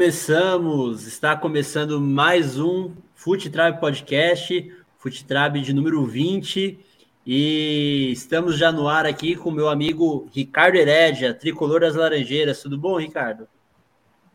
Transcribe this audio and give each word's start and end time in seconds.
Começamos, 0.00 1.06
está 1.06 1.36
começando 1.36 2.00
mais 2.00 2.58
um 2.58 2.90
Fute 3.14 3.50
Trave 3.50 3.78
Podcast, 3.78 4.74
Fute 4.96 5.26
Trave 5.26 5.60
de 5.60 5.74
número 5.74 6.02
20, 6.06 6.80
e 7.26 8.10
estamos 8.10 8.56
já 8.56 8.72
no 8.72 8.88
ar 8.88 9.04
aqui 9.04 9.36
com 9.36 9.50
meu 9.50 9.68
amigo 9.68 10.26
Ricardo 10.32 10.76
Herédia, 10.76 11.34
tricolor 11.34 11.82
das 11.82 11.96
Laranjeiras. 11.96 12.62
Tudo 12.62 12.78
bom, 12.78 12.96
Ricardo? 12.96 13.46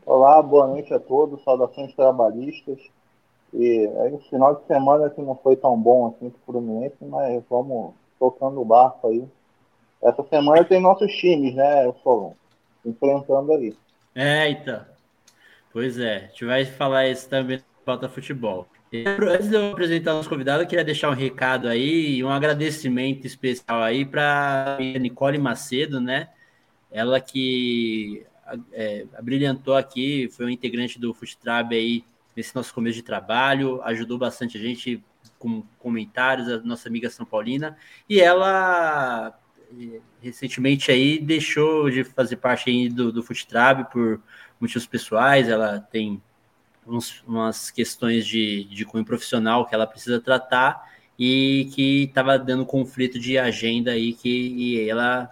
Olá, 0.05 0.39
boa 0.39 0.67
noite 0.67 0.93
a 0.93 0.99
todos, 0.99 1.43
saudações 1.43 1.95
trabalhistas. 1.95 2.77
E 3.51 3.89
aí, 4.01 4.13
o 4.13 4.19
final 4.29 4.53
de 4.53 4.67
semana 4.67 5.09
que 5.09 5.19
não 5.19 5.35
foi 5.35 5.55
tão 5.55 5.75
bom 5.81 6.09
assim 6.09 6.29
para 6.29 6.37
o 6.41 6.45
Fluminense, 6.45 6.97
mas 7.01 7.43
vamos 7.49 7.95
tocando 8.19 8.61
o 8.61 8.65
barco 8.65 9.07
aí. 9.07 9.27
Essa 10.03 10.23
semana 10.29 10.63
tem 10.63 10.79
nossos 10.79 11.11
times, 11.13 11.55
né, 11.55 11.91
Solon? 12.03 12.33
Enfrentando 12.85 13.51
aí. 13.51 13.75
É, 14.13 14.47
então. 14.51 14.94
Pois 15.75 15.99
é, 15.99 16.15
a 16.15 16.27
gente 16.27 16.45
vai 16.45 16.63
falar 16.63 17.09
isso 17.09 17.27
também 17.27 17.61
no 17.85 18.09
Futebol. 18.09 18.65
Antes 19.29 19.49
de 19.49 19.55
eu 19.55 19.73
apresentar 19.73 20.15
os 20.15 20.25
convidados, 20.25 20.61
eu 20.61 20.69
queria 20.69 20.85
deixar 20.85 21.09
um 21.09 21.13
recado 21.13 21.67
aí, 21.67 22.23
um 22.23 22.29
agradecimento 22.29 23.27
especial 23.27 23.83
aí 23.83 24.05
para 24.05 24.77
Nicole 25.01 25.37
Macedo, 25.37 25.99
né? 25.99 26.29
Ela 26.89 27.19
que 27.19 28.25
é, 28.71 29.05
brilhantou 29.21 29.75
aqui, 29.75 30.29
foi 30.31 30.45
um 30.45 30.49
integrante 30.49 30.97
do 30.97 31.13
Futrab 31.13 31.75
aí 31.75 32.05
nesse 32.37 32.55
nosso 32.55 32.73
começo 32.73 32.95
de 32.95 33.03
trabalho, 33.03 33.81
ajudou 33.81 34.17
bastante 34.17 34.57
a 34.57 34.61
gente 34.61 35.03
com 35.37 35.61
comentários, 35.77 36.47
a 36.47 36.59
nossa 36.59 36.87
amiga 36.87 37.09
São 37.09 37.25
Paulina, 37.25 37.77
e 38.07 38.21
ela 38.21 39.37
recentemente 40.21 40.89
aí 40.89 41.19
deixou 41.19 41.89
de 41.89 42.05
fazer 42.05 42.37
parte 42.37 42.69
aí 42.69 42.87
do, 42.87 43.11
do 43.11 43.21
Futrab 43.21 43.91
por 43.91 44.21
motivos 44.59 44.87
pessoais, 44.87 45.47
ela 45.49 45.79
tem 45.79 46.21
uns, 46.85 47.23
umas 47.27 47.71
questões 47.71 48.25
de, 48.25 48.65
de 48.65 48.85
cunho 48.85 49.05
profissional 49.05 49.65
que 49.65 49.73
ela 49.73 49.87
precisa 49.87 50.19
tratar 50.19 50.91
e 51.17 51.69
que 51.73 52.03
estava 52.03 52.37
dando 52.37 52.65
conflito 52.65 53.19
de 53.19 53.37
agenda 53.37 53.91
aí 53.91 54.13
que 54.13 54.87
ela 54.89 55.31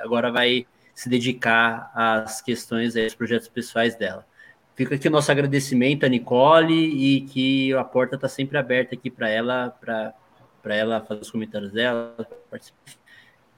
agora 0.00 0.30
vai 0.30 0.66
se 0.94 1.08
dedicar 1.08 1.92
às 1.94 2.40
questões, 2.40 2.96
aos 2.96 3.14
projetos 3.14 3.48
pessoais 3.48 3.94
dela. 3.94 4.26
Fica 4.74 4.94
aqui 4.94 5.08
o 5.08 5.10
nosso 5.10 5.30
agradecimento 5.30 6.04
a 6.04 6.08
Nicole 6.08 6.74
e 6.74 7.20
que 7.22 7.72
a 7.74 7.84
porta 7.84 8.16
está 8.16 8.28
sempre 8.28 8.58
aberta 8.58 8.94
aqui 8.94 9.10
para 9.10 9.28
ela, 9.28 9.70
para 9.80 10.14
ela 10.74 11.00
fazer 11.00 11.20
os 11.20 11.30
comentários 11.30 11.72
dela, 11.72 12.16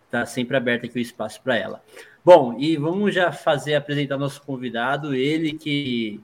está 0.05 0.27
sempre 0.27 0.57
aberto 0.57 0.87
aqui 0.87 0.99
o 0.99 1.01
espaço 1.01 1.41
para 1.43 1.57
ela. 1.57 1.83
Bom, 2.23 2.59
e 2.59 2.77
vamos 2.77 3.15
já 3.15 3.33
fazer 3.33 3.75
apresentar 3.75 4.19
nosso 4.19 4.43
convidado, 4.43 5.15
ele 5.15 5.53
que 5.53 6.21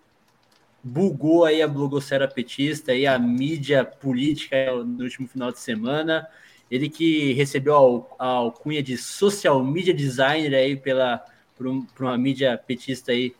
bugou 0.84 1.44
aí 1.46 1.62
a 1.62 1.66
blogosfera 1.66 2.28
petista 2.28 2.94
e 2.94 3.06
a 3.06 3.18
mídia 3.18 3.84
política 3.84 4.72
no 4.84 5.04
último 5.04 5.26
final 5.26 5.50
de 5.50 5.58
semana. 5.58 6.28
Ele 6.70 6.90
que 6.90 7.32
recebeu 7.32 8.06
a 8.18 8.26
alcunha 8.26 8.82
de 8.82 8.98
social 8.98 9.64
media 9.64 9.94
designer 9.94 10.54
aí 10.54 10.76
pela 10.76 11.24
por, 11.56 11.66
um, 11.66 11.82
por 11.82 12.04
uma 12.04 12.18
mídia 12.18 12.58
petista 12.58 13.12
aí 13.12 13.34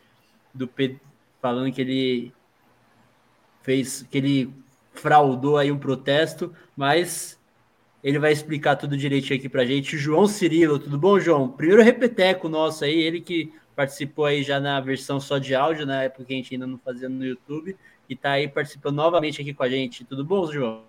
do 0.53 0.67
falando 1.39 1.71
que 1.71 1.81
ele 1.81 2.33
fez 3.61 4.03
que 4.09 4.17
ele 4.17 4.53
fraudou 4.93 5.57
aí 5.57 5.71
um 5.71 5.77
protesto, 5.77 6.53
mas 6.75 7.36
ele 8.07 8.19
vai 8.19 8.31
explicar 8.31 8.77
tudo 8.77 8.95
direitinho 8.95 9.37
aqui 9.37 9.49
pra 9.49 9.65
gente. 9.65 9.97
João 9.97 10.27
Cirilo, 10.27 10.79
tudo 10.79 10.97
bom, 10.97 11.19
João? 11.19 11.49
Primeiro 11.49 11.83
repeteco 11.83 12.47
nosso 12.47 12.85
aí, 12.85 13.01
ele 13.01 13.19
que 13.19 13.51
participou 13.75 14.23
aí 14.23 14.43
já 14.43 14.61
na 14.61 14.79
versão 14.79 15.19
só 15.19 15.37
de 15.37 15.53
áudio, 15.53 15.85
na 15.85 16.03
época 16.03 16.23
que 16.23 16.33
a 16.33 16.37
gente 16.37 16.53
ainda 16.53 16.65
não 16.65 16.77
fazia 16.77 17.09
no 17.09 17.25
YouTube, 17.25 17.75
e 18.07 18.15
tá 18.15 18.31
aí 18.31 18.47
participando 18.47 18.95
novamente 18.95 19.41
aqui 19.41 19.53
com 19.53 19.61
a 19.61 19.67
gente. 19.67 20.05
Tudo 20.05 20.23
bom, 20.23 20.49
João? 20.49 20.83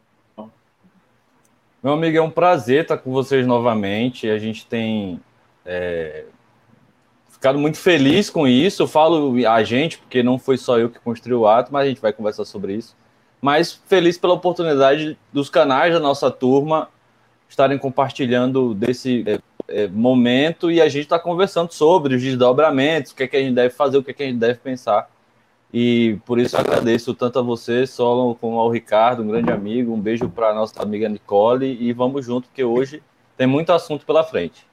Meu 1.83 1.95
amigo, 1.95 2.17
é 2.17 2.23
um 2.23 2.31
prazer 2.31 2.83
estar 2.83 2.99
com 2.99 3.11
vocês 3.11 3.45
novamente. 3.45 4.31
A 4.31 4.39
gente 4.39 4.65
tem 4.65 5.21
é, 5.67 6.25
ficado 7.29 7.59
muito 7.59 7.79
feliz 7.79 8.31
com 8.31 8.47
isso. 8.47 8.85
Eu 8.85 8.87
falo 8.87 9.35
a 9.45 9.65
gente, 9.65 9.99
porque 9.99 10.23
não 10.23 10.39
foi 10.39 10.57
só 10.57 10.79
eu 10.79 10.89
que 10.89 11.01
construiu 11.01 11.41
o 11.41 11.49
ato, 11.49 11.73
mas 11.73 11.85
a 11.85 11.89
gente 11.89 12.01
vai 12.01 12.13
conversar 12.13 12.45
sobre 12.45 12.75
isso. 12.75 12.97
Mas 13.43 13.73
feliz 13.89 14.17
pela 14.17 14.35
oportunidade 14.35 15.19
dos 15.33 15.51
canais 15.51 15.93
da 15.93 15.99
nossa 15.99 16.31
turma 16.31 16.89
estarem 17.49 17.79
compartilhando 17.79 18.75
desse 18.75 19.25
é, 19.27 19.41
é, 19.69 19.89
momento 19.89 20.71
e 20.71 20.81
a 20.81 20.89
gente 20.89 21.05
está 21.05 21.19
conversando 21.19 21.73
sobre 21.73 22.15
os 22.15 22.23
desdobramentos, 22.23 23.13
o 23.13 23.15
que, 23.17 23.23
é 23.23 23.29
que 23.29 23.37
a 23.37 23.41
gente 23.41 23.55
deve 23.55 23.71
fazer, 23.71 23.99
o 23.99 24.03
que, 24.03 24.11
é 24.11 24.15
que 24.15 24.23
a 24.23 24.27
gente 24.27 24.39
deve 24.39 24.59
pensar. 24.59 25.11
E 25.73 26.19
por 26.25 26.39
isso 26.39 26.57
agradeço 26.57 27.15
tanto 27.15 27.39
a 27.39 27.43
você, 27.43 27.87
Solon, 27.87 28.35
como 28.35 28.59
ao 28.59 28.71
Ricardo, 28.71 29.23
um 29.23 29.29
grande 29.29 29.51
amigo. 29.51 29.93
Um 29.93 30.01
beijo 30.01 30.29
para 30.29 30.51
a 30.51 30.55
nossa 30.55 30.83
amiga 30.83 31.09
Nicole 31.09 31.67
e 31.67 31.93
vamos 31.93 32.25
junto, 32.25 32.49
porque 32.49 32.65
hoje 32.65 33.03
tem 33.37 33.47
muito 33.47 33.71
assunto 33.71 34.07
pela 34.07 34.25
frente. 34.25 34.67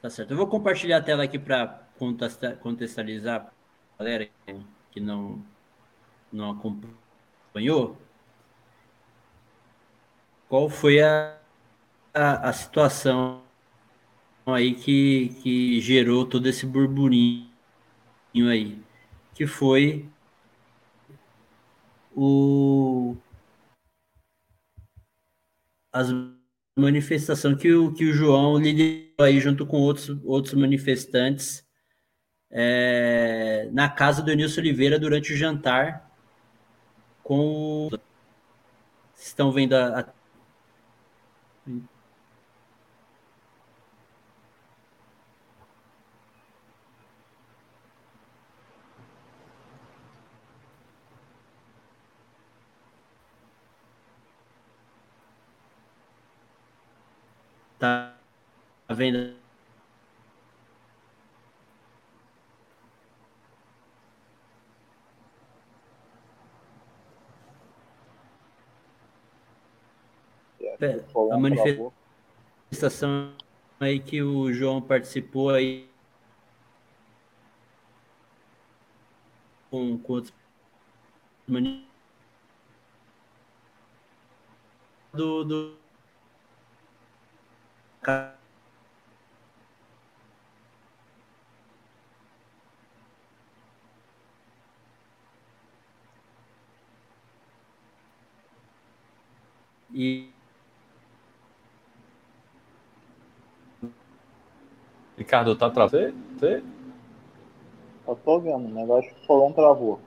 Tá 0.00 0.08
certo. 0.08 0.30
Eu 0.30 0.36
vou 0.36 0.46
compartilhar 0.46 0.98
a 0.98 1.02
tela 1.02 1.24
aqui 1.24 1.38
para 1.38 1.82
contextualizar 2.62 3.52
a 3.98 4.02
galera 4.02 4.28
que 4.90 5.00
não, 5.00 5.42
não 6.32 6.52
acompanhou 6.52 7.98
qual 10.50 10.68
foi 10.68 11.00
a, 11.00 11.38
a, 12.12 12.48
a 12.50 12.52
situação 12.52 13.44
aí 14.44 14.74
que, 14.74 15.28
que 15.42 15.80
gerou 15.80 16.26
todo 16.26 16.48
esse 16.48 16.66
burburinho 16.66 17.46
aí, 18.50 18.82
que 19.32 19.46
foi 19.46 20.10
o 22.16 23.16
as 25.92 26.08
manifestações 26.76 27.56
que 27.60 27.72
o, 27.72 27.92
que 27.92 28.04
o 28.10 28.12
João 28.12 28.58
liderou 28.58 29.24
aí 29.24 29.38
junto 29.38 29.64
com 29.64 29.78
outros, 29.78 30.08
outros 30.24 30.54
manifestantes 30.54 31.64
é, 32.50 33.68
na 33.72 33.88
casa 33.88 34.20
do 34.20 34.34
Nilson 34.34 34.60
Oliveira 34.60 34.98
durante 34.98 35.32
o 35.32 35.36
jantar 35.36 36.10
com 37.22 37.88
estão 39.16 39.52
vendo 39.52 39.74
a, 39.74 40.00
a 40.00 40.19
Tá 57.80 58.14
vendo? 58.90 59.40
a 71.30 71.38
manifestação 71.38 73.34
aí 73.78 73.98
que 73.98 74.22
o 74.22 74.52
João 74.52 74.80
participou 74.80 75.50
aí 75.50 75.88
com, 79.70 79.98
com 79.98 80.12
outros 80.12 80.34
do, 85.12 85.44
do 85.44 85.79
e 99.92 100.30
Ricardo, 105.18 105.54
tá 105.54 105.68
travando? 105.68 106.14
Você? 106.38 106.62
Eu 108.08 108.16
tô 108.16 108.40
vendo, 108.40 108.66
o 108.66 108.74
negócio 108.74 109.14
que 109.14 109.20
o 109.20 109.24
Solon 109.26 109.52
travou. 109.52 110.00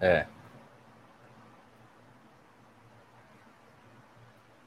É. 0.00 0.26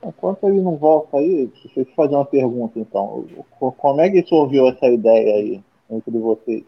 Enquanto 0.03 0.43
ele 0.47 0.61
não 0.61 0.77
volta 0.77 1.17
aí, 1.17 1.47
deixa 1.47 1.79
eu 1.79 1.85
te 1.85 1.95
fazer 1.95 2.15
uma 2.15 2.25
pergunta 2.25 2.79
então. 2.79 3.25
Como 3.59 4.01
é 4.01 4.09
que 4.09 4.25
surgiu 4.27 4.67
essa 4.67 4.87
ideia 4.87 5.35
aí 5.35 5.63
entre 5.89 6.17
vocês? 6.17 6.63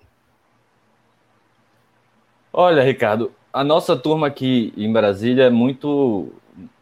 Olha, 2.51 2.83
Ricardo, 2.83 3.31
a 3.51 3.63
nossa 3.63 3.95
turma 3.95 4.27
aqui 4.27 4.71
em 4.77 4.91
Brasília 4.91 5.45
é 5.45 5.49
muito, 5.49 6.31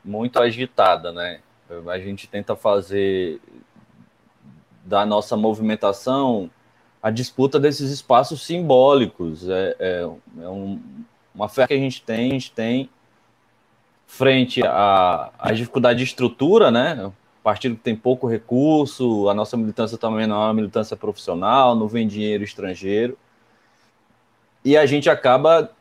muito 0.04 0.42
agitada, 0.42 1.14
né? 1.14 1.40
A 1.88 2.00
gente 2.00 2.28
tenta 2.28 2.56
fazer 2.56 3.40
da 4.84 5.06
nossa 5.06 5.38
movimentação 5.38 6.50
a 7.02 7.10
disputa 7.10 7.58
desses 7.58 7.90
espaços 7.92 8.46
simbólicos. 8.46 9.48
É, 9.48 9.76
é, 9.80 10.02
é 10.02 10.50
um, 10.50 10.82
uma 11.34 11.48
fé 11.48 11.66
que 11.66 11.74
a 11.74 11.78
gente 11.78 12.04
tem, 12.04 12.32
a 12.32 12.34
gente 12.34 12.52
tem 12.52 12.90
frente 14.12 14.62
à, 14.62 15.32
dificuldade 15.54 16.00
de 16.00 16.04
estrutura, 16.04 16.70
né? 16.70 17.10
partido 17.42 17.76
que 17.76 17.82
tem 17.82 17.96
pouco 17.96 18.28
recurso, 18.28 19.30
a 19.30 19.34
nossa 19.34 19.56
militância 19.56 19.98
também 19.98 20.28
não 20.28 20.36
é 20.36 20.46
uma 20.48 20.54
militância 20.54 20.98
profissional, 20.98 21.76
não 21.76 21.88
vem 21.88 22.06
dinheiro 22.06 22.44
estrangeiro. 22.44 23.18
E 24.66 24.78
a 24.78 24.86
gente 24.86 25.10
acaba 25.10 25.72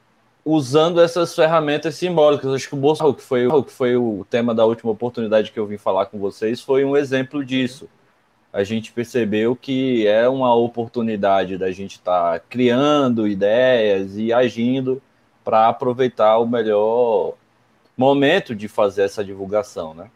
usando 0.45 1.01
essas 1.01 1.35
ferramentas 1.35 1.97
simbólicas. 1.97 2.55
Acho 2.55 2.69
que 2.69 2.75
o 2.75 2.79
Bolsonaro, 2.79 3.15
que 3.15 3.23
foi, 3.23 3.49
que 3.65 3.73
foi 3.73 3.97
o 3.97 4.25
tema 4.31 4.55
da 4.55 4.65
última 4.65 4.93
oportunidade 4.93 5.51
que 5.51 5.59
eu 5.59 5.67
vim 5.67 5.77
falar 5.77 6.07
com 6.07 6.19
vocês, 6.19 6.61
foi 6.61 6.85
um 6.85 6.97
exemplo 6.97 7.45
disso. 7.45 7.91
A 8.53 8.63
gente 8.63 8.93
percebeu 8.93 9.57
que 9.57 10.07
é 10.07 10.29
uma 10.29 10.55
oportunidade 10.55 11.59
da 11.59 11.73
gente 11.73 11.97
estar 11.97 12.39
tá 12.39 12.45
criando 12.49 13.27
ideias 13.27 14.17
e 14.17 14.33
agindo 14.33 15.03
para 15.45 15.69
aproveitar 15.69 16.39
o 16.39 16.47
melhor 16.47 17.35
momento 18.01 18.55
de 18.55 18.67
fazer 18.67 19.03
essa 19.03 19.23
divulgação, 19.23 19.93
né? 19.93 20.11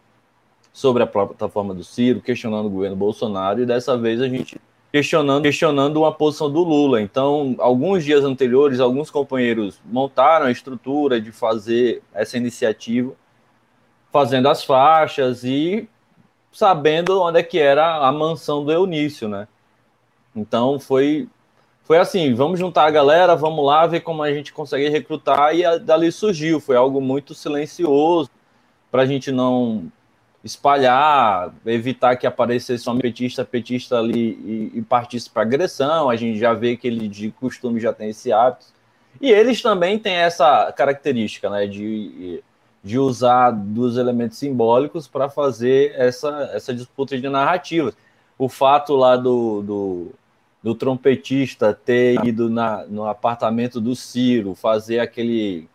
Sobre 0.73 1.03
a 1.03 1.07
plataforma 1.07 1.75
do 1.75 1.85
Ciro, 1.85 2.21
questionando 2.21 2.67
o 2.67 2.71
governo 2.71 2.97
Bolsonaro, 2.97 3.63
e 3.63 3.67
dessa 3.67 3.97
vez 3.97 4.23
a 4.23 4.29
gente 4.29 4.59
questionando, 4.91 5.43
questionando 5.43 5.99
uma 5.99 6.11
posição 6.11 6.51
do 6.51 6.63
Lula. 6.63 7.03
Então, 7.03 7.55
alguns 7.59 8.03
dias 8.03 8.25
anteriores, 8.25 8.81
alguns 8.81 9.11
companheiros 9.11 9.81
montaram 9.85 10.47
a 10.47 10.51
estrutura 10.51 11.21
de 11.21 11.31
fazer 11.31 12.03
essa 12.15 12.39
iniciativa, 12.39 13.13
fazendo 14.11 14.49
as 14.49 14.65
faixas 14.65 15.45
e 15.45 15.87
sabendo 16.51 17.21
onde 17.21 17.41
é 17.41 17.43
que 17.43 17.59
era 17.59 18.07
a 18.07 18.11
mansão 18.11 18.65
do 18.65 18.73
Eunício, 18.73 19.29
né? 19.29 19.47
Então 20.35 20.81
foi 20.81 21.29
foi 21.85 21.99
assim, 21.99 22.35
vamos 22.35 22.59
juntar 22.59 22.87
a 22.87 22.91
galera, 22.91 23.37
vamos 23.37 23.65
lá 23.65 23.87
ver 23.87 24.01
como 24.01 24.23
a 24.23 24.33
gente 24.33 24.53
consegue 24.53 24.89
recrutar 24.89 25.55
e 25.55 25.65
a, 25.65 25.77
dali 25.77 26.11
surgiu, 26.11 26.59
foi 26.59 26.77
algo 26.77 27.01
muito 27.01 27.35
silencioso 27.35 28.31
para 28.91 29.03
a 29.03 29.07
gente 29.07 29.31
não 29.31 29.93
espalhar, 30.43 31.55
evitar 31.65 32.17
que 32.17 32.27
aparecesse 32.27 32.89
um 32.89 32.99
petista, 32.99 33.45
petista 33.45 33.99
ali 33.99 34.71
e, 34.75 34.79
e 34.79 34.83
partisse 34.83 35.29
para 35.29 35.43
agressão. 35.43 36.11
A 36.11 36.17
gente 36.17 36.39
já 36.39 36.53
vê 36.53 36.77
que 36.77 36.87
ele 36.87 37.09
de 37.09 37.31
costume 37.31 37.81
já 37.81 37.93
tem 37.93 38.11
esse 38.11 38.31
hábito. 38.31 38.67
E 39.21 39.31
eles 39.31 39.63
também 39.63 39.99
têm 39.99 40.15
essa 40.15 40.71
característica, 40.73 41.49
né, 41.49 41.67
de, 41.67 42.43
de 42.83 42.99
usar 42.99 43.53
dos 43.53 43.97
elementos 43.97 44.37
simbólicos 44.37 45.09
para 45.09 45.31
fazer 45.31 45.95
essa, 45.97 46.51
essa 46.53 46.75
disputa 46.75 47.19
de 47.19 47.29
narrativas. 47.29 47.95
O 48.39 48.49
fato 48.49 48.95
lá 48.97 49.17
do, 49.17 49.63
do 49.63 50.13
do 50.65 50.75
trompetista 50.75 51.75
ter 51.75 52.25
ido 52.25 52.49
na, 52.49 52.87
no 52.87 53.05
apartamento 53.05 53.83
do 53.83 53.95
Ciro 53.95 54.55
fazer 54.55 54.99
aquele 54.99 55.69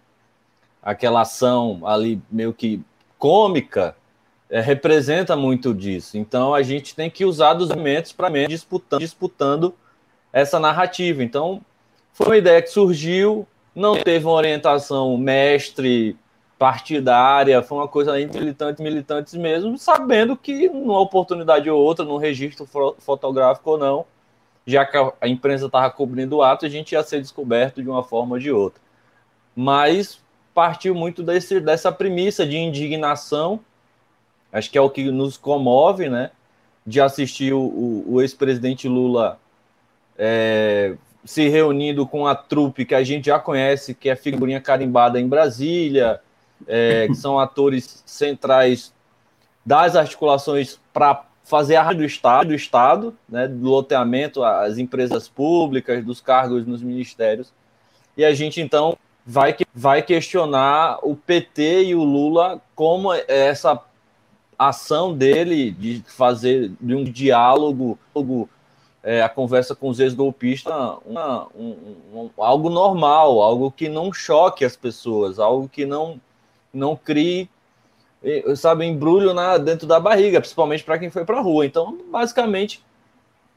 aquela 0.81 1.21
ação 1.21 1.81
ali 1.85 2.19
meio 2.31 2.51
que 2.51 2.81
cômica 3.15 3.95
é, 4.49 4.59
representa 4.59 5.35
muito 5.35 5.75
disso. 5.75 6.17
Então 6.17 6.55
a 6.55 6.63
gente 6.63 6.95
tem 6.95 7.07
que 7.07 7.23
usar 7.23 7.53
dos 7.53 7.69
elementos 7.69 8.11
para 8.11 8.29
disputando, 8.47 8.99
disputando 8.99 9.75
essa 10.33 10.59
narrativa. 10.59 11.23
Então 11.23 11.61
foi 12.11 12.25
uma 12.25 12.37
ideia 12.37 12.59
que 12.59 12.71
surgiu, 12.71 13.47
não 13.75 13.95
teve 13.95 14.25
uma 14.25 14.33
orientação 14.33 15.15
mestre 15.17 16.17
partidária, 16.57 17.61
foi 17.61 17.77
uma 17.77 17.87
coisa 17.87 18.19
entre 18.19 18.39
militantes 18.39 18.83
militantes 18.83 19.35
mesmo, 19.35 19.77
sabendo 19.77 20.35
que 20.35 20.67
numa 20.67 20.99
oportunidade 20.99 21.69
ou 21.69 21.79
outra, 21.79 22.03
num 22.03 22.17
registro 22.17 22.67
fotográfico 22.97 23.69
ou 23.69 23.77
não, 23.77 24.05
já 24.69 24.85
que 24.85 24.97
a 24.97 25.27
imprensa 25.27 25.65
estava 25.65 25.89
cobrindo 25.89 26.37
o 26.37 26.43
ato, 26.43 26.65
a 26.65 26.69
gente 26.69 26.91
ia 26.91 27.03
ser 27.03 27.21
descoberto 27.21 27.81
de 27.81 27.89
uma 27.89 28.03
forma 28.03 28.35
ou 28.35 28.39
de 28.39 28.51
outra. 28.51 28.79
Mas 29.55 30.21
partiu 30.53 30.93
muito 30.93 31.23
desse, 31.23 31.59
dessa 31.59 31.91
premissa 31.91 32.45
de 32.45 32.57
indignação, 32.57 33.59
acho 34.51 34.69
que 34.69 34.77
é 34.77 34.81
o 34.81 34.89
que 34.89 35.09
nos 35.09 35.37
comove, 35.37 36.07
né? 36.07 36.31
De 36.85 37.01
assistir 37.01 37.53
o, 37.53 37.59
o, 37.59 38.13
o 38.13 38.21
ex-presidente 38.21 38.87
Lula 38.87 39.39
é, 40.17 40.95
se 41.25 41.47
reunindo 41.49 42.05
com 42.05 42.27
a 42.27 42.35
trupe 42.35 42.85
que 42.85 42.95
a 42.95 43.03
gente 43.03 43.25
já 43.25 43.39
conhece, 43.39 43.93
que 43.93 44.09
é 44.09 44.15
figurinha 44.15 44.61
carimbada 44.61 45.19
em 45.19 45.27
Brasília, 45.27 46.21
é, 46.67 47.07
que 47.07 47.15
são 47.15 47.39
atores 47.39 48.03
centrais 48.05 48.93
das 49.65 49.95
articulações 49.95 50.79
para 50.93 51.25
fazer 51.43 51.77
a 51.77 51.93
do 51.93 52.03
Estado, 52.03 52.49
do 52.49 52.55
Estado, 52.55 53.15
né, 53.27 53.47
do 53.47 53.69
loteamento 53.69 54.43
às 54.43 54.77
empresas 54.77 55.27
públicas, 55.27 56.03
dos 56.05 56.21
cargos 56.21 56.65
nos 56.65 56.81
ministérios. 56.81 57.51
E 58.15 58.23
a 58.23 58.33
gente 58.33 58.61
então 58.61 58.97
vai, 59.25 59.55
vai 59.73 60.01
questionar 60.01 60.99
o 61.01 61.15
PT 61.15 61.85
e 61.85 61.95
o 61.95 62.03
Lula 62.03 62.61
como 62.75 63.13
essa 63.13 63.81
ação 64.57 65.13
dele 65.13 65.71
de 65.71 66.03
fazer 66.05 66.71
de 66.81 66.93
um 66.93 67.03
diálogo, 67.03 67.97
é, 69.01 69.21
a 69.21 69.29
conversa 69.29 69.73
com 69.73 69.87
os 69.87 69.99
ex-golpistas, 69.99 70.73
um, 71.55 71.69
um, 72.13 72.29
algo 72.37 72.69
normal, 72.69 73.41
algo 73.41 73.71
que 73.71 73.87
não 73.87 74.11
choque 74.11 74.65
as 74.65 74.75
pessoas, 74.75 75.39
algo 75.39 75.69
que 75.69 75.85
não, 75.85 76.19
não 76.73 76.95
crie 76.95 77.49
sabe, 78.55 78.85
embrulho 78.85 79.33
na, 79.33 79.57
dentro 79.57 79.87
da 79.87 79.99
barriga, 79.99 80.39
principalmente 80.39 80.83
para 80.83 80.99
quem 80.99 81.09
foi 81.09 81.25
para 81.25 81.37
a 81.37 81.41
rua. 81.41 81.65
Então, 81.65 81.97
basicamente, 82.11 82.83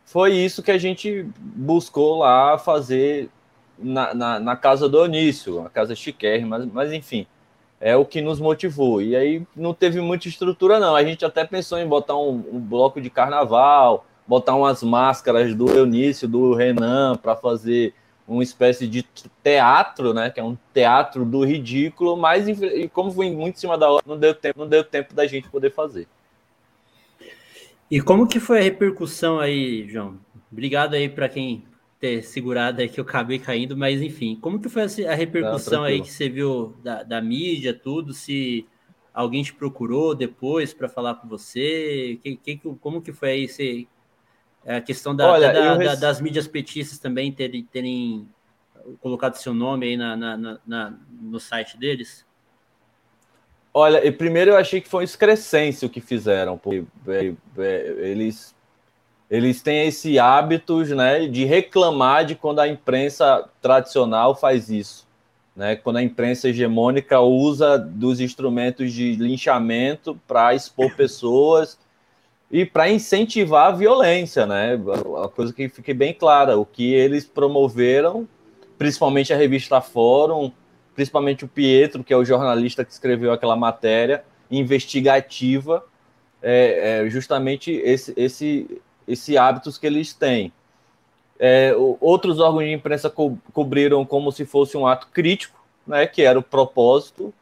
foi 0.04 0.34
isso 0.34 0.62
que 0.62 0.70
a 0.70 0.78
gente 0.78 1.26
buscou 1.38 2.18
lá 2.18 2.58
fazer 2.58 3.28
na, 3.78 4.14
na, 4.14 4.40
na 4.40 4.56
casa 4.56 4.88
do 4.88 5.00
Onício, 5.00 5.64
a 5.64 5.70
casa 5.70 5.94
chiquérrima, 5.94 6.58
mas, 6.58 6.72
mas 6.72 6.92
enfim, 6.92 7.26
é 7.80 7.96
o 7.96 8.04
que 8.04 8.20
nos 8.20 8.38
motivou. 8.38 9.02
E 9.02 9.16
aí 9.16 9.42
não 9.56 9.74
teve 9.74 10.00
muita 10.00 10.28
estrutura, 10.28 10.78
não. 10.78 10.94
A 10.94 11.04
gente 11.04 11.24
até 11.24 11.44
pensou 11.44 11.78
em 11.78 11.86
botar 11.86 12.16
um, 12.16 12.44
um 12.52 12.60
bloco 12.60 13.00
de 13.00 13.10
carnaval, 13.10 14.06
botar 14.26 14.54
umas 14.54 14.82
máscaras 14.82 15.54
do 15.54 15.68
Eunício, 15.68 16.28
do 16.28 16.54
Renan, 16.54 17.16
para 17.16 17.34
fazer 17.34 17.92
uma 18.32 18.42
espécie 18.42 18.86
de 18.86 19.02
teatro, 19.42 20.12
né? 20.12 20.30
Que 20.30 20.40
é 20.40 20.44
um 20.44 20.56
teatro 20.72 21.24
do 21.24 21.44
ridículo, 21.44 22.16
mas 22.16 22.48
e 22.48 22.88
como 22.88 23.10
foi 23.12 23.30
muito 23.30 23.56
em 23.56 23.60
cima 23.60 23.76
da 23.78 23.90
hora, 23.90 24.02
não 24.06 24.18
deu 24.18 24.34
tempo, 24.34 24.60
não 24.60 24.68
deu 24.68 24.84
tempo 24.84 25.14
da 25.14 25.26
gente 25.26 25.48
poder 25.48 25.70
fazer. 25.70 26.06
E 27.90 28.00
como 28.00 28.26
que 28.26 28.40
foi 28.40 28.58
a 28.60 28.62
repercussão 28.62 29.38
aí, 29.38 29.86
João? 29.88 30.18
Obrigado 30.50 30.94
aí 30.94 31.08
para 31.08 31.28
quem 31.28 31.64
ter 32.00 32.22
segurado 32.22 32.80
aí 32.80 32.88
que 32.88 32.98
eu 32.98 33.04
acabei 33.04 33.38
caindo, 33.38 33.76
mas 33.76 34.00
enfim, 34.02 34.36
como 34.40 34.58
que 34.58 34.68
foi 34.68 34.82
a 35.06 35.14
repercussão 35.14 35.80
não, 35.80 35.84
aí 35.84 36.00
que 36.00 36.10
você 36.10 36.28
viu 36.28 36.74
da, 36.82 37.02
da 37.02 37.20
mídia, 37.20 37.72
tudo? 37.72 38.12
Se 38.12 38.66
alguém 39.12 39.42
te 39.42 39.52
procurou 39.52 40.14
depois 40.14 40.72
para 40.72 40.88
falar 40.88 41.16
com 41.16 41.28
você? 41.28 42.18
Que, 42.22 42.36
que, 42.36 42.56
como 42.80 43.02
que 43.02 43.12
foi 43.12 43.30
aí? 43.30 43.48
Você 43.48 43.86
é 44.64 44.76
a 44.76 44.80
questão 44.80 45.14
da, 45.14 45.30
Olha, 45.30 45.52
da, 45.52 45.76
da, 45.76 45.94
das 45.94 46.20
mídias 46.20 46.46
petistas 46.46 46.98
também 46.98 47.32
terem, 47.32 47.64
terem 47.64 48.28
colocado 49.00 49.34
seu 49.34 49.52
nome 49.52 49.86
aí 49.86 49.96
na, 49.96 50.16
na, 50.16 50.58
na, 50.66 50.94
no 51.20 51.40
site 51.40 51.76
deles? 51.76 52.24
Olha, 53.74 54.06
e 54.06 54.12
primeiro 54.12 54.50
eu 54.50 54.56
achei 54.56 54.80
que 54.80 54.88
foi 54.88 55.00
um 55.00 55.04
excrescência 55.04 55.86
o 55.86 55.90
que 55.90 56.00
fizeram, 56.00 56.58
porque 56.58 56.84
é, 57.08 57.32
é, 57.58 58.10
eles, 58.10 58.54
eles 59.30 59.62
têm 59.62 59.86
esse 59.86 60.18
hábito 60.18 60.84
né, 60.94 61.26
de 61.26 61.44
reclamar 61.44 62.26
de 62.26 62.34
quando 62.34 62.60
a 62.60 62.68
imprensa 62.68 63.48
tradicional 63.60 64.34
faz 64.34 64.68
isso. 64.68 65.10
Né, 65.56 65.76
quando 65.76 65.96
a 65.96 66.02
imprensa 66.02 66.48
hegemônica 66.48 67.18
usa 67.20 67.78
dos 67.78 68.20
instrumentos 68.20 68.92
de 68.92 69.16
linchamento 69.16 70.18
para 70.26 70.54
expor 70.54 70.94
pessoas 70.94 71.78
e 72.52 72.66
para 72.66 72.90
incentivar 72.90 73.68
a 73.68 73.74
violência, 73.74 74.44
né? 74.44 74.78
A 75.24 75.28
coisa 75.28 75.54
que 75.54 75.70
fique 75.70 75.94
bem 75.94 76.12
clara, 76.12 76.58
o 76.58 76.66
que 76.66 76.92
eles 76.92 77.24
promoveram, 77.24 78.28
principalmente 78.76 79.32
a 79.32 79.36
revista 79.36 79.80
Fórum, 79.80 80.52
principalmente 80.94 81.46
o 81.46 81.48
Pietro, 81.48 82.04
que 82.04 82.12
é 82.12 82.16
o 82.16 82.24
jornalista 82.24 82.84
que 82.84 82.92
escreveu 82.92 83.32
aquela 83.32 83.56
matéria 83.56 84.22
investigativa, 84.50 85.82
é, 86.42 87.04
é 87.06 87.10
justamente 87.10 87.72
esse, 87.72 88.12
esse, 88.18 88.82
esse 89.08 89.38
hábitos 89.38 89.78
que 89.78 89.86
eles 89.86 90.12
têm. 90.12 90.52
É, 91.38 91.74
outros 92.00 92.38
órgãos 92.38 92.64
de 92.64 92.72
imprensa 92.72 93.08
co 93.08 93.38
cobriram 93.54 94.04
como 94.04 94.30
se 94.30 94.44
fosse 94.44 94.76
um 94.76 94.86
ato 94.86 95.08
crítico, 95.10 95.58
né, 95.86 96.06
que 96.06 96.20
era 96.20 96.38
o 96.38 96.42
propósito, 96.42 97.32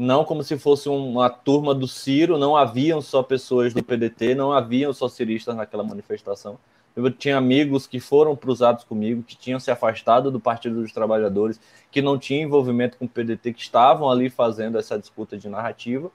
não 0.00 0.24
como 0.24 0.42
se 0.42 0.58
fosse 0.58 0.88
uma 0.88 1.28
turma 1.28 1.74
do 1.74 1.86
Ciro, 1.86 2.38
não 2.38 2.56
haviam 2.56 3.02
só 3.02 3.22
pessoas 3.22 3.74
do 3.74 3.82
PDT, 3.82 4.34
não 4.34 4.50
haviam 4.50 4.92
só 4.94 5.08
ciristas 5.08 5.54
naquela 5.54 5.84
manifestação. 5.84 6.58
Eu 6.96 7.10
tinha 7.10 7.36
amigos 7.36 7.86
que 7.86 8.00
foram 8.00 8.34
cruzados 8.34 8.82
comigo, 8.82 9.22
que 9.22 9.36
tinham 9.36 9.60
se 9.60 9.70
afastado 9.70 10.30
do 10.30 10.40
Partido 10.40 10.80
dos 10.80 10.92
Trabalhadores, 10.92 11.60
que 11.90 12.00
não 12.00 12.18
tinham 12.18 12.46
envolvimento 12.46 12.96
com 12.96 13.04
o 13.04 13.08
PDT, 13.08 13.52
que 13.52 13.60
estavam 13.60 14.10
ali 14.10 14.30
fazendo 14.30 14.78
essa 14.78 14.98
disputa 14.98 15.36
de 15.36 15.48
narrativa, 15.48 16.10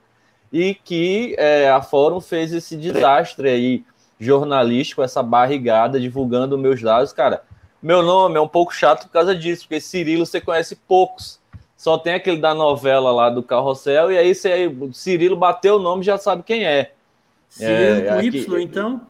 e 0.52 0.74
que 0.74 1.34
é, 1.38 1.70
a 1.70 1.80
Fórum 1.80 2.20
fez 2.20 2.52
esse 2.52 2.76
desastre 2.76 3.48
aí 3.48 3.84
jornalístico, 4.18 5.02
essa 5.02 5.22
barrigada, 5.22 6.00
divulgando 6.00 6.58
meus 6.58 6.82
dados. 6.82 7.12
Cara, 7.12 7.42
meu 7.80 8.02
nome 8.02 8.36
é 8.36 8.40
um 8.40 8.48
pouco 8.48 8.74
chato 8.74 9.06
por 9.06 9.12
causa 9.12 9.34
disso, 9.34 9.62
porque 9.62 9.80
Cirilo 9.80 10.26
você 10.26 10.40
conhece 10.40 10.74
poucos. 10.74 11.40
Só 11.76 11.98
tem 11.98 12.14
aquele 12.14 12.40
da 12.40 12.54
novela 12.54 13.12
lá 13.12 13.28
do 13.28 13.42
Carrossel, 13.42 14.10
e 14.10 14.18
aí 14.18 14.34
você, 14.34 14.74
Cirilo 14.92 15.36
bateu 15.36 15.76
o 15.76 15.82
nome 15.82 16.02
já 16.02 16.16
sabe 16.16 16.42
quem 16.42 16.64
é. 16.64 16.92
Cirilo 17.48 18.00
é, 18.00 18.02
com 18.02 18.14
aqui, 18.14 18.38
Y, 18.38 18.62
então? 18.62 19.00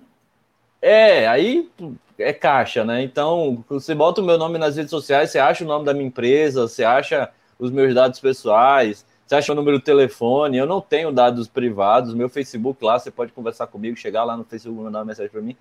É, 0.82 1.26
aí 1.28 1.70
é 2.18 2.32
caixa, 2.32 2.84
né? 2.84 3.02
Então, 3.02 3.64
você 3.68 3.94
bota 3.94 4.20
o 4.20 4.24
meu 4.24 4.38
nome 4.38 4.58
nas 4.58 4.76
redes 4.76 4.90
sociais, 4.90 5.30
você 5.30 5.38
acha 5.38 5.64
o 5.64 5.66
nome 5.66 5.84
da 5.84 5.94
minha 5.94 6.06
empresa, 6.06 6.62
você 6.62 6.84
acha 6.84 7.30
os 7.58 7.70
meus 7.70 7.94
dados 7.94 8.20
pessoais, 8.20 9.06
você 9.26 9.34
acha 9.34 9.52
o 9.52 9.54
número 9.54 9.78
de 9.78 9.84
telefone. 9.84 10.56
Eu 10.56 10.66
não 10.66 10.80
tenho 10.80 11.12
dados 11.12 11.48
privados, 11.48 12.14
meu 12.14 12.28
Facebook 12.28 12.84
lá, 12.84 12.98
você 12.98 13.10
pode 13.10 13.32
conversar 13.32 13.66
comigo, 13.66 13.96
chegar 13.96 14.24
lá 14.24 14.36
no 14.36 14.44
Facebook, 14.44 14.82
mandar 14.82 15.00
uma 15.00 15.06
mensagem 15.06 15.30
para 15.30 15.40
mim. 15.40 15.56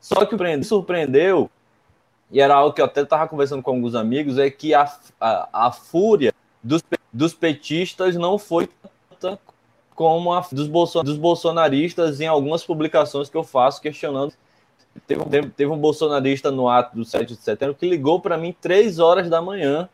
Só 0.00 0.24
que 0.24 0.34
o 0.34 0.38
que 0.38 0.56
me 0.56 0.64
surpreendeu, 0.64 1.50
e 2.34 2.40
era 2.40 2.56
algo 2.56 2.74
que 2.74 2.80
eu 2.80 2.86
até 2.86 3.02
estava 3.02 3.28
conversando 3.28 3.62
com 3.62 3.70
alguns 3.70 3.94
amigos, 3.94 4.38
é 4.38 4.50
que 4.50 4.74
a, 4.74 4.92
a, 5.20 5.66
a 5.68 5.70
fúria 5.70 6.34
dos, 6.60 6.82
dos 7.12 7.32
petistas 7.32 8.16
não 8.16 8.38
foi 8.38 8.68
tanta 9.08 9.38
como 9.94 10.32
a 10.32 10.44
dos, 10.50 10.66
bolson, 10.66 11.04
dos 11.04 11.16
bolsonaristas 11.16 12.20
em 12.20 12.26
algumas 12.26 12.64
publicações 12.64 13.30
que 13.30 13.36
eu 13.36 13.44
faço 13.44 13.80
questionando. 13.80 14.32
Teve, 15.06 15.48
teve, 15.50 15.70
um 15.70 15.78
bolsonarista 15.78 16.50
no 16.50 16.68
ato 16.68 16.96
do 16.96 17.04
7 17.04 17.36
de 17.36 17.40
setembro 17.40 17.76
que 17.76 17.88
ligou 17.88 18.20
para 18.20 18.36
mim 18.36 18.52
três 18.60 18.98
horas 18.98 19.30
da 19.30 19.40
manhã, 19.40 19.88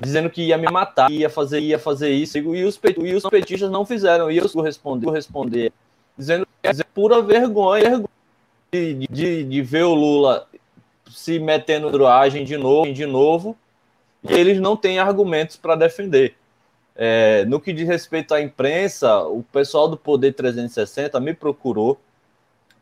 dizendo 0.00 0.30
que 0.30 0.42
ia 0.42 0.56
me 0.56 0.70
matar, 0.70 1.10
ia 1.10 1.28
fazer, 1.28 1.58
ia 1.58 1.78
fazer 1.78 2.10
isso, 2.10 2.38
e 2.38 2.64
os, 2.64 2.78
e 3.02 3.14
os 3.14 3.24
petistas 3.24 3.68
não 3.68 3.84
fizeram, 3.84 4.30
e 4.30 4.36
eu 4.36 4.44
responder, 4.62 5.10
responder 5.10 5.72
dizendo 6.16 6.46
que 6.62 6.68
é 6.68 6.84
pura 6.94 7.20
vergonha 7.20 8.04
de, 8.72 8.94
de, 9.10 9.44
de 9.44 9.62
ver 9.62 9.84
o 9.84 9.94
Lula 9.94 10.46
se 11.10 11.38
metendo 11.38 11.90
droagem 11.90 12.44
de 12.44 12.56
novo, 12.56 12.92
de 12.92 13.06
novo, 13.06 13.56
e 14.22 14.32
eles 14.32 14.60
não 14.60 14.76
têm 14.76 14.98
argumentos 14.98 15.56
para 15.56 15.76
defender. 15.76 16.34
É, 16.94 17.44
no 17.44 17.60
que 17.60 17.72
diz 17.72 17.86
respeito 17.86 18.32
à 18.34 18.40
imprensa, 18.40 19.20
o 19.22 19.42
pessoal 19.42 19.88
do 19.88 19.96
Poder 19.96 20.32
360 20.32 21.20
me 21.20 21.34
procurou 21.34 22.00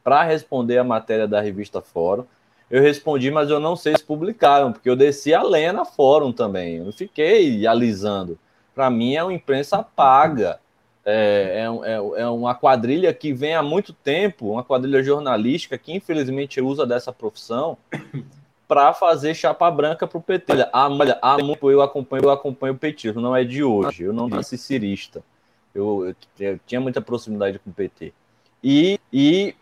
para 0.04 0.22
responder 0.22 0.78
a 0.78 0.84
matéria 0.84 1.26
da 1.26 1.40
revista 1.40 1.82
Fórum. 1.82 2.24
Eu 2.70 2.80
respondi, 2.82 3.30
mas 3.30 3.50
eu 3.50 3.60
não 3.60 3.76
sei 3.76 3.96
se 3.96 4.04
publicaram, 4.04 4.72
porque 4.72 4.88
eu 4.88 4.96
desci 4.96 5.34
a 5.34 5.42
lenha 5.42 5.72
na 5.72 5.84
Fórum 5.84 6.32
também. 6.32 6.76
Eu 6.76 6.92
fiquei 6.92 7.66
alisando. 7.66 8.38
Para 8.74 8.90
mim, 8.90 9.14
é 9.14 9.22
uma 9.22 9.32
imprensa 9.32 9.82
paga. 9.82 10.60
É, 11.06 11.66
é, 11.66 11.90
é, 11.90 12.22
é, 12.22 12.26
uma 12.28 12.54
quadrilha 12.54 13.12
que 13.12 13.32
vem 13.32 13.54
há 13.54 13.62
muito 13.62 13.92
tempo, 13.92 14.52
uma 14.52 14.64
quadrilha 14.64 15.02
jornalística 15.02 15.76
que 15.76 15.92
infelizmente 15.92 16.62
usa 16.62 16.86
dessa 16.86 17.12
profissão 17.12 17.76
para 18.66 18.94
fazer 18.94 19.34
chapa 19.34 19.70
branca 19.70 20.06
para 20.06 20.18
o 20.18 20.22
PT. 20.22 20.52
Há, 20.72 20.88
há 21.20 21.38
muito 21.38 21.70
eu 21.70 21.82
acompanho, 21.82 22.24
eu 22.24 22.30
acompanho 22.30 22.72
o 22.72 22.78
petismo, 22.78 23.20
não 23.20 23.36
é 23.36 23.44
de 23.44 23.62
hoje. 23.62 24.04
Eu 24.04 24.14
não 24.14 24.28
nasci 24.28 24.56
cirista. 24.56 25.22
Eu, 25.74 26.06
eu, 26.06 26.46
eu 26.46 26.60
tinha 26.66 26.80
muita 26.80 27.02
proximidade 27.02 27.58
com 27.58 27.68
o 27.68 27.74
PT. 27.74 28.14
E, 28.62 28.98
e 29.12 29.54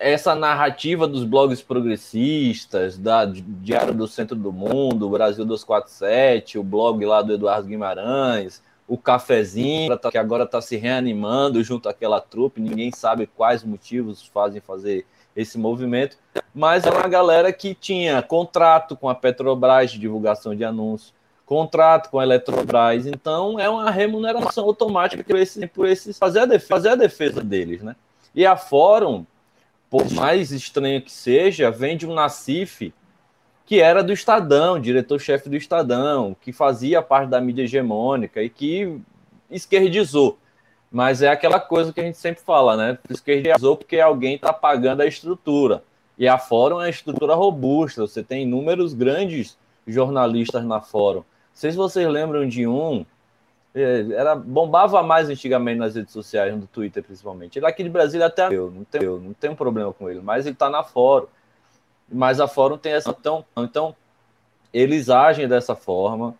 essa 0.00 0.34
narrativa 0.34 1.06
dos 1.06 1.24
blogs 1.24 1.62
progressistas, 1.62 2.98
da 2.98 3.24
Diário 3.24 3.94
do 3.94 4.08
Centro 4.08 4.34
do 4.34 4.52
Mundo, 4.52 5.08
Brasil 5.08 5.44
247, 5.44 6.58
o 6.58 6.64
blog 6.64 7.04
lá 7.06 7.22
do 7.22 7.32
Eduardo 7.32 7.68
Guimarães, 7.68 8.62
o 8.88 8.96
Cafezinho, 8.96 9.96
que 10.10 10.18
agora 10.18 10.44
está 10.44 10.60
se 10.60 10.76
reanimando 10.76 11.62
junto 11.62 11.88
àquela 11.88 12.20
trupe, 12.20 12.60
ninguém 12.60 12.90
sabe 12.90 13.26
quais 13.26 13.62
motivos 13.62 14.26
fazem 14.26 14.60
fazer 14.60 15.06
esse 15.36 15.58
movimento, 15.58 16.16
mas 16.54 16.84
é 16.84 16.90
uma 16.90 17.06
galera 17.06 17.52
que 17.52 17.74
tinha 17.74 18.20
contrato 18.22 18.96
com 18.96 19.08
a 19.08 19.14
Petrobras 19.14 19.92
de 19.92 19.98
divulgação 19.98 20.54
de 20.56 20.64
anúncios, 20.64 21.14
contrato 21.44 22.10
com 22.10 22.18
a 22.18 22.24
Eletrobras, 22.24 23.06
então 23.06 23.60
é 23.60 23.68
uma 23.68 23.90
remuneração 23.90 24.64
automática 24.64 25.22
por 25.22 25.36
esses, 25.36 25.70
por 25.70 25.86
esses 25.86 26.18
fazer, 26.18 26.40
a 26.40 26.46
defesa, 26.46 26.68
fazer 26.68 26.88
a 26.88 26.94
defesa 26.96 27.44
deles, 27.44 27.82
né? 27.82 27.94
E 28.34 28.44
a 28.44 28.56
Fórum 28.56 29.24
por 29.90 30.10
mais 30.12 30.52
estranho 30.52 31.00
que 31.02 31.10
seja, 31.10 31.70
vem 31.70 31.96
de 31.96 32.06
um 32.06 32.14
Nacife 32.14 32.92
que 33.68 33.82
era 33.82 34.02
do 34.02 34.14
Estadão, 34.14 34.80
diretor-chefe 34.80 35.50
do 35.50 35.54
Estadão, 35.54 36.34
que 36.40 36.54
fazia 36.54 37.02
parte 37.02 37.28
da 37.28 37.38
mídia 37.38 37.64
hegemônica 37.64 38.42
e 38.42 38.48
que 38.48 38.98
esquerdizou. 39.50 40.38
Mas 40.90 41.20
é 41.20 41.28
aquela 41.28 41.60
coisa 41.60 41.92
que 41.92 42.00
a 42.00 42.02
gente 42.02 42.16
sempre 42.16 42.42
fala, 42.42 42.78
né? 42.78 42.98
Esquerdizou 43.10 43.76
porque 43.76 44.00
alguém 44.00 44.36
está 44.36 44.54
pagando 44.54 45.02
a 45.02 45.06
estrutura. 45.06 45.84
E 46.16 46.26
a 46.26 46.38
Fórum 46.38 46.76
é 46.76 46.84
uma 46.84 46.88
estrutura 46.88 47.34
robusta, 47.34 48.00
você 48.00 48.22
tem 48.22 48.44
inúmeros 48.44 48.94
grandes 48.94 49.58
jornalistas 49.86 50.64
na 50.64 50.80
Fórum. 50.80 51.18
Não 51.18 51.24
sei 51.52 51.70
se 51.70 51.76
vocês 51.76 52.08
lembram 52.08 52.48
de 52.48 52.66
um 52.66 53.04
é, 53.74 54.06
era 54.12 54.34
bombava 54.34 55.02
mais 55.02 55.28
antigamente 55.28 55.78
nas 55.78 55.94
redes 55.94 56.14
sociais, 56.14 56.56
no 56.56 56.66
Twitter 56.66 57.04
principalmente. 57.04 57.58
Ele 57.58 57.66
aqui 57.66 57.82
de 57.82 57.90
Brasília 57.90 58.28
até 58.28 58.48
eu 58.50 58.70
não 58.70 58.84
tenho, 58.84 59.18
não 59.18 59.34
tenho 59.34 59.54
problema 59.54 59.92
com 59.92 60.08
ele, 60.08 60.22
mas 60.22 60.46
ele 60.46 60.54
está 60.54 60.70
na 60.70 60.82
Fórum. 60.82 61.26
Mas 62.10 62.40
a 62.40 62.48
Fórum 62.48 62.78
tem 62.78 62.92
essa 62.92 63.10
então, 63.10 63.44
então 63.56 63.94
eles 64.72 65.08
agem 65.08 65.46
dessa 65.46 65.74
forma. 65.74 66.34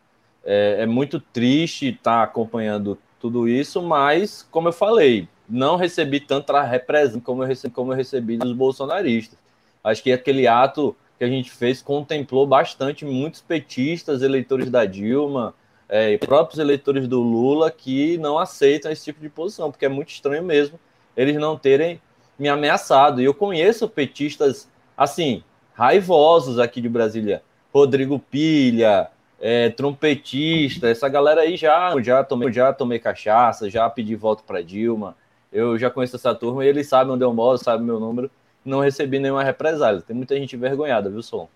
É, 0.44 0.82
é 0.82 0.87
muito 0.87 1.20
triste 1.20 1.88
estar 1.88 2.18
tá 2.18 2.22
acompanhando 2.22 2.98
tudo 3.20 3.48
isso, 3.48 3.82
mas 3.82 4.46
como 4.50 4.68
eu 4.68 4.72
falei, 4.72 5.28
não 5.48 5.76
recebi 5.76 6.20
tanta 6.20 6.62
representação 6.62 7.20
como 7.20 7.42
eu 7.42 7.46
recebi, 7.46 7.75
como 7.75 7.92
eu 7.92 7.96
recebi 7.96 8.37
dos 8.37 8.52
bolsonaristas. 8.52 9.38
Acho 9.82 10.02
que 10.02 10.12
aquele 10.12 10.46
ato 10.46 10.96
que 11.18 11.25
a 11.25 11.28
gente 11.28 11.50
fez 11.50 11.82
contemplou 11.82 12.46
bastante 12.46 13.04
muitos 13.04 13.40
petistas, 13.40 14.22
eleitores 14.22 14.70
da 14.70 14.84
Dilma, 14.84 15.54
é, 15.88 16.12
e 16.12 16.18
próprios 16.18 16.58
eleitores 16.58 17.08
do 17.08 17.20
Lula 17.20 17.70
que 17.70 18.18
não 18.18 18.38
aceitam 18.38 18.92
esse 18.92 19.04
tipo 19.04 19.20
de 19.20 19.28
posição, 19.28 19.70
porque 19.70 19.87
é 19.87 19.88
muito 19.88 20.10
estranho 20.10 20.42
mesmo 20.42 20.78
eles 21.18 21.34
não 21.34 21.58
terem 21.58 22.00
me 22.38 22.48
ameaçado. 22.48 23.20
E 23.20 23.25
eu 23.25 23.34
conheço 23.34 23.88
petistas, 23.88 24.68
assim, 24.96 25.42
raivosos 25.78 26.58
aqui 26.58 26.80
de 26.80 26.88
Brasília. 26.88 27.40
Rodrigo 27.73 28.18
Pilha, 28.18 29.08
é, 29.40 29.70
trompetista, 29.70 30.88
essa 30.88 31.08
galera 31.08 31.42
aí 31.42 31.56
já, 31.56 31.94
já, 32.02 32.25
tomei, 32.25 32.52
já 32.52 32.73
tomei 32.73 32.99
cachaça, 32.99 33.70
já 33.70 33.88
pedi 33.88 34.16
voto 34.16 34.42
para 34.42 34.61
Dilma. 34.61 35.16
Eu 35.52 35.78
já 35.78 35.88
conheço 35.88 36.16
essa 36.16 36.35
turma 36.35 36.64
e 36.64 36.68
eles 36.68 36.88
sabem 36.88 37.12
onde 37.12 37.23
eu 37.23 37.32
moro, 37.32 37.56
sabem 37.58 37.87
meu 37.87 38.00
número. 38.00 38.28
Não 38.64 38.80
recebi 38.80 39.20
nenhuma 39.20 39.44
represália. 39.44 40.02
Tem 40.02 40.16
muita 40.16 40.37
gente 40.37 40.56
envergonhada, 40.56 41.08
viu, 41.08 41.23
Som? 41.23 41.49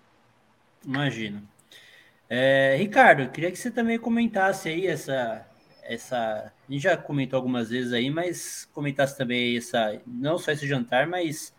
Imagino. 0.85 1.43
É, 2.29 2.77
Ricardo, 2.79 3.29
queria 3.29 3.51
que 3.51 3.59
você 3.59 3.69
também 3.69 3.99
comentasse 3.99 4.69
aí 4.69 4.87
essa, 4.87 5.45
essa. 5.83 6.51
A 6.67 6.71
gente 6.71 6.81
já 6.81 6.95
comentou 6.95 7.35
algumas 7.35 7.69
vezes 7.69 7.91
aí, 7.91 8.09
mas 8.09 8.69
comentasse 8.73 9.17
também 9.17 9.57
essa, 9.57 9.99
não 10.07 10.37
só 10.37 10.53
esse 10.53 10.65
jantar, 10.65 11.07
mas 11.07 11.53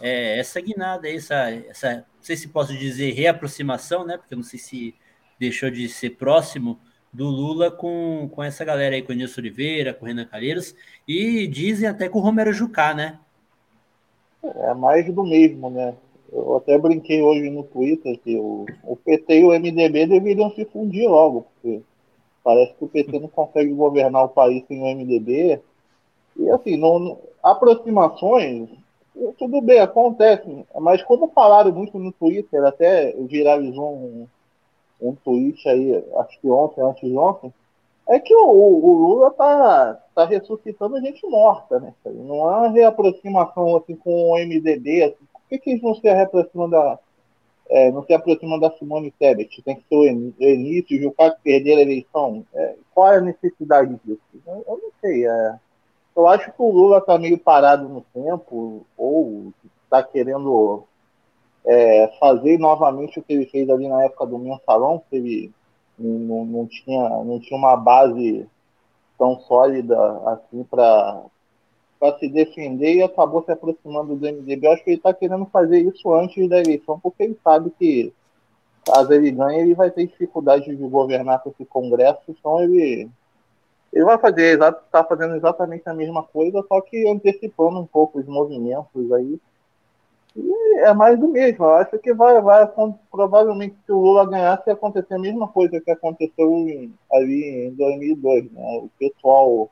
é, 0.00 0.38
essa 0.38 0.60
guinada, 0.60 1.08
essa, 1.10 1.50
essa, 1.50 1.96
não 1.96 2.22
sei 2.22 2.36
se 2.36 2.48
posso 2.48 2.76
dizer 2.76 3.12
reaproximação, 3.12 4.04
né? 4.04 4.16
Porque 4.16 4.34
eu 4.34 4.38
não 4.38 4.44
sei 4.44 4.58
se 4.58 4.94
deixou 5.38 5.70
de 5.70 5.88
ser 5.88 6.10
próximo 6.10 6.78
do 7.12 7.26
Lula 7.26 7.70
com, 7.70 8.28
com 8.32 8.42
essa 8.42 8.64
galera 8.64 8.94
aí, 8.94 9.02
com 9.02 9.12
o 9.12 9.16
Nilson 9.16 9.40
Oliveira, 9.40 9.94
com 9.94 10.04
o 10.04 10.08
Renan 10.08 10.26
Calheiros, 10.26 10.74
e 11.06 11.46
dizem 11.46 11.88
até 11.88 12.08
com 12.08 12.18
o 12.18 12.22
Romero 12.22 12.52
Jucá, 12.52 12.94
né? 12.94 13.18
É 14.42 14.74
mais 14.74 15.12
do 15.12 15.24
mesmo, 15.24 15.70
né? 15.70 15.94
Eu 16.30 16.56
até 16.56 16.76
brinquei 16.78 17.22
hoje 17.22 17.48
no 17.48 17.64
Twitter 17.64 18.18
que 18.20 18.36
o, 18.36 18.66
o 18.84 18.96
PT 18.96 19.40
e 19.40 19.44
o 19.44 19.58
MDB 19.58 20.06
deveriam 20.06 20.50
se 20.50 20.64
fundir 20.66 21.08
logo, 21.08 21.46
porque 21.54 21.82
parece 22.44 22.74
que 22.74 22.84
o 22.84 22.88
PT 22.88 23.18
não 23.18 23.28
consegue 23.28 23.72
governar 23.72 24.24
o 24.24 24.28
país 24.28 24.64
sem 24.68 24.80
o 24.80 24.86
MDB. 24.86 25.60
E 26.36 26.50
assim, 26.50 26.76
não, 26.76 27.18
aproximações, 27.42 28.68
tudo 29.38 29.60
bem, 29.60 29.80
acontece, 29.80 30.64
mas 30.80 31.02
como 31.02 31.28
falaram 31.28 31.72
muito 31.72 31.98
no 31.98 32.12
Twitter, 32.12 32.64
até 32.64 33.12
viralizou 33.12 33.94
um, 33.94 34.26
um 35.00 35.14
tweet 35.14 35.68
aí, 35.68 36.04
acho 36.16 36.40
que 36.40 36.48
ontem, 36.48 36.80
antes 36.80 37.08
de 37.08 37.16
ontem, 37.16 37.52
é 38.08 38.18
que 38.18 38.34
o, 38.34 38.48
o 38.48 38.92
Lula 38.94 39.30
tá, 39.32 40.00
tá 40.14 40.24
ressuscitando 40.24 41.00
gente 41.00 41.26
morta, 41.26 41.78
né? 41.78 41.92
Não 42.06 42.48
há 42.48 42.68
reaproximação 42.68 43.76
assim 43.76 43.94
com 43.96 44.30
o 44.30 44.38
MDB, 44.38 45.02
assim, 45.04 45.26
por 45.48 45.58
que, 45.60 45.70
eles 45.70 45.82
não 45.82 45.94
se 45.94 46.08
aproximam 46.08 46.70
da. 46.70 46.98
É, 47.70 47.90
não 47.90 48.02
se 48.02 48.14
aproximam 48.14 48.58
da 48.58 48.70
Simone 48.78 49.10
Tebet? 49.10 49.60
Tem 49.62 49.76
que 49.76 49.84
ser 49.88 49.94
o 49.94 50.06
início, 50.06 50.96
e 50.96 51.06
o 51.06 51.12
cara 51.12 51.36
perder 51.42 51.76
a 51.76 51.82
eleição. 51.82 52.44
É, 52.54 52.76
qual 52.94 53.12
é 53.12 53.18
a 53.18 53.20
necessidade 53.20 53.94
disso? 54.04 54.20
Eu, 54.46 54.64
eu 54.66 54.80
não 54.82 54.90
sei. 55.02 55.26
É, 55.26 55.58
eu 56.18 56.26
acho 56.26 56.52
que 56.52 56.60
o 56.60 56.70
Lula 56.70 56.98
está 56.98 57.18
meio 57.18 57.38
parado 57.38 57.88
no 57.88 58.00
tempo, 58.12 58.84
ou 58.96 59.52
está 59.84 60.02
querendo 60.02 60.84
é, 61.64 62.08
fazer 62.18 62.58
novamente 62.58 63.18
o 63.18 63.22
que 63.22 63.32
ele 63.32 63.46
fez 63.46 63.70
ali 63.70 63.88
na 63.88 64.04
época 64.04 64.26
do 64.26 64.38
mensalão, 64.38 65.02
que 65.08 65.16
ele 65.16 65.52
não, 65.98 66.44
não, 66.44 66.66
tinha, 66.66 67.08
não 67.08 67.38
tinha 67.38 67.56
uma 67.56 67.76
base 67.76 68.46
tão 69.16 69.38
sólida 69.40 69.96
assim 70.26 70.64
para 70.64 71.22
para 71.98 72.16
se 72.18 72.28
defender 72.28 72.94
e 72.94 73.02
acabou 73.02 73.42
se 73.42 73.50
aproximando 73.50 74.14
do 74.14 74.24
MDB. 74.24 74.68
Eu 74.68 74.72
acho 74.72 74.84
que 74.84 74.90
ele 74.90 74.98
está 74.98 75.12
querendo 75.12 75.46
fazer 75.46 75.80
isso 75.80 76.12
antes 76.14 76.48
da 76.48 76.60
eleição, 76.60 76.98
porque 77.00 77.24
ele 77.24 77.36
sabe 77.42 77.70
que 77.76 78.12
caso 78.86 79.12
ele 79.12 79.32
ganhe, 79.32 79.60
ele 79.60 79.74
vai 79.74 79.90
ter 79.90 80.06
dificuldade 80.06 80.64
de 80.64 80.88
governar 80.88 81.40
com 81.42 81.50
esse 81.50 81.64
Congresso, 81.64 82.22
então 82.28 82.62
ele, 82.62 83.10
ele 83.92 84.04
vai 84.04 84.18
fazer, 84.18 84.58
está 84.60 85.02
fazendo 85.04 85.34
exatamente 85.36 85.88
a 85.88 85.94
mesma 85.94 86.22
coisa, 86.22 86.64
só 86.68 86.80
que 86.80 87.08
antecipando 87.08 87.78
um 87.78 87.86
pouco 87.86 88.18
os 88.18 88.26
movimentos 88.26 89.12
aí. 89.12 89.40
E 90.36 90.78
é 90.80 90.92
mais 90.94 91.18
do 91.18 91.28
mesmo. 91.28 91.64
Eu 91.64 91.74
acho 91.74 91.98
que 91.98 92.12
vai, 92.12 92.40
vai 92.40 92.70
provavelmente 93.10 93.76
se 93.84 93.92
o 93.92 93.98
Lula 93.98 94.28
ganhasse, 94.28 94.70
acontecer 94.70 95.14
a 95.14 95.18
mesma 95.18 95.48
coisa 95.48 95.80
que 95.80 95.90
aconteceu 95.90 96.50
em, 96.68 96.94
ali 97.12 97.66
em 97.66 97.74
2002. 97.74 98.52
Né? 98.52 98.78
O 98.82 98.90
pessoal 98.98 99.70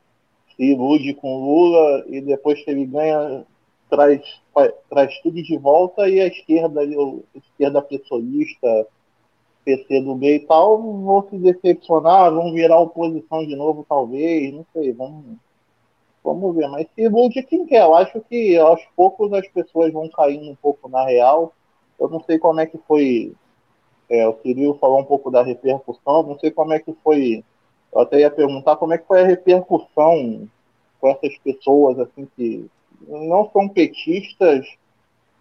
se 0.57 0.65
ilude 0.65 1.15
com 1.15 1.45
Lula 1.45 2.05
e 2.09 2.21
depois 2.21 2.63
que 2.65 2.71
ele 2.71 2.87
ganha, 2.87 3.45
traz, 3.91 4.23
traz 4.89 5.21
tudo 5.21 5.43
de 5.43 5.57
volta 5.59 6.09
e 6.09 6.21
a 6.21 6.27
esquerda, 6.27 6.81
a 6.81 7.39
esquerda 7.39 7.83
pessoalista, 7.83 8.87
PC 9.67 10.01
do 10.01 10.15
B 10.15 10.37
e 10.37 10.41
tal, 10.47 10.81
vão 10.81 11.27
se 11.29 11.37
decepcionar, 11.39 12.33
vão 12.33 12.53
virar 12.53 12.79
oposição 12.79 13.45
de 13.45 13.57
novo, 13.57 13.85
talvez, 13.89 14.55
não 14.55 14.65
sei, 14.73 14.93
vamos, 14.93 15.25
vamos 16.23 16.55
ver. 16.55 16.69
Mas 16.69 16.87
se 16.95 17.03
ilude 17.03 17.43
quem 17.43 17.67
quer, 17.67 17.83
eu 17.83 17.93
acho 17.97 18.21
que 18.21 18.57
aos 18.57 18.81
poucos 18.95 19.33
as 19.33 19.47
pessoas 19.49 19.93
vão 19.93 20.09
caindo 20.09 20.49
um 20.49 20.55
pouco 20.55 20.89
na 20.89 21.05
real. 21.05 21.53
Eu 21.99 22.09
não 22.09 22.23
sei 22.23 22.39
como 22.39 22.61
é 22.61 22.67
que 22.67 22.79
foi. 22.87 23.35
É, 24.09 24.29
o 24.29 24.37
Cirilo 24.41 24.79
falou 24.79 25.01
um 25.01 25.05
pouco 25.05 25.33
da 25.33 25.43
repercussão, 25.43 26.23
não 26.23 26.39
sei 26.39 26.53
como 26.53 26.73
é 26.73 26.79
que 26.79 26.95
foi. 27.03 27.43
Eu 27.93 28.01
até 28.03 28.21
ia 28.21 28.31
perguntar 28.31 28.77
como 28.77 28.93
é 28.93 28.99
que 28.99 29.07
foi 29.07 29.23
a 29.23 29.27
repercussão 29.27 30.49
com 31.01 31.09
essas 31.09 31.37
pessoas 31.39 31.99
assim 31.99 32.29
que 32.37 32.71
não 33.09 33.51
são 33.51 33.69
petistas 33.69 34.65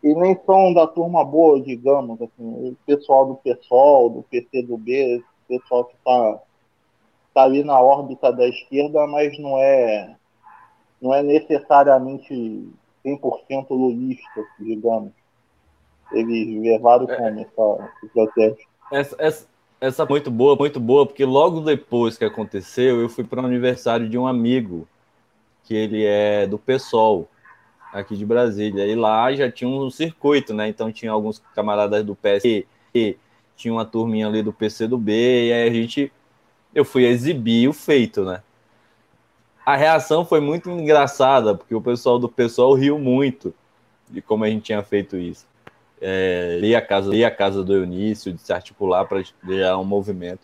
e 0.06 0.14
nem 0.14 0.40
são 0.46 0.72
da 0.72 0.86
turma 0.86 1.26
boa, 1.26 1.60
digamos, 1.60 2.22
assim, 2.22 2.30
o 2.38 2.78
pessoal 2.86 3.26
do 3.26 3.36
PSOL, 3.38 4.12
do 4.12 4.22
PCdoB, 4.22 5.24
pessoal 5.48 5.86
que 5.86 5.96
está 5.96 6.40
tá 7.34 7.44
ali 7.44 7.64
na 7.64 7.82
órbita 7.82 8.32
da 8.32 8.48
esquerda, 8.48 9.08
mas 9.08 9.36
não 9.40 9.58
é 9.58 10.16
não 11.02 11.12
é 11.12 11.24
necessariamente 11.24 12.70
100% 13.04 13.66
lulista, 13.72 14.46
digamos. 14.60 15.12
Eles 16.12 16.62
levaram 16.62 17.10
é. 17.10 17.16
como 17.16 17.40
essa, 17.40 17.92
esse 18.04 18.14
protesto. 18.14 18.64
Essa, 18.92 19.16
essa, 19.18 19.48
essa 19.82 20.04
é 20.04 20.08
muito 20.08 20.30
boa, 20.30 20.56
muito 20.56 20.80
boa, 20.80 21.08
porque 21.08 21.26
logo 21.26 21.62
depois 21.62 22.16
que 22.16 22.26
aconteceu, 22.26 23.02
eu 23.02 23.10
fui 23.10 23.24
para 23.24 23.42
o 23.42 23.46
aniversário 23.46 24.08
de 24.08 24.20
um 24.20 24.28
amigo, 24.28 24.88
que 25.64 25.74
ele 25.74 26.06
é 26.06 26.46
do 26.46 26.60
PSOL 26.60 27.28
aqui 27.96 28.16
de 28.18 28.26
Brasília. 28.26 28.86
E 28.86 28.94
lá 28.94 29.34
já 29.34 29.50
tinha 29.50 29.70
um 29.70 29.90
circuito, 29.90 30.54
né? 30.54 30.68
Então 30.68 30.92
tinha 30.92 31.12
alguns 31.12 31.42
camaradas 31.56 32.04
do 32.04 32.16
PSE, 32.16 32.68
tinha 33.56 33.74
uma 33.74 33.86
turminha 33.86 34.28
ali 34.28 34.44
do 34.44 34.52
PC 34.52 34.88
do 34.88 34.98
B, 34.98 35.48
e 35.48 35.54
aí 35.54 35.70
a 35.70 35.74
gente 35.74 36.12
eu 36.74 36.84
fui 36.84 37.06
exibir 37.06 37.70
o 37.70 37.74
feito, 37.74 38.26
né? 38.26 38.42
A 39.66 39.78
reação 39.78 40.26
foi 40.26 40.42
muito 40.42 40.70
engraçada, 40.70 41.56
porque 41.56 41.74
o 41.74 41.82
pessoal 41.82 42.20
do 42.20 42.28
pessoal 42.28 42.74
riu 42.74 43.00
muito 43.00 43.54
de 44.10 44.22
como 44.22 44.44
a 44.44 44.50
gente 44.50 44.64
tinha 44.64 44.84
feito 44.84 45.16
isso. 45.16 45.48
É, 46.00 46.60
a 46.78 46.82
casa, 46.82 47.16
ia 47.16 47.30
a 47.30 47.32
casa 47.32 47.64
do 47.64 47.74
Eunício, 47.74 48.34
de 48.34 48.42
se 48.42 48.52
articular 48.52 49.06
para 49.06 49.24
gerar 49.48 49.80
um 49.80 49.86
movimento. 49.86 50.42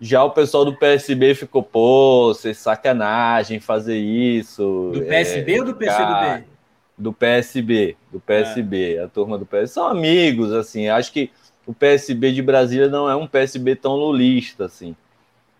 Já 0.00 0.24
o 0.24 0.30
pessoal 0.30 0.64
do 0.64 0.74
PSB 0.74 1.34
ficou, 1.34 1.62
pô, 1.62 2.34
vocês 2.34 2.58
sacanagem 2.58 3.60
fazer 3.60 3.98
isso. 3.98 4.90
Do 4.92 5.02
PSB 5.02 5.54
é, 5.54 5.58
ou 5.60 5.66
do 5.66 5.74
PCdoB? 5.76 6.51
Do 6.96 7.12
PSB, 7.12 7.96
do 8.10 8.20
PSB, 8.20 8.96
é. 8.96 9.04
a 9.04 9.08
turma 9.08 9.38
do 9.38 9.46
PSB, 9.46 9.68
são 9.68 9.86
amigos, 9.86 10.52
assim, 10.52 10.88
acho 10.88 11.12
que 11.12 11.30
o 11.66 11.72
PSB 11.72 12.32
de 12.32 12.42
Brasília 12.42 12.88
não 12.88 13.08
é 13.08 13.16
um 13.16 13.26
PSB 13.26 13.76
tão 13.76 13.94
lulista, 13.94 14.66
assim, 14.66 14.94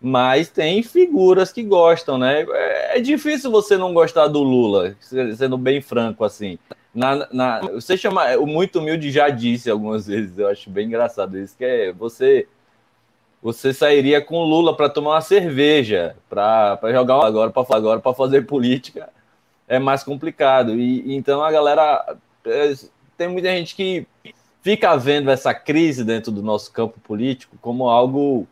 mas 0.01 0.49
tem 0.49 0.83
figuras 0.83 1.53
que 1.53 1.63
gostam, 1.63 2.19
né? 2.19 2.43
É, 2.43 2.99
é 2.99 3.01
difícil 3.01 3.51
você 3.51 3.77
não 3.77 3.95
gostar 3.95 4.27
do 4.27 4.43
Lula, 4.43 4.97
sendo 5.01 5.57
bem 5.57 5.81
franco, 5.81 6.25
assim. 6.25 6.59
Na, 6.93 7.29
na, 7.33 7.61
você 7.61 7.97
chama, 7.97 8.37
o 8.37 8.47
muito 8.47 8.81
humilde 8.81 9.11
já 9.11 9.29
disse 9.31 9.71
algumas 9.71 10.07
vezes, 10.09 10.37
eu 10.37 10.49
acho 10.49 10.69
bem 10.69 10.87
engraçado 10.89 11.39
isso, 11.39 11.57
que 11.57 11.65
é 11.65 11.93
você 11.93 12.47
você 13.41 13.75
sairia 13.75 14.21
com 14.21 14.37
o 14.37 14.45
Lula 14.45 14.77
para 14.77 14.89
tomar 14.89 15.15
uma 15.15 15.21
cerveja, 15.21 16.17
para 16.31 16.79
jogar 16.93 17.25
agora 17.25 17.51
para 17.51 17.77
agora 17.77 18.01
para 18.01 18.15
fazer 18.15 18.47
política 18.47 19.09
é 19.73 19.79
mais 19.79 20.05
complicado. 20.05 20.79
E 20.79 21.17
então 21.17 21.43
a 21.43 21.51
galera 21.51 22.17
é, 22.45 22.75
tem 23.17 23.27
muita 23.27 23.49
gente 23.49 23.75
que 23.75 24.07
fica 24.61 24.95
vendo 24.97 25.31
essa 25.31 25.55
crise 25.55 26.05
dentro 26.05 26.31
do 26.31 26.43
nosso 26.43 26.71
campo 26.71 27.01
político 27.01 27.57
como 27.59 27.89
algo 27.89 28.47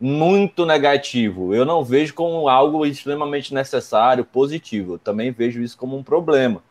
muito 0.00 0.64
negativo. 0.64 1.54
Eu 1.54 1.66
não 1.66 1.84
vejo 1.84 2.14
como 2.14 2.48
algo 2.48 2.86
extremamente 2.86 3.52
necessário, 3.52 4.24
positivo. 4.24 4.94
Eu 4.94 4.98
também 4.98 5.30
vejo 5.30 5.60
isso 5.60 5.76
como 5.76 5.94
um 5.94 6.02
problema. 6.02 6.62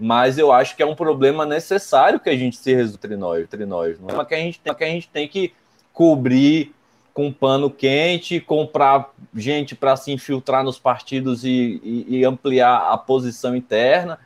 Mas 0.00 0.38
eu 0.38 0.50
acho 0.50 0.74
que 0.74 0.82
é 0.82 0.86
um 0.86 0.94
problema 0.94 1.44
necessário 1.44 2.18
que 2.18 2.30
a 2.30 2.36
gente 2.36 2.56
se 2.56 2.74
resolva 2.74 2.96
entre 3.04 3.16
nós, 3.16 3.42
entre 3.42 3.66
nós. 3.66 4.00
Não 4.00 4.18
é 4.18 4.24
que 4.24 4.34
a 4.34 4.38
gente 4.38 4.60
tem 4.60 4.74
que, 4.74 4.84
a 4.84 4.88
gente 4.88 5.08
tem 5.10 5.28
que 5.28 5.52
cobrir 5.92 6.74
com 7.14 7.32
pano 7.32 7.70
quente, 7.70 8.40
comprar 8.40 9.10
gente 9.34 9.74
para 9.74 9.96
se 9.96 10.12
infiltrar 10.12 10.64
nos 10.64 10.78
partidos 10.78 11.44
e, 11.44 11.80
e, 11.82 12.18
e, 12.18 12.24
ampliar 12.24 12.90
a 12.90 12.96
posição 12.96 13.54
interna. 13.54 14.18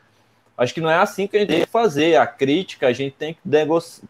Acho 0.56 0.72
que 0.72 0.80
não 0.80 0.90
é 0.90 0.96
assim 0.96 1.26
que 1.26 1.36
a 1.36 1.40
gente 1.40 1.48
tem 1.48 1.60
que 1.64 1.70
fazer. 1.70 2.16
A 2.16 2.26
crítica, 2.26 2.86
a 2.86 2.92
gente 2.92 3.14
tem 3.14 3.34
que, 3.34 3.40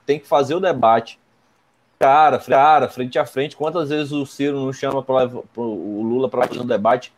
tem 0.05 0.19
que 0.19 0.27
fazer 0.27 0.55
o 0.55 0.61
debate. 0.61 1.19
Cara, 1.99 2.39
cara, 2.39 2.89
frente 2.89 3.19
a 3.19 3.25
frente. 3.25 3.57
Quantas 3.57 3.89
vezes 3.89 4.13
o 4.13 4.27
Ciro 4.27 4.61
não 4.61 4.73
chama 4.73 5.03
para 5.03 5.31
o 5.57 6.03
Lula 6.03 6.29
para 6.29 6.47
fazer 6.47 6.61
um 6.61 6.67
debate? 6.67 7.13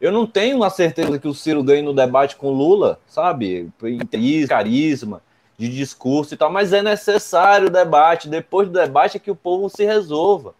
Eu 0.00 0.10
não 0.10 0.26
tenho 0.26 0.56
uma 0.56 0.68
certeza 0.68 1.18
que 1.18 1.28
o 1.28 1.32
Ciro 1.34 1.62
ganhe 1.62 1.80
no 1.80 1.94
debate 1.94 2.36
com 2.36 2.48
o 2.48 2.52
Lula, 2.52 2.98
sabe? 3.06 3.72
Em 3.82 4.46
carisma, 4.46 5.22
de 5.56 5.68
discurso 5.68 6.34
e 6.34 6.36
tal, 6.36 6.50
mas 6.50 6.72
é 6.72 6.82
necessário 6.82 7.68
o 7.68 7.70
debate. 7.70 8.28
Depois 8.28 8.68
do 8.68 8.74
debate 8.74 9.16
é 9.16 9.20
que 9.20 9.30
o 9.30 9.36
povo 9.36 9.68
se 9.68 9.84
resolva. 9.84 10.54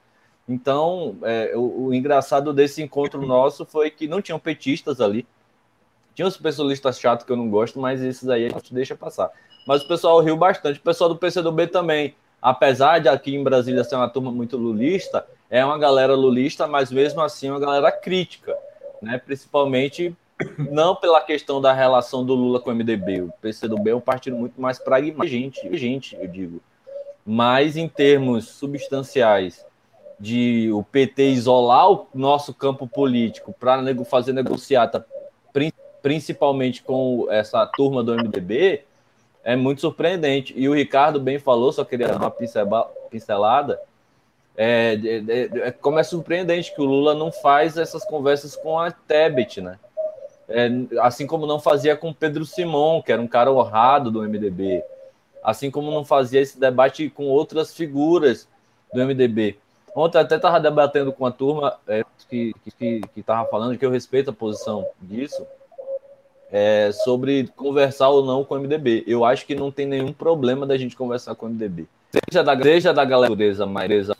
Então, 0.49 1.17
é, 1.23 1.53
o, 1.55 1.87
o, 1.87 1.95
engraçado 1.95 2.53
desse 2.53 2.83
encontro 2.83 3.27
nosso 3.27 3.65
foi 3.65 3.91
que 3.91 4.07
não 4.07 4.21
tinham 4.21 4.39
petistas 4.39 5.01
ali. 5.01 5.27
Tinha 6.15 6.29
os 6.29 6.37
pessoalistas 6.37 7.01
chatos 7.01 7.25
que 7.25 7.33
eu 7.33 7.37
não 7.37 7.49
gosto, 7.49 7.81
mas 7.81 8.03
esses 8.03 8.29
aí 8.29 8.47
a 8.47 8.51
gente 8.51 8.73
deixa 8.75 8.95
passar. 8.95 9.31
Mas 9.67 9.83
o 9.83 9.89
pessoal 9.89 10.21
riu 10.21 10.37
bastante. 10.37 10.79
O 10.79 10.83
pessoal 10.83 11.09
do 11.09 11.17
PCdoB 11.17 11.67
também. 11.69 12.15
Apesar 12.41 12.99
de 12.99 13.09
aqui 13.09 13.35
em 13.35 13.43
Brasília 13.43 13.83
ser 13.83 13.97
uma 13.97 14.09
turma 14.09 14.31
muito 14.31 14.59
lulista, 14.59 15.27
é 15.49 15.65
uma 15.65 15.79
galera 15.79 16.15
lulista, 16.15 16.67
mas 16.67 16.93
mesmo 16.93 17.23
assim 17.23 17.49
uma 17.49 17.59
galera 17.59 17.91
crítica. 17.91 18.55
Né? 19.01 19.17
Principalmente 19.17 20.15
não 20.59 20.95
pela 20.95 21.23
questão 21.23 21.61
da 21.61 21.73
relação 21.73 22.25
do 22.25 22.35
Lula 22.35 22.61
com 22.61 22.71
o 22.71 22.75
MDB. 22.75 23.23
O 23.23 23.33
PCdoB 23.41 23.91
é 23.91 23.97
um 23.97 24.01
partido 24.01 24.37
muito 24.37 24.61
mais 24.61 24.79
pragmático, 24.79 25.27
gente, 25.27 25.77
gente, 25.77 26.17
eu 26.17 26.29
digo. 26.29 26.61
Mas 27.25 27.77
em 27.77 27.89
termos 27.89 28.49
substanciais 28.51 29.65
de 30.19 30.71
o 30.73 30.83
PT 30.83 31.31
isolar 31.31 31.91
o 31.91 32.07
nosso 32.15 32.55
campo 32.55 32.87
político 32.87 33.55
para 33.59 33.83
fazer 34.05 34.33
negociata, 34.33 35.05
principalmente 36.03 36.83
com 36.83 37.27
essa 37.31 37.67
turma 37.67 38.03
do 38.03 38.15
MDB, 38.15 38.85
é 39.43 39.55
muito 39.55 39.81
surpreendente. 39.81 40.55
E 40.57 40.69
o 40.69 40.75
Ricardo 40.75 41.21
bem 41.21 41.39
falou, 41.39 41.73
só 41.73 41.85
queria 41.85 42.09
dar 42.09 42.17
uma 42.17 42.31
pincelada. 43.11 43.81
É, 44.57 44.95
é, 44.95 45.69
é, 45.69 45.71
como 45.73 45.99
é 45.99 46.03
surpreendente 46.03 46.75
que 46.75 46.81
o 46.81 46.85
Lula 46.85 47.15
não 47.15 47.33
faz 47.33 47.77
essas 47.77 48.05
conversas 48.05 48.57
com 48.57 48.79
a 48.79 48.91
Tebet, 48.91 49.61
né? 49.61 49.79
É, 50.49 50.69
assim 51.01 51.27
como 51.27 51.47
não 51.47 51.59
fazia 51.59 51.97
com 51.97 52.13
Pedro 52.13 52.45
Simon, 52.45 53.03
que 53.03 53.11
era 53.11 53.21
um 53.21 53.27
cara 53.27 53.53
honrado 53.53 54.11
do 54.11 54.23
MDB, 54.23 54.83
assim 55.43 55.71
como 55.71 55.91
não 55.91 56.05
fazia 56.05 56.41
esse 56.41 56.59
debate 56.61 57.11
com 57.11 57.25
outras 57.25 57.75
figuras 57.75 58.49
do 58.93 59.05
MDB. 59.05 59.59
Ontem 59.95 60.19
até 60.19 60.37
estava 60.37 60.59
debatendo 60.59 61.13
com 61.13 61.25
a 61.25 61.31
turma 61.31 61.79
é, 61.87 62.05
que 62.29 62.53
estava 63.17 63.49
falando 63.49 63.79
que 63.79 63.87
eu 63.87 63.91
respeito 63.91 64.31
a 64.31 64.33
posição 64.33 64.85
disso, 65.01 65.47
é, 66.51 66.91
sobre 66.93 67.49
conversar 67.57 68.09
ou 68.09 68.25
não 68.25 68.45
com 68.45 68.55
o 68.55 68.59
MDB. 68.59 69.05
Eu 69.07 69.25
acho 69.25 69.47
que 69.47 69.55
não 69.55 69.71
tem 69.71 69.87
nenhum 69.87 70.13
problema 70.13 70.67
da 70.67 70.77
gente 70.77 70.97
conversar 70.97 71.37
com 71.37 71.47
o 71.47 71.49
MDB. 71.49 71.87
Seja 72.11 72.43
da, 72.43 72.61
seja 72.61 72.93
da 72.93 73.05
galera 73.05 73.67
mais 73.67 74.11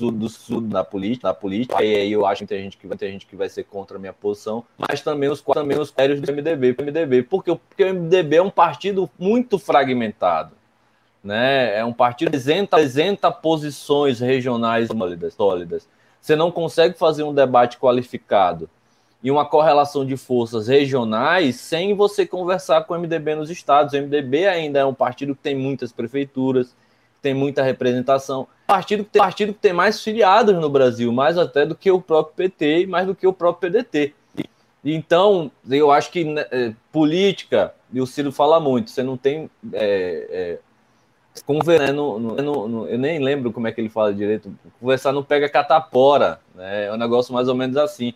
do 0.00 0.28
sul 0.28 0.60
da 0.60 0.82
política, 0.82 1.28
da 1.28 1.34
política, 1.34 1.84
e 1.84 1.94
aí 1.94 2.12
eu 2.12 2.26
acho 2.26 2.42
que 2.42 2.48
tem 2.48 2.62
gente 2.62 2.76
que 2.76 2.86
vai 2.86 2.98
gente 2.98 3.26
que 3.26 3.36
vai 3.36 3.48
ser 3.48 3.64
contra 3.64 3.98
a 3.98 4.00
minha 4.00 4.12
posição, 4.12 4.64
mas 4.76 5.00
também 5.00 5.28
os 5.28 5.40
também 5.40 5.78
os 5.78 5.90
critérios 5.90 6.20
do 6.20 6.32
MDB, 6.32 6.74
MDB, 6.78 7.22
porque, 7.22 7.54
porque 7.54 7.84
o 7.84 7.94
MDB 7.94 8.36
é 8.36 8.42
um 8.42 8.50
partido 8.50 9.08
muito 9.18 9.58
fragmentado 9.58 10.61
né? 11.22 11.78
É 11.78 11.84
um 11.84 11.92
partido 11.92 12.30
que 12.30 12.36
apresenta, 12.36 12.76
apresenta 12.76 13.30
posições 13.30 14.20
regionais 14.20 14.88
sólidas, 14.88 15.34
sólidas. 15.34 15.88
Você 16.20 16.36
não 16.36 16.50
consegue 16.50 16.98
fazer 16.98 17.22
um 17.22 17.34
debate 17.34 17.78
qualificado 17.78 18.68
e 19.22 19.30
uma 19.30 19.44
correlação 19.44 20.04
de 20.04 20.16
forças 20.16 20.66
regionais 20.66 21.56
sem 21.56 21.94
você 21.94 22.26
conversar 22.26 22.84
com 22.84 22.94
o 22.94 22.98
MDB 22.98 23.34
nos 23.34 23.50
estados. 23.50 23.94
O 23.94 23.96
MDB 23.96 24.46
ainda 24.46 24.80
é 24.80 24.84
um 24.84 24.94
partido 24.94 25.34
que 25.34 25.42
tem 25.42 25.54
muitas 25.54 25.92
prefeituras, 25.92 26.74
tem 27.20 27.32
muita 27.32 27.62
representação. 27.62 28.48
Partido 28.66 29.04
que 29.04 29.10
tem, 29.10 29.22
partido 29.22 29.52
que 29.52 29.60
tem 29.60 29.72
mais 29.72 30.02
filiados 30.02 30.54
no 30.54 30.68
Brasil, 30.68 31.12
mais 31.12 31.38
até 31.38 31.64
do 31.64 31.74
que 31.74 31.90
o 31.90 32.00
próprio 32.00 32.34
PT 32.34 32.86
mais 32.86 33.06
do 33.06 33.14
que 33.14 33.26
o 33.26 33.32
próprio 33.32 33.70
PDT. 33.70 34.14
Então, 34.84 35.50
eu 35.70 35.92
acho 35.92 36.10
que 36.10 36.24
né, 36.24 36.44
é, 36.50 36.72
política, 36.90 37.72
e 37.92 38.00
o 38.00 38.06
Ciro 38.06 38.32
fala 38.32 38.58
muito, 38.58 38.90
você 38.90 39.02
não 39.02 39.16
tem. 39.16 39.48
É, 39.72 40.28
é, 40.30 40.58
conversar, 41.40 41.86
né, 41.86 41.92
no, 41.92 42.18
no, 42.18 42.68
no, 42.68 42.86
eu 42.86 42.98
nem 42.98 43.18
lembro 43.18 43.52
como 43.52 43.66
é 43.66 43.72
que 43.72 43.80
ele 43.80 43.88
fala 43.88 44.12
direito. 44.12 44.52
Conversar 44.78 45.12
não 45.12 45.22
pega 45.22 45.48
catapora, 45.48 46.40
né? 46.54 46.86
É 46.86 46.92
um 46.92 46.98
negócio 46.98 47.32
mais 47.32 47.48
ou 47.48 47.54
menos 47.54 47.76
assim. 47.76 48.12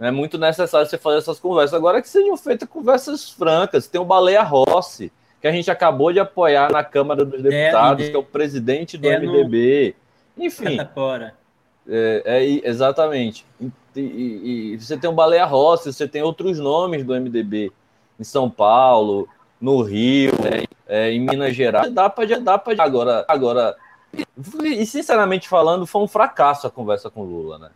É 0.00 0.10
muito 0.10 0.38
necessário 0.38 0.88
você 0.88 0.98
fazer 0.98 1.18
essas 1.18 1.38
conversas. 1.38 1.74
Agora 1.74 2.00
que 2.00 2.08
sejam 2.08 2.36
feitas 2.36 2.68
conversas 2.68 3.30
francas. 3.30 3.86
Tem 3.86 4.00
o 4.00 4.04
Baleia 4.04 4.42
Rossi, 4.42 5.12
que 5.40 5.46
a 5.46 5.52
gente 5.52 5.70
acabou 5.70 6.12
de 6.12 6.18
apoiar 6.18 6.72
na 6.72 6.82
Câmara 6.82 7.24
dos 7.24 7.42
Deputados, 7.42 8.06
é, 8.06 8.10
que 8.10 8.16
é 8.16 8.18
o 8.18 8.24
presidente 8.24 8.96
do 8.96 9.08
é 9.08 9.18
MDB. 9.18 9.94
No... 10.36 10.44
Enfim. 10.46 10.78
É, 11.86 12.22
é, 12.24 12.68
exatamente. 12.68 13.44
E, 13.60 13.70
e, 14.00 14.72
e, 14.72 14.80
você 14.80 14.96
tem 14.96 15.08
o 15.08 15.12
Baleia 15.12 15.44
Rossi, 15.44 15.92
você 15.92 16.08
tem 16.08 16.22
outros 16.22 16.58
nomes 16.58 17.04
do 17.04 17.14
MDB 17.14 17.70
em 18.18 18.24
São 18.24 18.50
Paulo, 18.50 19.28
no 19.64 19.80
Rio, 19.80 20.32
né, 20.42 20.64
é, 20.86 21.10
em 21.10 21.20
Minas 21.20 21.56
Gerais. 21.56 21.90
Dá 21.90 22.10
para 22.10 22.38
dá 22.38 22.58
para 22.58 22.84
agora 22.84 23.24
agora. 23.26 23.74
E 24.62 24.84
sinceramente 24.84 25.48
falando, 25.48 25.86
foi 25.86 26.02
um 26.02 26.06
fracasso 26.06 26.66
a 26.66 26.70
conversa 26.70 27.08
com 27.08 27.22
Lula, 27.22 27.58
né? 27.58 27.70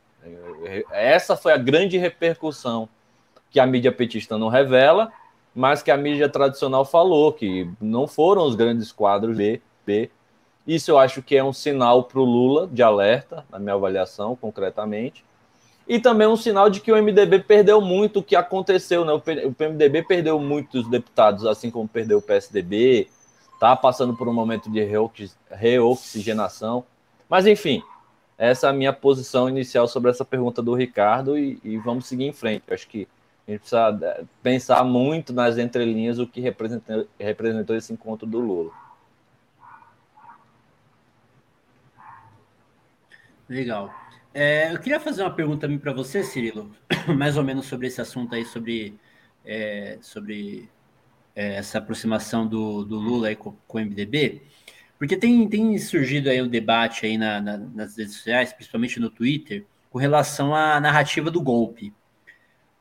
Essa 0.93 1.35
foi 1.35 1.53
a 1.53 1.57
grande 1.57 1.97
repercussão 1.97 2.89
que 3.51 3.59
a 3.59 3.67
mídia 3.67 3.91
petista 3.91 4.37
não 4.37 4.49
revela, 4.49 5.11
mas 5.55 5.83
que 5.83 5.91
a 5.91 5.97
mídia 5.97 6.29
tradicional 6.29 6.85
falou, 6.85 7.33
que 7.33 7.71
não 7.81 8.07
foram 8.07 8.45
os 8.45 8.55
grandes 8.55 8.93
quadros 8.93 9.35
B. 9.37 9.63
B. 9.87 10.11
Isso 10.67 10.91
eu 10.91 10.99
acho 10.99 11.23
que 11.23 11.35
é 11.35 11.43
um 11.43 11.55
sinal 11.55 12.05
para 12.05 12.21
o 12.21 12.25
Lula 12.25 12.69
de 12.71 12.83
alerta, 12.83 13.47
na 13.51 13.59
minha 13.59 13.75
avaliação, 13.75 14.37
concretamente. 14.37 15.25
E 15.89 15.99
também 15.99 16.27
um 16.29 16.37
sinal 16.37 16.69
de 16.69 16.81
que 16.81 16.93
o 16.93 17.03
MDB 17.03 17.39
perdeu 17.39 17.81
muito 17.81 18.19
o 18.19 18.23
que 18.23 18.37
aconteceu, 18.37 19.07
né? 19.07 19.13
O 19.15 19.23
MDB 19.59 20.03
perdeu 20.03 20.39
muitos 20.39 20.87
deputados, 20.91 21.47
assim 21.47 21.71
como 21.71 21.89
perdeu 21.89 22.19
o 22.19 22.23
PSDB, 22.23 23.09
tá 23.59 23.75
passando 23.75 24.15
por 24.15 24.29
um 24.29 24.33
momento 24.33 24.71
de 24.71 24.87
reoxigenação. 25.51 26.85
Mas 27.27 27.47
enfim, 27.47 27.83
essa 28.37 28.67
é 28.67 28.71
a 28.71 28.73
minha 28.73 28.93
posição 28.93 29.49
inicial 29.49 29.89
sobre 29.89 30.11
essa 30.11 30.27
pergunta 30.27 30.63
do 30.63 30.75
Ricardo 30.75 31.39
e, 31.39 31.59
e 31.65 31.79
vamos 31.79 32.07
seguir 32.07 32.25
em 32.25 32.33
frente. 32.35 32.65
Acho 32.71 32.87
que 32.87 33.09
a 33.47 33.51
gente 33.51 33.61
precisa 33.61 33.99
é, 34.03 34.25
pensar 34.43 34.85
muito 34.85 35.33
nas 35.33 35.57
entrelinhas 35.57 36.19
o 36.19 36.27
que 36.27 36.39
representou, 36.39 37.09
representou 37.19 37.75
esse 37.75 37.95
encontro 37.95 38.27
do 38.27 38.39
Lula. 38.39 38.71
Legal. 43.49 43.91
É, 44.35 44.73
eu 44.73 44.79
queria 44.79 45.01
fazer 45.01 45.23
uma 45.23 45.35
pergunta 45.35 45.63
também 45.63 45.79
para 45.79 45.93
você, 45.93 46.23
Cirilo, 46.23 46.71
mais 47.17 47.37
ou 47.37 47.45
menos 47.45 47.67
sobre 47.67 47.87
esse 47.87 48.01
assunto 48.01 48.35
aí, 48.35 48.45
sobre, 48.45 48.99
é, 49.45 49.99
sobre 50.01 50.69
é, 51.35 51.55
essa 51.55 51.79
aproximação 51.79 52.47
do, 52.47 52.85
do 52.85 52.97
Lula 52.99 53.29
aí 53.29 53.37
com, 53.37 53.53
com 53.67 53.79
o 53.79 53.81
MDB. 53.81 54.43
Porque 54.99 55.17
tem, 55.17 55.49
tem 55.49 55.79
surgido 55.79 56.29
aí 56.29 56.43
um 56.43 56.49
debate 56.49 57.07
aí 57.07 57.17
na, 57.17 57.41
na, 57.41 57.57
nas 57.57 57.97
redes 57.97 58.15
sociais, 58.15 58.53
principalmente 58.53 58.99
no 59.01 59.09
Twitter, 59.09 59.65
com 59.91 59.99
relação 59.99 60.55
à 60.55 60.81
narrativa 60.81 61.31
do 61.31 61.41
golpe. 61.41 61.93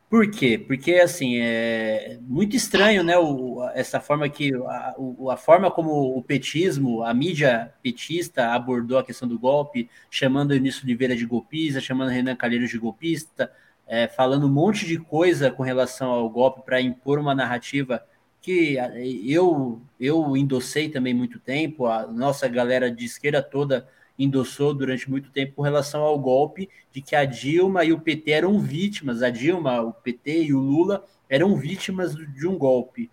Por 0.10 0.32
quê? 0.32 0.58
Porque, 0.58 0.93
assim, 0.96 1.38
é 1.38 2.17
muito 2.22 2.56
estranho, 2.56 3.04
né, 3.04 3.17
o, 3.17 3.62
essa 3.74 4.00
forma 4.00 4.30
que, 4.30 4.54
a, 4.56 4.96
a 5.32 5.38
forma 5.38 5.70
como 5.70 6.17
o 6.17 6.24
petismo, 6.24 7.04
a 7.04 7.13
mídia 7.13 7.74
petista 7.84 8.54
abordou 8.54 8.98
a 8.98 9.04
questão 9.04 9.28
do 9.28 9.38
golpe, 9.38 9.89
chamando 10.10 10.52
o 10.52 10.56
Início 10.56 10.86
Oliveira 10.86 11.13
de 11.13 11.26
golpista, 11.26 11.82
chamando 11.82 12.10
Renan 12.10 12.38
Calheiros 12.38 12.70
de 12.70 12.78
golpista, 12.78 13.52
é, 13.86 14.08
falando 14.08 14.48
um 14.48 14.52
monte 14.52 14.86
de 14.86 14.98
coisa 14.98 15.52
com 15.52 15.62
relação 15.62 16.10
ao 16.10 16.30
golpe 16.30 16.62
para 16.62 16.80
impor 16.80 17.20
uma 17.20 17.36
narrativa 17.36 18.02
que 18.41 18.78
eu, 19.26 19.82
eu 20.00 20.38
endossei 20.38 20.88
também 20.88 21.13
muito 21.13 21.38
tempo, 21.38 21.86
a 21.86 22.08
nossa 22.08 22.48
galera 22.48 22.89
de 22.89 23.04
esquerda 23.04 23.41
toda 23.41 23.89
endossou 24.17 24.73
durante 24.73 25.10
muito 25.10 25.30
tempo 25.30 25.53
com 25.56 25.62
relação 25.62 26.01
ao 26.01 26.17
golpe 26.17 26.69
de 26.91 27.01
que 27.01 27.15
a 27.15 27.25
Dilma 27.25 27.86
e 27.86 27.93
o 27.93 27.99
PT 27.99 28.32
eram 28.32 28.60
vítimas, 28.60 29.21
a 29.21 29.30
Dilma, 29.30 29.82
o 29.82 29.93
PT 29.93 30.45
e 30.45 30.53
o 30.53 30.60
Lula 30.60 31.03
eram 31.30 31.56
vítimas 31.56 32.15
de 32.15 32.47
um 32.47 32.58
golpe. 32.58 33.12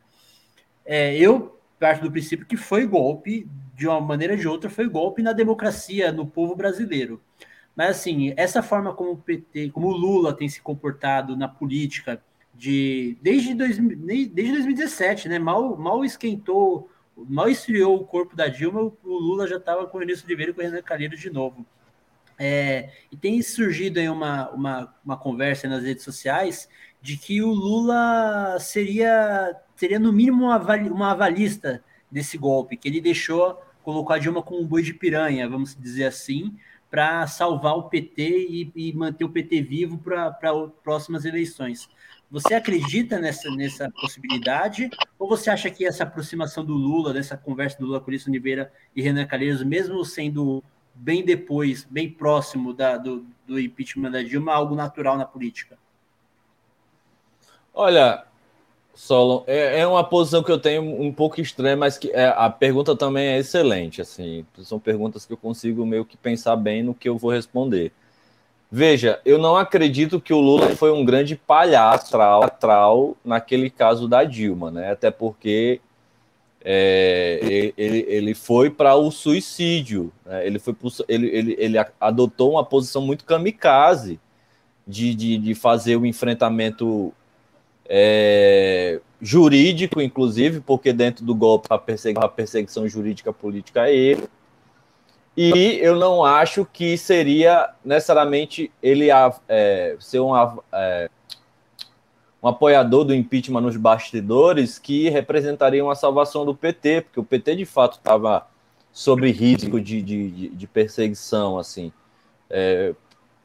É, 0.85 1.17
eu 1.17 1.59
parto 1.79 2.03
do 2.03 2.11
princípio 2.11 2.47
que 2.47 2.57
foi 2.57 2.87
golpe, 2.87 3.47
de 3.75 3.87
uma 3.87 4.01
maneira 4.01 4.35
ou 4.35 4.39
de 4.39 4.49
outra, 4.49 4.71
foi 4.71 4.89
golpe 4.89 5.23
na 5.23 5.33
democracia, 5.33 6.13
no 6.13 6.27
povo 6.27 6.55
brasileiro. 6.55 7.21
Mas 7.75 7.91
assim, 7.91 8.33
essa 8.37 8.63
forma 8.63 8.95
como 8.95 9.13
o 9.13 9.17
PT, 9.17 9.71
como 9.71 9.89
o 9.89 9.97
Lula 9.97 10.33
tem 10.33 10.49
se 10.49 10.63
comportado 10.63 11.37
na 11.37 11.49
política, 11.49 12.23
de 12.55 13.19
desde, 13.21 13.53
dois, 13.53 13.79
desde 13.79 14.53
2017, 14.53 15.29
né? 15.29 15.39
Mal, 15.39 15.77
mal 15.77 16.05
esquentou, 16.05 16.89
mal 17.17 17.49
esfriou 17.49 17.97
o 17.97 18.05
corpo 18.05 18.35
da 18.35 18.49
Dilma, 18.49 18.81
o 18.81 18.95
Lula 19.05 19.47
já 19.47 19.57
estava 19.57 19.87
com 19.87 19.97
o 19.97 20.01
Vinícius 20.01 20.25
Oliveira 20.25 20.51
e 20.51 20.55
com 20.55 20.61
o 20.61 20.65
Renan 20.65 20.83
Calheiros 20.83 21.21
de 21.21 21.31
novo. 21.31 21.65
É, 22.39 22.91
e 23.13 23.17
tem 23.17 23.41
surgido 23.43 24.01
aí 24.01 24.09
uma, 24.09 24.51
uma, 24.51 24.95
uma 25.05 25.17
conversa 25.17 25.69
nas 25.69 25.85
redes 25.85 26.03
sociais 26.03 26.69
de 27.01 27.17
que 27.17 27.43
o 27.43 27.53
Lula 27.53 28.57
seria, 28.59 29.55
seria 29.77 29.99
no 29.99 30.13
mínimo 30.13 30.45
uma, 30.45 30.59
uma 30.59 31.11
avalista 31.13 31.85
desse 32.11 32.39
golpe, 32.39 32.77
que 32.77 32.89
ele 32.89 33.01
deixou, 33.01 33.61
colocou 33.83 34.17
a 34.17 34.19
Dilma 34.19 34.43
como 34.43 34.61
um 34.61 34.67
boi 34.67 34.83
de 34.83 34.95
piranha, 34.95 35.49
vamos 35.49 35.77
dizer 35.79 36.07
assim, 36.07 36.57
para 36.91 37.27
salvar 37.27 37.77
o 37.77 37.89
PT 37.89 38.23
e, 38.23 38.73
e, 38.75 38.93
manter 38.93 39.25
o 39.25 39.29
PT 39.29 39.63
vivo 39.63 39.99
para 39.99 40.31
próximas 40.83 41.25
eleições. 41.25 41.89
Você 42.35 42.53
acredita 42.53 43.21
nessa, 43.21 43.49
nessa 43.49 43.89
possibilidade? 43.93 44.91
Ou 45.17 45.29
você 45.29 45.51
acha 45.51 45.71
que 45.71 45.87
essa 45.87 46.03
aproximação 46.03 46.65
do 46.65 46.73
Lula, 46.73 47.13
dessa 47.13 47.37
conversa 47.37 47.79
do 47.79 47.87
Lula 47.87 48.01
com 48.01 48.09
Ulisses 48.09 48.27
Oliveira 48.27 48.73
e 48.95 49.01
Renan 49.01 49.25
Calheiros, 49.25 49.63
mesmo 49.63 50.05
sendo 50.05 50.61
bem 50.93 51.25
depois, 51.25 51.87
bem 51.89 52.11
próximo 52.11 52.75
da, 52.75 52.97
do, 52.97 53.25
do 53.47 53.61
impeachment 53.61 54.11
da 54.11 54.21
Dilma, 54.21 54.51
é 54.51 54.55
algo 54.57 54.75
natural 54.75 55.17
na 55.17 55.25
política? 55.25 55.79
Olha, 57.73 58.25
Solon, 58.97 59.45
é, 59.47 59.79
é, 59.79 59.87
uma 59.87 60.03
posição 60.03 60.43
que 60.43 60.51
eu 60.51 60.59
tenho 60.59 60.83
um 60.83 61.13
pouco 61.13 61.41
estranha, 61.41 61.77
mas 61.77 61.97
que 61.97 62.11
é, 62.11 62.27
a 62.37 62.51
pergunta 62.51 62.97
também 62.97 63.29
é 63.29 63.39
excelente. 63.39 64.03
Assim, 64.03 64.45
são 64.65 64.81
perguntas 64.81 65.25
que 65.25 65.33
eu 65.33 65.37
consigo 65.37 65.87
meio 65.87 66.05
que 66.05 66.17
pensar 66.17 66.57
bem 66.57 66.83
no 66.83 66.97
que 66.97 67.09
eu 67.09 67.17
vou 67.17 67.31
responder. 67.31 67.93
Veja, 68.77 69.21
eu 69.25 69.39
não 69.39 69.55
acredito 69.55 70.21
que 70.21 70.33
o 70.33 70.41
Lula 70.41 70.75
foi 70.75 70.91
um 70.91 71.05
grande 71.05 71.37
palhaço 71.37 72.17
naquele 73.25 73.71
caso 73.71 74.09
da 74.09 74.25
Dilma, 74.25 74.69
né? 74.69 74.91
Até 74.91 75.13
porque 75.13 75.81
é, 76.61 77.73
ele, 77.77 78.05
ele 78.09 78.35
foi 78.35 78.71
para 78.71 78.97
o 78.97 79.13
suicídio, 79.13 80.13
né? 80.27 80.45
ele, 80.45 80.59
foi 80.59 80.75
pro, 80.75 80.91
ele, 81.07 81.29
ele, 81.29 81.57
ele 81.57 81.77
adotou 82.01 82.51
uma 82.51 82.65
posição 82.65 83.01
muito 83.01 83.25
kamikaze 83.25 84.19
de, 84.85 85.15
de, 85.15 85.39
de 85.39 85.55
fazer 85.55 85.95
o 85.95 86.05
enfrentamento 86.05 87.15
é, 87.89 89.01
jurídico, 89.23 90.03
inclusive, 90.03 90.59
porque 90.61 90.93
dentro 90.93 91.25
do 91.25 91.33
golpe 91.33 91.69
a 91.71 91.79
perseguição, 91.79 92.25
a 92.25 92.29
perseguição 92.29 92.89
jurídica 92.89 93.33
política 93.33 93.89
é 93.89 93.95
ele 93.95 94.29
e 95.37 95.79
eu 95.81 95.97
não 95.97 96.25
acho 96.25 96.65
que 96.65 96.97
seria 96.97 97.71
necessariamente 97.85 98.71
ele 98.83 99.09
é, 99.49 99.97
ser 99.99 100.21
um, 100.21 100.33
é, 100.73 101.11
um 102.43 102.49
apoiador 102.49 103.05
do 103.05 103.15
impeachment 103.15 103.61
nos 103.61 103.77
bastidores 103.77 104.79
que 104.79 105.09
representaria 105.09 105.85
uma 105.85 105.97
salvação 105.97 106.45
do 106.45 106.55
PT, 106.55 107.03
porque 107.03 107.21
o 107.21 107.25
PT 107.25 107.57
de 107.57 107.65
fato 107.65 107.97
estava 107.99 108.47
sob 108.93 109.29
risco 109.33 109.81
de, 109.81 110.01
de, 110.01 110.49
de 110.51 110.67
perseguição, 110.69 111.59
assim, 111.59 111.93
é, 112.49 112.95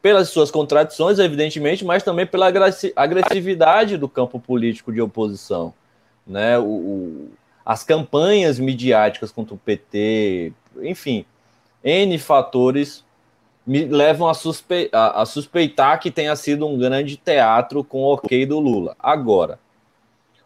pelas 0.00 0.28
suas 0.28 0.50
contradições, 0.50 1.18
evidentemente, 1.18 1.84
mas 1.84 2.04
também 2.04 2.24
pela 2.24 2.46
agressividade 2.94 3.96
do 3.96 4.08
campo 4.08 4.38
político 4.38 4.92
de 4.92 5.00
oposição. 5.00 5.74
Né? 6.24 6.56
O, 6.56 6.62
o, 6.62 7.30
as 7.64 7.82
campanhas 7.82 8.60
midiáticas 8.60 9.32
contra 9.32 9.54
o 9.54 9.58
PT, 9.58 10.52
enfim, 10.82 11.26
N 11.82 12.18
fatores 12.18 13.04
me 13.66 13.84
levam 13.84 14.28
a, 14.28 14.34
suspe 14.34 14.88
a, 14.92 15.24
suspeitar 15.24 16.00
que 16.00 16.10
tenha 16.10 16.34
sido 16.34 16.66
um 16.66 16.78
grande 16.78 17.16
teatro 17.16 17.84
com 17.84 18.02
o 18.02 18.14
ok 18.14 18.44
do 18.46 18.58
Lula. 18.58 18.96
Agora, 18.98 19.58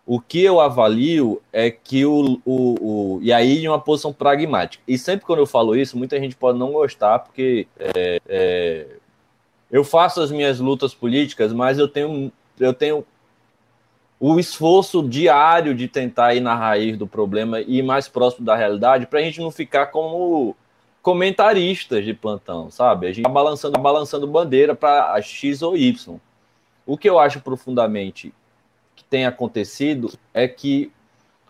o 0.07 0.21
que 0.21 0.43
eu 0.43 0.61
avalio 0.61 1.41
é 1.53 1.71
que 1.71 2.05
o, 2.05 2.41
o, 2.45 3.17
o, 3.17 3.19
E 3.23 3.33
aí, 3.33 3.65
em 3.65 3.69
uma 3.69 3.81
posição 3.81 4.13
pragmática. 4.13 4.83
E 4.87 4.99
sempre 4.99 5.25
quando 5.25 5.39
eu 5.39 5.47
falo 5.47 5.75
isso, 5.75 5.97
muita 5.97 6.21
gente 6.21 6.37
pode 6.37 6.59
não 6.59 6.73
gostar, 6.73 7.21
porque 7.21 7.67
é, 7.79 8.21
é, 8.29 8.87
eu 9.71 9.83
faço 9.83 10.21
as 10.21 10.31
minhas 10.31 10.61
lutas 10.61 10.95
políticas, 10.95 11.53
mas 11.53 11.79
eu 11.79 11.89
tenho, 11.89 12.31
eu 12.61 12.75
tenho 12.75 13.07
o 14.21 14.39
esforço 14.39 15.03
diário 15.09 15.75
de 15.75 15.89
tentar 15.89 16.35
ir 16.35 16.41
na 16.41 16.55
raiz 16.55 16.99
do 16.99 17.07
problema 17.07 17.61
e 17.61 17.79
ir 17.79 17.83
mais 17.83 18.07
próximo 18.07 18.45
da 18.45 18.55
realidade, 18.55 19.07
para 19.07 19.21
a 19.21 19.23
gente 19.23 19.41
não 19.41 19.51
ficar 19.51 19.87
como 19.87 20.55
comentaristas 21.05 22.03
de 22.03 22.15
plantão, 22.15 22.71
sabe? 22.71 23.07
A 23.07 23.11
gente 23.11 23.19
está 23.19 23.29
balançando, 23.29 23.79
balançando 23.79 24.27
bandeira 24.27 24.75
para 24.75 25.21
X 25.21 25.61
ou 25.61 25.77
Y. 25.77 26.19
O 26.87 26.97
que 26.97 27.07
eu 27.07 27.19
acho 27.19 27.43
profundamente 27.43 28.33
que 28.97 29.05
tem 29.05 29.27
acontecido 29.27 30.11
é 30.33 30.49
que 30.49 30.91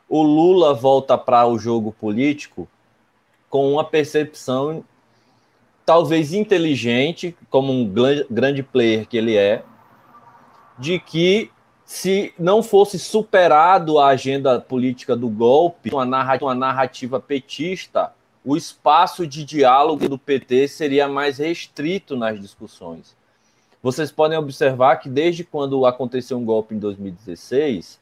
o 0.09 0.25
Lula 0.25 0.75
volta 0.75 1.17
para 1.17 1.47
o 1.47 1.57
jogo 1.57 1.93
político 1.93 2.67
com 3.49 3.73
uma 3.73 3.85
percepção 3.85 4.85
talvez 5.87 6.33
inteligente, 6.33 7.37
como 7.49 7.73
um 7.73 7.89
grande 8.29 8.63
player 8.65 9.07
que 9.07 9.17
ele 9.17 9.37
é, 9.37 9.63
de 10.77 10.99
que 10.99 11.53
se 11.85 12.35
não 12.37 12.61
fosse 12.61 12.99
superado 12.99 14.01
a 14.01 14.09
agenda 14.09 14.61
política 14.61 15.15
do 15.15 15.29
golpe, 15.29 15.91
uma 15.93 16.05
narrativa, 16.05 16.47
uma 16.47 16.55
narrativa 16.57 17.21
petista, 17.21 18.13
o 18.45 18.57
espaço 18.57 19.27
de 19.27 19.45
diálogo 19.45 20.09
do 20.09 20.19
PT 20.19 20.69
seria 20.69 21.09
mais 21.09 21.39
restrito 21.39 22.15
nas 22.15 22.39
discussões. 22.39 23.17
Vocês 23.83 24.13
podem 24.13 24.39
observar 24.39 24.97
que 24.97 25.09
desde 25.09 25.45
quando 25.45 25.87
aconteceu 25.87 26.39
um 26.39 26.45
golpe 26.45 26.75
em 26.75 26.79
2016, 26.79 27.99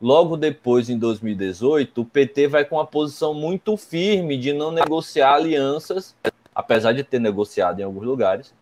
logo 0.00 0.36
depois, 0.36 0.90
em 0.90 0.98
2018, 0.98 2.00
o 2.00 2.04
PT 2.04 2.48
vai 2.48 2.64
com 2.64 2.76
uma 2.76 2.86
posição 2.86 3.32
muito 3.32 3.76
firme 3.76 4.36
de 4.36 4.52
não 4.52 4.72
negociar 4.72 5.34
alianças, 5.34 6.16
apesar 6.54 6.92
de 6.92 7.04
ter 7.04 7.20
negociado 7.20 7.80
em 7.80 7.84
alguns 7.84 8.04
lugares, 8.04 8.52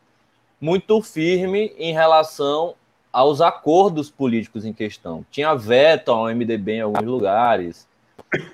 muito 0.61 1.01
firme 1.01 1.73
em 1.79 1.92
relação 1.92 2.75
aos 3.12 3.40
acordos 3.40 4.11
políticos 4.11 4.64
em 4.64 4.73
questão. 4.73 5.25
Tinha 5.31 5.55
veto 5.55 6.11
ao 6.11 6.27
MDB 6.27 6.73
em 6.73 6.81
alguns 6.81 7.07
lugares, 7.07 7.88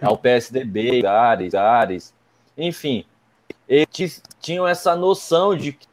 ao 0.00 0.16
PSDB 0.16 0.80
em 0.80 0.96
lugares, 0.96 1.52
lugares. 1.52 2.14
Enfim, 2.56 3.04
eles 3.68 4.22
tinham 4.40 4.66
essa 4.66 4.94
noção 4.94 5.56
de 5.56 5.72
que 5.72 5.86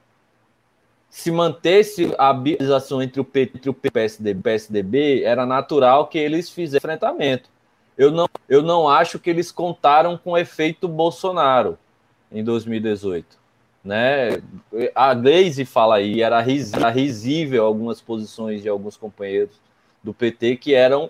se 1.10 1.30
mantesse 1.30 2.13
a 2.17 2.32
bipolarização 2.32 3.02
entre 3.02 3.19
o 3.19 3.24
PT 3.24 3.60
e 3.65 3.69
o 3.69 3.74
PSDB, 3.74 4.41
PSDB, 4.41 5.24
era 5.24 5.45
natural 5.45 6.08
que 6.08 6.17
eles 6.17 6.50
fizessem 6.50 6.78
enfrentamento. 6.78 7.50
Eu 7.97 8.12
não, 8.12 8.30
eu 8.47 8.62
não 8.62 8.88
acho 8.88 9.19
que 9.19 9.30
eles 9.30 9.52
contaram 9.52 10.17
com 10.17 10.32
o 10.32 10.38
efeito 10.38 10.88
Bolsonaro 10.88 11.78
em 12.32 12.41
2018. 12.43 13.38
Né? 13.84 14.41
A 14.95 15.13
Glaze 15.13 15.65
fala 15.65 15.95
aí, 15.95 16.21
era 16.21 16.39
risível 16.39 17.65
algumas 17.65 18.00
posições 18.00 18.62
de 18.62 18.69
alguns 18.69 18.95
companheiros 18.95 19.60
do 20.02 20.13
PT 20.13 20.56
que 20.58 20.74
eram 20.74 21.10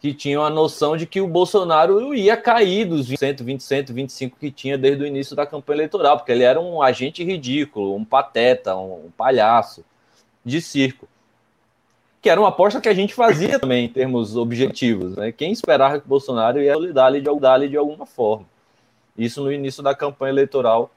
que 0.00 0.14
tinham 0.14 0.42
a 0.42 0.48
noção 0.48 0.96
de 0.96 1.06
que 1.06 1.20
o 1.20 1.28
Bolsonaro 1.28 2.14
ia 2.14 2.36
cair 2.36 2.86
dos 2.86 3.06
20, 3.06 3.42
20, 3.42 3.62
125 3.62 4.38
que 4.38 4.50
tinha 4.50 4.78
desde 4.78 5.04
o 5.04 5.06
início 5.06 5.36
da 5.36 5.44
campanha 5.44 5.76
eleitoral, 5.76 6.16
porque 6.16 6.32
ele 6.32 6.42
era 6.42 6.58
um 6.58 6.80
agente 6.80 7.22
ridículo, 7.22 7.94
um 7.94 8.04
pateta, 8.04 8.74
um, 8.74 9.06
um 9.06 9.10
palhaço 9.10 9.84
de 10.44 10.60
circo. 10.62 11.06
Que 12.22 12.30
era 12.30 12.40
uma 12.40 12.48
aposta 12.48 12.80
que 12.80 12.88
a 12.88 12.94
gente 12.94 13.12
fazia 13.12 13.58
também 13.58 13.84
em 13.84 13.88
termos 13.88 14.36
objetivos. 14.36 15.16
Né? 15.16 15.32
Quem 15.32 15.52
esperava 15.52 16.00
que 16.00 16.06
o 16.06 16.08
Bolsonaro 16.08 16.60
ia 16.60 16.74
lidar 16.76 17.10
de, 17.10 17.68
de 17.68 17.76
alguma 17.76 18.06
forma. 18.06 18.46
Isso 19.16 19.42
no 19.42 19.52
início 19.52 19.82
da 19.82 19.94
campanha 19.94 20.32
eleitoral 20.32 20.90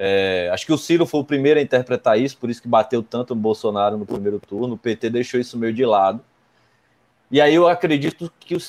é, 0.00 0.48
acho 0.52 0.64
que 0.64 0.72
o 0.72 0.78
Ciro 0.78 1.04
foi 1.04 1.20
o 1.20 1.24
primeiro 1.24 1.58
a 1.58 1.62
interpretar 1.62 2.16
isso, 2.16 2.38
por 2.38 2.48
isso 2.48 2.62
que 2.62 2.68
bateu 2.68 3.02
tanto 3.02 3.34
no 3.34 3.40
Bolsonaro 3.40 3.98
no 3.98 4.06
primeiro 4.06 4.38
turno. 4.38 4.74
O 4.74 4.78
PT 4.78 5.10
deixou 5.10 5.40
isso 5.40 5.58
meio 5.58 5.74
de 5.74 5.84
lado. 5.84 6.20
E 7.30 7.40
aí 7.40 7.54
eu 7.54 7.68
acredito 7.68 8.32
que 8.40 8.56
o, 8.56 8.60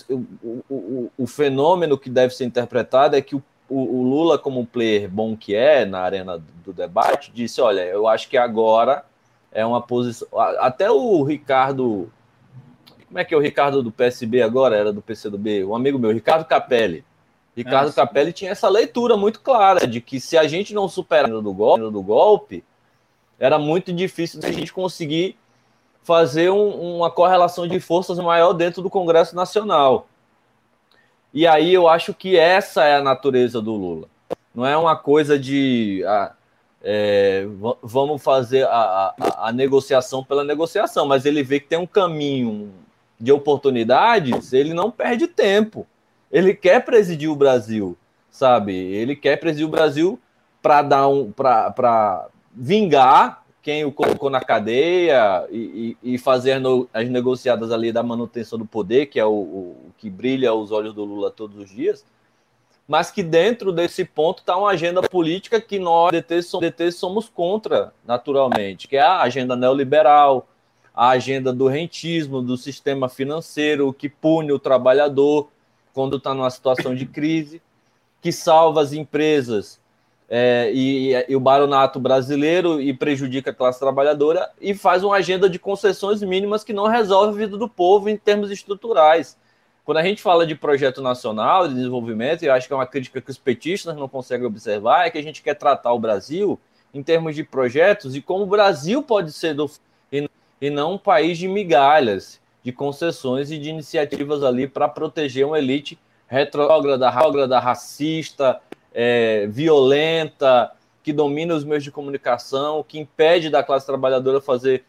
o, 0.41 0.63
o, 0.69 1.11
o 1.17 1.27
fenômeno 1.27 1.97
que 1.97 2.09
deve 2.09 2.33
ser 2.33 2.45
interpretado 2.45 3.15
é 3.15 3.21
que 3.21 3.35
o, 3.35 3.43
o, 3.69 4.03
Lula, 4.03 4.37
como 4.37 4.59
um 4.59 4.65
player 4.65 5.09
bom 5.09 5.37
que 5.37 5.55
é 5.55 5.85
na 5.85 5.99
arena 5.99 6.41
do 6.65 6.73
debate, 6.73 7.31
disse: 7.33 7.61
olha, 7.61 7.81
eu 7.81 8.07
acho 8.07 8.27
que 8.27 8.37
agora 8.37 9.05
é 9.51 9.65
uma 9.65 9.81
posição. 9.81 10.27
Até 10.59 10.89
o 10.91 11.23
Ricardo. 11.23 12.11
Como 13.07 13.17
é 13.17 13.25
que 13.25 13.33
é 13.33 13.37
o 13.37 13.41
Ricardo 13.41 13.81
do 13.81 13.91
PSB 13.91 14.41
agora? 14.41 14.75
Era 14.75 14.93
do 14.93 15.01
PCdoB? 15.01 15.65
Um 15.65 15.75
amigo 15.75 15.97
meu, 15.97 16.11
Ricardo 16.11 16.45
Capelli 16.45 17.03
Ricardo 17.59 17.89
é, 17.89 17.93
Capelli 17.93 18.31
tinha 18.31 18.51
essa 18.51 18.69
leitura 18.69 19.17
muito 19.17 19.41
clara 19.41 19.85
de 19.85 19.99
que 19.99 20.19
se 20.19 20.37
a 20.37 20.47
gente 20.47 20.73
não 20.73 20.87
superar 20.87 21.29
do 21.29 21.53
golpe, 21.53 21.91
do 21.91 22.01
golpe 22.01 22.63
era 23.37 23.59
muito 23.59 23.91
difícil 23.91 24.39
a 24.43 24.51
gente 24.51 24.71
conseguir 24.71 25.37
fazer 26.03 26.49
um, 26.49 26.97
uma 26.97 27.11
correlação 27.11 27.67
de 27.67 27.79
forças 27.79 28.17
maior 28.19 28.53
dentro 28.53 28.81
do 28.81 28.89
Congresso 28.89 29.35
Nacional. 29.35 30.07
E 31.33 31.45
aí 31.45 31.73
eu 31.73 31.87
acho 31.87 32.13
que 32.13 32.37
essa 32.37 32.83
é 32.83 32.95
a 32.95 33.03
natureza 33.03 33.61
do 33.61 33.73
Lula. 33.73 34.07
Não 34.53 34.65
é 34.65 34.75
uma 34.75 34.95
coisa 34.95 35.37
de 35.37 36.03
ah, 36.07 36.33
é, 36.81 37.45
vamos 37.83 38.23
fazer 38.23 38.65
a, 38.65 39.13
a, 39.19 39.47
a 39.49 39.51
negociação 39.51 40.23
pela 40.23 40.43
negociação, 40.43 41.05
mas 41.05 41.25
ele 41.25 41.43
vê 41.43 41.59
que 41.59 41.67
tem 41.67 41.77
um 41.77 41.87
caminho 41.87 42.71
de 43.19 43.31
oportunidades, 43.31 44.53
ele 44.53 44.73
não 44.73 44.89
perde 44.89 45.27
tempo. 45.27 45.85
Ele 46.31 46.53
quer 46.53 46.85
presidir 46.85 47.29
o 47.29 47.35
Brasil, 47.35 47.97
sabe? 48.31 48.73
Ele 48.73 49.15
quer 49.15 49.37
presidir 49.37 49.65
o 49.65 49.69
Brasil 49.69 50.19
para 50.61 50.81
dar 50.81 51.07
um 51.07 51.31
para 51.31 52.27
vingar 52.53 53.43
quem 53.69 53.85
o 53.85 53.91
colocou 53.91 54.31
na 54.31 54.41
cadeia 54.41 55.47
e, 55.51 55.95
e, 56.03 56.13
e 56.15 56.17
fazer 56.17 56.57
no, 56.57 56.89
as 56.91 57.07
negociadas 57.07 57.71
ali 57.71 57.91
da 57.91 58.01
manutenção 58.01 58.57
do 58.57 58.65
poder, 58.65 59.05
que 59.05 59.19
é 59.19 59.25
o, 59.25 59.31
o, 59.31 59.91
que 59.95 60.09
brilha 60.09 60.49
aos 60.49 60.71
olhos 60.71 60.91
do 60.91 61.05
Lula 61.05 61.29
todos 61.29 61.55
os 61.55 61.69
dias, 61.69 62.03
mas 62.87 63.11
que 63.11 63.21
dentro 63.21 63.71
desse 63.71 64.03
ponto 64.03 64.39
está 64.39 64.57
uma 64.57 64.71
agenda 64.71 65.03
política 65.03 65.61
que 65.61 65.77
nós, 65.77 66.11
DT, 66.11 66.41
somos, 66.41 66.65
DT, 66.65 66.91
somos 66.91 67.29
contra, 67.29 67.93
naturalmente, 68.03 68.87
que 68.87 68.97
é 68.97 69.01
a 69.01 69.21
agenda 69.21 69.55
neoliberal, 69.55 70.47
a 70.91 71.09
agenda 71.09 71.53
do 71.53 71.67
rentismo, 71.67 72.41
do 72.41 72.57
sistema 72.57 73.07
financeiro 73.07 73.93
que 73.93 74.09
pune 74.09 74.51
o 74.51 74.57
trabalhador, 74.57 75.47
quando 75.93 76.17
está 76.17 76.33
numa 76.33 76.49
situação 76.49 76.95
de 76.95 77.05
crise, 77.05 77.61
que 78.19 78.31
salva 78.31 78.81
as 78.81 78.93
empresas 78.93 79.79
é, 80.29 80.71
e, 80.71 81.13
e, 81.27 81.35
o 81.35 81.39
baronato 81.39 81.99
brasileiro 81.99 82.79
e 82.79 82.93
prejudica 82.93 83.49
a 83.49 83.53
classe 83.53 83.79
trabalhadora 83.79 84.49
e 84.61 84.75
faz 84.75 85.03
uma 85.03 85.15
agenda 85.15 85.49
de 85.49 85.57
concessões 85.57 86.21
mínimas 86.21 86.63
que 86.63 86.71
não 86.71 86.87
resolve 86.87 87.33
a 87.33 87.45
vida 87.45 87.57
do 87.57 87.67
povo 87.67 88.09
em 88.09 88.15
termos 88.15 88.51
estruturais. 88.51 89.35
Quando 89.83 89.97
a 89.97 90.03
gente 90.03 90.21
fala 90.21 90.45
de 90.45 90.53
projeto 90.53 91.01
nacional 91.01 91.67
de 91.67 91.73
desenvolvimento, 91.73 92.43
eu 92.43 92.53
acho 92.53 92.67
que 92.67 92.73
é 92.73 92.75
uma 92.75 92.85
crítica 92.85 93.19
que 93.19 93.31
os 93.31 93.39
petistas 93.39 93.95
não 93.95 94.07
conseguem 94.07 94.45
observar, 94.45 95.07
é 95.07 95.09
que 95.09 95.17
a 95.17 95.23
gente 95.23 95.41
quer 95.41 95.55
tratar 95.55 95.91
o 95.93 95.99
Brasil 95.99 96.59
em 96.93 97.01
termos 97.01 97.35
de 97.35 97.43
projetos 97.43 98.15
e 98.15 98.21
como 98.21 98.43
o 98.43 98.47
Brasil 98.47 99.01
pode 99.01 99.31
ser 99.31 99.55
do 99.55 99.69
e 100.61 100.69
não 100.69 100.93
um 100.93 100.97
país 100.97 101.37
de 101.37 101.47
migalhas 101.47 102.39
de 102.63 102.71
concessões 102.71 103.49
e 103.49 103.57
de 103.57 103.69
iniciativas 103.69 104.43
ali 104.43 104.67
para 104.67 104.87
proteger 104.87 105.45
uma 105.45 105.57
elite 105.57 105.97
retrógrada, 106.27 107.09
racista, 107.59 108.59
é, 109.01 109.47
violenta, 109.47 110.73
que 111.01 111.13
domina 111.13 111.55
os 111.55 111.63
meios 111.63 111.85
de 111.85 111.89
comunicação, 111.89 112.83
que 112.85 112.99
impede 112.99 113.49
da 113.49 113.63
classe 113.63 113.85
trabalhadora 113.85 114.41
fazer 114.41 114.83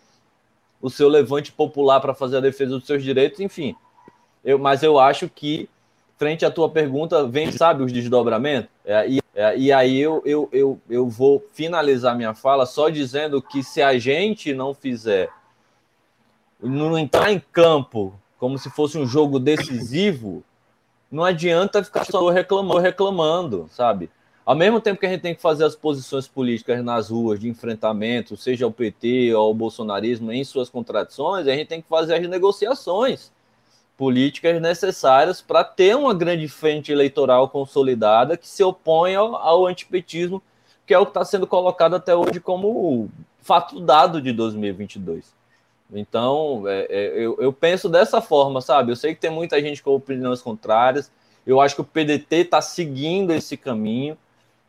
o 0.82 0.90
seu 0.90 1.08
levante 1.08 1.52
popular 1.52 2.00
para 2.00 2.12
fazer 2.12 2.38
a 2.38 2.40
defesa 2.40 2.72
dos 2.72 2.86
seus 2.88 3.04
direitos, 3.04 3.38
enfim. 3.38 3.76
Eu, 4.44 4.58
mas 4.58 4.82
eu 4.82 4.98
acho 4.98 5.28
que, 5.28 5.70
frente 6.18 6.44
à 6.44 6.50
tua 6.50 6.68
pergunta, 6.68 7.24
vem, 7.24 7.52
sabe, 7.52 7.84
os 7.84 7.92
desdobramentos? 7.92 8.68
É, 8.84 9.08
e, 9.08 9.20
é, 9.32 9.56
e 9.56 9.70
aí 9.70 10.00
eu, 10.00 10.20
eu, 10.26 10.48
eu, 10.50 10.80
eu 10.90 11.08
vou 11.08 11.46
finalizar 11.52 12.16
minha 12.16 12.34
fala 12.34 12.66
só 12.66 12.88
dizendo 12.88 13.40
que 13.40 13.62
se 13.62 13.80
a 13.80 13.96
gente 13.96 14.52
não 14.52 14.74
fizer 14.74 15.30
não 16.60 16.98
entrar 16.98 17.30
em 17.30 17.40
campo 17.52 18.12
como 18.38 18.58
se 18.58 18.68
fosse 18.70 18.98
um 18.98 19.06
jogo 19.06 19.38
decisivo, 19.38 20.42
não 21.10 21.24
adianta 21.24 21.82
ficar 21.82 22.04
só 22.04 22.28
reclamando, 22.28 22.78
reclamando, 22.80 23.68
sabe? 23.72 24.08
Ao 24.44 24.54
mesmo 24.54 24.80
tempo 24.80 25.00
que 25.00 25.06
a 25.06 25.08
gente 25.08 25.20
tem 25.20 25.34
que 25.34 25.42
fazer 25.42 25.64
as 25.64 25.76
posições 25.76 26.26
políticas 26.26 26.82
nas 26.82 27.10
ruas 27.10 27.38
de 27.38 27.48
enfrentamento, 27.48 28.36
seja 28.36 28.66
o 28.66 28.72
PT 28.72 29.34
ou 29.34 29.50
o 29.50 29.54
bolsonarismo 29.54 30.32
em 30.32 30.42
suas 30.44 30.70
contradições, 30.70 31.46
a 31.46 31.52
gente 31.52 31.68
tem 31.68 31.82
que 31.82 31.88
fazer 31.88 32.14
as 32.14 32.28
negociações 32.28 33.30
políticas 33.96 34.60
necessárias 34.62 35.42
para 35.42 35.62
ter 35.62 35.94
uma 35.94 36.14
grande 36.14 36.48
frente 36.48 36.90
eleitoral 36.90 37.48
consolidada 37.48 38.36
que 38.36 38.48
se 38.48 38.62
oponha 38.64 39.18
ao, 39.18 39.36
ao 39.36 39.66
antipetismo, 39.66 40.42
que 40.86 40.94
é 40.94 40.98
o 40.98 41.04
que 41.04 41.10
está 41.10 41.24
sendo 41.24 41.46
colocado 41.46 41.94
até 41.94 42.16
hoje 42.16 42.40
como 42.40 43.10
fato 43.42 43.78
dado 43.78 44.22
de 44.22 44.32
2022. 44.32 45.39
Então, 45.92 46.64
é, 46.66 46.86
é, 46.88 47.06
eu, 47.16 47.36
eu, 47.40 47.52
penso 47.52 47.88
dessa 47.88 48.20
forma, 48.20 48.60
sabe? 48.60 48.92
Eu 48.92 48.96
sei 48.96 49.14
que 49.14 49.20
tem 49.20 49.30
muita 49.30 49.60
gente 49.60 49.82
com 49.82 49.94
opiniões 49.94 50.40
contrárias. 50.40 51.10
Eu 51.46 51.60
acho 51.60 51.74
que 51.74 51.80
o 51.80 51.84
PDT 51.84 52.36
está 52.36 52.62
seguindo 52.62 53.32
esse 53.32 53.56
caminho. 53.56 54.16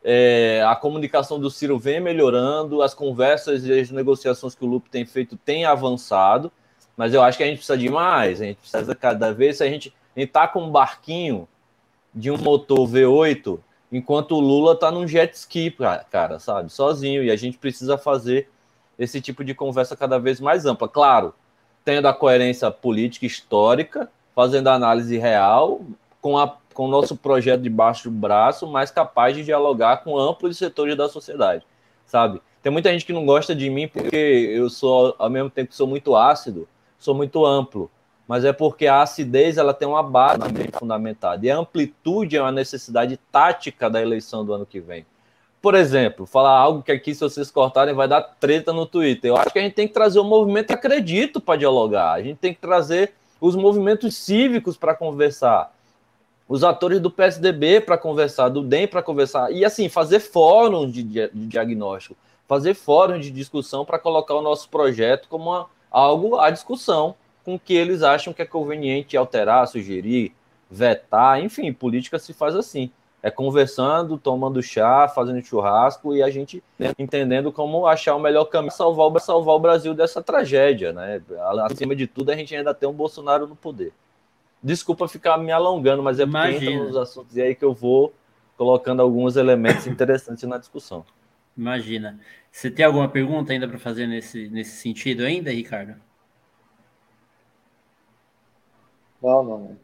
É, 0.03 0.63
a 0.65 0.75
comunicação 0.75 1.39
do 1.39 1.51
Ciro 1.51 1.77
vem 1.77 1.99
melhorando, 1.99 2.81
as 2.81 2.93
conversas 2.93 3.65
e 3.65 3.79
as 3.79 3.91
negociações 3.91 4.55
que 4.55 4.65
o 4.65 4.67
Lupe 4.67 4.89
tem 4.89 5.05
feito 5.05 5.37
têm 5.37 5.63
avançado, 5.63 6.51
mas 6.97 7.13
eu 7.13 7.21
acho 7.21 7.37
que 7.37 7.43
a 7.43 7.47
gente 7.47 7.57
precisa 7.57 7.77
de 7.77 7.89
mais. 7.89 8.41
A 8.41 8.45
gente 8.45 8.57
precisa 8.57 8.95
cada 8.95 9.31
vez, 9.31 9.57
se 9.57 9.63
a 9.63 9.69
gente 9.69 9.93
está 10.15 10.47
com 10.47 10.63
um 10.63 10.71
barquinho 10.71 11.47
de 12.13 12.31
um 12.31 12.37
motor 12.37 12.87
V8 12.87 13.59
enquanto 13.91 14.35
o 14.35 14.39
Lula 14.39 14.73
está 14.73 14.89
num 14.89 15.07
jet 15.07 15.33
ski, 15.35 15.75
cara, 16.09 16.39
sabe, 16.39 16.71
sozinho. 16.71 17.23
E 17.23 17.29
a 17.29 17.35
gente 17.35 17.57
precisa 17.57 17.97
fazer 17.97 18.49
esse 19.03 19.19
tipo 19.19 19.43
de 19.43 19.53
conversa 19.53 19.95
cada 19.95 20.19
vez 20.19 20.39
mais 20.39 20.65
ampla. 20.65 20.87
Claro, 20.87 21.33
tendo 21.83 22.07
a 22.07 22.13
coerência 22.13 22.69
política 22.69 23.25
histórica, 23.25 24.09
fazendo 24.35 24.67
a 24.67 24.73
análise 24.75 25.17
real, 25.17 25.81
com, 26.21 26.37
a, 26.37 26.55
com 26.73 26.85
o 26.85 26.87
nosso 26.87 27.15
projeto 27.15 27.61
debaixo 27.61 28.09
do 28.09 28.15
braço, 28.15 28.67
mas 28.67 28.91
capaz 28.91 29.35
de 29.35 29.43
dialogar 29.43 30.03
com 30.03 30.17
amplos 30.17 30.57
setores 30.57 30.95
da 30.95 31.09
sociedade, 31.09 31.65
sabe? 32.05 32.41
Tem 32.61 32.71
muita 32.71 32.91
gente 32.91 33.05
que 33.05 33.13
não 33.13 33.25
gosta 33.25 33.55
de 33.55 33.69
mim 33.71 33.87
porque 33.87 34.15
eu 34.15 34.69
sou, 34.69 35.15
ao 35.17 35.29
mesmo 35.29 35.49
tempo 35.49 35.73
sou 35.73 35.87
muito 35.87 36.15
ácido, 36.15 36.67
sou 36.99 37.15
muito 37.15 37.43
amplo. 37.43 37.89
Mas 38.27 38.45
é 38.45 38.53
porque 38.53 38.85
a 38.85 39.01
acidez 39.01 39.57
ela 39.57 39.73
tem 39.73 39.87
uma 39.87 40.03
base 40.03 40.41
fundamentada. 40.79 41.45
E 41.45 41.49
a 41.49 41.57
amplitude 41.57 42.37
é 42.37 42.41
uma 42.41 42.51
necessidade 42.51 43.19
tática 43.31 43.89
da 43.89 44.01
eleição 44.01 44.45
do 44.45 44.53
ano 44.53 44.65
que 44.65 44.79
vem. 44.79 45.05
Por 45.61 45.75
exemplo, 45.75 46.25
falar 46.25 46.57
algo 46.57 46.81
que 46.81 46.91
aqui, 46.91 47.13
se 47.13 47.21
vocês 47.21 47.51
cortarem, 47.51 47.93
vai 47.93 48.07
dar 48.07 48.21
treta 48.21 48.73
no 48.73 48.85
Twitter. 48.85 49.29
Eu 49.29 49.37
acho 49.37 49.51
que 49.51 49.59
a 49.59 49.61
gente 49.61 49.73
tem 49.73 49.87
que 49.87 49.93
trazer 49.93 50.19
o 50.19 50.23
um 50.23 50.27
movimento 50.27 50.71
acredito 50.71 51.39
para 51.39 51.59
dialogar. 51.59 52.13
A 52.13 52.23
gente 52.23 52.37
tem 52.37 52.53
que 52.53 52.59
trazer 52.59 53.13
os 53.39 53.55
movimentos 53.55 54.15
cívicos 54.15 54.75
para 54.75 54.95
conversar. 54.95 55.71
Os 56.49 56.63
atores 56.63 56.99
do 56.99 57.11
PSDB 57.11 57.79
para 57.79 57.97
conversar, 57.97 58.49
do 58.49 58.63
DEM 58.63 58.87
para 58.87 59.03
conversar. 59.03 59.51
E 59.51 59.63
assim, 59.63 59.87
fazer 59.87 60.19
fóruns 60.19 60.91
de, 60.91 61.03
de 61.03 61.29
diagnóstico 61.33 62.15
fazer 62.51 62.73
fórum 62.73 63.17
de 63.17 63.31
discussão 63.31 63.85
para 63.85 63.97
colocar 63.97 64.35
o 64.35 64.41
nosso 64.41 64.67
projeto 64.67 65.29
como 65.29 65.51
uma, 65.51 65.69
algo 65.89 66.37
à 66.37 66.49
discussão, 66.49 67.15
com 67.45 67.57
que 67.57 67.73
eles 67.73 68.03
acham 68.03 68.33
que 68.33 68.41
é 68.41 68.45
conveniente 68.45 69.15
alterar, 69.15 69.65
sugerir, 69.69 70.33
vetar, 70.69 71.41
enfim, 71.41 71.71
política 71.71 72.19
se 72.19 72.33
faz 72.33 72.53
assim. 72.53 72.91
É 73.23 73.29
conversando, 73.29 74.17
tomando 74.17 74.63
chá, 74.63 75.07
fazendo 75.07 75.43
churrasco 75.43 76.15
e 76.15 76.23
a 76.23 76.29
gente 76.29 76.63
entendendo 76.97 77.51
como 77.51 77.85
achar 77.85 78.15
o 78.15 78.19
melhor 78.19 78.45
caminho 78.45 78.71
salvar 78.71 79.07
o, 79.07 79.19
salvar 79.19 79.55
o 79.55 79.59
Brasil 79.59 79.93
dessa 79.93 80.23
tragédia, 80.23 80.91
né? 80.91 81.21
Acima 81.63 81.95
de 81.95 82.07
tudo, 82.07 82.31
a 82.31 82.35
gente 82.35 82.55
ainda 82.55 82.73
tem 82.73 82.89
um 82.89 82.93
Bolsonaro 82.93 83.45
no 83.45 83.55
poder. 83.55 83.93
Desculpa 84.63 85.07
ficar 85.07 85.37
me 85.37 85.51
alongando, 85.51 86.01
mas 86.01 86.19
é 86.19 86.25
porque 86.25 86.65
entra 86.67 86.83
nos 86.83 86.97
assuntos 86.97 87.35
e 87.35 87.41
aí 87.41 87.53
que 87.53 87.65
eu 87.65 87.73
vou 87.73 88.13
colocando 88.57 89.01
alguns 89.01 89.35
elementos 89.35 89.85
interessantes 89.87 90.43
na 90.43 90.57
discussão. 90.57 91.05
Imagina. 91.55 92.19
Você 92.51 92.69
tem 92.69 92.85
alguma 92.85 93.07
pergunta 93.07 93.53
ainda 93.53 93.67
para 93.67 93.79
fazer 93.79 94.07
nesse, 94.07 94.49
nesse 94.49 94.77
sentido 94.77 95.23
ainda, 95.23 95.51
Ricardo? 95.51 95.95
Não, 99.21 99.43
não. 99.43 99.77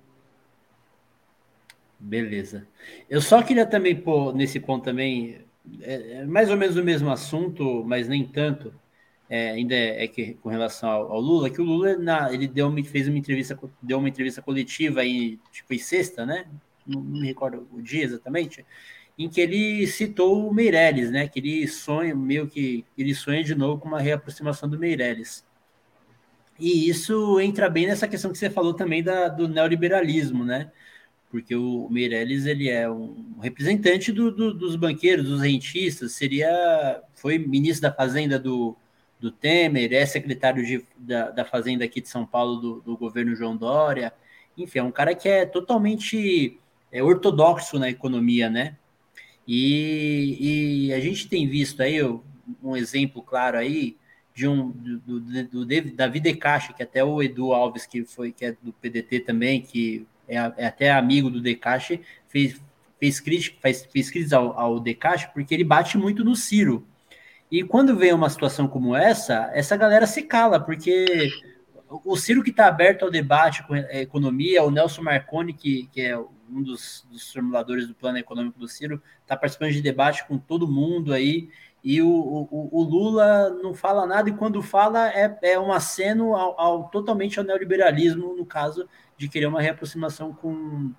Beleza. 1.99 2.67
Eu 3.09 3.21
só 3.21 3.41
queria 3.41 3.65
também 3.65 3.95
pôr 3.95 4.33
nesse 4.33 4.59
ponto 4.59 4.83
também, 4.83 5.39
é, 5.81 6.19
é 6.19 6.25
mais 6.25 6.49
ou 6.49 6.57
menos 6.57 6.77
o 6.77 6.83
mesmo 6.83 7.09
assunto, 7.09 7.83
mas 7.85 8.07
nem 8.07 8.25
tanto, 8.25 8.73
é, 9.29 9.51
ainda 9.51 9.75
é, 9.75 10.03
é, 10.03 10.07
que 10.07 10.35
com 10.35 10.49
relação 10.49 10.89
ao, 10.89 11.11
ao, 11.11 11.19
Lula, 11.19 11.49
que 11.49 11.61
o 11.61 11.65
Lula 11.65 11.97
na, 11.97 12.31
ele 12.33 12.47
deu 12.47 12.67
uma, 12.67 12.83
fez 12.83 13.07
uma 13.07 13.17
entrevista, 13.17 13.59
deu 13.81 13.97
uma 13.99 14.09
entrevista 14.09 14.41
coletiva 14.41 15.01
aí, 15.01 15.39
tipo, 15.51 15.73
em 15.73 15.79
sexta, 15.79 16.25
né? 16.25 16.45
Não, 16.85 17.01
não 17.01 17.21
me 17.21 17.27
recordo 17.27 17.67
o 17.73 17.81
dia 17.81 18.03
exatamente 18.03 18.65
em 19.17 19.27
que 19.27 19.41
ele 19.41 19.87
citou 19.87 20.47
o 20.47 20.53
Meirelles, 20.53 21.11
né? 21.11 21.27
Que 21.27 21.39
ele 21.39 21.67
sonha, 21.67 22.15
meio 22.15 22.47
que 22.47 22.85
ele 22.97 23.15
sonha 23.15 23.43
de 23.43 23.55
novo 23.55 23.81
com 23.81 23.87
uma 23.87 23.99
reaproximação 23.99 24.69
do 24.69 24.77
Meirelles. 24.77 25.45
E 26.59 26.89
isso 26.89 27.39
entra 27.39 27.69
bem 27.69 27.87
nessa 27.87 28.07
questão 28.07 28.31
que 28.31 28.37
você 28.37 28.49
falou 28.49 28.73
também 28.73 29.03
da, 29.03 29.27
do 29.27 29.47
neoliberalismo, 29.47 30.45
né? 30.45 30.71
Porque 31.29 31.55
o 31.55 31.89
Meirelles 31.89 32.45
ele 32.45 32.69
é 32.69 32.89
um 32.89 33.37
representante 33.41 34.11
do, 34.11 34.31
do, 34.31 34.53
dos 34.53 34.75
banqueiros, 34.75 35.25
dos 35.27 35.41
rentistas, 35.41 36.13
seria 36.13 37.01
foi 37.15 37.37
ministro 37.37 37.81
da 37.81 37.93
Fazenda 37.93 38.39
do, 38.39 38.77
do 39.19 39.31
Temer, 39.31 39.91
é 39.93 40.05
secretário 40.05 40.65
de, 40.65 40.85
da, 40.97 41.29
da 41.31 41.45
Fazenda 41.45 41.83
aqui 41.83 41.99
de 41.99 42.09
São 42.09 42.25
Paulo 42.25 42.55
do, 42.57 42.81
do 42.81 42.97
governo 42.97 43.35
João 43.35 43.57
Dória. 43.57 44.13
Enfim, 44.57 44.79
é 44.79 44.83
um 44.83 44.91
cara 44.91 45.13
que 45.13 45.27
é 45.27 45.45
totalmente 45.45 46.59
é, 46.91 47.03
ortodoxo 47.03 47.77
na 47.77 47.89
economia, 47.89 48.49
né? 48.49 48.77
E, 49.47 50.87
e, 50.89 50.93
a 50.93 50.99
gente 50.99 51.27
tem 51.29 51.47
visto 51.47 51.81
aí 51.81 51.99
um 52.61 52.75
exemplo 52.75 53.21
claro 53.21 53.57
aí 53.57 53.95
de 54.33 54.47
um 54.47 54.69
do, 54.69 55.19
do, 55.19 55.65
do 55.65 56.37
Caixa, 56.37 56.73
que 56.73 56.83
até 56.83 57.03
o 57.03 57.23
Edu 57.23 57.53
Alves, 57.53 57.85
que 57.85 58.03
foi 58.03 58.31
que 58.31 58.45
é 58.45 58.51
do 58.61 58.73
PDT 58.73 59.21
também, 59.21 59.61
que 59.61 60.05
é, 60.27 60.35
é 60.57 60.65
até 60.67 60.91
amigo 60.91 61.29
do 61.29 61.41
De 61.41 61.55
Caixa, 61.55 61.99
fez, 62.27 62.59
fez 62.99 63.19
crítica, 63.19 63.57
faz, 63.61 63.85
fez 63.85 64.09
críticas 64.09 64.33
ao, 64.33 64.59
ao 64.59 64.79
De 64.79 64.93
Caixa 64.93 65.29
porque 65.33 65.53
ele 65.53 65.63
bate 65.63 65.97
muito 65.97 66.23
no 66.23 66.35
Ciro. 66.35 66.85
E 67.49 67.63
quando 67.63 67.95
vem 67.95 68.13
uma 68.13 68.29
situação 68.29 68.67
como 68.67 68.95
essa, 68.95 69.49
essa 69.53 69.77
galera 69.77 70.05
se 70.05 70.23
cala, 70.23 70.59
porque 70.59 71.29
o 71.89 72.17
Ciro 72.17 72.43
que 72.43 72.49
está 72.49 72.67
aberto 72.67 73.03
ao 73.03 73.11
debate 73.11 73.65
com 73.65 73.73
a 73.73 73.79
economia, 73.93 74.63
o 74.63 74.71
Nelson 74.71 75.01
Marconi, 75.01 75.53
que, 75.53 75.87
que 75.91 76.01
é 76.01 76.17
um 76.17 76.61
dos, 76.61 77.05
dos 77.09 77.31
formuladores 77.31 77.87
do 77.87 77.95
plano 77.95 78.17
econômico 78.17 78.59
do 78.59 78.67
Ciro, 78.67 79.01
está 79.21 79.35
participando 79.37 79.71
de 79.71 79.81
debate 79.81 80.27
com 80.27 80.37
todo 80.37 80.67
mundo 80.67 81.13
aí, 81.13 81.49
e 81.89 82.01
o, 82.01 82.09
o, 82.09 82.69
o, 82.69 82.83
Lula 82.83 83.49
não 83.63 83.73
fala 83.73 84.05
nada, 84.05 84.29
e 84.29 84.33
quando 84.33 84.61
fala 84.61 85.09
é, 85.09 85.39
é 85.41 85.57
um 85.57 85.71
aceno 85.71 86.35
ao, 86.35 86.59
ao, 86.59 86.89
totalmente 86.89 87.39
ao 87.39 87.45
neoliberalismo, 87.45 88.35
no 88.35 88.45
caso 88.45 88.89
de 89.15 89.29
querer 89.29 89.45
uma 89.45 89.61
reaproximação 89.61 90.33
com, 90.33 90.91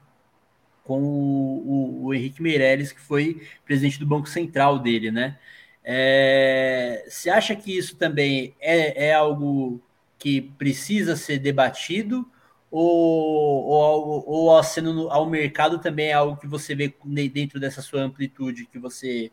com 0.84 1.02
o, 1.02 2.06
o, 2.06 2.14
Henrique 2.14 2.40
Meirelles, 2.40 2.90
que 2.90 3.02
foi 3.02 3.46
presidente 3.66 3.98
do 3.98 4.06
Banco 4.06 4.30
Central 4.30 4.78
dele, 4.78 5.10
né? 5.10 5.38
É, 5.84 7.04
você 7.06 7.28
acha 7.28 7.54
que 7.54 7.76
isso 7.76 7.94
também 7.94 8.56
é, 8.58 9.08
é 9.08 9.12
algo 9.12 9.82
que 10.18 10.40
precisa 10.40 11.16
ser 11.16 11.38
debatido? 11.38 12.26
ou, 12.70 13.64
ou, 13.64 14.24
ou 14.26 14.58
aceno 14.58 15.10
ao 15.10 15.28
mercado 15.28 15.78
também 15.78 16.08
é 16.08 16.12
algo 16.12 16.38
que 16.38 16.46
você 16.46 16.74
vê 16.74 16.94
dentro 17.32 17.58
dessa 17.58 17.80
sua 17.80 18.02
amplitude 18.02 18.66
que 18.66 18.78
você 18.78 19.32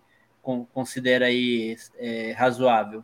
considera 0.74 1.26
aí 1.26 1.76
é, 1.98 2.32
razoável? 2.34 3.04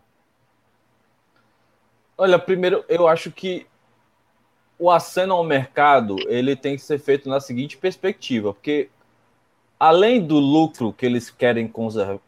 Olha, 2.17 2.37
primeiro 2.37 2.85
eu 2.87 3.07
acho 3.07 3.31
que 3.31 3.65
o 4.77 4.89
aceno 4.89 5.33
ao 5.33 5.43
mercado 5.43 6.15
ele 6.27 6.55
tem 6.55 6.75
que 6.75 6.81
ser 6.81 6.99
feito 6.99 7.27
na 7.27 7.39
seguinte 7.39 7.77
perspectiva, 7.77 8.53
porque 8.53 8.89
além 9.79 10.21
do 10.21 10.37
lucro 10.37 10.93
que 10.93 11.05
eles 11.05 11.29
querem 11.29 11.67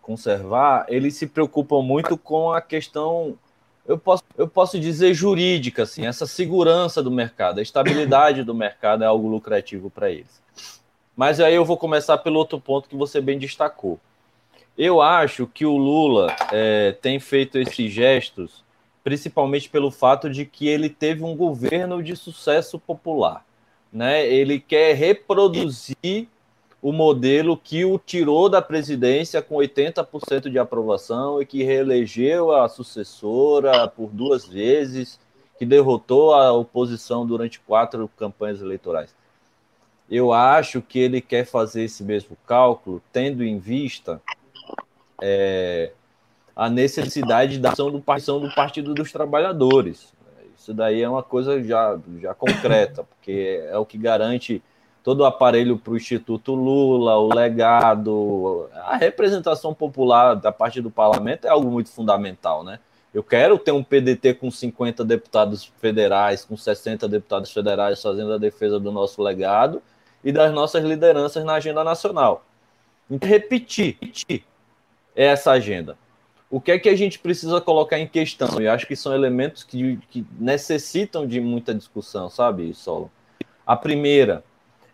conservar, 0.01 0.85
eles 0.87 1.15
se 1.15 1.27
preocupam 1.27 1.81
muito 1.81 2.17
com 2.17 2.51
a 2.51 2.61
questão 2.61 3.37
eu 3.85 3.97
posso, 3.97 4.23
eu 4.37 4.47
posso 4.47 4.79
dizer 4.79 5.13
jurídica, 5.13 5.83
assim, 5.83 6.05
essa 6.05 6.25
segurança 6.25 7.03
do 7.03 7.11
mercado, 7.11 7.59
a 7.59 7.61
estabilidade 7.61 8.43
do 8.43 8.55
mercado 8.55 9.03
é 9.03 9.07
algo 9.07 9.27
lucrativo 9.27 9.89
para 9.89 10.09
eles. 10.09 10.41
Mas 11.15 11.39
aí 11.39 11.53
eu 11.53 11.65
vou 11.65 11.77
começar 11.77 12.17
pelo 12.17 12.39
outro 12.39 12.59
ponto 12.59 12.87
que 12.87 12.95
você 12.95 13.19
bem 13.19 13.37
destacou. 13.37 13.99
Eu 14.77 15.01
acho 15.01 15.45
que 15.47 15.65
o 15.65 15.77
Lula 15.77 16.35
é, 16.51 16.91
tem 16.93 17.19
feito 17.19 17.57
esses 17.57 17.91
gestos 17.91 18.63
principalmente 19.03 19.69
pelo 19.69 19.91
fato 19.91 20.29
de 20.29 20.45
que 20.45 20.67
ele 20.67 20.89
teve 20.89 21.23
um 21.23 21.35
governo 21.35 22.01
de 22.01 22.15
sucesso 22.15 22.79
popular. 22.79 23.45
Né? 23.91 24.25
Ele 24.25 24.59
quer 24.59 24.95
reproduzir 24.95 26.27
o 26.81 26.91
modelo 26.91 27.57
que 27.57 27.85
o 27.85 27.99
tirou 27.99 28.49
da 28.49 28.61
presidência 28.61 29.41
com 29.41 29.55
80% 29.55 30.49
de 30.49 30.57
aprovação 30.57 31.41
e 31.41 31.45
que 31.45 31.63
reelegeu 31.63 32.51
a 32.51 32.67
sucessora 32.67 33.87
por 33.87 34.09
duas 34.09 34.47
vezes, 34.47 35.19
que 35.57 35.65
derrotou 35.65 36.33
a 36.33 36.51
oposição 36.51 37.25
durante 37.25 37.59
quatro 37.59 38.09
campanhas 38.17 38.61
eleitorais. 38.61 39.15
Eu 40.09 40.33
acho 40.33 40.81
que 40.81 40.99
ele 40.99 41.21
quer 41.21 41.45
fazer 41.45 41.83
esse 41.83 42.03
mesmo 42.03 42.37
cálculo, 42.45 43.01
tendo 43.13 43.43
em 43.43 43.57
vista 43.57 44.21
é, 45.25 45.91
a 46.53 46.69
necessidade 46.69 47.57
da 47.57 47.71
ação 47.71 47.89
do, 47.89 47.97
do 47.97 48.53
Partido 48.53 48.93
dos 48.93 49.09
Trabalhadores. 49.09 50.13
Isso 50.57 50.73
daí 50.73 51.01
é 51.01 51.07
uma 51.07 51.23
coisa 51.23 51.63
já, 51.63 51.97
já 52.21 52.33
concreta, 52.33 53.03
porque 53.03 53.63
é 53.69 53.77
o 53.77 53.85
que 53.85 53.97
garante 53.97 54.61
todo 55.01 55.21
o 55.21 55.25
aparelho 55.25 55.77
para 55.77 55.93
o 55.93 55.97
Instituto 55.97 56.53
Lula, 56.53 57.17
o 57.17 57.33
legado, 57.33 58.69
a 58.73 58.97
representação 58.97 59.73
popular 59.73 60.35
da 60.35 60.51
parte 60.51 60.81
do 60.81 60.91
parlamento 60.91 61.45
é 61.45 61.49
algo 61.49 61.71
muito 61.71 61.89
fundamental, 61.89 62.63
né? 62.63 62.79
Eu 63.13 63.23
quero 63.23 63.59
ter 63.59 63.71
um 63.71 63.83
PDT 63.83 64.33
com 64.35 64.49
50 64.49 65.05
deputados 65.05 65.71
federais, 65.79 66.43
com 66.43 66.57
60 66.57 67.07
deputados 67.07 67.51
federais 67.51 68.01
fazendo 68.01 68.33
a 68.33 68.37
defesa 68.37 68.79
do 68.79 68.91
nosso 68.91 69.21
legado 69.21 69.81
e 70.23 70.31
das 70.31 70.51
nossas 70.51 70.83
lideranças 70.83 71.45
na 71.45 71.53
agenda 71.53 71.83
nacional. 71.83 72.43
Então, 73.09 73.29
repetir, 73.29 73.97
repetir 75.15 75.31
essa 75.31 75.51
agenda. 75.51 75.97
O 76.49 76.61
que 76.61 76.71
é 76.71 76.77
que 76.77 76.89
a 76.89 76.95
gente 76.95 77.17
precisa 77.17 77.59
colocar 77.59 77.97
em 77.97 78.07
questão? 78.07 78.59
Eu 78.59 78.71
acho 78.71 78.85
que 78.85 78.95
são 78.95 79.13
elementos 79.13 79.63
que, 79.63 79.97
que 80.09 80.25
necessitam 80.39 81.25
de 81.25 81.41
muita 81.41 81.73
discussão, 81.73 82.29
sabe, 82.29 82.73
Solo? 82.75 83.11
A 83.65 83.75
primeira, 83.75 84.43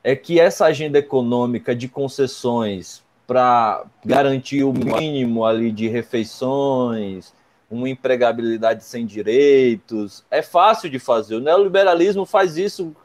é 0.03 0.15
que 0.15 0.39
essa 0.39 0.65
agenda 0.65 0.97
econômica 0.97 1.75
de 1.75 1.89
concessões 1.89 3.03
para 3.27 3.85
garantir 4.03 4.63
o 4.63 4.73
mínimo 4.73 5.45
ali 5.45 5.71
de 5.71 5.87
refeições, 5.87 7.33
uma 7.69 7.89
empregabilidade 7.89 8.83
sem 8.83 9.05
direitos. 9.05 10.23
É 10.31 10.41
fácil 10.41 10.89
de 10.89 10.97
fazer. 10.97 11.35
O 11.35 11.39
neoliberalismo 11.39 12.25
faz 12.25 12.57
isso 12.57 12.95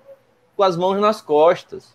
com 0.57 0.63
as 0.63 0.77
mãos 0.77 0.99
nas 1.01 1.21
costas, 1.21 1.95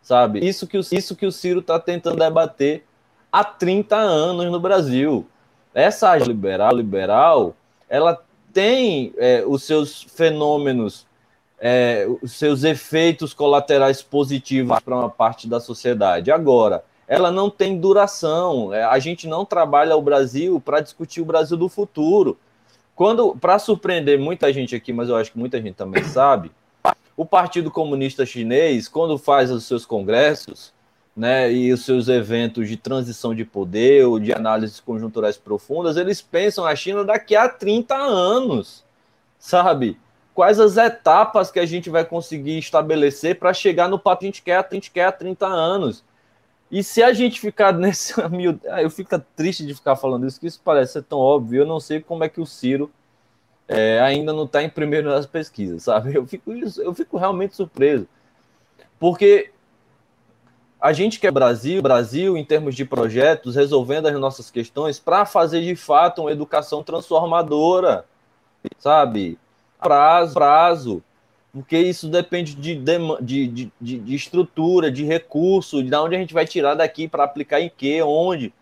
sabe? 0.00 0.46
Isso 0.46 0.66
que 0.66 0.78
o, 0.78 0.80
isso 0.80 1.16
que 1.16 1.26
o 1.26 1.32
Ciro 1.32 1.60
está 1.60 1.78
tentando 1.78 2.16
debater 2.16 2.84
há 3.32 3.44
30 3.44 3.96
anos 3.96 4.50
no 4.50 4.60
Brasil. 4.60 5.26
Essa 5.74 6.16
liberal, 6.16 6.74
liberal, 6.74 7.54
ela 7.88 8.22
tem 8.52 9.12
é, 9.16 9.44
os 9.46 9.62
seus 9.62 10.02
fenômenos, 10.02 11.06
é, 11.60 12.06
os 12.22 12.32
seus 12.32 12.64
efeitos 12.64 13.32
colaterais 13.32 14.02
positivos 14.02 14.78
para 14.80 14.96
uma 14.96 15.10
parte 15.10 15.48
da 15.48 15.60
sociedade. 15.60 16.30
Agora, 16.30 16.82
ela 17.06 17.30
não 17.30 17.48
tem 17.48 17.78
duração. 17.78 18.72
É, 18.72 18.84
a 18.84 18.98
gente 18.98 19.26
não 19.26 19.44
trabalha 19.44 19.96
o 19.96 20.02
Brasil 20.02 20.60
para 20.60 20.80
discutir 20.80 21.20
o 21.20 21.24
Brasil 21.24 21.56
do 21.56 21.68
futuro. 21.68 22.38
Quando, 22.94 23.36
para 23.36 23.58
surpreender 23.58 24.18
muita 24.18 24.52
gente 24.52 24.74
aqui, 24.74 24.92
mas 24.92 25.08
eu 25.08 25.16
acho 25.16 25.30
que 25.32 25.38
muita 25.38 25.60
gente 25.62 25.74
também 25.74 26.02
sabe, 26.04 26.50
o 27.16 27.24
Partido 27.24 27.70
Comunista 27.70 28.26
Chinês, 28.26 28.88
quando 28.88 29.16
faz 29.16 29.50
os 29.50 29.64
seus 29.64 29.86
congressos, 29.86 30.72
né, 31.18 31.52
e 31.52 31.72
os 31.72 31.84
seus 31.84 32.06
eventos 32.06 32.68
de 32.68 32.76
transição 32.76 33.34
de 33.34 33.44
poder 33.44 34.06
ou 34.06 34.20
de 34.20 34.32
análises 34.32 34.78
conjunturais 34.78 35.36
profundas, 35.36 35.96
eles 35.96 36.22
pensam 36.22 36.64
a 36.64 36.76
China 36.76 37.04
daqui 37.04 37.34
a 37.34 37.48
30 37.48 37.92
anos, 37.96 38.84
sabe? 39.36 39.98
Quais 40.32 40.60
as 40.60 40.76
etapas 40.76 41.50
que 41.50 41.58
a 41.58 41.66
gente 41.66 41.90
vai 41.90 42.04
conseguir 42.04 42.56
estabelecer 42.58 43.36
para 43.36 43.52
chegar 43.52 43.88
no 43.88 43.98
papo 43.98 44.20
que 44.20 44.26
a 44.26 44.28
gente 44.28 44.42
quer, 44.42 44.64
a 44.64 44.68
gente 44.74 44.92
quer 44.92 45.06
há 45.06 45.12
30 45.12 45.44
anos. 45.44 46.04
E 46.70 46.84
se 46.84 47.02
a 47.02 47.12
gente 47.12 47.40
ficar 47.40 47.72
nesse. 47.76 48.14
Ah, 48.70 48.80
eu 48.80 48.88
fico 48.88 49.18
triste 49.34 49.66
de 49.66 49.74
ficar 49.74 49.96
falando 49.96 50.24
isso, 50.24 50.38
que 50.38 50.46
isso 50.46 50.60
parece 50.64 50.92
ser 50.92 51.02
tão 51.02 51.18
óbvio. 51.18 51.62
Eu 51.62 51.66
não 51.66 51.80
sei 51.80 52.00
como 52.00 52.22
é 52.22 52.28
que 52.28 52.40
o 52.40 52.46
Ciro 52.46 52.92
é, 53.66 53.98
ainda 54.00 54.32
não 54.32 54.44
está 54.44 54.62
em 54.62 54.70
primeiro 54.70 55.08
nas 55.08 55.26
pesquisas, 55.26 55.82
sabe? 55.82 56.14
Eu 56.14 56.24
fico, 56.28 56.52
eu 56.52 56.94
fico 56.94 57.18
realmente 57.18 57.56
surpreso. 57.56 58.06
Porque 59.00 59.50
a 60.80 60.92
gente 60.92 61.18
quer 61.18 61.32
Brasil, 61.32 61.82
Brasil 61.82 62.36
em 62.36 62.44
termos 62.44 62.74
de 62.74 62.84
projetos, 62.84 63.56
resolvendo 63.56 64.06
as 64.06 64.14
nossas 64.18 64.50
questões 64.50 64.98
para 64.98 65.26
fazer 65.26 65.60
de 65.62 65.74
fato 65.74 66.22
uma 66.22 66.32
educação 66.32 66.82
transformadora, 66.82 68.04
sabe? 68.78 69.38
Prazo, 69.80 70.34
prazo, 70.34 71.02
porque 71.52 71.78
isso 71.78 72.08
depende 72.08 72.54
de, 72.54 72.76
de, 73.20 73.70
de, 73.80 73.98
de 73.98 74.14
estrutura, 74.14 74.90
de 74.90 75.04
recurso, 75.04 75.82
de 75.82 75.94
onde 75.96 76.14
a 76.14 76.18
gente 76.18 76.34
vai 76.34 76.46
tirar 76.46 76.74
daqui 76.74 77.08
para 77.08 77.24
aplicar 77.24 77.60
em 77.60 77.70
quê, 77.74 78.00
onde. 78.02 78.52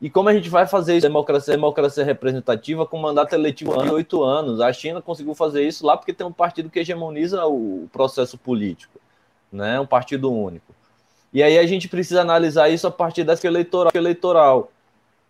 E 0.00 0.10
como 0.10 0.28
a 0.28 0.34
gente 0.34 0.50
vai 0.50 0.66
fazer 0.66 0.96
isso? 0.96 1.06
Democracia, 1.06 1.54
democracia 1.54 2.04
representativa 2.04 2.86
com 2.86 2.98
mandato 2.98 3.32
eletivo 3.32 3.82
de 3.82 3.90
oito 3.90 4.22
anos. 4.22 4.60
A 4.60 4.72
China 4.72 5.00
conseguiu 5.00 5.34
fazer 5.34 5.66
isso 5.66 5.86
lá 5.86 5.96
porque 5.96 6.12
tem 6.12 6.26
um 6.26 6.32
partido 6.32 6.68
que 6.68 6.78
hegemoniza 6.78 7.46
o 7.46 7.88
processo 7.90 8.36
político, 8.36 9.00
né? 9.50 9.80
um 9.80 9.86
partido 9.86 10.30
único. 10.30 10.73
E 11.34 11.42
aí 11.42 11.58
a 11.58 11.66
gente 11.66 11.88
precisa 11.88 12.20
analisar 12.20 12.68
isso 12.68 12.86
a 12.86 12.92
partir 12.92 13.24
dessa 13.24 13.44
eleitoral. 13.44 13.90
eleitoral. 13.92 14.70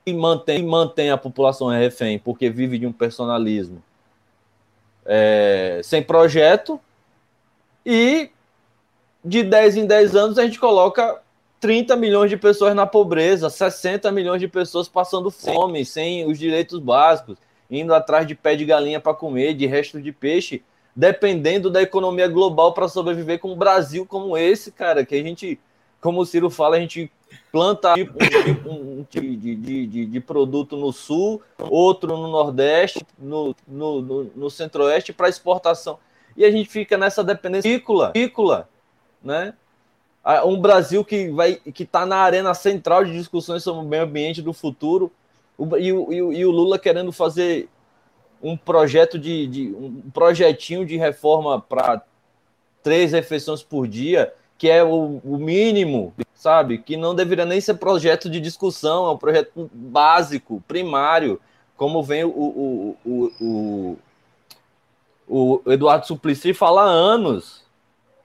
E 0.05 0.13
mantém, 0.13 0.63
mantém 0.63 1.11
a 1.11 1.17
população 1.17 1.69
refém, 1.69 2.19
porque 2.19 2.51
vive 2.51 2.79
de 2.79 2.87
um 2.87 2.93
personalismo 2.93 3.83
é, 5.07 5.81
sem 5.83 6.03
projeto. 6.03 6.79
E 7.87 8.31
de 9.25 9.43
10 9.43 9.77
em 9.79 9.87
10 9.87 10.15
anos 10.15 10.39
a 10.39 10.45
gente 10.45 10.59
coloca 10.59 11.21
30 11.59 11.97
milhões 11.97 12.29
de 12.29 12.37
pessoas 12.37 12.75
na 12.75 12.87
pobreza, 12.87 13.49
60 13.49 14.13
milhões 14.13 14.41
de 14.41 14.49
pessoas 14.49 14.87
passando 14.87 15.31
fome, 15.31 15.87
sem 15.87 16.27
os 16.27 16.39
direitos 16.39 16.79
básicos, 16.79 17.39
indo 17.71 17.95
atrás 17.95 18.27
de 18.27 18.35
pé 18.35 18.55
de 18.55 18.67
galinha 18.67 19.01
para 19.01 19.15
comer, 19.15 19.55
de 19.55 19.65
restos 19.65 20.05
de 20.05 20.13
peixe, 20.13 20.63
dependendo 20.95 21.71
da 21.71 21.81
economia 21.81 22.29
global 22.29 22.75
para 22.75 22.89
sobreviver 22.89 23.39
com 23.39 23.53
um 23.53 23.57
Brasil 23.57 24.05
como 24.05 24.37
esse, 24.37 24.71
cara, 24.71 25.07
que 25.07 25.15
a 25.15 25.23
gente 25.23 25.59
como 26.05 26.21
o 26.21 26.27
Ciro 26.27 26.51
fala, 26.51 26.77
a 26.77 26.81
gente 26.81 27.11
planta 27.51 27.95
um, 28.67 28.99
um 28.99 29.07
tipo 29.09 29.27
de, 29.27 29.57
de, 29.57 29.87
de, 29.87 30.05
de, 30.05 30.21
produto 30.21 30.77
no 30.77 30.93
sul, 30.93 31.41
outro 31.59 32.15
no 32.15 32.29
nordeste, 32.29 33.01
no, 33.19 33.57
no, 33.67 34.03
no, 34.03 34.25
no 34.37 34.51
centro-oeste 34.51 35.15
para 35.15 35.31
exportação. 35.31 35.99
E 36.37 36.45
a 36.45 36.51
gente 36.51 36.69
fica 36.69 36.99
nessa 36.99 37.25
dependência 37.25 37.75
agrícola 38.11 38.69
né? 39.23 39.55
Um 40.45 40.61
Brasil 40.61 41.03
que 41.03 41.31
vai 41.31 41.55
que 41.55 41.85
está 41.85 42.05
na 42.05 42.17
arena 42.17 42.53
central 42.53 43.03
de 43.03 43.13
discussões 43.13 43.63
sobre 43.63 43.83
o 43.83 43.89
meio 43.89 44.03
ambiente 44.03 44.43
do 44.43 44.53
futuro, 44.53 45.11
e, 45.79 45.91
o, 45.91 46.13
e 46.35 46.45
o 46.45 46.51
Lula 46.51 46.79
querendo 46.79 47.13
fazer 47.13 47.67
um 48.43 48.59
projeto 48.59 49.19
de, 49.19 49.47
de 49.47 49.75
um 49.75 50.11
projetinho 50.13 50.85
de 50.85 50.99
reforma 50.99 51.63
para 51.63 52.03
três 52.83 53.13
refeições 53.13 53.63
por 53.63 53.89
dia 53.89 54.35
que 54.65 54.71
é 54.71 54.83
o, 54.83 55.21
o, 55.23 55.37
mínimo, 55.37 56.15
sabe? 56.35 56.79
Que 56.79 56.97
não 56.97 57.15
deveria 57.15 57.45
nem 57.45 57.61
ser 57.61 57.75
projeto 57.75 58.31
de 58.31 58.41
discussão, 58.41 59.05
é 59.05 59.11
um 59.11 59.19
projeto 59.19 59.71
básico, 59.75 60.65
primário, 60.67 61.39
como 61.77 62.03
vem 62.03 62.25
o, 62.25 62.31
o, 62.31 62.97
o, 63.05 63.99
o, 65.29 65.61
o 65.67 65.71
Eduardo 65.71 66.07
Suplicy 66.07 66.55
fala 66.55 66.81
há 66.81 66.87
anos. 66.87 67.63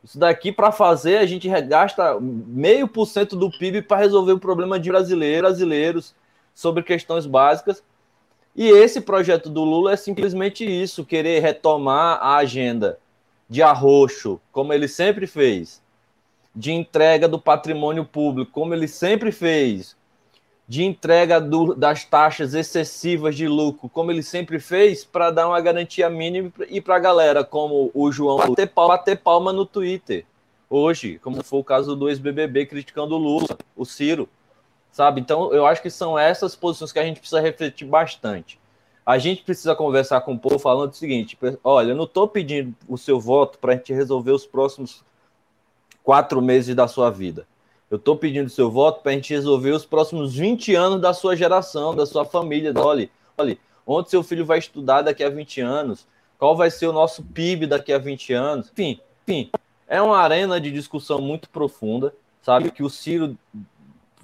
Isso 0.02 0.18
daqui 0.18 0.50
para 0.50 0.72
fazer, 0.72 1.18
a 1.18 1.26
gente 1.26 1.50
gasta 1.64 2.18
meio 2.22 2.88
por 2.88 3.06
cento 3.06 3.36
do 3.36 3.52
PIB 3.52 3.82
para 3.82 3.98
resolver 3.98 4.32
o 4.32 4.40
problema 4.40 4.80
de 4.80 4.90
brasileiros, 4.90 5.50
brasileiros 5.50 6.16
sobre 6.56 6.84
questões 6.84 7.26
básicas. 7.26 7.84
E 8.56 8.70
esse 8.70 9.02
projeto 9.02 9.50
do 9.50 9.66
Lula 9.66 9.92
é 9.92 9.98
simplesmente 9.98 10.64
isso: 10.64 11.04
querer 11.04 11.42
retomar 11.42 12.18
a 12.22 12.38
agenda 12.38 12.98
de 13.50 13.62
arroxo, 13.62 14.40
como 14.54 14.72
ele 14.72 14.88
sempre 14.88 15.28
fez, 15.28 15.82
de 16.60 16.74
entrega 16.74 17.26
do 17.26 17.39
patrimônio 17.39 18.03
público, 18.03 18.51
como 18.51 18.74
ele 18.74 18.86
sempre 18.86 19.32
fez, 19.32 19.95
de 20.68 20.84
entrega 20.84 21.39
do, 21.39 21.74
das 21.74 22.03
taxas 22.03 22.53
excessivas 22.53 23.38
de 23.38 23.47
lucro, 23.47 23.88
como 23.88 24.12
ele 24.12 24.22
sempre 24.22 24.60
fez, 24.60 25.05
para 25.05 25.32
dar 25.32 25.47
uma 25.47 25.62
garantia 25.62 26.10
mínima 26.10 26.51
e 26.68 26.82
para 26.82 26.97
a 26.97 26.99
galera, 26.99 27.45
como 27.45 27.89
o 27.93 28.12
João 28.12 28.39
bater 28.39 28.68
palma, 28.68 28.97
bater 28.97 29.18
palma 29.20 29.53
no 29.53 29.66
Twitter 29.66 30.26
hoje, 30.70 31.18
como 31.20 31.41
foi 31.45 31.60
o 31.62 31.64
caso 31.64 31.95
do 31.95 32.10
ex-BBB 32.10 32.66
criticando 32.66 33.16
o 33.16 33.18
Lula, 33.18 33.57
o 33.74 33.86
Ciro, 33.86 34.28
sabe? 34.91 35.22
Então, 35.22 35.53
eu 35.53 35.66
acho 35.66 35.82
que 35.82 35.89
são 35.89 36.20
essas 36.20 36.57
posições 36.57 36.91
que 36.91 36.99
a 36.99 37.05
gente 37.05 37.22
precisa 37.22 37.39
refletir 37.39 37.88
bastante. 37.88 38.60
A 39.05 39.18
gente 39.18 39.43
precisa 39.43 39.74
conversar 39.74 40.20
com 40.22 40.34
o 40.34 40.39
povo 40.39 40.60
falando 40.60 40.91
o 40.91 40.95
seguinte: 40.95 41.39
olha, 41.64 41.91
eu 41.91 41.95
não 41.95 42.03
estou 42.03 42.28
pedindo 42.28 42.76
o 42.86 42.97
seu 42.97 43.18
voto 43.18 43.57
para 43.60 43.72
a 43.72 43.76
gente 43.78 43.93
resolver 43.93 44.34
os 44.34 44.45
próximos 44.45 45.07
quatro 46.10 46.41
meses 46.41 46.74
da 46.74 46.88
sua 46.88 47.12
vida. 47.12 47.45
Eu 47.88 47.97
estou 47.97 48.18
pedindo 48.18 48.49
seu 48.49 48.72
voto 48.72 49.03
para 49.03 49.12
a 49.12 49.14
gente 49.14 49.32
resolver 49.32 49.70
os 49.70 49.86
próximos 49.86 50.34
20 50.34 50.74
anos 50.74 50.99
da 50.99 51.14
sua 51.14 51.36
geração, 51.36 51.95
da 51.95 52.03
sua 52.03 52.26
família. 52.26 52.74
Olha, 52.76 53.07
olha, 53.38 53.55
onde 53.86 54.10
seu 54.10 54.24
filho 54.24 54.43
vai 54.43 54.57
estudar 54.57 55.03
daqui 55.03 55.24
a 55.24 55.30
20 55.30 55.62
anos, 55.62 56.07
qual 56.39 56.57
vai 56.57 56.72
ser 56.72 56.88
o 56.88 56.91
nosso 56.91 57.22
PIB 57.22 57.68
daqui 57.68 57.93
a 57.93 57.99
20 57.99 58.34
anos. 58.34 58.72
Enfim, 58.72 58.99
enfim, 59.22 59.51
é 59.88 60.01
uma 60.01 60.18
arena 60.18 60.60
de 60.60 60.72
discussão 60.72 61.22
muito 61.22 61.47
profunda, 61.47 62.12
sabe? 62.41 62.72
Que 62.72 62.82
o 62.82 62.89
Ciro 62.89 63.38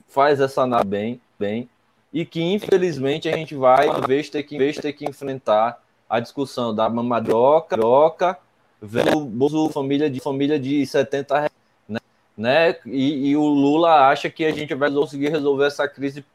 faz 0.08 0.40
essa 0.40 0.64
análise 0.64 0.90
bem, 0.90 1.22
bem, 1.38 1.70
e 2.12 2.26
que 2.26 2.42
infelizmente 2.42 3.30
a 3.30 3.38
gente 3.38 3.54
vai, 3.54 3.90
uma 3.90 4.02
vez, 4.02 4.28
ter 4.28 4.42
que, 4.42 4.58
vez, 4.58 4.76
ter 4.76 4.94
que 4.94 5.08
enfrentar 5.08 5.80
a 6.10 6.20
discussão 6.20 6.74
da 6.74 6.90
mamadroca, 6.90 8.40
vendo 8.82 9.70
família 9.72 10.10
de 10.10 10.20
família 10.20 10.60
de 10.60 10.84
70 10.84 11.36
reais 11.36 11.55
né? 12.38 12.76
E, 12.86 13.30
e, 13.30 13.38
o 13.38 13.46
Lula 13.46 14.10
acha 14.10 14.30
que 14.30 14.44
a 14.46 14.52
gente 14.52 14.74
vai 14.76 14.92
conseguir 14.92 15.30
resolver 15.30 15.66
essa 15.66 15.88
crise 15.88 16.26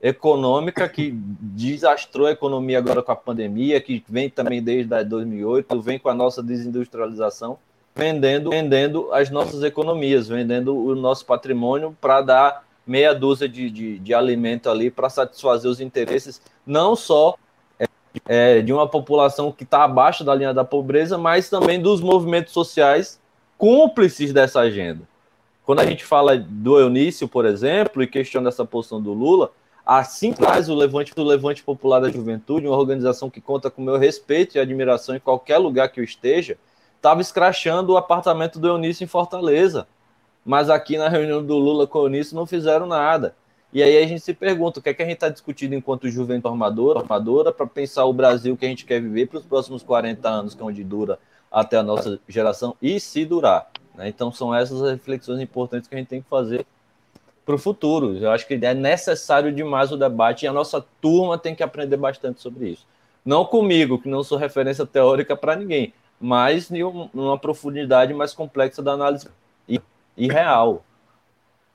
econômica 0.00 0.88
que 0.88 1.12
desastrou 1.12 2.26
a 2.26 2.32
economia 2.32 2.78
agora 2.78 3.02
com 3.02 3.12
a 3.12 3.16
pandemia, 3.16 3.80
que 3.80 4.04
vem 4.08 4.28
também 4.28 4.62
desde 4.62 5.04
2008, 5.04 5.80
vem 5.80 5.98
com 5.98 6.08
a 6.08 6.14
nossa 6.14 6.42
desindustrialização, 6.42 7.56
vendendo, 7.94 8.50
vendendo 8.50 9.12
as 9.12 9.30
nossas 9.30 9.62
economias, 9.62 10.28
vendendo 10.28 10.76
o 10.76 10.94
nosso 10.96 11.24
patrimônio 11.24 11.96
para 12.00 12.20
dar 12.20 12.64
meia 12.84 13.14
dúzia 13.14 13.48
de, 13.48 13.70
de, 13.70 13.98
de 14.00 14.12
alimento 14.12 14.68
ali 14.68 14.90
para 14.90 15.08
satisfazer 15.08 15.70
os 15.70 15.80
interesses 15.80 16.42
não 16.66 16.96
só 16.96 17.36
é, 17.78 17.86
é 18.26 18.60
de 18.60 18.72
uma 18.72 18.88
população 18.88 19.52
que 19.52 19.62
está 19.62 19.84
abaixo 19.84 20.24
da 20.24 20.34
linha 20.34 20.52
da 20.52 20.64
pobreza, 20.64 21.16
mas 21.16 21.48
também 21.48 21.80
dos 21.80 22.00
movimentos 22.00 22.52
sociais 22.52 23.20
cúmplices 23.56 24.32
dessa 24.32 24.60
agenda. 24.60 25.11
Quando 25.64 25.80
a 25.80 25.86
gente 25.86 26.04
fala 26.04 26.36
do 26.36 26.78
Eunício, 26.78 27.28
por 27.28 27.46
exemplo, 27.46 28.02
e 28.02 28.06
questiona 28.06 28.48
essa 28.48 28.64
posição 28.64 29.00
do 29.00 29.12
Lula, 29.12 29.52
assim 29.86 30.32
traz 30.32 30.68
o 30.68 30.74
Levante 30.74 31.14
do 31.14 31.22
Levante 31.22 31.62
Popular 31.62 32.00
da 32.00 32.10
Juventude, 32.10 32.66
uma 32.66 32.76
organização 32.76 33.30
que 33.30 33.40
conta 33.40 33.70
com 33.70 33.80
meu 33.80 33.96
respeito 33.96 34.56
e 34.56 34.60
admiração 34.60 35.14
em 35.14 35.20
qualquer 35.20 35.58
lugar 35.58 35.88
que 35.88 36.00
eu 36.00 36.04
esteja, 36.04 36.58
estava 36.96 37.20
escrachando 37.20 37.92
o 37.92 37.96
apartamento 37.96 38.58
do 38.58 38.68
Eunício 38.68 39.04
em 39.04 39.08
Fortaleza. 39.08 39.86
mas 40.44 40.68
aqui 40.68 40.98
na 40.98 41.08
reunião 41.08 41.44
do 41.44 41.56
Lula 41.56 41.86
com 41.86 42.00
o 42.00 42.04
Unício 42.04 42.34
não 42.34 42.44
fizeram 42.44 42.84
nada. 42.84 43.36
E 43.72 43.80
aí 43.80 43.96
a 43.96 44.06
gente 44.06 44.20
se 44.20 44.34
pergunta 44.34 44.80
o 44.80 44.82
que 44.82 44.88
é 44.88 44.94
que 44.94 45.02
a 45.02 45.04
gente 45.04 45.14
está 45.14 45.28
discutindo 45.28 45.74
enquanto 45.74 46.10
juventude 46.10 46.52
armadora, 46.52 46.98
armadora 46.98 47.52
para 47.52 47.66
pensar 47.66 48.04
o 48.04 48.12
Brasil 48.12 48.56
que 48.56 48.66
a 48.66 48.68
gente 48.68 48.84
quer 48.84 49.00
viver 49.00 49.28
para 49.28 49.38
os 49.38 49.46
próximos 49.46 49.82
40 49.84 50.28
anos, 50.28 50.54
que 50.54 50.60
é 50.60 50.64
onde 50.64 50.82
dura 50.82 51.18
até 51.50 51.76
a 51.76 51.82
nossa 51.82 52.18
geração, 52.28 52.76
e 52.82 52.98
se 52.98 53.24
durar. 53.24 53.70
Né? 53.94 54.08
Então 54.08 54.32
são 54.32 54.54
essas 54.54 54.80
reflexões 54.90 55.40
importantes 55.40 55.88
que 55.88 55.94
a 55.94 55.98
gente 55.98 56.08
tem 56.08 56.22
que 56.22 56.28
fazer 56.28 56.66
para 57.44 57.54
o 57.54 57.58
futuro. 57.58 58.16
Eu 58.16 58.30
acho 58.30 58.46
que 58.46 58.54
é 58.54 58.74
necessário 58.74 59.52
demais 59.52 59.90
o 59.92 59.96
debate 59.96 60.44
e 60.44 60.48
a 60.48 60.52
nossa 60.52 60.84
turma 61.00 61.36
tem 61.36 61.54
que 61.54 61.62
aprender 61.62 61.96
bastante 61.96 62.40
sobre 62.40 62.70
isso. 62.70 62.86
Não 63.24 63.44
comigo, 63.44 64.00
que 64.00 64.08
não 64.08 64.22
sou 64.22 64.38
referência 64.38 64.86
teórica 64.86 65.36
para 65.36 65.56
ninguém, 65.56 65.92
mas 66.20 66.70
em 66.70 66.82
uma 66.82 67.38
profundidade 67.38 68.12
mais 68.14 68.32
complexa 68.32 68.82
da 68.82 68.92
análise 68.92 69.28
e 70.16 70.28
real. 70.28 70.84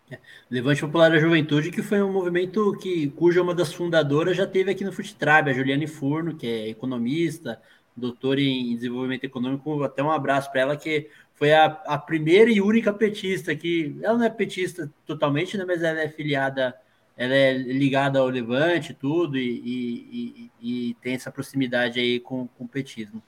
É. 0.10 0.20
Levante 0.50 0.82
Popular 0.82 1.10
da 1.10 1.20
Juventude, 1.20 1.72
que 1.72 1.82
foi 1.82 2.02
um 2.02 2.12
movimento 2.12 2.78
que, 2.82 3.10
cuja 3.10 3.42
uma 3.42 3.54
das 3.54 3.74
fundadoras 3.74 4.38
já 4.38 4.48
teve 4.48 4.72
aqui 4.72 4.84
no 4.86 4.92
Futetrab, 4.92 5.50
a 5.50 5.54
Juliane 5.54 5.88
Furno, 5.88 6.36
que 6.36 6.48
é 6.48 6.70
economista, 6.70 7.62
doutora 7.96 8.40
em 8.40 8.74
desenvolvimento 8.76 9.26
econômico. 9.26 9.84
Até 9.84 10.02
um 10.02 10.12
abraço 10.12 10.50
para 10.52 10.62
ela, 10.62 10.78
que 10.78 11.10
foi 11.38 11.54
a, 11.54 11.66
a 11.66 11.98
primeira 11.98 12.52
e 12.52 12.60
única 12.60 12.92
petista 12.92 13.56
que. 13.56 13.98
Ela 14.02 14.18
não 14.18 14.26
é 14.26 14.30
petista 14.30 14.92
totalmente, 15.06 15.58
né, 15.58 15.64
mas 15.66 15.84
ela 15.84 16.02
é 16.02 16.10
filiada, 16.10 16.76
ela 17.16 17.34
é 17.34 17.54
ligada 17.54 18.20
ao 18.20 18.28
Levante 18.28 18.94
tudo, 18.94 19.38
e, 19.38 19.62
e, 19.64 20.52
e, 20.62 20.90
e 20.90 20.94
tem 20.96 21.14
essa 21.14 21.32
proximidade 21.32 22.00
aí 22.00 22.20
com, 22.20 22.48
com 22.48 22.66
o 22.66 22.68
petismo. 22.68 23.22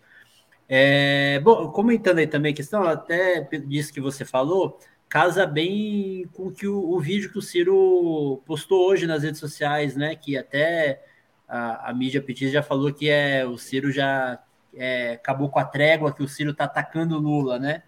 É, 0.68 1.39
bom, 1.39 1.72
comentando 1.72 2.20
aí 2.20 2.28
também 2.28 2.51
a 2.51 2.55
questão, 2.55 2.84
até 2.84 3.41
disso 3.41 3.93
que 3.93 4.01
você 4.01 4.26
falou, 4.26 4.80
casa 5.07 5.45
bem 5.45 6.28
com 6.34 6.51
que 6.51 6.68
o, 6.68 6.91
o, 6.91 6.99
vídeo 6.99 7.32
que 7.32 7.39
o 7.39 7.41
Ciro 7.41 8.41
postou 8.45 8.88
hoje 8.88 9.07
nas 9.07 9.24
redes 9.24 9.39
sociais, 9.39 9.95
né? 9.95 10.16
Que 10.16 10.38
até 10.38 11.03
a, 11.47 11.89
a 11.89 11.93
mídia 11.93 12.22
petista 12.22 12.53
já 12.53 12.64
falou 12.64 12.93
que 12.93 13.10
é 13.10 13.45
o 13.45 13.57
Ciro 13.57 13.91
já 13.91 14.39
é, 14.76 15.14
acabou 15.14 15.49
com 15.49 15.60
a 15.60 15.66
trégua, 15.66 16.14
que 16.14 16.24
o 16.24 16.28
Ciro 16.28 16.51
está 16.51 16.66
atacando 16.66 17.16
o 17.16 17.20
Lula, 17.20 17.60
né? 17.60 17.84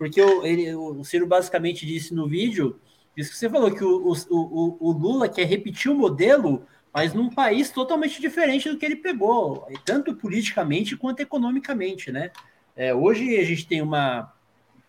Porque 0.00 0.18
o, 0.18 0.46
ele, 0.46 0.74
o 0.74 1.04
Ciro 1.04 1.26
basicamente 1.26 1.84
disse 1.84 2.14
no 2.14 2.26
vídeo, 2.26 2.80
isso 3.14 3.32
que 3.32 3.36
você 3.36 3.50
falou, 3.50 3.70
que 3.70 3.84
o, 3.84 4.14
o, 4.30 4.76
o 4.80 4.92
Lula 4.92 5.28
quer 5.28 5.44
repetir 5.44 5.90
o 5.90 5.94
modelo, 5.94 6.64
mas 6.90 7.12
num 7.12 7.28
país 7.28 7.70
totalmente 7.70 8.18
diferente 8.18 8.70
do 8.70 8.78
que 8.78 8.86
ele 8.86 8.96
pegou, 8.96 9.68
tanto 9.84 10.14
politicamente 10.14 10.96
quanto 10.96 11.20
economicamente, 11.20 12.10
né? 12.10 12.30
É, 12.74 12.94
hoje 12.94 13.36
a 13.36 13.44
gente 13.44 13.66
tem 13.66 13.82
uma, 13.82 14.32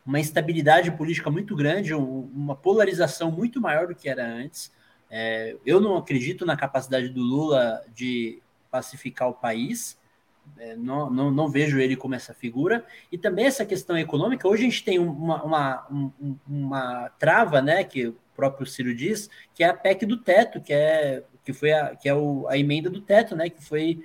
uma 0.06 0.18
instabilidade 0.18 0.90
política 0.92 1.30
muito 1.30 1.58
grande, 1.58 1.94
uma 1.94 2.56
polarização 2.56 3.30
muito 3.30 3.60
maior 3.60 3.88
do 3.88 3.96
que 3.96 4.08
era 4.08 4.26
antes. 4.26 4.72
É, 5.10 5.58
eu 5.66 5.82
não 5.82 5.98
acredito 5.98 6.46
na 6.46 6.56
capacidade 6.56 7.10
do 7.10 7.22
Lula 7.22 7.84
de 7.94 8.42
pacificar 8.72 9.28
o 9.28 9.34
país, 9.34 10.00
não, 10.78 11.10
não, 11.10 11.32
não, 11.32 11.50
vejo 11.50 11.80
ele 11.80 11.96
como 11.96 12.16
essa 12.16 12.34
figura. 12.34 12.86
E 13.12 13.18
também 13.18 13.46
essa 13.46 13.66
questão 13.66 13.98
econômica, 13.98 14.48
hoje 14.48 14.64
a 14.64 14.70
gente 14.70 14.84
tem 14.84 15.00
uma, 15.00 15.44
uma, 15.44 15.88
um, 15.92 16.36
uma 16.48 17.10
trava, 17.20 17.62
né, 17.62 17.84
que 17.84 18.08
o 18.08 18.16
próprio 18.36 18.66
Ciro 18.66 18.94
diz, 18.94 19.30
que 19.54 19.64
é 19.64 19.68
a 19.68 19.74
PEC 19.74 20.06
do 20.06 20.18
teto, 20.18 20.62
que 20.62 20.74
é, 20.74 21.24
que 21.44 21.54
foi 21.54 21.72
a, 21.72 21.96
que 21.96 22.08
é 22.08 22.14
o, 22.14 22.48
a 22.48 22.58
emenda 22.58 22.90
do 22.90 23.02
teto, 23.02 23.36
né, 23.36 23.50
que 23.50 23.64
foi, 23.64 24.04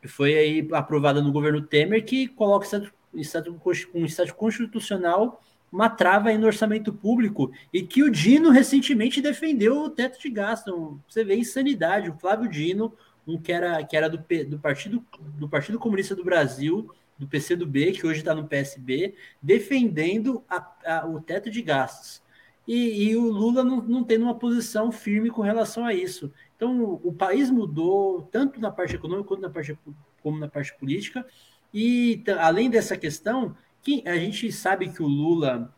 que 0.00 0.08
foi 0.08 0.34
aí 0.36 0.68
aprovada 0.72 1.22
no 1.22 1.32
governo 1.32 1.62
Temer, 1.62 2.04
que 2.04 2.28
coloca 2.28 2.66
estado, 3.14 3.60
com 3.92 4.04
estado 4.04 4.34
constitucional 4.34 5.40
uma 5.70 5.90
trava 5.90 6.28
aí 6.28 6.38
no 6.38 6.46
orçamento 6.46 6.92
público 6.92 7.50
e 7.72 7.82
que 7.82 8.02
o 8.02 8.10
Dino 8.10 8.50
recentemente 8.50 9.20
defendeu 9.20 9.82
o 9.82 9.90
teto 9.90 10.18
de 10.20 10.30
gasto. 10.30 11.00
Você 11.08 11.24
vê 11.24 11.36
insanidade. 11.36 12.10
O 12.10 12.18
Flávio 12.18 12.48
Dino, 12.48 12.92
um 13.26 13.38
que 13.38 13.52
era, 13.52 13.82
que 13.84 13.96
era 13.96 14.08
do, 14.08 14.18
do, 14.48 14.58
Partido, 14.58 15.04
do 15.38 15.48
Partido 15.48 15.78
Comunista 15.78 16.14
do 16.14 16.24
Brasil, 16.24 16.90
do 17.18 17.26
PCdoB, 17.26 17.92
que 17.92 18.06
hoje 18.06 18.20
está 18.20 18.34
no 18.34 18.46
PSB, 18.46 19.14
defendendo 19.42 20.44
a, 20.48 20.74
a, 20.84 21.06
o 21.06 21.20
teto 21.20 21.50
de 21.50 21.62
gastos. 21.62 22.22
E, 22.66 23.08
e 23.08 23.16
o 23.16 23.30
Lula 23.30 23.64
não, 23.64 23.80
não 23.82 24.04
tendo 24.04 24.24
uma 24.24 24.34
posição 24.34 24.90
firme 24.90 25.30
com 25.30 25.40
relação 25.40 25.84
a 25.84 25.94
isso. 25.94 26.32
Então, 26.56 26.82
o, 26.82 27.08
o 27.08 27.12
país 27.12 27.50
mudou, 27.50 28.22
tanto 28.30 28.60
na 28.60 28.70
parte 28.70 28.96
econômica 28.96 29.28
quanto 29.28 29.42
na 29.42 29.50
parte, 29.50 29.78
como 30.22 30.38
na 30.38 30.48
parte 30.48 30.76
política, 30.76 31.24
e 31.72 32.22
além 32.38 32.70
dessa 32.70 32.96
questão, 32.96 33.56
que 33.82 34.02
a 34.06 34.16
gente 34.16 34.50
sabe 34.50 34.88
que 34.88 35.02
o 35.02 35.06
Lula 35.06 35.72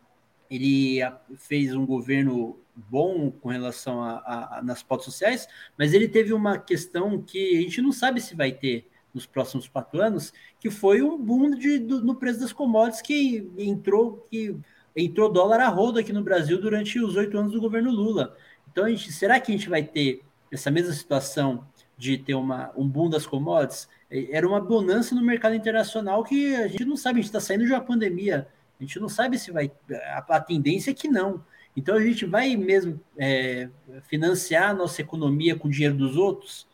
ele 0.49 0.99
fez 1.37 1.73
um 1.73 1.85
governo 1.85 2.59
bom 2.75 3.29
com 3.29 3.49
relação 3.49 4.01
a, 4.01 4.17
a, 4.17 4.57
a, 4.57 4.63
nas 4.63 4.81
pautas 4.81 5.05
sociais, 5.05 5.47
mas 5.77 5.93
ele 5.93 6.07
teve 6.07 6.33
uma 6.33 6.57
questão 6.57 7.21
que 7.21 7.57
a 7.57 7.61
gente 7.61 7.81
não 7.81 7.91
sabe 7.91 8.21
se 8.21 8.35
vai 8.35 8.51
ter 8.51 8.89
nos 9.13 9.25
próximos 9.25 9.67
quatro 9.67 10.01
anos, 10.01 10.33
que 10.59 10.69
foi 10.69 11.01
um 11.01 11.17
boom 11.17 11.51
de, 11.51 11.79
do, 11.79 12.01
no 12.03 12.15
preço 12.15 12.39
das 12.39 12.53
commodities 12.53 13.01
que 13.01 13.49
entrou 13.57 14.25
que 14.29 14.55
entrou 14.95 15.31
dólar 15.31 15.59
a 15.59 15.67
rodo 15.67 15.99
aqui 15.99 16.11
no 16.11 16.23
Brasil 16.23 16.59
durante 16.59 16.99
os 16.99 17.15
oito 17.15 17.37
anos 17.37 17.51
do 17.53 17.61
governo 17.61 17.91
Lula. 17.91 18.35
Então, 18.71 18.85
a 18.85 18.89
gente, 18.89 19.11
será 19.11 19.39
que 19.39 19.51
a 19.51 19.55
gente 19.55 19.69
vai 19.69 19.83
ter 19.83 20.21
essa 20.51 20.69
mesma 20.69 20.93
situação 20.93 21.65
de 21.97 22.17
ter 22.17 22.33
uma, 22.33 22.71
um 22.75 22.87
boom 22.87 23.09
das 23.09 23.25
commodities? 23.25 23.87
era 24.09 24.47
uma 24.47 24.59
bonança 24.59 25.13
no 25.13 25.21
mercado 25.21 25.53
internacional 25.53 26.23
que 26.23 26.55
a 26.55 26.67
gente 26.67 26.83
não 26.83 26.97
sabe, 26.97 27.19
a 27.19 27.21
gente 27.21 27.29
está 27.29 27.39
saindo 27.39 27.65
de 27.65 27.71
uma 27.71 27.81
pandemia, 27.81 28.47
a 28.79 28.83
gente 28.83 28.99
não 28.99 29.09
sabe 29.09 29.37
se 29.37 29.51
vai. 29.51 29.71
A, 29.91 30.25
a 30.35 30.39
tendência 30.39 30.91
é 30.91 30.93
que 30.93 31.07
não. 31.07 31.43
Então 31.75 31.95
a 31.95 32.01
gente 32.01 32.25
vai 32.25 32.55
mesmo 32.55 32.99
é, 33.17 33.69
financiar 34.07 34.69
a 34.69 34.73
nossa 34.73 35.01
economia 35.01 35.55
com 35.55 35.67
o 35.67 35.71
dinheiro 35.71 35.95
dos 35.95 36.15
outros, 36.15 36.67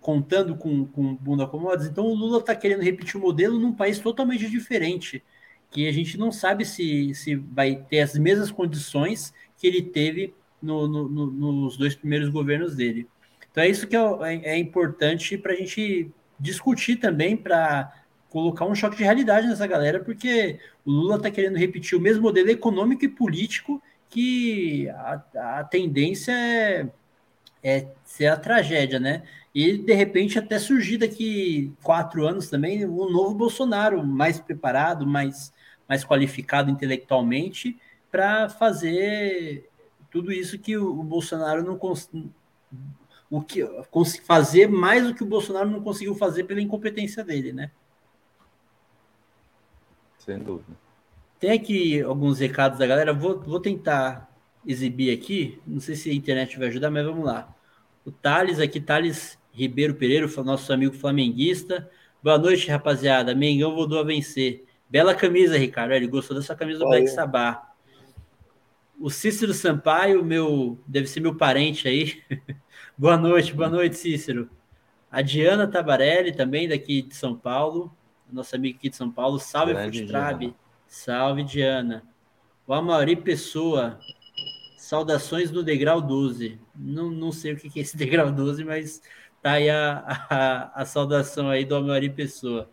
contando 0.00 0.56
com, 0.56 0.86
com 0.86 1.14
bunda 1.14 1.46
commodities. 1.46 1.90
Então 1.90 2.06
o 2.06 2.14
Lula 2.14 2.38
está 2.38 2.54
querendo 2.54 2.82
repetir 2.82 3.16
o 3.16 3.20
modelo 3.20 3.58
num 3.58 3.72
país 3.72 3.98
totalmente 3.98 4.48
diferente, 4.48 5.22
que 5.70 5.86
a 5.86 5.92
gente 5.92 6.18
não 6.18 6.32
sabe 6.32 6.64
se, 6.64 7.14
se 7.14 7.36
vai 7.36 7.76
ter 7.76 8.00
as 8.00 8.18
mesmas 8.18 8.50
condições 8.50 9.32
que 9.56 9.66
ele 9.66 9.82
teve 9.82 10.34
no, 10.60 10.88
no, 10.88 11.08
no, 11.08 11.52
nos 11.52 11.76
dois 11.76 11.94
primeiros 11.94 12.28
governos 12.28 12.74
dele. 12.74 13.08
Então 13.50 13.62
é 13.62 13.68
isso 13.68 13.86
que 13.86 13.96
é, 13.96 14.00
é, 14.00 14.50
é 14.52 14.58
importante 14.58 15.36
para 15.36 15.52
a 15.52 15.56
gente 15.56 16.10
discutir 16.38 16.96
também 16.96 17.36
para 17.36 17.92
colocar 18.30 18.64
um 18.64 18.74
choque 18.74 18.96
de 18.96 19.02
realidade 19.02 19.46
nessa 19.46 19.66
galera, 19.66 20.00
porque 20.00 20.58
o 20.86 20.90
Lula 20.90 21.16
está 21.16 21.30
querendo 21.30 21.58
repetir 21.58 21.98
o 21.98 22.00
mesmo 22.00 22.22
modelo 22.22 22.48
econômico 22.48 23.04
e 23.04 23.08
político 23.08 23.82
que 24.08 24.88
a, 24.90 25.58
a 25.58 25.64
tendência 25.64 26.32
é, 26.32 26.88
é 27.62 27.88
ser 28.04 28.28
a 28.28 28.36
tragédia, 28.36 28.98
né? 28.98 29.24
E 29.52 29.76
de 29.76 29.92
repente 29.92 30.38
até 30.38 30.58
surgir 30.60 30.98
daqui 30.98 31.72
quatro 31.82 32.26
anos 32.26 32.48
também 32.48 32.86
um 32.86 33.10
novo 33.10 33.34
Bolsonaro 33.34 34.06
mais 34.06 34.38
preparado, 34.38 35.04
mais, 35.06 35.52
mais 35.88 36.04
qualificado 36.04 36.70
intelectualmente 36.70 37.76
para 38.10 38.48
fazer 38.48 39.68
tudo 40.08 40.32
isso 40.32 40.58
que 40.58 40.76
o, 40.76 41.00
o 41.00 41.02
Bolsonaro 41.02 41.64
não, 41.64 41.78
o 43.28 43.40
que 43.42 43.64
fazer 44.24 44.68
mais 44.68 45.04
do 45.04 45.14
que 45.14 45.22
o 45.22 45.26
Bolsonaro 45.26 45.68
não 45.68 45.82
conseguiu 45.82 46.14
fazer 46.14 46.44
pela 46.44 46.60
incompetência 46.60 47.24
dele, 47.24 47.52
né? 47.52 47.72
Sem 50.20 50.38
dúvida. 50.38 50.76
Tem 51.38 51.50
aqui 51.52 52.02
alguns 52.02 52.38
recados 52.38 52.78
da 52.78 52.86
galera, 52.86 53.12
vou, 53.12 53.40
vou 53.40 53.58
tentar 53.58 54.30
exibir 54.66 55.12
aqui, 55.12 55.58
não 55.66 55.80
sei 55.80 55.96
se 55.96 56.10
a 56.10 56.14
internet 56.14 56.58
vai 56.58 56.68
ajudar, 56.68 56.90
mas 56.90 57.04
vamos 57.04 57.24
lá. 57.24 57.54
O 58.04 58.12
Thales 58.12 58.60
aqui, 58.60 58.78
Thales 58.78 59.38
Ribeiro 59.52 59.94
Pereira, 59.94 60.26
nosso 60.42 60.72
amigo 60.72 60.94
flamenguista. 60.94 61.90
Boa 62.22 62.38
noite, 62.38 62.70
rapaziada. 62.70 63.34
Mengão 63.34 63.74
voltou 63.74 63.98
a 63.98 64.02
vencer. 64.02 64.64
Bela 64.88 65.14
camisa, 65.14 65.56
Ricardo. 65.56 65.92
Ele 65.92 66.06
gostou 66.06 66.36
dessa 66.36 66.54
camisa 66.54 66.80
do 66.80 66.86
Black 66.86 67.08
Sabbath. 67.08 67.62
O 68.98 69.08
Cícero 69.08 69.54
Sampaio, 69.54 70.22
meu, 70.22 70.78
deve 70.86 71.06
ser 71.06 71.20
meu 71.20 71.34
parente 71.34 71.88
aí. 71.88 72.22
Boa 72.96 73.16
noite, 73.16 73.54
boa 73.54 73.70
noite, 73.70 73.96
Cícero. 73.96 74.50
A 75.10 75.22
Diana 75.22 75.66
Tabarelli, 75.66 76.32
também 76.32 76.68
daqui 76.68 77.00
de 77.00 77.14
São 77.14 77.34
Paulo, 77.34 77.96
nossa 78.32 78.56
amiga 78.56 78.78
aqui 78.78 78.88
de 78.88 78.96
São 78.96 79.10
Paulo. 79.10 79.38
Salve, 79.38 79.74
Futrab. 79.74 80.54
Salve, 80.86 81.44
Diana. 81.44 82.04
O 82.66 82.72
Amauri 82.72 83.16
Pessoa. 83.16 83.98
Saudações 84.76 85.50
do 85.50 85.62
degrau 85.62 86.00
12. 86.00 86.58
Não, 86.74 87.10
não 87.10 87.32
sei 87.32 87.52
o 87.52 87.56
que 87.56 87.78
é 87.78 87.82
esse 87.82 87.96
degrau 87.98 88.30
12, 88.32 88.64
mas 88.64 89.02
tá 89.42 89.52
aí 89.52 89.68
a, 89.70 90.26
a, 90.30 90.82
a 90.82 90.84
saudação 90.84 91.48
aí 91.48 91.64
do 91.64 91.74
Amauri 91.74 92.10
Pessoa. 92.10 92.70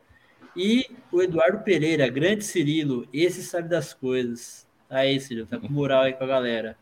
E 0.56 0.90
o 1.12 1.22
Eduardo 1.22 1.64
Pereira, 1.64 2.08
grande 2.10 2.44
Cirilo, 2.44 3.08
esse 3.14 3.44
sabe 3.44 3.70
das 3.70 3.94
coisas. 3.94 4.68
Tá 4.88 4.98
aí, 4.98 5.20
Cirilo, 5.20 5.46
tá 5.46 5.60
com 5.60 5.68
moral 5.68 6.04
aí 6.04 6.14
com 6.14 6.24
a 6.24 6.28
galera. 6.28 6.78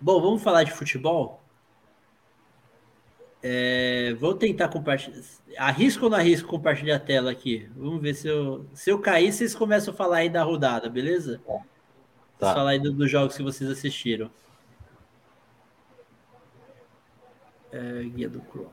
Bom, 0.00 0.20
vamos 0.20 0.42
falar 0.42 0.64
de 0.64 0.72
futebol? 0.72 1.43
É, 3.46 4.14
vou 4.14 4.34
tentar 4.34 4.68
compartilhar. 4.68 5.22
Arrisco 5.58 6.04
ou 6.06 6.10
não 6.10 6.16
arrisco 6.16 6.48
compartilhar 6.48 6.96
a 6.96 6.98
tela 6.98 7.30
aqui? 7.30 7.68
Vamos 7.76 8.00
ver 8.00 8.14
se 8.14 8.26
eu, 8.26 8.64
se 8.72 8.88
eu 8.88 8.98
cair, 8.98 9.30
vocês 9.30 9.54
começam 9.54 9.92
a 9.92 9.96
falar 9.96 10.16
aí 10.16 10.30
da 10.30 10.42
rodada, 10.42 10.88
beleza? 10.88 11.42
Tá. 12.38 12.54
Falar 12.54 12.70
aí 12.70 12.78
dos 12.78 13.10
jogos 13.10 13.36
que 13.36 13.42
vocês 13.42 13.68
assistiram. 13.68 14.30
É, 17.70 18.04
guia 18.04 18.30
do 18.30 18.40
Chrome. 18.50 18.70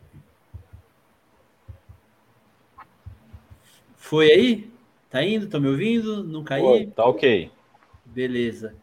Foi 3.98 4.32
aí? 4.32 4.72
Tá 5.10 5.22
indo? 5.22 5.50
Tá 5.50 5.60
me 5.60 5.68
ouvindo? 5.68 6.24
Não 6.24 6.46
caí? 6.46 6.88
tá 6.88 7.04
ok. 7.04 7.52
Beleza. 8.06 8.74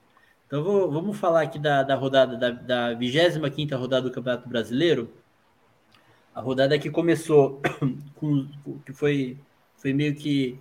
Então 0.47 0.62
vou, 0.62 0.91
vamos 0.91 1.16
falar 1.16 1.41
aqui 1.41 1.59
da, 1.59 1.82
da 1.82 1.95
rodada, 1.95 2.36
da, 2.36 2.51
da 2.51 2.95
25 2.95 3.74
rodada 3.74 4.03
do 4.07 4.14
Campeonato 4.14 4.47
Brasileiro. 4.47 5.11
A 6.39 6.41
rodada 6.41 6.78
que 6.78 6.89
começou 6.89 7.61
com, 8.14 8.47
que 8.86 8.93
foi, 8.93 9.36
foi 9.74 9.93
meio 9.93 10.14
que 10.14 10.57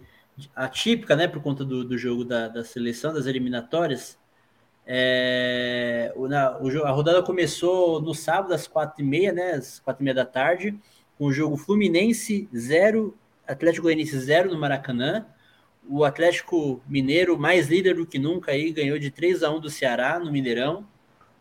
atípica, 0.55 1.15
né, 1.15 1.28
por 1.28 1.39
conta 1.39 1.63
do, 1.63 1.84
do 1.84 1.95
jogo 1.95 2.25
da, 2.25 2.47
da 2.47 2.63
seleção, 2.63 3.13
das 3.13 3.28
eliminatórias. 3.28 4.17
É, 4.88 6.11
o, 6.15 6.28
na, 6.28 6.57
o, 6.57 6.84
a 6.84 6.89
rodada 6.89 7.21
começou 7.21 8.01
no 8.01 8.15
sábado, 8.15 8.55
às 8.55 8.67
quatro 8.67 9.03
e 9.03 9.07
meia, 9.07 9.32
né, 9.32 9.51
às 9.51 9.80
quatro 9.80 10.01
e 10.01 10.05
meia 10.05 10.15
da 10.15 10.25
tarde, 10.25 10.75
com 11.15 11.25
o 11.25 11.32
jogo 11.32 11.55
Fluminense 11.55 12.49
0, 12.55 13.15
Atlético 13.47 13.84
Goianiense 13.84 14.19
0 14.19 14.49
no 14.49 14.59
Maracanã. 14.59 15.28
O 15.88 16.03
Atlético 16.03 16.82
Mineiro, 16.88 17.38
mais 17.38 17.67
líder 17.67 17.97
do 17.97 18.07
que 18.07 18.17
nunca, 18.17 18.51
aí, 18.51 18.71
ganhou 18.71 18.97
de 18.97 19.11
3 19.11 19.43
a 19.43 19.51
1 19.51 19.59
do 19.59 19.69
Ceará 19.69 20.17
no 20.17 20.32
Mineirão. 20.32 20.88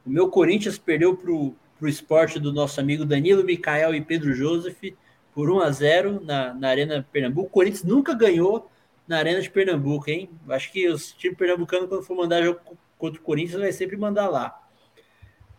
O 0.05 0.11
meu 0.11 0.29
Corinthians 0.29 0.77
perdeu 0.77 1.17
para 1.17 1.33
o 1.33 1.57
esporte 1.83 2.39
do 2.39 2.53
nosso 2.53 2.81
amigo 2.81 3.05
Danilo 3.05 3.45
Micael 3.45 3.95
e 3.95 4.01
Pedro 4.01 4.35
Joseph 4.35 4.95
por 5.35 5.51
1 5.51 5.61
a 5.61 5.71
0 5.71 6.21
na, 6.25 6.55
na 6.55 6.69
Arena 6.69 7.07
Pernambuco. 7.13 7.49
O 7.49 7.51
Corinthians 7.51 7.85
nunca 7.85 8.15
ganhou 8.15 8.71
na 9.07 9.19
Arena 9.19 9.41
de 9.41 9.51
Pernambuco, 9.51 10.11
hein? 10.11 10.31
Acho 10.49 10.73
que 10.73 10.89
os 10.89 11.13
times 11.13 11.37
pernambucanos, 11.37 11.89
quando 11.89 12.03
for 12.03 12.17
mandar 12.17 12.43
jogo 12.43 12.61
contra 12.99 13.21
o 13.21 13.23
Corinthians, 13.23 13.61
vai 13.61 13.73
sempre 13.73 13.97
mandar 13.97 14.29
lá. 14.29 14.63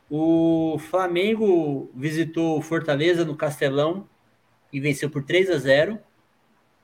O 0.10 0.78
Flamengo 0.80 1.92
visitou 1.94 2.62
Fortaleza 2.62 3.26
no 3.26 3.36
Castelão 3.36 4.08
e 4.72 4.80
venceu 4.80 5.10
por 5.10 5.24
3 5.24 5.50
a 5.52 5.58
0. 5.58 6.00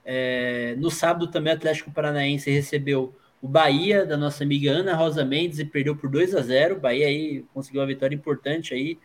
É, 0.05 0.75
no 0.77 0.91
sábado 0.91 1.27
também 1.27 1.53
o 1.53 1.55
Atlético 1.55 1.91
Paranaense 1.91 2.51
recebeu 2.51 3.15
o 3.41 3.47
Bahia, 3.47 4.05
da 4.05 4.15
nossa 4.15 4.43
amiga 4.43 4.71
Ana 4.71 4.95
Rosa 4.95 5.25
Mendes, 5.25 5.59
e 5.59 5.65
perdeu 5.65 5.95
por 5.95 6.09
2 6.09 6.35
a 6.35 6.41
0. 6.41 6.75
O 6.75 6.79
Bahia 6.79 7.07
aí 7.07 7.45
conseguiu 7.53 7.81
uma 7.81 7.87
vitória 7.87 8.15
importante 8.15 8.73
aí. 8.73 8.97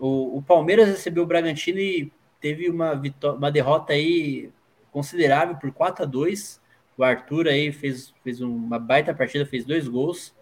O, 0.00 0.38
o 0.38 0.42
Palmeiras 0.42 0.88
recebeu 0.88 1.22
o 1.22 1.26
Bragantino 1.26 1.78
e 1.78 2.10
teve 2.40 2.70
uma, 2.70 3.00
uma 3.36 3.50
derrota 3.50 3.92
aí 3.92 4.50
considerável 4.90 5.56
por 5.56 5.70
4 5.70 6.04
a 6.04 6.06
2. 6.06 6.60
O 6.96 7.04
Arthur 7.04 7.46
aí 7.46 7.70
fez, 7.70 8.14
fez 8.24 8.40
uma 8.40 8.78
baita 8.78 9.14
partida, 9.14 9.44
fez 9.44 9.64
dois 9.64 9.86
gols. 9.86 10.34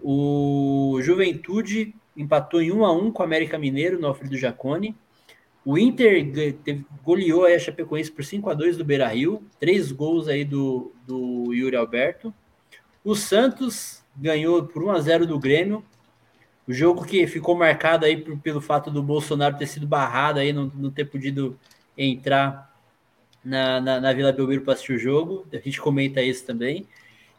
O 0.00 0.98
Juventude 1.02 1.94
empatou 2.16 2.62
em 2.62 2.72
1 2.72 2.84
a 2.84 2.92
1 2.92 3.12
com 3.12 3.22
o 3.22 3.26
América 3.26 3.58
Mineiro 3.58 4.00
no 4.00 4.06
Alfredo 4.06 4.36
Jacone. 4.36 4.96
O 5.64 5.76
Inter 5.76 6.56
teve, 6.64 6.86
goleou 7.04 7.44
a 7.44 7.58
Chapecoense 7.58 8.10
por 8.10 8.24
5 8.24 8.48
a 8.48 8.54
2 8.54 8.78
do 8.78 8.84
Beira-Rio, 8.84 9.42
três 9.58 9.92
gols 9.92 10.26
aí 10.26 10.44
do, 10.44 10.92
do 11.06 11.52
Yuri 11.52 11.76
Alberto. 11.76 12.32
O 13.04 13.14
Santos 13.14 14.02
ganhou 14.16 14.62
por 14.64 14.82
1 14.82 14.90
a 14.90 15.00
0 15.00 15.26
do 15.26 15.38
Grêmio. 15.38 15.84
O 16.70 16.72
jogo 16.72 17.04
que 17.04 17.26
ficou 17.26 17.56
marcado 17.56 18.06
aí 18.06 18.16
por, 18.16 18.38
pelo 18.38 18.60
fato 18.60 18.92
do 18.92 19.02
Bolsonaro 19.02 19.58
ter 19.58 19.66
sido 19.66 19.88
barrado 19.88 20.38
aí, 20.38 20.52
não, 20.52 20.70
não 20.72 20.88
ter 20.88 21.04
podido 21.04 21.58
entrar 21.98 22.72
na, 23.44 23.80
na, 23.80 24.00
na 24.00 24.12
Vila 24.12 24.30
Belmiro 24.30 24.62
para 24.62 24.74
assistir 24.74 24.92
o 24.92 24.98
jogo. 24.98 25.44
A 25.52 25.56
gente 25.56 25.80
comenta 25.80 26.22
isso 26.22 26.46
também. 26.46 26.86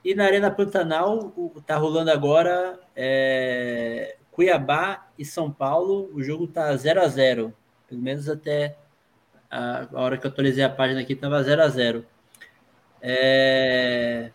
E 0.03 0.13
na 0.13 0.25
Arena 0.25 0.51
Pantanal, 0.51 1.33
tá 1.65 1.77
rolando 1.77 2.11
agora 2.11 2.77
é, 2.93 4.17
Cuiabá 4.31 5.07
e 5.17 5.23
São 5.23 5.49
Paulo. 5.49 6.11
O 6.13 6.21
jogo 6.21 6.45
tá 6.45 6.75
0 6.75 7.01
a 7.01 7.07
0 7.07 7.53
pelo 7.87 8.01
menos 8.01 8.27
até 8.27 8.75
a, 9.49 9.87
a 9.93 10.01
hora 10.01 10.17
que 10.17 10.27
eu 10.27 10.29
atualizei 10.29 10.65
a 10.65 10.69
página 10.69 10.99
aqui, 10.99 11.13
estava 11.13 11.41
0 11.41 11.61
a 11.61 11.69
0 11.69 12.05
é... 13.01 14.31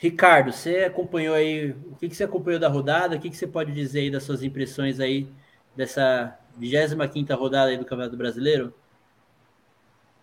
Ricardo, 0.00 0.50
você 0.50 0.84
acompanhou 0.84 1.34
aí, 1.34 1.72
o 1.72 1.94
que, 1.96 2.08
que 2.08 2.16
você 2.16 2.24
acompanhou 2.24 2.58
da 2.58 2.68
rodada? 2.68 3.16
O 3.16 3.20
que, 3.20 3.28
que 3.28 3.36
você 3.36 3.46
pode 3.46 3.70
dizer 3.70 4.00
aí 4.00 4.10
das 4.10 4.22
suas 4.22 4.42
impressões 4.42 4.98
aí 4.98 5.28
dessa 5.76 6.38
25ª 6.58 7.36
rodada 7.36 7.70
aí 7.70 7.76
do 7.76 7.84
Campeonato 7.84 8.16
Brasileiro? 8.16 8.72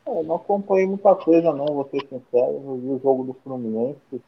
É, 0.03 0.23
não 0.23 0.38
acompanhei 0.38 0.88
muita 0.88 1.13
coisa 1.13 1.53
não, 1.53 1.67
vou 1.67 1.88
ser 1.91 2.01
sincero. 2.07 2.63
Eu 2.65 2.78
vi 2.78 2.88
o 2.88 2.99
jogo 3.03 3.23
do 3.23 3.34
Fluminense. 3.43 4.19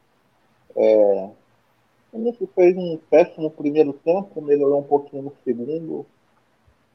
É, 0.76 1.24
o 1.24 1.36
Fluminense 2.12 2.48
fez 2.54 2.78
um 2.78 3.00
péssimo 3.10 3.50
primeiro 3.50 3.94
tempo, 3.94 4.40
melhorou 4.44 4.82
um 4.82 4.84
pouquinho 4.84 5.24
no 5.24 5.34
segundo 5.44 6.06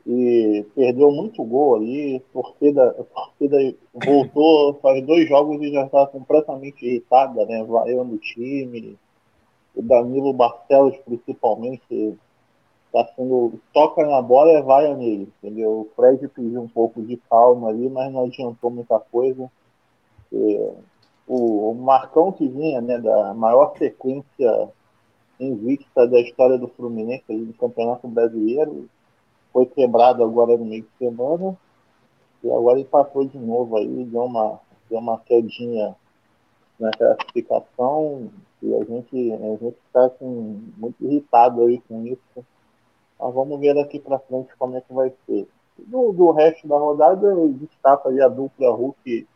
e 0.07 0.67
perdeu 0.75 1.11
muito 1.11 1.43
gol 1.45 1.77
ali. 1.77 2.17
A 2.17 2.33
torcida, 2.33 2.93
torcida 3.15 3.75
voltou, 3.93 4.75
faz 4.75 5.05
dois 5.05 5.29
jogos 5.29 5.63
e 5.63 5.73
já 5.73 5.85
está 5.85 6.07
completamente 6.07 6.85
irritada, 6.85 7.45
né? 7.47 7.65
Vaiando 7.65 8.15
o 8.15 8.19
time. 8.19 8.99
O 9.75 9.83
Danilo 9.83 10.33
Barcelos, 10.33 10.97
principalmente, 10.99 12.17
está 12.87 13.13
sendo. 13.15 13.59
toca 13.73 14.07
na 14.07 14.23
bola 14.23 14.53
e 14.53 14.63
vai 14.63 14.95
nele, 14.95 15.33
entendeu? 15.43 15.71
O 15.71 15.89
Fred 15.97 16.29
pediu 16.29 16.63
um 16.63 16.69
pouco 16.69 17.03
de 17.03 17.17
calma 17.29 17.69
ali, 17.69 17.89
mas 17.89 18.13
não 18.13 18.25
adiantou 18.25 18.71
muita 18.71 19.01
coisa. 19.01 19.51
E, 20.33 20.71
o, 21.27 21.71
o 21.71 21.75
Marcão 21.75 22.31
que 22.31 22.47
vinha, 22.47 22.81
né, 22.81 22.99
da 22.99 23.35
maior 23.35 23.77
sequência 23.79 24.69
invicta 25.41 26.07
da 26.07 26.21
história 26.21 26.59
do 26.59 26.69
Fluminense 26.69 27.25
aí, 27.29 27.39
no 27.39 27.55
Campeonato 27.55 28.07
Brasileiro. 28.07 28.89
Foi 29.55 29.67
quebrado 29.67 30.25
agora 30.25 30.59
no 30.59 30.65
meio 30.65 30.83
de 30.83 30.99
semana. 30.99 31.57
E 32.43 32.51
agora 32.51 32.79
ele 32.79 32.89
passou 32.89 33.25
de 33.25 33.39
novo 33.39 33.79
aí, 33.79 34.05
deu 34.05 34.25
uma, 34.25 34.61
deu 34.91 34.99
uma 34.99 35.19
quedinha 35.21 35.95
na 36.79 36.91
classificação. 36.91 38.33
E 38.61 38.75
a 38.75 38.85
gente 38.85 39.33
a 39.33 39.57
gente 39.57 39.77
está 39.87 40.07
assim, 40.07 40.73
muito 40.77 40.97
irritado 41.01 41.63
aí 41.63 41.81
com 41.89 42.05
isso. 42.05 42.45
Mas 43.19 43.33
vamos 43.33 43.61
ver 43.61 43.75
daqui 43.77 44.01
para 44.01 44.19
frente 44.19 44.51
como 44.59 44.77
é 44.77 44.81
que 44.81 44.93
vai 44.93 45.13
ser. 45.25 45.47
Do, 45.79 46.13
do 46.13 46.33
resto 46.33 46.67
da 46.67 46.77
rodada, 46.77 47.29
eu 47.29 47.49
destaco 47.53 48.09
aí 48.09 48.21
a 48.21 48.29
dupla 48.29 48.73
Hulk 48.73 49.27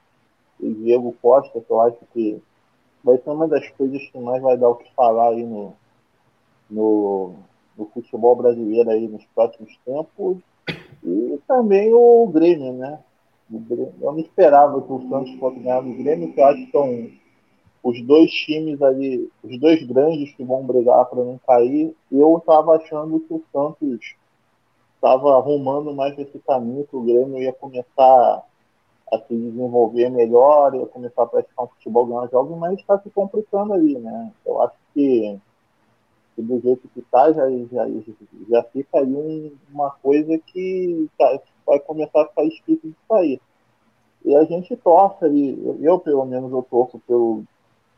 e 0.60 0.74
Diego 0.74 1.14
Costa, 1.22 1.60
que 1.60 1.70
eu 1.70 1.80
acho 1.80 1.98
que 2.12 2.42
vai 3.04 3.18
ser 3.18 3.30
uma 3.30 3.46
das 3.46 3.68
coisas 3.70 4.02
que 4.10 4.18
mais 4.18 4.42
vai 4.42 4.56
dar 4.56 4.68
o 4.68 4.74
que 4.74 4.92
falar 4.94 5.28
aí 5.28 5.44
no, 5.44 5.74
no, 6.68 7.34
no 7.78 7.86
futebol 7.86 8.34
brasileiro 8.34 8.90
aí 8.90 9.06
nos 9.06 9.24
próximos 9.34 9.78
tempos. 9.84 10.38
E 11.04 11.40
também 11.46 11.94
o 11.94 12.26
Grêmio, 12.26 12.72
né? 12.72 12.98
Eu 14.00 14.12
não 14.12 14.18
esperava 14.18 14.82
que 14.82 14.92
o 14.92 15.08
Santos 15.08 15.32
fosse 15.38 15.60
ganhar 15.60 15.80
do 15.80 15.94
Grêmio, 15.94 16.32
que 16.32 16.40
eu 16.40 16.44
acho 16.44 16.66
que 16.66 16.72
são 16.72 17.10
os 17.82 18.02
dois 18.02 18.30
times 18.30 18.82
ali, 18.82 19.30
os 19.42 19.58
dois 19.58 19.82
grandes 19.84 20.34
que 20.34 20.44
vão 20.44 20.66
brigar 20.66 21.06
para 21.06 21.24
não 21.24 21.40
cair. 21.46 21.94
Eu 22.12 22.36
estava 22.36 22.76
achando 22.76 23.20
que 23.20 23.32
o 23.32 23.42
Santos 23.52 24.16
estava 24.94 25.36
arrumando 25.36 25.94
mais 25.94 26.18
esse 26.18 26.38
caminho, 26.40 26.86
que 26.86 26.96
o 26.96 27.02
Grêmio 27.02 27.38
ia 27.38 27.52
começar 27.52 28.44
a 29.10 29.18
se 29.18 29.34
desenvolver 29.34 30.10
melhor, 30.10 30.74
ia 30.74 30.84
começar 30.86 31.22
a 31.22 31.26
praticar 31.26 31.64
um 31.64 31.68
futebol, 31.68 32.04
ganhar 32.04 32.28
jogos, 32.28 32.58
mas 32.58 32.78
está 32.78 32.98
se 32.98 33.08
complicando 33.08 33.72
ali, 33.72 33.96
né? 33.98 34.32
Eu 34.44 34.60
acho 34.60 34.76
que 34.92 35.40
do 36.42 36.60
jeito 36.60 36.88
que 36.88 37.00
está, 37.00 37.32
já, 37.32 37.48
já, 37.50 37.86
já 38.48 38.62
fica 38.64 38.98
aí 38.98 39.14
um, 39.14 39.52
uma 39.72 39.90
coisa 39.90 40.38
que 40.38 41.08
tá, 41.18 41.40
vai 41.66 41.78
começar 41.80 42.22
a 42.22 42.26
ficar 42.26 42.44
difícil 42.44 42.90
de 42.90 42.96
sair. 43.08 43.40
E 44.24 44.34
a 44.34 44.44
gente 44.44 44.76
torce 44.76 45.24
ali, 45.24 45.58
eu 45.80 45.98
pelo 45.98 46.24
menos 46.24 46.52
eu 46.52 46.62
torço 46.62 46.98
pelo. 47.06 47.44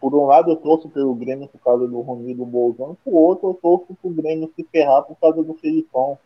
Por 0.00 0.14
um 0.14 0.24
lado 0.24 0.50
eu 0.50 0.56
torço 0.56 0.88
pelo 0.88 1.14
Grêmio 1.14 1.48
por 1.48 1.60
causa 1.60 1.86
do 1.86 2.00
Rony 2.00 2.34
do 2.34 2.46
Bolzano, 2.46 2.96
por 3.04 3.14
outro 3.14 3.50
eu 3.50 3.54
torço 3.54 3.94
pro 4.00 4.10
Grêmio 4.10 4.50
se 4.56 4.64
ferrar 4.64 5.02
por 5.02 5.16
causa 5.16 5.42
do 5.42 5.54
Felipão. 5.54 6.18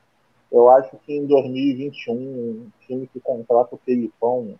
Eu 0.51 0.69
acho 0.71 0.97
que 0.99 1.13
em 1.13 1.27
2021, 1.27 2.15
um 2.15 2.71
time 2.87 3.09
que 3.09 3.19
contrata 3.19 3.75
o 3.75 3.79
Felipão 3.79 4.55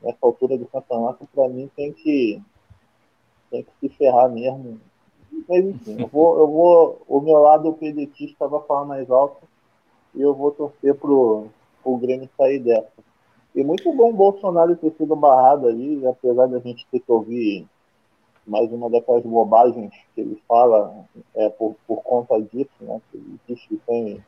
nessa 0.00 0.18
altura 0.20 0.56
do 0.56 0.66
campeonato, 0.66 1.28
para 1.34 1.48
mim 1.48 1.68
tem 1.74 1.92
que, 1.92 2.40
tem 3.50 3.64
que 3.64 3.70
se 3.80 3.88
ferrar 3.96 4.30
mesmo 4.30 4.80
mas 5.48 5.64
enfim, 5.64 6.00
eu 6.00 6.06
vou, 6.06 6.38
eu 6.38 6.46
vou. 6.46 7.02
O 7.08 7.20
meu 7.20 7.38
lado 7.38 7.72
pedetista 7.74 8.46
vai 8.48 8.60
falar 8.62 8.84
mais 8.84 9.10
alto 9.10 9.42
e 10.14 10.20
eu 10.20 10.34
vou 10.34 10.50
torcer 10.52 10.94
pro, 10.94 11.46
pro 11.82 11.96
Grêmio 11.96 12.28
sair 12.36 12.58
dessa. 12.58 12.92
E 13.54 13.62
muito 13.62 13.92
bom 13.92 14.10
o 14.10 14.16
Bolsonaro 14.16 14.76
ter 14.76 14.92
sido 14.92 15.14
barrado 15.14 15.68
ali, 15.68 16.06
apesar 16.06 16.46
da 16.46 16.58
gente 16.58 16.86
ter 16.90 17.00
que 17.00 17.12
ouvir 17.12 17.66
mais 18.46 18.72
uma 18.72 18.90
daquelas 18.90 19.24
bobagens 19.24 19.92
que 20.14 20.20
ele 20.20 20.42
fala 20.48 21.04
é, 21.34 21.48
por, 21.50 21.76
por 21.86 22.02
conta 22.02 22.40
disso, 22.40 22.70
né? 22.80 23.00
Que 23.10 23.18
ele 23.18 23.40
diz 23.48 23.60
que 23.66 23.76
tem 23.86 24.24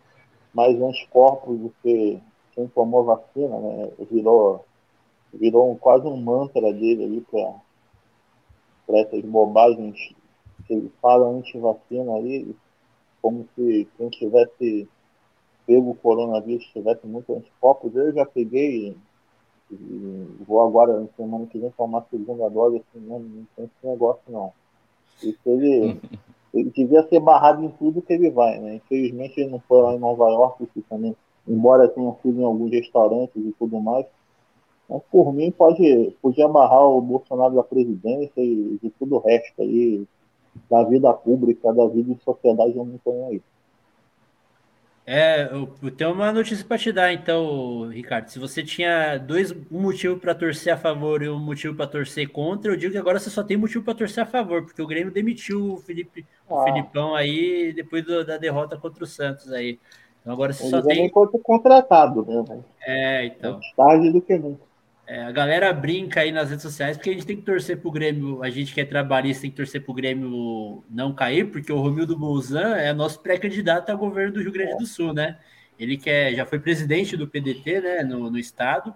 mais 0.52 0.80
anticorpos 0.80 1.59
do 1.59 1.74
que 1.82 2.20
quem 2.52 2.68
tomou 2.68 3.05
vacina, 3.05 3.59
né? 3.59 3.90
Virou, 4.11 4.64
virou 5.32 5.70
um, 5.70 5.76
quase 5.76 6.07
um 6.07 6.16
mantra 6.16 6.72
dele 6.72 7.05
ali 7.05 7.20
para 7.22 7.55
interpreta 8.84 9.16
as 9.16 9.24
bobagens 9.24 10.14
que 10.67 10.75
ele 10.75 10.93
fala 11.01 11.29
anti-vacina 11.29 12.15
aí, 12.17 12.55
como 13.21 13.47
se 13.55 13.89
quem 13.97 14.09
tivesse 14.11 14.89
pego 15.67 15.91
o 15.91 15.95
coronavírus 15.95 16.65
tivesse 16.73 17.07
muito 17.07 17.35
anticorpos. 17.35 17.95
Eu 17.95 18.12
já 18.12 18.27
peguei 18.27 18.97
e 19.71 20.27
vou 20.47 20.61
agora, 20.61 21.01
na 21.01 21.09
semana 21.17 21.47
que 21.47 21.59
vem, 21.59 21.71
tomar 21.71 22.01
a 22.01 22.05
segunda 22.11 22.49
dose, 22.49 22.77
assim, 22.77 23.05
não, 23.07 23.19
não 23.19 23.47
tem 23.57 23.65
esse 23.65 23.87
negócio 23.87 24.23
não. 24.29 24.53
Isso 25.23 25.39
ele, 25.47 26.01
ele 26.53 26.71
devia 26.71 27.07
ser 27.09 27.21
barrado 27.21 27.65
em 27.65 27.71
tudo 27.71 28.03
que 28.03 28.12
ele 28.12 28.31
vai, 28.31 28.59
né? 28.59 28.77
Infelizmente 28.77 29.41
ele 29.41 29.51
não 29.51 29.61
foi 29.61 29.83
lá 29.83 29.95
em 29.95 29.99
Nova 29.99 30.29
York, 30.29 30.67
que 30.67 30.83
também, 30.83 31.17
embora 31.49 31.89
tenha 31.89 32.15
sido 32.23 32.41
em 32.41 32.45
alguns 32.45 32.71
restaurantes 32.71 33.37
e 33.37 33.53
tudo 33.59 33.81
mais, 33.81 34.07
mas 34.89 35.03
por 35.11 35.33
mim 35.33 35.51
pode, 35.51 36.15
podia 36.21 36.47
barrar 36.47 36.85
o 36.87 37.01
Bolsonaro 37.01 37.55
da 37.55 37.62
presidência 37.62 38.41
e 38.41 38.79
de 38.83 38.91
tudo 38.91 39.17
o 39.17 39.21
resto 39.21 39.62
aí, 39.62 40.07
da 40.70 40.82
vida 40.84 41.12
pública, 41.12 41.72
da 41.72 41.86
vida 41.86 42.12
em 42.12 42.18
sociedade, 42.18 42.76
eu 42.76 42.84
não 42.84 42.98
tenho 42.98 43.28
aí. 43.28 43.42
É, 45.07 45.50
eu, 45.52 45.66
tenho 45.90 46.12
uma 46.12 46.32
notícia 46.32 46.64
para 46.64 46.78
te 46.78 46.90
dar, 46.90 47.12
então, 47.12 47.88
Ricardo. 47.88 48.28
Se 48.28 48.38
você 48.38 48.62
tinha 48.62 49.18
dois 49.18 49.52
um 49.70 49.82
motivo 49.82 50.18
para 50.18 50.34
torcer 50.34 50.72
a 50.72 50.78
favor 50.78 51.22
e 51.22 51.28
um 51.28 51.38
motivo 51.38 51.74
para 51.74 51.86
torcer 51.86 52.30
contra, 52.30 52.72
eu 52.72 52.76
digo 52.76 52.92
que 52.92 52.98
agora 52.98 53.18
você 53.18 53.28
só 53.28 53.42
tem 53.42 53.57
motivo 53.57 53.84
para 53.84 53.94
torcer 53.94 54.22
a 54.22 54.26
favor, 54.26 54.64
porque 54.64 54.80
o 54.80 54.86
Grêmio 54.86 55.12
demitiu 55.12 55.74
o 55.74 55.76
Felipe, 55.76 56.24
ah. 56.48 56.55
o 56.55 56.64
Felipão 56.64 57.14
aí 57.14 57.74
depois 57.74 58.02
do, 58.02 58.24
da 58.24 58.38
derrota 58.38 58.78
contra 58.78 59.05
o 59.05 59.07
Santos 59.07 59.52
aí. 59.52 59.78
Então 60.22 60.32
agora 60.32 60.55
você 60.55 60.62
Ele 60.64 60.70
só 60.70 60.80
tem. 60.80 61.11
contratado, 61.11 62.24
né? 62.24 62.64
É, 62.86 63.26
então. 63.26 63.55
Mais 63.55 63.72
tarde 63.72 64.11
do 64.11 64.22
que 64.22 64.38
nunca. 64.38 64.62
É, 65.07 65.22
a 65.22 65.30
galera 65.30 65.70
brinca 65.72 66.20
aí 66.20 66.32
nas 66.32 66.48
redes 66.48 66.62
sociais 66.62 66.96
porque 66.96 67.11
a 67.11 67.12
gente 67.12 67.26
tem 67.26 67.36
que 67.36 67.42
torcer 67.42 67.78
pro 67.78 67.90
Grêmio, 67.90 68.42
a 68.42 68.48
gente 68.48 68.72
que 68.72 68.80
é 68.80 68.84
trabalhista 68.86 69.42
tem 69.42 69.50
que 69.50 69.57
torcer 69.57 69.82
pro 69.82 69.92
Grêmio 69.92 70.82
não 70.88 71.14
cair, 71.14 71.50
porque 71.50 71.70
o 71.70 71.78
Romildo 71.78 72.16
Bolzan 72.16 72.76
é 72.76 72.92
nosso 72.92 73.20
pré-candidato 73.20 73.90
ao 73.90 73.98
governo 73.98 74.32
do 74.32 74.40
Rio 74.40 74.52
Grande 74.52 74.78
do 74.78 74.86
Sul, 74.86 75.12
né? 75.12 75.38
Ele 75.78 75.98
que 75.98 76.09
é, 76.09 76.34
já 76.34 76.46
foi 76.46 76.59
presidente 76.59 77.16
do 77.16 77.28
PDT, 77.28 77.80
né, 77.80 78.02
no, 78.02 78.30
no 78.30 78.38
estado, 78.38 78.94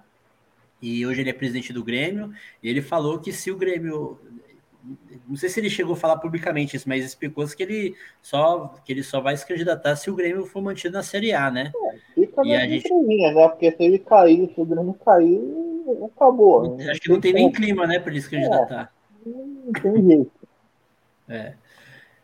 e 0.80 1.04
hoje 1.06 1.20
ele 1.20 1.30
é 1.30 1.32
presidente 1.34 1.72
do 1.72 1.84
Grêmio, 1.84 2.32
e 2.62 2.68
ele 2.68 2.80
falou 2.80 3.18
que 3.18 3.32
se 3.32 3.50
o 3.50 3.56
Grêmio 3.56 4.18
não 5.28 5.36
sei 5.36 5.48
se 5.48 5.61
ele 5.61 5.68
chegou 5.68 5.92
a 5.94 5.96
falar 5.96 6.16
publicamente 6.16 6.76
isso, 6.76 6.88
mas 6.88 7.04
explicou 7.04 7.46
que 7.46 7.62
ele 7.62 7.94
só 8.22 8.74
que 8.84 8.92
ele 8.92 9.02
só 9.02 9.20
vai 9.20 9.36
se 9.36 9.46
candidatar 9.46 9.94
se 9.96 10.11
o 10.11 10.14
Grêmio 10.14 10.46
for 10.46 10.62
mantido 10.62 10.94
na 10.94 11.02
Série 11.02 11.32
A, 11.32 11.50
né? 11.50 11.72
É, 11.74 11.98
fica 12.14 12.42
e 12.46 12.54
a 12.54 12.66
gente... 12.66 12.88
né? 12.90 13.48
Porque 13.48 13.70
se 13.72 13.82
ele 13.82 13.98
cair, 13.98 14.50
se 14.54 14.61
o 14.61 14.64
Grêmio 14.64 14.94
cair, 14.94 15.68
acabou. 16.07 16.76
Acho 16.80 16.86
não 16.86 16.95
que 16.95 17.09
não 17.09 17.20
tem 17.20 17.32
nem 17.32 17.53
clima, 17.53 17.86
né, 17.86 17.99
para 17.99 18.11
ele 18.11 18.20
se 18.20 18.30
candidatar. 18.30 18.93
É, 19.26 19.28
não 19.30 19.72
tem 19.72 20.07
jeito. 20.07 20.32
É. 21.28 21.55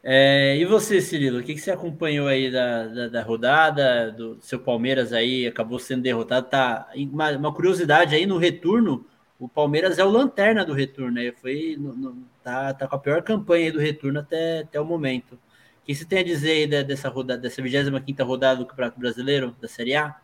É, 0.06 0.56
e 0.58 0.66
você, 0.66 1.00
Cirilo, 1.00 1.38
o 1.38 1.42
que, 1.42 1.54
que 1.54 1.60
você 1.60 1.70
acompanhou 1.70 2.28
aí 2.28 2.50
da, 2.50 2.86
da, 2.86 3.08
da, 3.08 3.22
rodada? 3.22 4.12
Do 4.12 4.36
seu 4.42 4.58
Palmeiras 4.58 5.14
aí 5.14 5.46
acabou 5.46 5.78
sendo 5.78 6.02
derrotado. 6.02 6.46
Tá, 6.46 6.90
uma, 6.94 7.30
uma 7.30 7.54
curiosidade 7.54 8.14
aí 8.14 8.26
no 8.26 8.36
retorno, 8.36 9.06
o 9.38 9.48
Palmeiras 9.48 9.98
é 9.98 10.04
o 10.04 10.10
lanterna 10.10 10.62
do 10.62 10.74
retorno, 10.74 11.12
né? 11.12 11.32
Foi, 11.32 11.76
no, 11.78 11.94
no, 11.94 12.16
tá, 12.42 12.74
tá 12.74 12.86
com 12.86 12.96
a 12.96 12.98
pior 12.98 13.22
campanha 13.22 13.72
do 13.72 13.78
retorno 13.78 14.20
até, 14.20 14.60
até 14.60 14.78
o 14.78 14.84
momento. 14.84 15.34
O 15.34 15.86
que 15.86 15.94
você 15.94 16.04
tem 16.04 16.18
a 16.18 16.24
dizer 16.24 16.50
aí 16.50 16.84
dessa 16.84 17.08
rodada, 17.08 17.40
dessa 17.40 17.62
25 17.62 18.24
rodada 18.24 18.60
do 18.60 18.66
Campeonato 18.66 19.00
Brasileiro, 19.00 19.56
da 19.58 19.68
Série 19.68 19.94
A? 19.94 20.16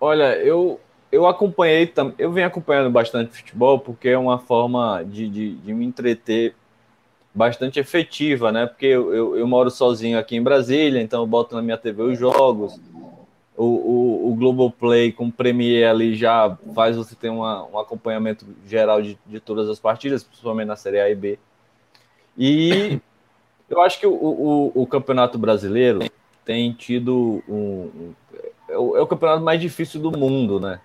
Olha, 0.00 0.36
eu, 0.36 0.80
eu 1.16 1.26
acompanhei, 1.26 1.90
eu 2.18 2.30
venho 2.30 2.46
acompanhando 2.46 2.90
bastante 2.90 3.34
futebol 3.34 3.78
porque 3.78 4.10
é 4.10 4.18
uma 4.18 4.38
forma 4.38 5.02
de, 5.02 5.28
de, 5.28 5.54
de 5.54 5.72
me 5.72 5.86
entreter 5.86 6.54
bastante 7.34 7.80
efetiva, 7.80 8.52
né? 8.52 8.66
Porque 8.66 8.86
eu, 8.86 9.14
eu, 9.14 9.36
eu, 9.38 9.46
moro 9.46 9.70
sozinho 9.70 10.18
aqui 10.18 10.36
em 10.36 10.42
Brasília, 10.42 11.00
então 11.00 11.22
eu 11.22 11.26
boto 11.26 11.54
na 11.54 11.62
minha 11.62 11.78
TV 11.78 12.02
os 12.02 12.18
jogos. 12.18 12.78
O, 13.56 13.64
o, 13.64 14.30
o 14.30 14.34
Globoplay 14.34 15.10
com 15.10 15.28
o 15.28 15.32
Premier 15.32 15.88
ali 15.88 16.14
já 16.14 16.58
faz 16.74 16.94
você 16.96 17.14
ter 17.14 17.30
uma, 17.30 17.64
um 17.64 17.78
acompanhamento 17.78 18.46
geral 18.66 19.00
de, 19.00 19.18
de 19.24 19.40
todas 19.40 19.70
as 19.70 19.78
partidas, 19.78 20.22
principalmente 20.22 20.68
na 20.68 20.76
Série 20.76 21.00
A 21.00 21.08
e 21.08 21.14
B. 21.14 21.38
E 22.36 23.00
eu 23.70 23.80
acho 23.80 23.98
que 23.98 24.06
o, 24.06 24.12
o, 24.12 24.82
o 24.82 24.86
Campeonato 24.86 25.38
Brasileiro 25.38 26.00
tem 26.44 26.72
tido 26.74 27.42
um, 27.48 27.54
um 27.54 28.14
é, 28.68 28.76
o, 28.76 28.96
é 28.96 29.00
o 29.00 29.06
campeonato 29.06 29.42
mais 29.42 29.60
difícil 29.60 30.00
do 30.00 30.16
mundo, 30.16 30.60
né? 30.60 30.80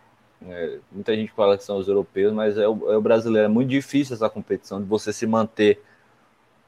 É, 0.48 0.80
muita 0.92 1.16
gente 1.16 1.32
fala 1.32 1.58
que 1.58 1.64
são 1.64 1.78
os 1.78 1.88
europeus, 1.88 2.34
mas 2.34 2.58
é 2.58 2.68
o, 2.68 2.92
é 2.92 2.98
o, 2.98 3.02
brasileiro. 3.02 3.46
É 3.46 3.50
muito 3.50 3.70
difícil 3.70 4.16
essa 4.16 4.30
competição 4.30 4.82
de 4.82 4.88
você 4.88 5.14
se 5.14 5.28
manter 5.28 5.82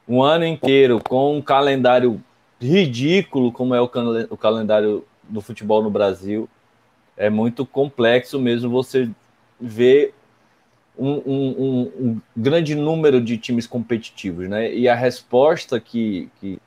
um 0.08 0.22
ano 0.22 0.44
inteiro 0.44 1.00
com 1.02 1.36
um 1.36 1.42
calendário 1.42 2.22
ridículo, 2.60 3.50
como 3.50 3.74
é 3.74 3.80
o, 3.80 3.90
o 4.30 4.36
calendário 4.36 5.04
do 5.24 5.40
futebol 5.40 5.82
no 5.82 5.90
Brasil. 5.90 6.48
É 7.16 7.28
muito 7.28 7.66
complexo 7.66 8.40
mesmo 8.40 8.70
você 8.70 9.10
ver 9.60 10.14
um, 10.96 11.10
um, 11.26 11.80
um, 11.98 12.20
grande 12.36 12.74
número 12.74 13.20
de 13.20 13.36
times 13.36 13.66
competitivos, 13.66 14.48
né? 14.48 14.72
E 14.72 14.88
a 14.88 14.94
resposta 14.94 15.80
que, 15.80 16.28
que, 16.40 16.58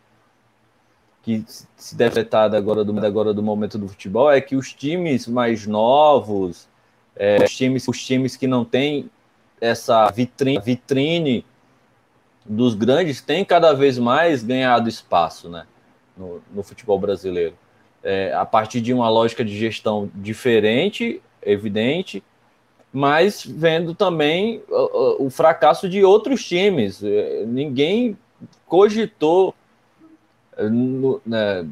que 1.23 1.45
se 1.75 1.95
deve 1.95 2.27
agora 2.31 2.83
do, 2.83 3.05
agora 3.05 3.33
do 3.33 3.43
momento 3.43 3.77
do 3.77 3.87
futebol 3.87 4.29
é 4.29 4.41
que 4.41 4.55
os 4.55 4.73
times 4.73 5.27
mais 5.27 5.65
novos, 5.65 6.67
é, 7.19 7.43
os, 7.43 7.55
times, 7.55 7.87
os 7.87 8.05
times 8.05 8.35
que 8.35 8.47
não 8.47 8.63
têm 8.63 9.09
essa 9.59 10.09
vitrine, 10.11 10.59
vitrine 10.59 11.45
dos 12.45 12.75
grandes 12.75 13.21
têm 13.21 13.43
cada 13.43 13.73
vez 13.73 13.97
mais 13.97 14.43
ganhado 14.43 14.87
espaço 14.87 15.49
né, 15.49 15.65
no, 16.15 16.41
no 16.53 16.63
futebol 16.63 16.99
brasileiro. 16.99 17.55
É, 18.03 18.33
a 18.33 18.45
partir 18.45 18.79
de 18.79 18.93
uma 18.93 19.09
lógica 19.09 19.43
de 19.43 19.57
gestão 19.57 20.09
diferente, 20.15 21.21
evidente, 21.41 22.23
mas 22.93 23.43
vendo 23.45 23.93
também 23.93 24.61
o, 24.69 25.25
o 25.25 25.29
fracasso 25.29 25.89
de 25.89 26.03
outros 26.03 26.45
times. 26.45 27.03
É, 27.03 27.43
ninguém 27.45 28.17
cogitou 28.65 29.53
no, 30.63 31.21
né, 31.25 31.65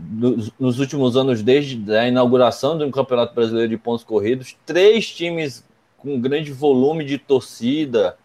nos 0.59 0.79
últimos 0.79 1.17
anos, 1.17 1.41
desde 1.41 1.95
a 1.95 2.07
inauguração 2.07 2.77
do 2.77 2.89
Campeonato 2.91 3.33
Brasileiro 3.33 3.69
de 3.69 3.77
Pontos 3.77 4.03
Corridos, 4.03 4.55
três 4.65 5.09
times 5.09 5.65
com 5.97 6.19
grande 6.19 6.51
volume 6.51 7.03
de 7.03 7.17
torcida 7.17 8.15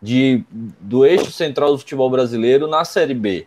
de, 0.00 0.42
do 0.50 1.04
eixo 1.04 1.30
central 1.30 1.72
do 1.72 1.78
futebol 1.78 2.08
brasileiro 2.08 2.66
na 2.66 2.84
Série 2.84 3.14
B. 3.14 3.46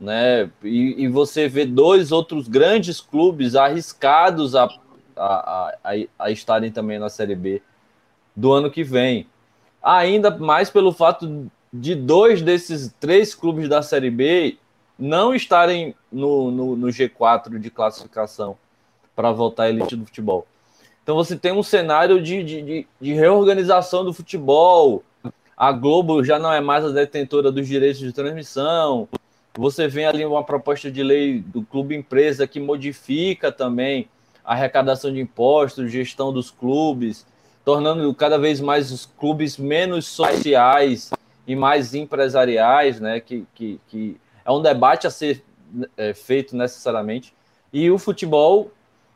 Né? 0.00 0.50
E, 0.62 1.04
e 1.04 1.08
você 1.08 1.48
vê 1.48 1.64
dois 1.64 2.12
outros 2.12 2.48
grandes 2.48 3.00
clubes 3.00 3.54
arriscados 3.54 4.54
a, 4.54 4.68
a, 5.16 5.74
a, 5.84 5.92
a 6.18 6.30
estarem 6.30 6.70
também 6.70 6.98
na 6.98 7.08
Série 7.08 7.34
B 7.36 7.60
do 8.34 8.52
ano 8.52 8.70
que 8.70 8.84
vem. 8.84 9.26
Ainda 9.82 10.30
mais 10.36 10.70
pelo 10.70 10.92
fato 10.92 11.50
de 11.72 11.94
dois 11.94 12.42
desses 12.42 12.94
três 13.00 13.34
clubes 13.34 13.68
da 13.68 13.82
Série 13.82 14.10
B 14.10 14.58
não 14.98 15.34
estarem 15.34 15.94
no, 16.10 16.50
no, 16.50 16.76
no 16.76 16.88
G4 16.88 17.58
de 17.58 17.70
classificação 17.70 18.56
para 19.14 19.32
voltar 19.32 19.64
à 19.64 19.68
elite 19.68 19.96
do 19.96 20.06
futebol. 20.06 20.46
Então 21.02 21.16
você 21.16 21.36
tem 21.36 21.52
um 21.52 21.62
cenário 21.62 22.22
de, 22.22 22.42
de, 22.42 22.86
de, 23.00 23.12
reorganização 23.12 24.04
do 24.04 24.12
futebol. 24.12 25.02
A 25.56 25.72
Globo 25.72 26.22
já 26.22 26.38
não 26.38 26.52
é 26.52 26.60
mais 26.60 26.84
a 26.84 26.90
detentora 26.90 27.50
dos 27.50 27.66
direitos 27.66 27.98
de 27.98 28.12
transmissão. 28.12 29.08
Você 29.54 29.88
vê 29.88 30.04
ali 30.04 30.24
uma 30.24 30.44
proposta 30.44 30.90
de 30.90 31.02
lei 31.02 31.40
do 31.40 31.62
clube 31.62 31.96
empresa 31.96 32.46
que 32.46 32.60
modifica 32.60 33.50
também 33.50 34.08
a 34.44 34.52
arrecadação 34.52 35.12
de 35.12 35.20
impostos, 35.20 35.90
gestão 35.90 36.32
dos 36.32 36.50
clubes, 36.50 37.26
tornando 37.64 38.12
cada 38.14 38.38
vez 38.38 38.60
mais 38.60 38.90
os 38.90 39.04
clubes 39.04 39.58
menos 39.58 40.06
sociais 40.06 41.10
e 41.46 41.54
mais 41.54 41.94
empresariais, 41.94 43.00
né? 43.00 43.20
Que, 43.20 43.44
que, 43.54 43.80
que 43.88 44.16
é 44.44 44.50
um 44.50 44.60
debate 44.60 45.06
a 45.06 45.10
ser 45.10 45.44
é, 45.96 46.12
feito 46.14 46.56
necessariamente. 46.56 47.34
E 47.72 47.90
o 47.90 47.98
futebol, 47.98 48.70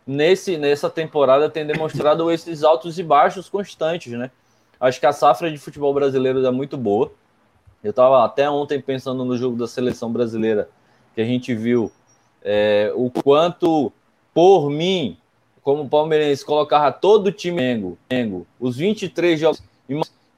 nesse, 0.07 0.57
nessa 0.57 0.89
temporada, 0.89 1.51
tem 1.51 1.67
demonstrado 1.67 2.31
esses 2.33 2.63
altos 2.63 2.99
e 2.99 3.03
baixos 3.03 3.49
constantes, 3.49 4.13
né? 4.13 4.31
Acho 4.79 5.01
que 5.01 5.07
a 5.07 5.13
safra 5.13 5.51
de 5.51 5.59
futebol 5.59 5.93
brasileiro 5.93 6.45
é 6.45 6.51
muito 6.51 6.77
boa. 6.77 7.11
Eu 7.83 7.91
estava 7.91 8.25
até 8.25 8.49
ontem 8.49 8.81
pensando 8.81 9.25
no 9.25 9.37
jogo 9.37 9.57
da 9.57 9.67
seleção 9.67 10.13
brasileira, 10.13 10.69
que 11.15 11.21
a 11.21 11.25
gente 11.25 11.55
viu 11.55 11.91
é, 12.43 12.93
o 12.95 13.11
quanto, 13.11 13.93
por 14.35 14.69
mim, 14.71 15.17
como 15.63 15.89
palmeirense, 15.89 16.45
colocava 16.45 16.93
todo 16.93 17.29
o 17.29 17.33
time 17.33 17.97
os 18.61 18.77
23 18.77 19.41
jogos, 19.41 19.63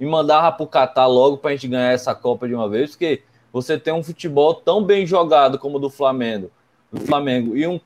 e 0.01 0.07
mandava 0.07 0.53
para 0.53 0.64
o 0.64 0.66
Catar 0.66 1.07
logo 1.07 1.39
para 1.39 1.51
a 1.51 1.55
gente 1.55 1.68
ganhar 1.68 1.93
essa 1.93 2.14
Copa 2.14 2.47
de 2.47 2.55
uma 2.55 2.68
vez, 2.68 2.91
porque 2.91 3.22
você 3.53 3.78
tem 3.78 3.92
um 3.92 4.03
futebol 4.03 4.55
tão 4.55 4.82
bem 4.82 5.07
jogado 5.07 5.59
como 5.59 5.76
o 5.76 5.80
do 5.80 5.90
Flamengo, 5.90 6.51
do 6.92 7.01
Flamengo 7.01 7.57
e, 7.57 7.66
um, 7.66 7.80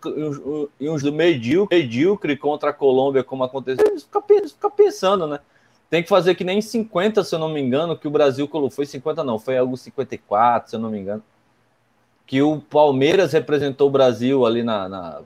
e 0.81 0.89
uns 0.89 1.03
do 1.03 1.13
medíocre, 1.13 1.79
medíocre 1.79 2.37
contra 2.37 2.71
a 2.71 2.73
Colômbia, 2.73 3.25
como 3.25 3.45
aconteceu, 3.45 3.85
você 3.87 4.05
fica, 4.05 4.23
fica 4.49 4.71
pensando, 4.71 5.27
né? 5.27 5.41
tem 5.93 6.03
que 6.03 6.09
fazer 6.09 6.35
que 6.35 6.43
nem 6.43 6.63
50, 6.63 7.23
se 7.23 7.35
eu 7.35 7.39
não 7.39 7.51
me 7.51 7.61
engano, 7.61 7.99
que 7.99 8.09
o 8.09 8.11
Brasil. 8.11 8.49
Foi 8.71 8.87
50, 8.87 9.23
não, 9.23 9.39
foi 9.39 9.59
algo 9.59 9.77
54, 9.77 10.71
se 10.71 10.77
eu 10.77 10.81
não 10.81 10.89
me 10.89 10.99
engano. 10.99 11.23
Que 12.27 12.41
o 12.41 12.63
Palmeiras 12.63 13.35
representou 13.35 13.89
o 13.89 13.91
Brasil 13.91 14.47
ali 14.47 14.63
na, 14.63 14.89
na 14.89 15.21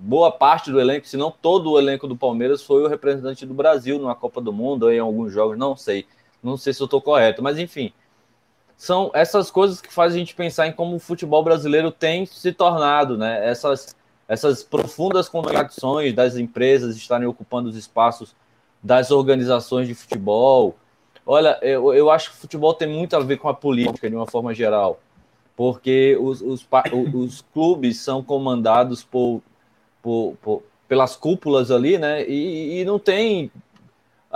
boa 0.00 0.32
parte 0.32 0.72
do 0.72 0.80
elenco, 0.80 1.06
se 1.06 1.18
não 1.18 1.30
todo 1.30 1.72
o 1.72 1.78
elenco 1.78 2.08
do 2.08 2.16
Palmeiras 2.16 2.62
foi 2.62 2.82
o 2.82 2.88
representante 2.88 3.44
do 3.44 3.52
Brasil 3.52 3.98
numa 3.98 4.14
Copa 4.14 4.40
do 4.40 4.50
Mundo 4.50 4.90
em 4.90 4.98
alguns 4.98 5.30
jogos, 5.30 5.58
não 5.58 5.76
sei. 5.76 6.06
Não 6.42 6.56
sei 6.56 6.72
se 6.72 6.80
eu 6.80 6.86
estou 6.86 7.02
correto, 7.02 7.42
mas 7.42 7.58
enfim. 7.58 7.92
São 8.78 9.10
essas 9.12 9.50
coisas 9.50 9.80
que 9.80 9.92
fazem 9.92 10.16
a 10.16 10.24
gente 10.24 10.36
pensar 10.36 10.68
em 10.68 10.72
como 10.72 10.94
o 10.94 11.00
futebol 11.00 11.42
brasileiro 11.42 11.90
tem 11.90 12.24
se 12.24 12.52
tornado, 12.52 13.18
né? 13.18 13.44
Essas, 13.44 13.96
essas 14.28 14.62
profundas 14.62 15.28
contradições 15.28 16.14
das 16.14 16.36
empresas 16.36 16.96
estarem 16.96 17.26
ocupando 17.26 17.68
os 17.68 17.74
espaços 17.74 18.36
das 18.80 19.10
organizações 19.10 19.88
de 19.88 19.96
futebol. 19.96 20.76
Olha, 21.26 21.58
eu, 21.60 21.92
eu 21.92 22.08
acho 22.08 22.30
que 22.30 22.36
o 22.36 22.40
futebol 22.40 22.72
tem 22.72 22.88
muito 22.88 23.16
a 23.16 23.20
ver 23.20 23.38
com 23.38 23.48
a 23.48 23.54
política, 23.54 24.08
de 24.08 24.14
uma 24.14 24.28
forma 24.28 24.54
geral, 24.54 25.00
porque 25.56 26.16
os, 26.20 26.40
os, 26.40 26.64
os 27.14 27.40
clubes 27.52 27.98
são 27.98 28.22
comandados 28.22 29.02
por, 29.02 29.42
por, 30.00 30.36
por, 30.40 30.62
pelas 30.86 31.16
cúpulas 31.16 31.72
ali, 31.72 31.98
né? 31.98 32.24
E, 32.28 32.80
e 32.80 32.84
não 32.84 32.96
tem. 32.96 33.50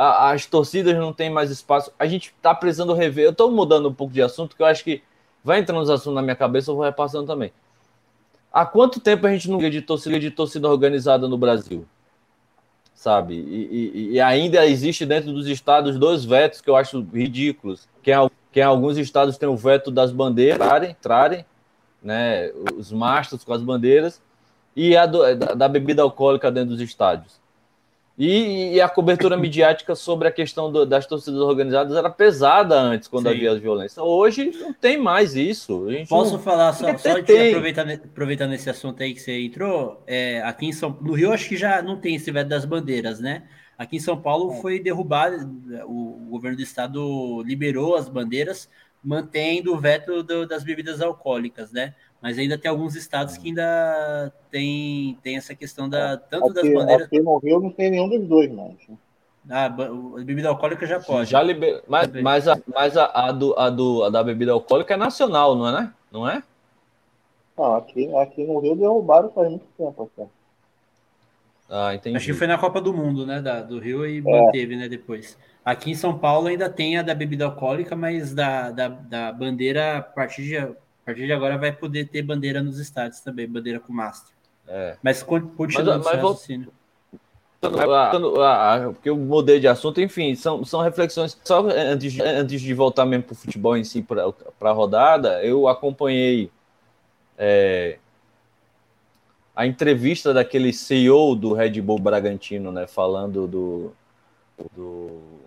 As 0.04 0.46
torcidas 0.46 0.96
não 0.96 1.12
têm 1.12 1.30
mais 1.30 1.50
espaço. 1.50 1.92
A 1.98 2.06
gente 2.06 2.34
está 2.36 2.54
precisando 2.54 2.94
rever. 2.94 3.24
Eu 3.24 3.30
estou 3.30 3.50
mudando 3.50 3.88
um 3.88 3.94
pouco 3.94 4.12
de 4.12 4.22
assunto, 4.22 4.56
que 4.56 4.62
eu 4.62 4.66
acho 4.66 4.82
que 4.82 5.02
vai 5.44 5.60
entrando 5.60 5.80
nos 5.80 5.90
assuntos 5.90 6.14
na 6.14 6.22
minha 6.22 6.36
cabeça, 6.36 6.70
eu 6.70 6.76
vou 6.76 6.84
repassando 6.84 7.26
também. 7.26 7.52
Há 8.52 8.66
quanto 8.66 9.00
tempo 9.00 9.26
a 9.26 9.32
gente 9.32 9.50
não 9.50 9.58
de 9.58 9.80
torcida, 9.80 10.18
de 10.18 10.30
torcida 10.30 10.68
organizada 10.68 11.26
no 11.28 11.38
Brasil? 11.38 11.86
sabe? 13.02 13.34
E, 13.34 13.90
e, 13.94 14.12
e, 14.12 14.20
ainda 14.20 14.64
existe 14.64 15.04
dentro 15.04 15.32
dos 15.32 15.48
estados 15.48 15.98
dois 15.98 16.24
vetos 16.24 16.60
que 16.60 16.70
eu 16.70 16.76
acho 16.76 17.04
ridículos. 17.12 17.88
Que, 18.00 18.12
é, 18.12 18.16
que 18.52 18.60
em 18.60 18.62
alguns 18.62 18.96
estados 18.96 19.36
tem 19.36 19.48
o 19.48 19.56
veto 19.56 19.90
das 19.90 20.12
bandeiras, 20.12 20.58
trarem, 20.58 20.96
trarem 21.02 21.44
né, 22.00 22.52
os 22.78 22.92
mastros 22.92 23.42
com 23.42 23.52
as 23.52 23.60
bandeiras, 23.60 24.22
e 24.76 24.96
a 24.96 25.04
do, 25.04 25.34
da, 25.34 25.54
da, 25.54 25.68
bebida 25.68 26.00
alcoólica 26.02 26.48
dentro 26.48 26.70
dos 26.70 26.80
estádios. 26.80 27.40
E, 28.24 28.74
e 28.74 28.80
a 28.80 28.88
cobertura 28.88 29.36
midiática 29.36 29.96
sobre 29.96 30.28
a 30.28 30.30
questão 30.30 30.70
do, 30.70 30.86
das 30.86 31.06
torcidas 31.06 31.40
organizadas 31.40 31.96
era 31.96 32.08
pesada 32.08 32.80
antes, 32.80 33.08
quando 33.08 33.28
Sim. 33.28 33.34
havia 33.34 33.50
as 33.50 33.58
violências. 33.58 33.98
Hoje 33.98 34.52
não 34.60 34.72
tem 34.72 34.96
mais 34.96 35.34
isso. 35.34 35.88
Posso 36.08 36.34
não... 36.34 36.38
falar 36.38 36.72
só, 36.72 36.96
só 36.96 37.18
de 37.18 37.48
aproveitar, 37.48 37.90
aproveitar 37.90 38.46
nesse 38.46 38.70
assunto 38.70 39.02
aí 39.02 39.12
que 39.12 39.20
você 39.20 39.40
entrou? 39.40 40.04
É, 40.06 40.40
aqui 40.42 40.66
em 40.66 40.72
São 40.72 40.96
no 41.00 41.14
Rio, 41.14 41.32
acho 41.32 41.48
que 41.48 41.56
já 41.56 41.82
não 41.82 41.96
tem 41.96 42.14
esse 42.14 42.30
veto 42.30 42.46
das 42.46 42.64
bandeiras, 42.64 43.18
né? 43.18 43.42
Aqui 43.76 43.96
em 43.96 44.00
São 44.00 44.16
Paulo 44.16 44.52
é. 44.52 44.60
foi 44.60 44.78
derrubado, 44.78 45.50
o, 45.86 46.28
o 46.28 46.30
governo 46.30 46.56
do 46.56 46.62
estado 46.62 47.42
liberou 47.42 47.96
as 47.96 48.08
bandeiras, 48.08 48.68
mantendo 49.02 49.74
o 49.74 49.80
veto 49.80 50.22
do, 50.22 50.46
das 50.46 50.62
bebidas 50.62 51.00
alcoólicas, 51.00 51.72
né? 51.72 51.92
Mas 52.22 52.38
ainda 52.38 52.56
tem 52.56 52.70
alguns 52.70 52.94
estados 52.94 53.36
que 53.36 53.48
ainda 53.48 54.32
tem, 54.48 55.18
tem 55.24 55.36
essa 55.36 55.56
questão 55.56 55.88
da 55.88 56.16
tanto 56.16 56.50
aqui, 56.50 56.54
das 56.54 56.72
bandeiras. 56.72 57.06
Aqui 57.08 57.20
no 57.20 57.38
Rio 57.38 57.60
não 57.60 57.70
tem 57.70 57.90
nenhum 57.90 58.08
dos 58.08 58.28
dois, 58.28 58.50
mais. 58.52 58.76
Ah, 59.50 59.66
a 59.66 60.22
bebida 60.22 60.48
alcoólica 60.48 60.86
já 60.86 61.00
pode. 61.00 61.28
Já 61.28 61.42
liber... 61.42 61.82
Mas, 61.88 62.12
mas, 62.22 62.46
a, 62.46 62.56
mas 62.72 62.96
a, 62.96 63.06
a, 63.06 63.32
do, 63.32 63.58
a, 63.58 63.68
do, 63.68 64.04
a 64.04 64.10
da 64.10 64.22
bebida 64.22 64.52
alcoólica 64.52 64.94
é 64.94 64.96
nacional, 64.96 65.56
não 65.56 65.68
é? 65.68 65.72
Né? 65.72 65.92
Não 66.12 66.28
é? 66.28 66.44
Não, 67.58 67.74
aqui, 67.74 68.14
aqui 68.14 68.44
no 68.44 68.60
Rio 68.60 68.76
derrubaram 68.76 69.28
faz 69.30 69.50
muito 69.50 69.66
tempo. 69.76 70.08
Até. 70.16 70.28
Ah, 71.68 71.92
entendi. 71.92 72.16
Acho 72.16 72.26
que 72.26 72.34
foi 72.34 72.46
na 72.46 72.56
Copa 72.56 72.80
do 72.80 72.94
Mundo, 72.94 73.26
né? 73.26 73.42
Da, 73.42 73.62
do 73.62 73.80
Rio 73.80 74.06
e 74.06 74.18
é. 74.18 74.20
manteve, 74.20 74.76
né? 74.76 74.88
Depois. 74.88 75.36
Aqui 75.64 75.90
em 75.90 75.94
São 75.96 76.16
Paulo 76.16 76.46
ainda 76.46 76.70
tem 76.70 76.98
a 76.98 77.02
da 77.02 77.14
bebida 77.14 77.46
alcoólica, 77.46 77.96
mas 77.96 78.32
da, 78.32 78.70
da, 78.70 78.88
da 78.88 79.32
bandeira, 79.32 79.98
a 79.98 80.02
partir 80.02 80.44
de 80.44 80.81
a 81.02 81.06
partir 81.06 81.26
de 81.26 81.32
agora 81.32 81.58
vai 81.58 81.72
poder 81.72 82.08
ter 82.08 82.22
bandeira 82.22 82.62
nos 82.62 82.78
estádios 82.78 83.20
também, 83.20 83.48
bandeira 83.48 83.80
com 83.80 83.92
mastro. 83.92 84.32
É. 84.66 84.96
Mas 85.02 85.22
continua 85.22 85.98
mas, 85.98 86.04
mas 86.04 86.14
raciocínio. 86.14 86.72
Porque 88.92 89.10
eu 89.10 89.16
mudei 89.16 89.60
de 89.60 89.68
assunto, 89.68 90.00
enfim, 90.00 90.34
são, 90.34 90.64
são 90.64 90.80
reflexões. 90.80 91.38
Só 91.44 91.60
antes, 91.68 92.18
antes 92.20 92.60
de 92.60 92.74
voltar 92.74 93.06
mesmo 93.06 93.24
para 93.24 93.32
o 93.32 93.36
futebol 93.36 93.76
em 93.76 93.84
si, 93.84 94.02
para 94.02 94.70
a 94.70 94.72
rodada, 94.72 95.44
eu 95.44 95.68
acompanhei 95.68 96.50
é, 97.38 97.98
a 99.54 99.66
entrevista 99.66 100.32
daquele 100.32 100.72
CEO 100.72 101.36
do 101.36 101.52
Red 101.52 101.80
Bull 101.80 101.98
Bragantino, 101.98 102.72
né, 102.72 102.86
falando 102.86 103.46
do, 103.46 103.92
do 104.74 105.41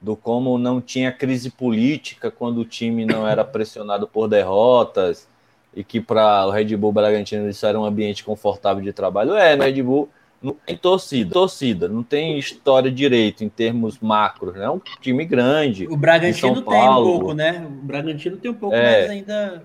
do 0.00 0.16
como 0.16 0.58
não 0.58 0.80
tinha 0.80 1.10
crise 1.10 1.50
política 1.50 2.30
quando 2.30 2.58
o 2.58 2.64
time 2.64 3.04
não 3.04 3.26
era 3.26 3.42
pressionado 3.46 4.06
por 4.06 4.28
derrotas 4.28 5.28
e 5.74 5.84
que 5.84 6.00
para 6.00 6.46
o 6.46 6.50
Red 6.50 6.76
Bull 6.76 6.92
Bragantino 6.92 7.48
isso 7.48 7.66
era 7.66 7.78
um 7.78 7.84
ambiente 7.84 8.24
confortável 8.24 8.82
de 8.82 8.92
trabalho. 8.92 9.34
É, 9.34 9.54
no 9.54 9.62
Red 9.62 9.82
Bull 9.82 10.08
não 10.42 10.54
tem 10.54 10.76
torcida, 10.76 11.32
torcida, 11.32 11.88
não 11.88 12.02
tem 12.02 12.38
história 12.38 12.90
direito 12.90 13.42
em 13.42 13.48
termos 13.48 13.98
macros, 13.98 14.54
né? 14.54 14.64
É 14.64 14.70
um 14.70 14.80
time 15.00 15.24
grande. 15.24 15.86
O 15.88 15.96
Bragantino 15.96 16.62
tem 16.62 16.88
um 16.88 16.94
pouco, 16.94 17.34
né? 17.34 17.66
O 17.66 17.70
Bragantino 17.84 18.36
tem 18.36 18.50
um 18.50 18.54
pouco, 18.54 18.76
é, 18.76 19.02
mas 19.02 19.10
ainda. 19.10 19.64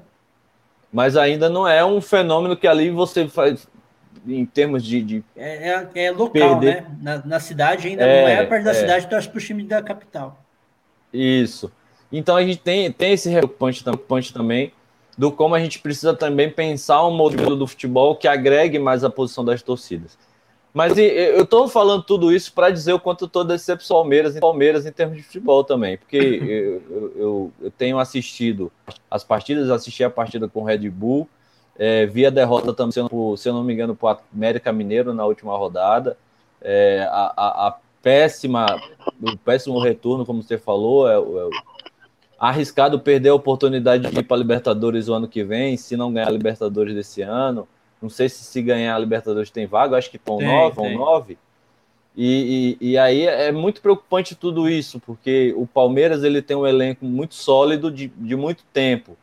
Mas 0.91 1.15
ainda 1.15 1.49
não 1.49 1.65
é 1.65 1.85
um 1.85 2.01
fenômeno 2.01 2.57
que 2.57 2.67
ali 2.67 2.89
você 2.89 3.27
faz, 3.27 3.65
em 4.27 4.45
termos 4.45 4.83
de. 4.83 5.01
de 5.01 5.23
é, 5.35 5.69
é, 5.69 6.05
é, 6.05 6.11
local, 6.11 6.59
perder. 6.59 6.83
né? 6.83 6.97
Na, 7.01 7.25
na, 7.25 7.39
cidade 7.39 7.87
ainda 7.87 8.03
é, 8.03 8.21
não 8.21 8.27
é 8.29 8.39
a 8.39 8.47
parte 8.47 8.63
da 8.63 8.71
é. 8.71 8.73
cidade, 8.75 9.09
torce 9.09 9.29
para 9.29 9.37
o 9.37 9.41
time 9.41 9.63
da 9.63 9.81
capital. 9.81 10.39
Isso. 11.13 11.71
Então 12.11 12.35
a 12.35 12.43
gente 12.43 12.59
tem, 12.59 12.91
tem 12.91 13.13
esse 13.13 13.29
preocupante, 13.29 14.33
também 14.33 14.73
do 15.17 15.31
como 15.31 15.55
a 15.55 15.59
gente 15.59 15.79
precisa 15.79 16.13
também 16.13 16.49
pensar 16.49 17.05
um 17.05 17.11
modelo 17.11 17.55
do 17.55 17.67
futebol 17.67 18.15
que 18.15 18.27
agregue 18.27 18.79
mais 18.79 19.03
a 19.03 19.09
posição 19.09 19.43
das 19.43 19.61
torcidas. 19.61 20.17
Mas 20.73 20.97
eu 20.97 21.43
estou 21.43 21.67
falando 21.67 22.01
tudo 22.01 22.33
isso 22.33 22.53
para 22.53 22.69
dizer 22.69 22.93
o 22.93 22.99
quanto 22.99 23.25
eu 23.25 23.27
estou 23.27 23.43
decepcionado 23.43 24.03
Palmeiras, 24.03 24.35
em 24.37 24.39
Palmeiras 24.39 24.85
em 24.85 24.91
termos 24.91 25.17
de 25.17 25.23
futebol 25.23 25.65
também, 25.65 25.97
porque 25.97 26.17
eu, 26.89 27.11
eu, 27.15 27.51
eu, 27.61 27.71
tenho 27.71 27.99
assistido 27.99 28.71
as 29.09 29.23
partidas, 29.23 29.69
assisti 29.69 30.01
a 30.03 30.09
partida 30.09 30.47
com 30.47 30.61
o 30.61 30.63
Red 30.63 30.89
Bull, 30.89 31.27
é, 31.77 32.05
vi 32.05 32.25
a 32.25 32.29
derrota 32.29 32.73
também, 32.73 32.91
se 32.91 32.99
eu, 32.99 33.35
se 33.37 33.49
eu 33.49 33.53
não 33.53 33.63
me 33.63 33.73
engano, 33.73 33.95
para 33.95 34.17
o 34.17 34.21
América 34.33 34.71
Mineiro 34.71 35.13
na 35.13 35.25
última 35.25 35.57
rodada. 35.57 36.17
É, 36.61 37.07
a, 37.09 37.33
a, 37.35 37.67
a, 37.67 37.77
péssima, 38.01 38.65
o 39.21 39.37
péssimo 39.37 39.79
retorno, 39.79 40.25
como 40.25 40.41
você 40.41 40.57
falou, 40.57 41.07
é, 41.09 41.15
é 41.15 41.49
arriscado 42.39 42.99
perder 42.99 43.29
a 43.29 43.35
oportunidade 43.35 44.09
de 44.09 44.19
ir 44.19 44.23
para 44.23 44.37
a 44.37 44.39
Libertadores 44.39 45.07
o 45.07 45.13
ano 45.13 45.27
que 45.27 45.43
vem, 45.43 45.77
se 45.77 45.95
não 45.95 46.11
ganhar 46.11 46.27
a 46.27 46.31
Libertadores 46.31 46.95
desse 46.95 47.21
ano. 47.21 47.67
Não 48.01 48.09
sei 48.09 48.27
se 48.27 48.43
se 48.43 48.61
ganhar 48.61 48.95
a 48.95 48.99
Libertadores 48.99 49.51
tem 49.51 49.67
vaga, 49.67 49.97
acho 49.97 50.09
que 50.09 50.17
estão 50.17 50.39
nove, 50.39 50.75
vão 50.75 50.91
nove. 50.91 51.37
E, 52.17 52.77
e, 52.81 52.91
e, 52.91 52.97
aí 52.97 53.25
é 53.25 53.51
muito 53.51 53.81
preocupante 53.81 54.35
tudo 54.35 54.67
isso, 54.67 54.99
porque 54.99 55.53
o 55.55 55.65
Palmeiras 55.65 56.23
ele 56.23 56.41
tem 56.41 56.57
um 56.57 56.67
elenco 56.67 57.05
muito 57.05 57.35
sólido 57.35 57.89
de, 57.89 58.07
de 58.07 58.35
muito 58.35 58.63
tempo. 58.73 59.15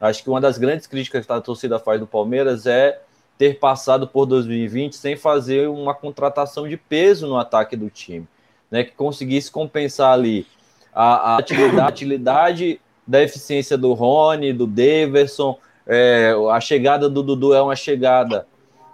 Acho 0.00 0.22
que 0.22 0.30
uma 0.30 0.40
das 0.40 0.58
grandes 0.58 0.86
críticas 0.86 1.26
que 1.26 1.32
a 1.32 1.40
torcida 1.40 1.78
faz 1.78 1.98
do 1.98 2.06
Palmeiras 2.06 2.66
é 2.66 3.00
ter 3.36 3.58
passado 3.58 4.06
por 4.06 4.26
2020 4.26 4.96
sem 4.96 5.16
fazer 5.16 5.68
uma 5.68 5.94
contratação 5.94 6.68
de 6.68 6.76
peso 6.76 7.26
no 7.26 7.36
ataque 7.36 7.76
do 7.76 7.88
time, 7.90 8.26
né? 8.70 8.84
Que 8.84 8.92
conseguisse 8.92 9.50
compensar 9.50 10.12
ali 10.12 10.46
a, 10.92 11.34
a 11.34 11.38
atividade, 11.38 12.80
da 13.06 13.22
eficiência 13.22 13.78
do 13.78 13.94
Rony, 13.94 14.52
do 14.52 14.66
Daverson, 14.66 15.58
é, 15.86 16.34
a 16.52 16.60
chegada 16.60 17.08
do 17.08 17.22
Dudu 17.22 17.54
é 17.54 17.62
uma 17.62 17.74
chegada, 17.74 18.46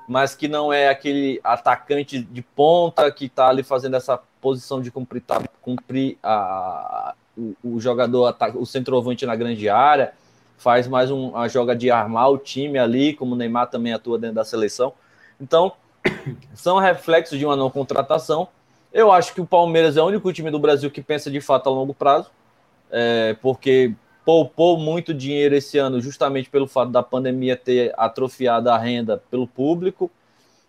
mas 0.09 0.37
que 0.37 0.47
não 0.47 0.73
é 0.73 0.89
aquele 0.89 1.41
atacante 1.43 2.21
de 2.21 2.41
ponta 2.41 3.11
que 3.11 3.25
está 3.25 3.49
ali 3.49 3.65
fazendo 3.65 3.97
essa 3.97 4.21
posição 4.41 4.81
de 4.81 4.93
cumprir, 4.93 5.23
tá, 5.23 5.43
cumprir 5.61 6.17
a, 6.23 7.15
o, 7.37 7.57
o 7.65 7.81
jogador, 7.81 8.37
o 8.55 8.65
centroavante 8.65 9.27
na 9.27 9.35
grande 9.35 9.69
área 9.69 10.13
faz 10.57 10.87
mais 10.87 11.11
um, 11.11 11.29
uma 11.29 11.49
joga 11.49 11.75
de 11.75 11.91
armar 11.91 12.31
o 12.31 12.39
time 12.39 12.79
ali, 12.79 13.15
como 13.15 13.35
o 13.35 13.37
Neymar 13.37 13.69
também 13.69 13.93
atua 13.93 14.19
dentro 14.19 14.37
da 14.37 14.45
seleção. 14.45 14.93
Então, 15.41 15.73
são 16.55 16.79
reflexos 16.79 17.39
de 17.39 17.45
uma 17.45 17.57
não 17.57 17.71
contratação. 17.71 18.49
Eu 18.93 19.11
acho 19.11 19.35
que 19.35 19.41
o 19.41 19.47
Palmeiras 19.47 19.97
é 19.97 20.03
o 20.03 20.07
único 20.07 20.33
time 20.33 20.51
do 20.51 20.59
Brasil 20.59 20.91
que 20.91 21.03
pensa 21.03 21.31
de 21.31 21.41
fato 21.41 21.69
a 21.69 21.73
longo 21.73 21.93
prazo, 21.93 22.31
é, 22.91 23.37
porque 23.43 23.93
poupou 24.25 24.79
muito 24.79 25.13
dinheiro 25.13 25.55
esse 25.55 25.77
ano, 25.79 26.01
justamente 26.01 26.49
pelo 26.49 26.67
fato 26.67 26.91
da 26.91 27.03
pandemia 27.03 27.57
ter 27.57 27.93
atrofiado 27.97 28.71
a 28.71 28.79
renda 28.79 29.23
pelo 29.31 29.47
público 29.47 30.11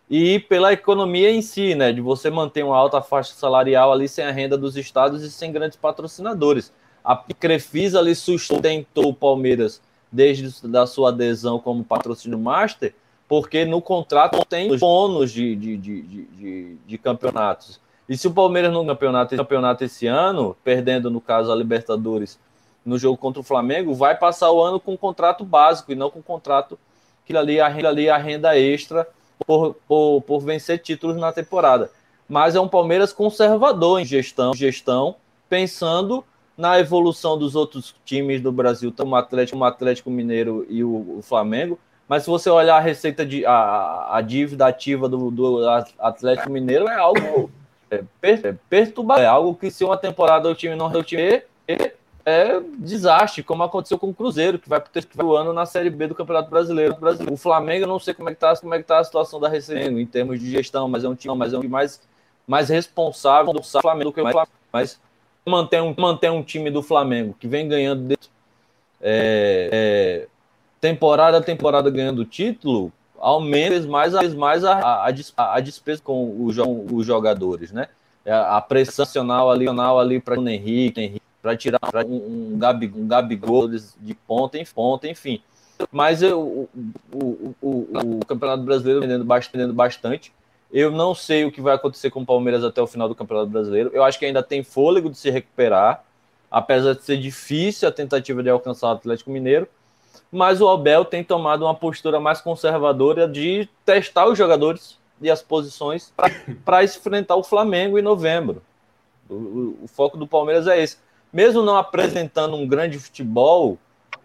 e 0.10 0.40
pela 0.40 0.74
economia 0.74 1.32
em 1.32 1.42
si, 1.42 1.74
né? 1.74 1.92
De 1.92 2.02
você 2.02 2.30
manter 2.30 2.64
uma 2.64 2.76
alta 2.76 3.02
faixa 3.02 3.34
salarial 3.34 3.92
ali 3.92 4.08
sem 4.08 4.26
a 4.26 4.32
renda 4.32 4.58
dos 4.58 4.76
estados 4.76 5.24
e 5.24 5.32
sem 5.32 5.52
grandes 5.52 5.78
patrocinadores. 5.78 6.72
A 7.06 7.16
Crefisa 7.16 8.00
ali 8.00 8.16
sustentou 8.16 9.10
o 9.10 9.14
Palmeiras 9.14 9.80
desde 10.12 10.68
da 10.68 10.88
sua 10.88 11.10
adesão 11.10 11.60
como 11.60 11.84
patrocínio 11.84 12.40
master, 12.40 12.96
porque 13.28 13.64
no 13.64 13.80
contrato 13.80 14.44
tem 14.46 14.76
bônus 14.78 15.32
de, 15.32 15.56
de, 15.56 15.78
de, 15.78 16.02
de, 16.02 16.78
de 16.86 16.98
campeonatos. 16.98 17.80
E 18.10 18.18
se 18.18 18.28
o 18.28 18.32
Palmeiras 18.32 18.74
no 18.74 18.86
campeonato, 18.86 19.36
campeonato 19.36 19.84
esse 19.84 20.08
ano, 20.08 20.56
perdendo, 20.64 21.12
no 21.12 21.22
caso, 21.22 21.52
a 21.52 21.56
Libertadores 21.56 22.40
no 22.84 22.98
jogo 22.98 23.18
contra 23.18 23.40
o 23.40 23.44
Flamengo, 23.44 23.94
vai 23.94 24.16
passar 24.16 24.52
o 24.52 24.62
ano 24.62 24.80
com 24.80 24.94
um 24.94 24.98
contrato 24.98 25.44
básico 25.44 25.92
e 25.92 25.96
não 25.96 26.10
com 26.10 26.20
um 26.20 26.24
contrato 26.24 26.78
que 27.26 27.36
ali 27.36 27.60
a 27.60 27.68
renda, 27.68 27.90
ali 27.90 28.10
a 28.10 28.18
renda 28.18 28.58
extra 28.58 29.08
por, 29.46 29.76
por, 29.88 30.22
por 30.22 30.40
vencer 30.40 30.80
títulos 30.80 31.18
na 31.18 31.32
temporada. 31.32 31.92
Mas 32.28 32.56
é 32.56 32.60
um 32.60 32.68
Palmeiras 32.68 33.12
conservador 33.12 34.00
em 34.00 34.06
gestão, 34.06 34.54
gestão 34.54 35.16
pensando 35.50 36.24
na 36.58 36.80
evolução 36.80 37.38
dos 37.38 37.56
outros 37.56 37.96
times 38.06 38.42
do 38.42 38.52
Brasil, 38.52 38.94
como 38.96 39.14
o 39.14 39.16
Atlético, 39.16 39.58
o 39.58 39.64
Atlético 39.64 40.10
Mineiro 40.10 40.66
e 40.70 40.84
o, 40.84 41.18
o, 41.18 41.22
Flamengo. 41.22 41.78
Mas 42.08 42.24
se 42.24 42.30
você 42.30 42.50
olhar 42.50 42.78
a 42.78 42.80
receita 42.80 43.26
de 43.26 43.46
a, 43.46 44.18
a 44.18 44.22
dívida 44.22 44.68
ativa 44.68 45.10
do, 45.10 45.32
do 45.32 45.68
Atlético 46.00 46.52
Mineiro 46.52 46.88
é 46.88 46.96
algo 46.96 47.50
é, 47.90 48.04
per, 48.22 48.58
perturbador, 48.70 49.24
é 49.24 49.28
algo 49.28 49.56
que 49.56 49.70
se 49.72 49.84
uma 49.84 49.98
temporada 49.98 50.50
o 50.50 50.56
time 50.56 50.76
não 50.76 50.88
resolver, 50.88 51.48
é 52.26 52.60
desastre, 52.80 53.44
como 53.44 53.62
aconteceu 53.62 54.00
com 54.00 54.10
o 54.10 54.14
Cruzeiro, 54.14 54.58
que 54.58 54.68
vai 54.68 54.82
ter 54.82 55.06
o 55.24 55.36
ano 55.36 55.54
na 55.54 55.66
Série 55.66 55.92
B 55.92 56.08
do 56.08 56.16
Campeonato 56.16 56.50
Brasileiro. 56.50 56.98
O 57.32 57.38
Flamengo, 57.38 57.86
não 57.86 58.00
sei 58.00 58.16
como 58.16 58.30
é 58.30 58.34
que 58.34 58.40
tá, 58.40 58.56
como 58.58 58.74
é 58.74 58.80
que 58.80 58.84
tá 58.84 58.98
a 58.98 59.04
situação 59.04 59.40
da 59.40 59.48
Receita 59.48 59.92
em 59.92 60.06
termos 60.08 60.40
de 60.40 60.50
gestão, 60.50 60.90
mas 60.90 61.04
é 61.04 61.10
um 61.10 61.14
time, 61.14 61.36
mas 61.36 61.54
é 61.54 61.58
um 61.58 61.62
time 61.62 61.72
mais, 61.72 62.02
mais 62.48 62.70
responsável 62.70 63.54
do 63.54 63.62
Flamengo 63.62 64.10
do 64.10 64.14
que 64.14 64.22
o 64.22 64.24
Flamengo. 64.24 64.52
Mas 64.74 65.00
manter 65.46 65.82
um, 65.82 65.94
manter 65.98 66.32
um 66.32 66.44
time 66.44 66.72
do 66.72 66.82
Flamengo 66.82 67.36
que 67.40 67.48
vem 67.48 67.68
ganhando 67.68 68.14
é, 69.02 69.70
é, 69.72 70.28
temporada 70.82 71.38
a 71.38 71.42
temporada 71.42 71.90
ganhando 71.90 72.26
título, 72.26 72.92
aumenta 73.18 73.88
mais, 73.88 74.14
mais 74.34 74.64
a, 74.64 74.80
a, 74.80 75.08
a, 75.56 75.60
despesa 75.60 76.02
com 76.02 76.46
os, 76.46 76.58
os 76.58 77.06
jogadores, 77.06 77.72
né? 77.72 77.88
É, 78.26 78.34
a 78.34 78.60
pressão 78.60 79.04
nacional 79.04 79.52
ali, 79.52 79.68
ali 79.68 80.20
para 80.20 80.40
o 80.40 80.50
Henrique, 80.50 81.22
para 81.42 81.56
tirar 81.56 81.80
um, 82.08 82.54
um, 82.54 82.58
Gabi, 82.58 82.92
um 82.96 83.08
Gabigol 83.08 83.68
de 83.70 84.16
ponta 84.28 84.58
em 84.58 84.66
ponta, 84.66 85.08
enfim. 85.08 85.42
Mas 85.92 86.24
eu, 86.24 86.40
o, 86.42 86.70
o, 87.14 87.56
o, 87.62 88.18
o 88.18 88.26
Campeonato 88.26 88.64
Brasileiro 88.64 89.02
vendendo 89.02 89.26
bastante, 89.26 89.58
vendendo 89.58 89.74
bastante. 89.74 90.34
Eu 90.76 90.92
não 90.92 91.16
sei 91.16 91.46
o 91.46 91.52
que 91.52 91.62
vai 91.62 91.74
acontecer 91.74 92.12
com 92.12 92.22
o 92.22 92.26
Palmeiras 92.26 92.64
até 92.64 92.82
o 92.82 92.88
final 92.88 93.08
do 93.08 93.16
Campeonato 93.16 93.50
Brasileiro. 93.50 93.90
Eu 93.94 94.04
acho 94.04 94.20
que 94.20 94.26
ainda 94.26 94.44
tem 94.44 94.62
fôlego 94.62 95.10
de 95.10 95.18
se 95.18 95.30
recuperar, 95.30 96.04
apesar 96.52 96.94
de 96.94 97.04
ser 97.04 97.18
difícil 97.18 97.88
a 97.88 97.92
tentativa 97.92 98.44
de 98.44 98.50
alcançar 98.50 98.90
o 98.90 98.92
Atlético 98.92 99.32
Mineiro 99.32 99.68
mas 100.36 100.60
o 100.60 100.68
Abel 100.68 101.06
tem 101.06 101.24
tomado 101.24 101.64
uma 101.64 101.74
postura 101.74 102.20
mais 102.20 102.42
conservadora 102.42 103.26
de 103.26 103.70
testar 103.86 104.28
os 104.28 104.38
jogadores 104.38 105.00
e 105.22 105.30
as 105.30 105.42
posições 105.42 106.14
para 106.66 106.84
enfrentar 106.84 107.38
o 107.38 107.44
Flamengo 107.44 107.98
em 107.98 108.02
novembro. 108.02 108.62
O, 109.30 109.34
o, 109.34 109.80
o, 109.84 109.88
foco 109.88 110.18
do 110.18 110.28
Palmeiras 110.28 110.68
é 110.68 110.82
esse. 110.82 110.98
Mesmo 111.32 111.62
não 111.62 111.78
apresentando 111.78 112.56
um 112.56 112.68
grande 112.68 113.00
futebol, 113.00 113.78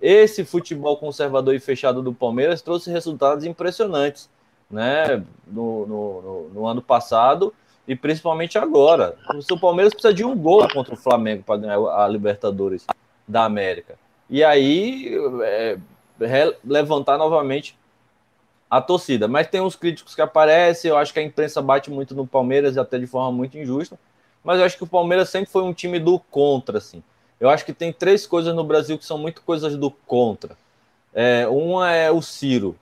esse 0.02 0.44
futebol 0.44 0.96
conservador 0.96 1.54
e 1.54 1.60
fechado 1.60 2.02
do 2.02 2.12
Palmeiras 2.12 2.60
trouxe 2.60 2.90
resultados 2.90 3.44
impressionantes 3.44 4.28
né? 4.70 5.22
no, 5.46 5.86
no, 5.86 6.22
no, 6.22 6.48
no 6.50 6.66
ano 6.66 6.80
passado 6.80 7.52
e 7.86 7.96
principalmente 7.96 8.58
agora. 8.58 9.16
O 9.50 9.58
Palmeiras 9.58 9.92
precisa 9.92 10.14
de 10.14 10.24
um 10.24 10.36
gol 10.36 10.66
contra 10.68 10.94
o 10.94 10.96
Flamengo 10.96 11.42
para 11.42 11.60
ganhar 11.60 11.78
a 11.78 12.06
Libertadores 12.06 12.86
da 13.26 13.44
América. 13.44 13.98
E 14.28 14.44
aí, 14.44 15.12
é, 15.42 15.76
levantar 16.64 17.18
novamente 17.18 17.76
a 18.70 18.80
torcida. 18.80 19.26
Mas 19.26 19.48
tem 19.48 19.60
uns 19.60 19.74
críticos 19.74 20.14
que 20.14 20.22
aparecem, 20.22 20.90
eu 20.90 20.96
acho 20.96 21.12
que 21.12 21.18
a 21.18 21.22
imprensa 21.22 21.60
bate 21.60 21.90
muito 21.90 22.14
no 22.14 22.26
Palmeiras, 22.26 22.78
até 22.78 22.98
de 22.98 23.06
forma 23.06 23.32
muito 23.32 23.58
injusta. 23.58 23.98
Mas 24.44 24.58
eu 24.58 24.64
acho 24.64 24.76
que 24.76 24.84
o 24.84 24.86
Palmeiras 24.86 25.28
sempre 25.28 25.50
foi 25.50 25.62
um 25.62 25.72
time 25.72 25.98
do 25.98 26.18
contra, 26.18 26.78
assim. 26.78 27.02
Eu 27.40 27.50
acho 27.50 27.64
que 27.64 27.72
tem 27.72 27.92
três 27.92 28.26
coisas 28.26 28.54
no 28.54 28.62
Brasil 28.62 28.96
que 28.96 29.04
são 29.04 29.18
muito 29.18 29.42
coisas 29.42 29.76
do 29.76 29.90
contra. 29.90 30.56
É, 31.12 31.48
uma 31.48 31.90
é 31.90 32.10
o 32.10 32.22
Ciro, 32.22 32.76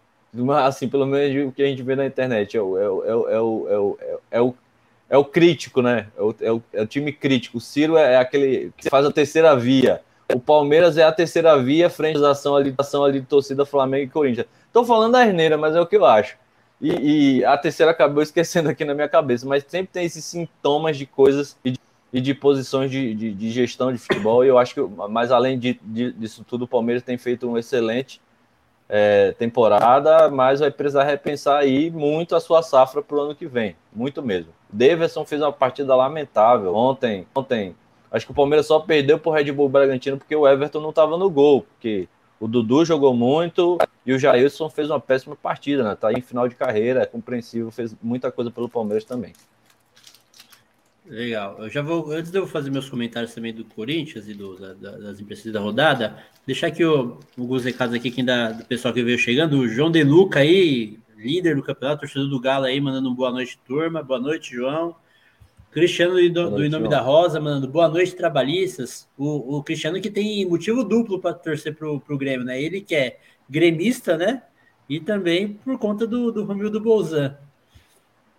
assim, 0.64 0.88
pelo 0.88 1.06
menos 1.06 1.48
o 1.48 1.52
que 1.52 1.62
a 1.62 1.66
gente 1.66 1.82
vê 1.82 1.96
na 1.96 2.06
internet, 2.06 2.56
é 2.56 2.60
o, 2.60 2.78
é 2.78 2.88
o, 2.88 3.04
é 3.04 3.14
o, 3.14 3.28
é 3.28 3.40
o, 3.40 3.68
é 3.68 3.78
o, 3.78 3.98
é 4.30 4.40
o, 4.40 4.54
é 5.10 5.18
o 5.18 5.24
crítico, 5.24 5.82
né? 5.82 6.08
É 6.16 6.22
o, 6.22 6.34
é 6.40 6.52
o, 6.52 6.62
é 6.72 6.82
o 6.82 6.86
time 6.86 7.12
crítico. 7.12 7.58
O 7.58 7.60
Ciro 7.60 7.96
é 7.96 8.16
aquele 8.16 8.72
que 8.76 8.90
faz 8.90 9.06
a 9.06 9.12
terceira 9.12 9.56
via 9.56 10.02
o 10.34 10.38
Palmeiras 10.38 10.98
é 10.98 11.04
a 11.04 11.12
terceira 11.12 11.60
via 11.60 11.88
frente 11.88 12.22
à 12.22 12.30
ação 12.30 12.54
ali, 12.54 12.74
ação 12.76 13.04
ali 13.04 13.20
de 13.20 13.26
torcida 13.26 13.64
Flamengo 13.64 14.04
e 14.04 14.08
Corinthians. 14.08 14.46
Estou 14.66 14.84
falando 14.84 15.12
da 15.12 15.20
Arneira, 15.20 15.56
mas 15.56 15.74
é 15.74 15.80
o 15.80 15.86
que 15.86 15.96
eu 15.96 16.04
acho. 16.04 16.36
E, 16.80 17.38
e, 17.38 17.44
a 17.44 17.56
terceira 17.56 17.90
acabou 17.92 18.22
esquecendo 18.22 18.68
aqui 18.68 18.84
na 18.84 18.94
minha 18.94 19.08
cabeça, 19.08 19.46
mas 19.46 19.64
sempre 19.66 19.90
tem 19.92 20.04
esses 20.04 20.24
sintomas 20.24 20.96
de 20.96 21.06
coisas 21.06 21.56
e 21.64 21.72
de, 21.72 21.80
e 22.12 22.20
de 22.20 22.34
posições 22.34 22.90
de, 22.90 23.14
de, 23.14 23.32
de, 23.32 23.50
gestão 23.50 23.90
de 23.90 23.98
futebol. 23.98 24.44
E 24.44 24.48
eu 24.48 24.58
acho 24.58 24.74
que, 24.74 24.80
mas 25.08 25.32
além 25.32 25.58
de, 25.58 25.80
disso 25.82 26.44
tudo, 26.46 26.66
o 26.66 26.68
Palmeiras 26.68 27.02
tem 27.02 27.16
feito 27.16 27.48
um 27.48 27.56
excelente 27.56 28.20
é, 28.88 29.32
temporada, 29.32 30.30
mas 30.30 30.60
vai 30.60 30.70
precisar 30.70 31.04
repensar 31.04 31.58
aí 31.58 31.90
muito 31.90 32.34
a 32.34 32.40
sua 32.40 32.62
safra 32.62 33.02
para 33.02 33.16
o 33.16 33.20
ano 33.20 33.34
que 33.34 33.46
vem, 33.46 33.76
muito 33.92 34.22
mesmo. 34.22 34.52
Davidson 34.70 35.24
fez 35.24 35.40
uma 35.40 35.52
partida 35.52 35.94
lamentável 35.94 36.74
ontem. 36.74 37.26
Ontem 37.34 37.74
Acho 38.10 38.26
que 38.26 38.32
o 38.32 38.34
Palmeiras 38.34 38.66
só 38.66 38.80
perdeu 38.80 39.18
pro 39.18 39.30
Red 39.30 39.52
Bull 39.52 39.68
Bragantino 39.68 40.16
porque 40.16 40.34
o 40.34 40.48
Everton 40.48 40.80
não 40.80 40.90
estava 40.90 41.16
no 41.18 41.30
gol, 41.30 41.62
porque 41.62 42.08
o 42.40 42.48
Dudu 42.48 42.84
jogou 42.84 43.14
muito 43.14 43.76
e 44.06 44.12
o 44.12 44.18
Jailson 44.18 44.70
fez 44.70 44.88
uma 44.88 45.00
péssima 45.00 45.36
partida, 45.36 45.82
né? 45.82 45.94
Tá 45.94 46.12
em 46.12 46.22
final 46.22 46.48
de 46.48 46.54
carreira, 46.54 47.02
é 47.02 47.06
compreensível, 47.06 47.70
fez 47.70 47.94
muita 48.02 48.32
coisa 48.32 48.50
pelo 48.50 48.68
Palmeiras 48.68 49.04
também. 49.04 49.32
Legal. 51.08 51.56
Eu 51.58 51.70
já 51.70 51.80
vou, 51.80 52.12
antes 52.12 52.30
de 52.30 52.38
eu 52.38 52.46
fazer 52.46 52.70
meus 52.70 52.88
comentários 52.88 53.34
também 53.34 53.52
do 53.52 53.64
Corinthians 53.64 54.28
e 54.28 54.34
do, 54.34 54.56
da, 54.58 54.74
das 54.74 55.20
impressões 55.20 55.52
da 55.52 55.60
rodada, 55.60 56.18
deixar 56.46 56.66
aqui 56.66 56.84
o, 56.84 57.18
alguns 57.36 57.64
recados 57.64 57.94
aqui 57.94 58.10
quem 58.10 58.24
dá, 58.24 58.52
do 58.52 58.64
pessoal 58.64 58.92
que 58.92 59.02
veio 59.02 59.18
chegando. 59.18 59.58
O 59.58 59.68
João 59.68 59.90
De 59.90 60.04
Luca 60.04 60.40
aí, 60.40 60.98
líder 61.16 61.56
do 61.56 61.62
campeonato, 61.62 62.00
torcedor 62.00 62.28
do 62.28 62.40
Galo 62.40 62.66
aí, 62.66 62.78
mandando 62.80 63.08
um 63.08 63.14
boa 63.14 63.30
noite, 63.30 63.58
turma. 63.66 64.02
Boa 64.02 64.20
noite, 64.20 64.54
João. 64.54 64.94
Cristiano 65.70 66.14
do, 66.30 66.50
do 66.50 66.64
Em 66.64 66.68
Nome 66.68 66.88
da 66.88 67.00
Rosa, 67.00 67.40
mandando 67.40 67.68
boa 67.68 67.88
noite, 67.88 68.14
trabalhistas. 68.14 69.08
O, 69.16 69.56
o 69.56 69.62
Cristiano 69.62 70.00
que 70.00 70.10
tem 70.10 70.44
motivo 70.46 70.84
duplo 70.84 71.18
para 71.18 71.34
torcer 71.34 71.74
pro, 71.74 72.00
pro 72.00 72.18
Grêmio, 72.18 72.44
né? 72.44 72.60
Ele 72.60 72.80
que 72.80 72.94
é 72.94 73.18
gremista, 73.48 74.16
né? 74.16 74.42
E 74.88 75.00
também 75.00 75.54
por 75.54 75.78
conta 75.78 76.06
do, 76.06 76.30
do 76.32 76.44
Romildo 76.44 76.80
Bolzan. 76.80 77.36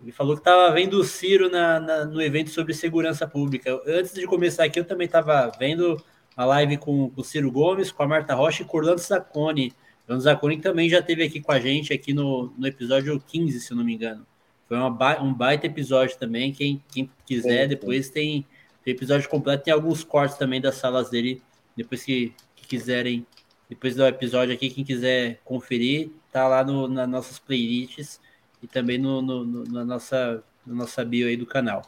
Ele 0.02 0.12
falou 0.12 0.34
que 0.34 0.40
estava 0.40 0.72
vendo 0.72 0.94
o 0.94 1.04
Ciro 1.04 1.50
na, 1.50 1.78
na, 1.78 2.04
no 2.04 2.22
evento 2.22 2.50
sobre 2.50 2.72
segurança 2.72 3.26
pública. 3.26 3.78
Antes 3.86 4.14
de 4.14 4.26
começar 4.26 4.64
aqui, 4.64 4.80
eu 4.80 4.84
também 4.84 5.04
estava 5.04 5.52
vendo 5.58 6.02
a 6.36 6.44
live 6.44 6.78
com, 6.78 7.10
com, 7.10 7.20
o 7.20 7.24
Ciro 7.24 7.50
Gomes, 7.50 7.92
com 7.92 8.02
a 8.02 8.08
Marta 8.08 8.34
Rocha 8.34 8.62
e 8.62 8.66
com 8.66 8.78
o 8.78 8.80
Orlando 8.80 9.00
Zaconi. 9.00 9.74
Orlando 10.04 10.22
Zaconi 10.22 10.58
também 10.58 10.88
já 10.88 11.00
esteve 11.00 11.24
aqui 11.24 11.40
com 11.40 11.52
a 11.52 11.60
gente 11.60 11.92
aqui 11.92 12.14
no, 12.14 12.52
no 12.56 12.66
episódio 12.66 13.20
15, 13.20 13.60
se 13.60 13.72
eu 13.72 13.76
não 13.76 13.84
me 13.84 13.94
engano. 13.94 14.26
Foi 14.66 14.78
uma, 14.78 15.20
um 15.22 15.34
baita 15.34 15.66
episódio 15.66 16.16
também. 16.16 16.52
Quem, 16.52 16.82
quem 16.90 17.10
quiser, 17.26 17.68
depois 17.68 18.08
tem, 18.08 18.46
tem 18.82 18.94
episódio 18.94 19.28
completo. 19.28 19.64
Tem 19.64 19.74
alguns 19.74 20.02
cortes 20.02 20.38
também 20.38 20.60
das 20.60 20.76
salas 20.76 21.10
dele. 21.10 21.42
Depois 21.76 22.02
que, 22.02 22.32
que 22.56 22.66
quiserem, 22.66 23.26
depois 23.68 23.94
do 23.94 24.06
episódio 24.06 24.54
aqui, 24.54 24.70
quem 24.70 24.84
quiser 24.84 25.40
conferir, 25.44 26.10
tá 26.32 26.48
lá 26.48 26.64
no, 26.64 26.88
nas 26.88 27.08
nossas 27.08 27.38
playlists 27.38 28.18
e 28.62 28.66
também 28.66 28.98
no, 28.98 29.22
no, 29.22 29.44
no, 29.44 29.64
na, 29.64 29.84
nossa, 29.84 30.42
na 30.66 30.74
nossa 30.74 31.04
bio 31.04 31.26
aí 31.26 31.36
do 31.36 31.46
canal. 31.46 31.82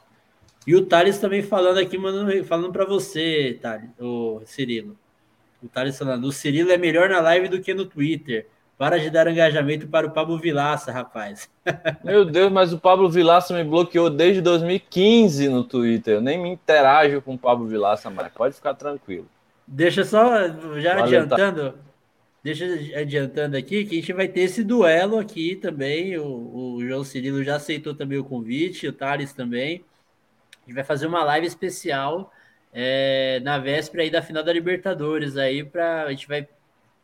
E 0.66 0.74
o 0.76 0.86
Thales 0.86 1.18
também 1.18 1.42
falando 1.42 1.78
aqui, 1.78 1.98
falando 2.44 2.72
para 2.72 2.84
você, 2.84 3.58
Thales, 3.60 3.90
o 4.00 4.40
Cirilo. 4.44 4.96
O 5.62 5.68
Thales 5.68 5.98
falando, 5.98 6.24
o 6.24 6.32
Cirilo 6.32 6.70
é 6.70 6.76
melhor 6.76 7.08
na 7.08 7.20
live 7.20 7.48
do 7.48 7.60
que 7.60 7.74
no 7.74 7.84
Twitter. 7.84 8.46
Para 8.78 8.98
de 8.98 9.10
dar 9.10 9.28
engajamento 9.28 9.86
para 9.86 10.06
o 10.06 10.10
Pablo 10.10 10.38
Vilaça, 10.38 10.90
rapaz. 10.90 11.48
Meu 12.02 12.24
Deus, 12.24 12.50
mas 12.50 12.72
o 12.72 12.78
Pablo 12.78 13.08
Vilaça 13.08 13.54
me 13.54 13.62
bloqueou 13.62 14.10
desde 14.10 14.40
2015 14.40 15.48
no 15.48 15.62
Twitter. 15.62 16.14
Eu 16.14 16.20
nem 16.20 16.40
me 16.40 16.48
interajo 16.48 17.22
com 17.22 17.34
o 17.34 17.38
Pablo 17.38 17.66
Vilaça 17.66 18.10
mais. 18.10 18.32
Pode 18.32 18.56
ficar 18.56 18.74
tranquilo. 18.74 19.28
Deixa 19.66 20.04
só, 20.04 20.48
já 20.80 20.96
Valeu, 20.96 21.04
adiantando, 21.04 21.70
tá. 21.70 21.78
Deixa 22.42 22.66
adiantando 22.98 23.56
aqui 23.56 23.84
que 23.84 23.96
a 23.96 24.00
gente 24.00 24.12
vai 24.12 24.28
ter 24.28 24.42
esse 24.42 24.64
duelo 24.64 25.18
aqui 25.18 25.56
também. 25.56 26.18
O, 26.18 26.76
o 26.76 26.86
João 26.86 27.04
Cirilo 27.04 27.42
já 27.44 27.56
aceitou 27.56 27.94
também 27.94 28.18
o 28.18 28.24
convite, 28.24 28.88
o 28.88 28.92
Thales 28.92 29.32
também. 29.32 29.84
A 30.62 30.66
gente 30.66 30.74
vai 30.74 30.84
fazer 30.84 31.06
uma 31.06 31.24
live 31.24 31.46
especial 31.46 32.32
é, 32.72 33.40
na 33.44 33.58
véspera 33.58 34.02
aí 34.02 34.10
da 34.10 34.22
final 34.22 34.42
da 34.42 34.52
Libertadores 34.52 35.36
aí 35.36 35.62
para 35.62 36.04
a 36.04 36.10
gente 36.10 36.26
vai 36.26 36.48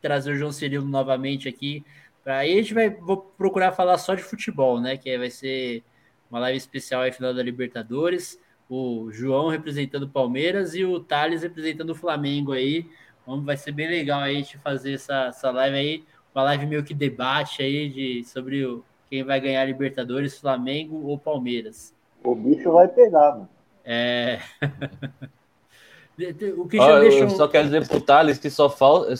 trazer 0.01 0.33
o 0.33 0.37
João 0.37 0.53
Cirilo 0.53 0.87
novamente 0.87 1.49
aqui. 1.49 1.85
Aí 2.25 2.53
a 2.53 2.57
gente 2.57 2.75
vai 2.75 2.91
vou 2.91 3.17
procurar 3.17 3.73
falar 3.73 3.99
só 3.99 4.15
de 4.15 4.23
futebol, 4.23 4.81
né? 4.81 4.97
Que 4.97 5.17
vai 5.17 5.31
ser 5.31 5.83
uma 6.31 6.39
live 6.41 6.59
especial 6.59 7.03
aí 7.03 7.13
final 7.13 7.33
da 7.33 7.43
Libertadores. 7.43 8.39
O 8.69 9.11
João 9.11 9.49
representando 9.49 10.03
o 10.03 10.09
Palmeiras 10.09 10.75
e 10.75 10.85
o 10.85 11.01
Thales 11.01 11.43
representando 11.43 11.91
o 11.91 11.95
Flamengo 11.95 12.53
aí. 12.53 12.87
Vamos, 13.29 13.45
vai 13.45 13.59
ser 13.59 13.73
bem 13.73 13.87
legal 13.87 14.21
aí 14.23 14.37
a 14.37 14.39
gente 14.39 14.57
fazer 14.57 14.95
essa, 14.95 15.27
essa 15.27 15.51
live 15.51 15.77
aí, 15.77 16.05
uma 16.35 16.45
live 16.45 16.65
meio 16.65 16.83
que 16.83 16.95
debate 16.95 17.61
aí 17.61 17.91
de, 17.91 18.25
sobre 18.25 18.65
o, 18.65 18.83
quem 19.11 19.23
vai 19.23 19.39
ganhar 19.39 19.67
Libertadores, 19.67 20.39
Flamengo 20.39 21.07
ou 21.07 21.19
Palmeiras. 21.19 21.93
O 22.25 22.35
bicho 22.35 22.73
vai 22.73 22.89
pegar, 22.89 23.33
mano. 23.33 23.49
É... 23.85 24.39
o 26.57 26.67
Cristiano 26.67 27.01
deixou... 27.01 27.25
Eu 27.25 27.31
só 27.31 27.47
quero 27.47 27.67
dizer 27.67 27.87
pro 27.87 28.01
Thales 28.01 28.39
que 28.39 28.49
só 28.49 28.71
falta. 28.71 29.13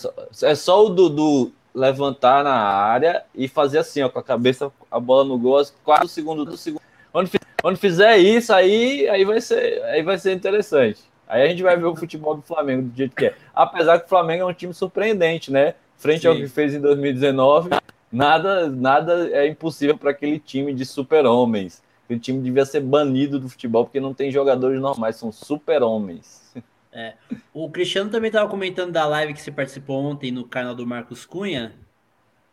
É 0.43 0.55
só 0.55 0.87
o 0.87 0.89
Dudu 0.89 1.53
levantar 1.75 2.43
na 2.43 2.55
área 2.55 3.25
e 3.35 3.47
fazer 3.47 3.77
assim, 3.77 4.01
ó, 4.01 4.09
com 4.09 4.21
a 4.21 4.25
cabeça, 4.25 4.73
a 4.91 4.99
bola 4.99 5.23
no 5.27 5.39
gol, 5.39 5.63
quatro 5.85 6.09
segundos 6.09 6.47
do 6.47 6.57
segundo. 6.57 6.81
Quando, 7.13 7.31
quando 7.61 7.77
fizer 7.77 8.17
isso, 8.17 8.55
aí, 8.55 9.07
aí, 9.07 9.27
vai 9.27 9.43
ser, 9.43 9.83
aí 9.85 10.03
vai 10.03 10.17
ser 10.17 10.33
interessante. 10.33 11.03
Aí 11.29 11.43
a 11.43 11.49
gente 11.49 11.63
vai 11.63 11.77
ver 11.77 11.85
o 11.85 11.95
futebol 11.95 12.35
do 12.35 12.43
Flamengo 12.43 12.89
do 12.89 12.97
jeito 12.97 13.15
que 13.15 13.27
é. 13.27 13.35
Apesar 13.55 13.99
que 13.99 14.07
o 14.07 14.09
Flamengo 14.09 14.43
é 14.43 14.47
um 14.47 14.55
time 14.55 14.73
surpreendente, 14.73 15.53
né? 15.53 15.75
Frente 15.97 16.23
Sim. 16.23 16.29
ao 16.29 16.37
que 16.37 16.49
fez 16.49 16.75
em 16.75 16.81
2019, 16.81 17.71
nada, 18.11 18.69
nada 18.69 19.29
é 19.31 19.47
impossível 19.47 19.99
para 19.99 20.11
aquele 20.11 20.39
time 20.39 20.73
de 20.73 20.87
super-homens. 20.87 21.83
Aquele 22.05 22.21
time 22.21 22.41
devia 22.41 22.65
ser 22.65 22.81
banido 22.81 23.39
do 23.39 23.49
futebol 23.49 23.85
porque 23.85 24.01
não 24.01 24.15
tem 24.15 24.31
jogadores 24.31 24.81
normais, 24.81 25.17
são 25.17 25.31
super-homens. 25.31 26.55
É. 26.91 27.15
O 27.53 27.71
Cristiano 27.71 28.11
também 28.11 28.29
estava 28.29 28.49
comentando 28.49 28.91
da 28.91 29.05
live 29.07 29.35
que 29.35 29.43
você 29.43 29.53
participou 29.53 30.03
ontem 30.03 30.33
no 30.33 30.45
canal 30.45 30.75
do 30.75 30.87
Marcos 30.87 31.27
Cunha 31.27 31.75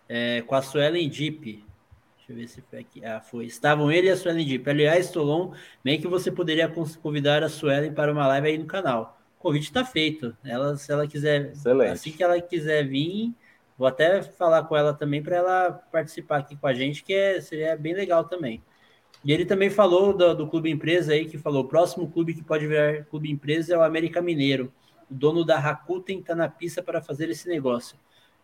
é, 0.10 0.42
com 0.42 0.54
a 0.54 0.62
Suelen 0.62 1.08
Deep. 1.08 1.64
Deixa 2.26 2.32
eu 2.32 2.36
ver 2.36 2.48
se 2.48 2.62
foi 2.62 2.80
aqui. 2.80 3.06
Ah, 3.06 3.22
foi. 3.22 3.46
Estavam 3.46 3.92
ele 3.92 4.08
e 4.08 4.10
a 4.10 4.18
Suelen 4.18 4.44
Deep. 4.44 4.68
Aliás, 4.68 5.12
Tolon, 5.12 5.54
bem 5.84 6.02
que 6.02 6.08
você 6.08 6.32
poderia 6.32 6.68
convidar 7.00 7.44
a 7.44 7.50
Suelen 7.50 7.94
para 7.94 8.12
uma 8.12 8.26
live 8.26 8.48
aí 8.48 8.58
no 8.58 8.66
canal. 8.66 9.20
O 9.38 9.42
convite 9.44 9.66
está 9.66 9.86
feito. 9.86 10.36
Ela, 10.44 10.76
se 10.76 10.92
ela 10.92 11.08
quiser, 11.08 11.52
Excelente. 11.52 11.92
assim 11.92 12.12
que 12.12 12.24
ela 12.24 12.42
quiser 12.42 12.84
vir, 12.88 13.32
vou 13.78 13.88
até 13.88 14.24
falar 14.24 14.64
com 14.64 14.76
ela 14.76 14.92
também 14.92 15.22
para 15.22 15.36
ela 15.36 15.72
participar 15.72 16.38
aqui 16.38 16.56
com 16.56 16.66
a 16.66 16.74
gente, 16.74 17.04
que 17.04 17.14
é, 17.14 17.40
seria 17.40 17.78
bem 17.78 17.94
legal 17.94 18.24
também. 18.24 18.64
E 19.24 19.32
ele 19.32 19.46
também 19.46 19.70
falou 19.70 20.12
do, 20.12 20.34
do 20.34 20.48
clube 20.48 20.72
empresa 20.72 21.14
aí, 21.14 21.26
que 21.26 21.38
falou: 21.38 21.64
o 21.64 21.68
próximo 21.68 22.10
clube 22.10 22.34
que 22.34 22.44
pode 22.44 22.66
virar 22.66 23.06
clube 23.06 23.30
empresa 23.30 23.76
é 23.76 23.78
o 23.78 23.84
América 23.84 24.20
Mineiro. 24.20 24.74
O 25.12 25.14
dono 25.14 25.46
da 25.46 25.60
Rakuten 25.60 26.22
está 26.22 26.34
na 26.34 26.50
pista 26.50 26.82
para 26.82 27.04
fazer 27.04 27.30
esse 27.30 27.48
negócio. 27.48 27.96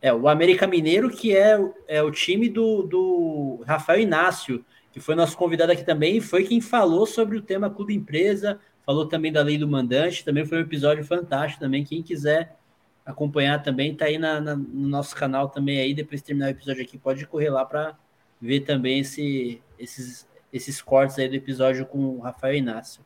É, 0.01 0.11
o 0.11 0.27
América 0.27 0.65
Mineiro, 0.65 1.09
que 1.09 1.35
é, 1.35 1.57
é 1.87 2.01
o 2.01 2.09
time 2.09 2.49
do, 2.49 2.81
do 2.83 3.63
Rafael 3.67 3.99
Inácio, 3.99 4.65
que 4.91 4.99
foi 4.99 5.13
nosso 5.13 5.37
convidado 5.37 5.71
aqui 5.71 5.85
também, 5.85 6.17
e 6.17 6.21
foi 6.21 6.43
quem 6.43 6.59
falou 6.59 7.05
sobre 7.05 7.37
o 7.37 7.41
tema 7.41 7.69
Clube 7.69 7.93
Empresa, 7.93 8.59
falou 8.83 9.05
também 9.07 9.31
da 9.31 9.43
lei 9.43 9.57
do 9.57 9.67
mandante, 9.67 10.25
também 10.25 10.45
foi 10.45 10.57
um 10.57 10.61
episódio 10.61 11.03
fantástico 11.05 11.61
também. 11.61 11.83
Quem 11.83 12.01
quiser 12.01 12.57
acompanhar 13.05 13.61
também, 13.61 13.95
tá 13.95 14.05
aí 14.05 14.17
na, 14.17 14.41
na, 14.41 14.55
no 14.55 14.87
nosso 14.87 15.15
canal 15.15 15.49
também 15.49 15.79
aí, 15.79 15.93
depois 15.93 16.21
de 16.21 16.27
terminar 16.27 16.47
o 16.47 16.51
episódio 16.51 16.81
aqui, 16.83 16.97
pode 16.97 17.25
correr 17.27 17.49
lá 17.49 17.63
para 17.63 17.95
ver 18.41 18.61
também 18.61 18.99
esse, 18.99 19.61
esses, 19.77 20.27
esses 20.51 20.81
cortes 20.81 21.19
aí 21.19 21.29
do 21.29 21.35
episódio 21.35 21.85
com 21.85 21.99
o 21.99 22.19
Rafael 22.19 22.55
Inácio. 22.55 23.03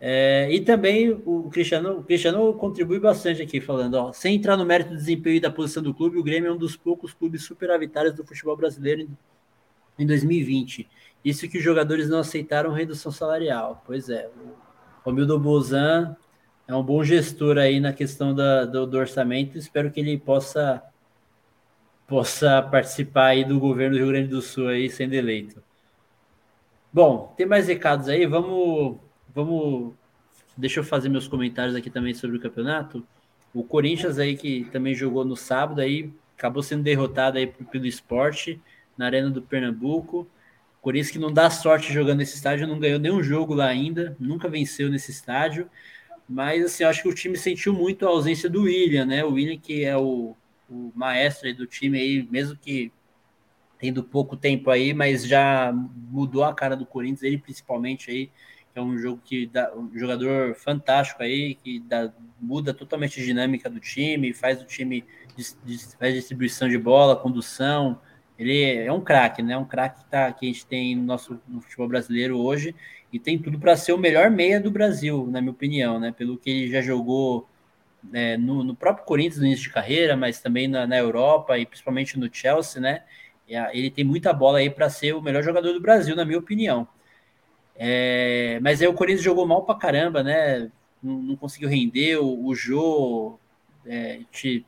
É, 0.00 0.48
e 0.50 0.60
também 0.60 1.10
o 1.24 1.48
Cristiano, 1.50 1.98
o 1.98 2.04
Cristiano 2.04 2.52
contribui 2.54 2.98
bastante 2.98 3.40
aqui, 3.40 3.60
falando, 3.60 3.94
ó, 3.94 4.12
sem 4.12 4.34
entrar 4.36 4.56
no 4.56 4.66
mérito 4.66 4.90
do 4.90 4.96
desempenho 4.96 5.36
e 5.36 5.40
da 5.40 5.50
posição 5.50 5.82
do 5.82 5.94
clube, 5.94 6.18
o 6.18 6.22
Grêmio 6.22 6.50
é 6.50 6.52
um 6.52 6.58
dos 6.58 6.76
poucos 6.76 7.14
clubes 7.14 7.44
superavitários 7.44 8.14
do 8.14 8.24
futebol 8.24 8.56
brasileiro 8.56 9.02
em, 9.02 9.08
em 9.98 10.06
2020. 10.06 10.88
Isso 11.24 11.48
que 11.48 11.56
os 11.56 11.64
jogadores 11.64 12.08
não 12.08 12.18
aceitaram 12.18 12.70
redução 12.72 13.10
salarial. 13.10 13.82
Pois 13.86 14.10
é, 14.10 14.28
o 14.28 14.52
Romildo 15.04 15.38
Bozan 15.38 16.14
é 16.68 16.74
um 16.74 16.82
bom 16.82 17.02
gestor 17.02 17.56
aí 17.56 17.80
na 17.80 17.92
questão 17.92 18.34
da, 18.34 18.64
do, 18.66 18.86
do, 18.86 18.98
orçamento. 18.98 19.56
Espero 19.56 19.90
que 19.90 20.00
ele 20.00 20.18
possa 20.18 20.82
possa 22.06 22.60
participar 22.60 23.28
aí 23.28 23.44
do 23.44 23.58
governo 23.58 23.96
do 23.96 23.98
Rio 23.98 24.08
Grande 24.08 24.28
do 24.28 24.42
Sul 24.42 24.68
aí 24.68 24.90
sendo 24.90 25.14
eleito. 25.14 25.62
Bom, 26.92 27.32
tem 27.36 27.46
mais 27.46 27.66
recados 27.66 28.08
aí? 28.08 28.26
Vamos 28.26 28.98
vamos. 29.34 29.94
Deixa 30.56 30.80
eu 30.80 30.84
fazer 30.84 31.08
meus 31.08 31.26
comentários 31.26 31.74
aqui 31.74 31.90
também 31.90 32.14
sobre 32.14 32.36
o 32.36 32.40
campeonato. 32.40 33.04
O 33.52 33.64
Corinthians 33.64 34.18
aí, 34.18 34.36
que 34.36 34.64
também 34.70 34.94
jogou 34.94 35.24
no 35.24 35.36
sábado, 35.36 35.80
aí 35.80 36.12
acabou 36.36 36.62
sendo 36.62 36.82
derrotado 36.82 37.38
aí 37.38 37.46
pelo 37.46 37.86
esporte 37.86 38.60
na 38.96 39.06
Arena 39.06 39.30
do 39.30 39.42
Pernambuco. 39.42 40.26
O 40.78 40.82
Corinthians 40.82 41.10
que 41.10 41.18
não 41.18 41.32
dá 41.32 41.50
sorte 41.50 41.92
jogando 41.92 42.18
nesse 42.18 42.36
estádio, 42.36 42.68
não 42.68 42.78
ganhou 42.78 42.98
nenhum 42.98 43.22
jogo 43.22 43.54
lá 43.54 43.66
ainda, 43.66 44.16
nunca 44.20 44.48
venceu 44.48 44.88
nesse 44.88 45.10
estádio. 45.10 45.68
Mas 46.28 46.64
assim, 46.64 46.84
acho 46.84 47.02
que 47.02 47.08
o 47.08 47.14
time 47.14 47.36
sentiu 47.36 47.72
muito 47.72 48.06
a 48.06 48.10
ausência 48.10 48.48
do 48.48 48.62
William, 48.62 49.04
né? 49.04 49.24
O 49.24 49.32
William, 49.32 49.58
que 49.58 49.84
é 49.84 49.96
o, 49.96 50.36
o 50.70 50.92
maestro 50.94 51.52
do 51.54 51.66
time 51.66 51.98
aí, 51.98 52.28
mesmo 52.30 52.56
que 52.56 52.92
tendo 53.78 54.02
pouco 54.02 54.36
tempo 54.36 54.70
aí, 54.70 54.94
mas 54.94 55.26
já 55.26 55.72
mudou 55.72 56.44
a 56.44 56.54
cara 56.54 56.76
do 56.76 56.86
Corinthians, 56.86 57.22
ele 57.22 57.38
principalmente 57.38 58.10
aí 58.10 58.30
é 58.74 58.82
um 58.82 58.98
jogo 58.98 59.20
que 59.24 59.46
dá 59.46 59.72
um 59.74 59.90
jogador 59.96 60.54
fantástico 60.54 61.22
aí, 61.22 61.54
que 61.54 61.78
dá, 61.80 62.12
muda 62.40 62.74
totalmente 62.74 63.20
a 63.20 63.24
dinâmica 63.24 63.70
do 63.70 63.78
time, 63.78 64.32
faz 64.32 64.60
o 64.60 64.64
time 64.64 65.04
faz 65.98 66.14
distribuição 66.14 66.68
de 66.68 66.78
bola, 66.78 67.16
condução. 67.16 68.00
Ele 68.38 68.64
é 68.64 68.92
um 68.92 69.00
craque, 69.00 69.42
né? 69.42 69.56
Um 69.56 69.64
craque 69.64 70.02
que, 70.02 70.10
tá, 70.10 70.32
que 70.32 70.46
a 70.46 70.52
gente 70.52 70.66
tem 70.66 70.96
no 70.96 71.04
nosso 71.04 71.40
no 71.46 71.60
futebol 71.60 71.88
brasileiro 71.88 72.38
hoje 72.38 72.74
e 73.12 73.18
tem 73.18 73.38
tudo 73.38 73.58
para 73.58 73.76
ser 73.76 73.92
o 73.92 73.98
melhor 73.98 74.30
meia 74.30 74.60
do 74.60 74.70
Brasil, 74.70 75.26
na 75.30 75.40
minha 75.40 75.52
opinião, 75.52 76.00
né? 76.00 76.12
Pelo 76.12 76.36
que 76.36 76.50
ele 76.50 76.70
já 76.70 76.80
jogou 76.80 77.48
é, 78.12 78.36
no, 78.36 78.64
no, 78.64 78.74
próprio 78.74 79.06
Corinthians 79.06 79.38
no 79.38 79.46
início 79.46 79.64
de 79.64 79.70
carreira, 79.70 80.16
mas 80.16 80.40
também 80.40 80.66
na, 80.66 80.86
na 80.86 80.96
Europa 80.96 81.56
e 81.58 81.64
principalmente 81.64 82.18
no 82.18 82.28
Chelsea, 82.32 82.80
né? 82.80 83.02
Ele 83.72 83.90
tem 83.90 84.04
muita 84.04 84.32
bola 84.32 84.58
aí 84.58 84.70
para 84.70 84.88
ser 84.88 85.14
o 85.14 85.22
melhor 85.22 85.42
jogador 85.42 85.72
do 85.72 85.80
Brasil, 85.80 86.16
na 86.16 86.24
minha 86.24 86.38
opinião. 86.38 86.88
É, 87.76 88.58
mas 88.62 88.80
aí 88.80 88.88
o 88.88 88.94
Corinthians 88.94 89.24
jogou 89.24 89.46
mal 89.46 89.64
pra 89.64 89.74
caramba, 89.74 90.22
né? 90.22 90.70
Não, 91.02 91.20
não 91.20 91.36
conseguiu 91.36 91.68
render. 91.68 92.16
O, 92.18 92.46
o 92.46 92.54
Jô, 92.54 93.38
é, 93.86 94.20
te, 94.30 94.64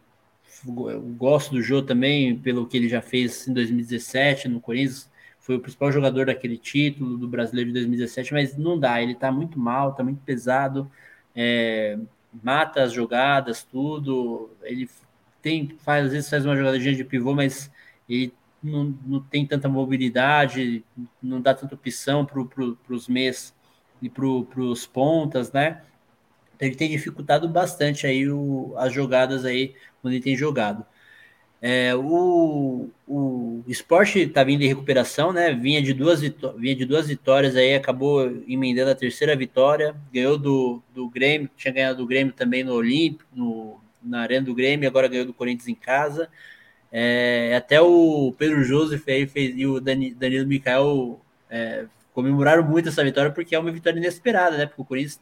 eu 0.66 1.00
gosto 1.16 1.52
do 1.52 1.62
Jô 1.62 1.82
também, 1.82 2.36
pelo 2.38 2.66
que 2.66 2.76
ele 2.76 2.88
já 2.88 3.00
fez 3.02 3.46
em 3.48 3.52
2017 3.52 4.48
no 4.48 4.60
Corinthians. 4.60 5.10
Foi 5.40 5.56
o 5.56 5.60
principal 5.60 5.92
jogador 5.92 6.26
daquele 6.26 6.58
título 6.58 7.16
do 7.16 7.28
brasileiro 7.28 7.68
de 7.70 7.74
2017, 7.74 8.32
mas 8.32 8.56
não 8.56 8.78
dá, 8.78 9.00
ele 9.00 9.14
tá 9.14 9.30
muito 9.30 9.58
mal, 9.58 9.94
tá 9.94 10.02
muito 10.02 10.20
pesado, 10.24 10.90
é, 11.36 11.96
mata 12.42 12.82
as 12.82 12.92
jogadas, 12.92 13.62
tudo. 13.62 14.50
Ele 14.62 14.90
tem, 15.40 15.68
faz, 15.78 16.06
às 16.06 16.12
vezes 16.12 16.30
faz 16.30 16.44
uma 16.44 16.56
jogadinha 16.56 16.94
de 16.94 17.04
pivô, 17.04 17.34
mas 17.34 17.70
ele 18.08 18.32
não, 18.66 18.98
não 19.06 19.20
tem 19.20 19.46
tanta 19.46 19.68
mobilidade, 19.68 20.84
não 21.22 21.40
dá 21.40 21.54
tanta 21.54 21.74
opção 21.74 22.24
para 22.26 22.44
pro, 22.44 22.78
os 22.88 23.08
meias 23.08 23.54
e 24.02 24.10
para 24.10 24.26
os 24.26 24.86
pontas, 24.86 25.52
né? 25.52 25.82
Então, 26.54 26.68
ele 26.68 26.76
tem 26.76 26.90
dificultado 26.90 27.48
bastante 27.48 28.06
aí 28.06 28.28
o, 28.28 28.74
as 28.76 28.92
jogadas 28.92 29.44
aí 29.44 29.74
quando 30.00 30.14
ele 30.14 30.22
tem 30.22 30.36
jogado. 30.36 30.84
É, 31.60 31.94
o, 31.94 32.90
o 33.06 33.64
esporte 33.66 34.20
está 34.20 34.44
vindo 34.44 34.62
em 34.62 34.68
recuperação, 34.68 35.32
né? 35.32 35.52
Vinha 35.54 35.82
de 35.82 35.94
duas, 35.94 36.20
vinha 36.20 36.76
de 36.76 36.84
duas 36.84 37.08
vitórias 37.08 37.56
aí, 37.56 37.74
acabou 37.74 38.26
emendando 38.46 38.90
a 38.90 38.94
terceira 38.94 39.34
vitória, 39.34 39.96
ganhou 40.12 40.38
do, 40.38 40.82
do 40.94 41.08
Grêmio, 41.08 41.50
tinha 41.56 41.72
ganhado 41.72 41.98
do 41.98 42.06
Grêmio 42.06 42.32
também 42.32 42.62
no 42.62 42.74
Olímpico, 42.74 43.28
no, 43.34 43.80
na 44.02 44.20
Arena 44.20 44.46
do 44.46 44.54
Grêmio, 44.54 44.88
agora 44.88 45.08
ganhou 45.08 45.26
do 45.26 45.34
Corinthians 45.34 45.68
em 45.68 45.74
casa. 45.74 46.28
É, 46.92 47.54
até 47.56 47.80
o 47.80 48.32
Pedro 48.38 48.62
Joseph 48.64 49.06
aí 49.08 49.26
fez, 49.26 49.54
e 49.56 49.66
o 49.66 49.80
Dani, 49.80 50.14
Danilo 50.14 50.46
Mikael 50.46 51.20
é, 51.50 51.86
comemoraram 52.14 52.62
muito 52.62 52.88
essa 52.88 53.04
vitória 53.04 53.30
porque 53.30 53.54
é 53.54 53.58
uma 53.58 53.70
vitória 53.70 53.98
inesperada, 53.98 54.56
né? 54.56 54.66
Porque 54.66 54.82
o 54.82 54.84
Corinthians, 54.84 55.20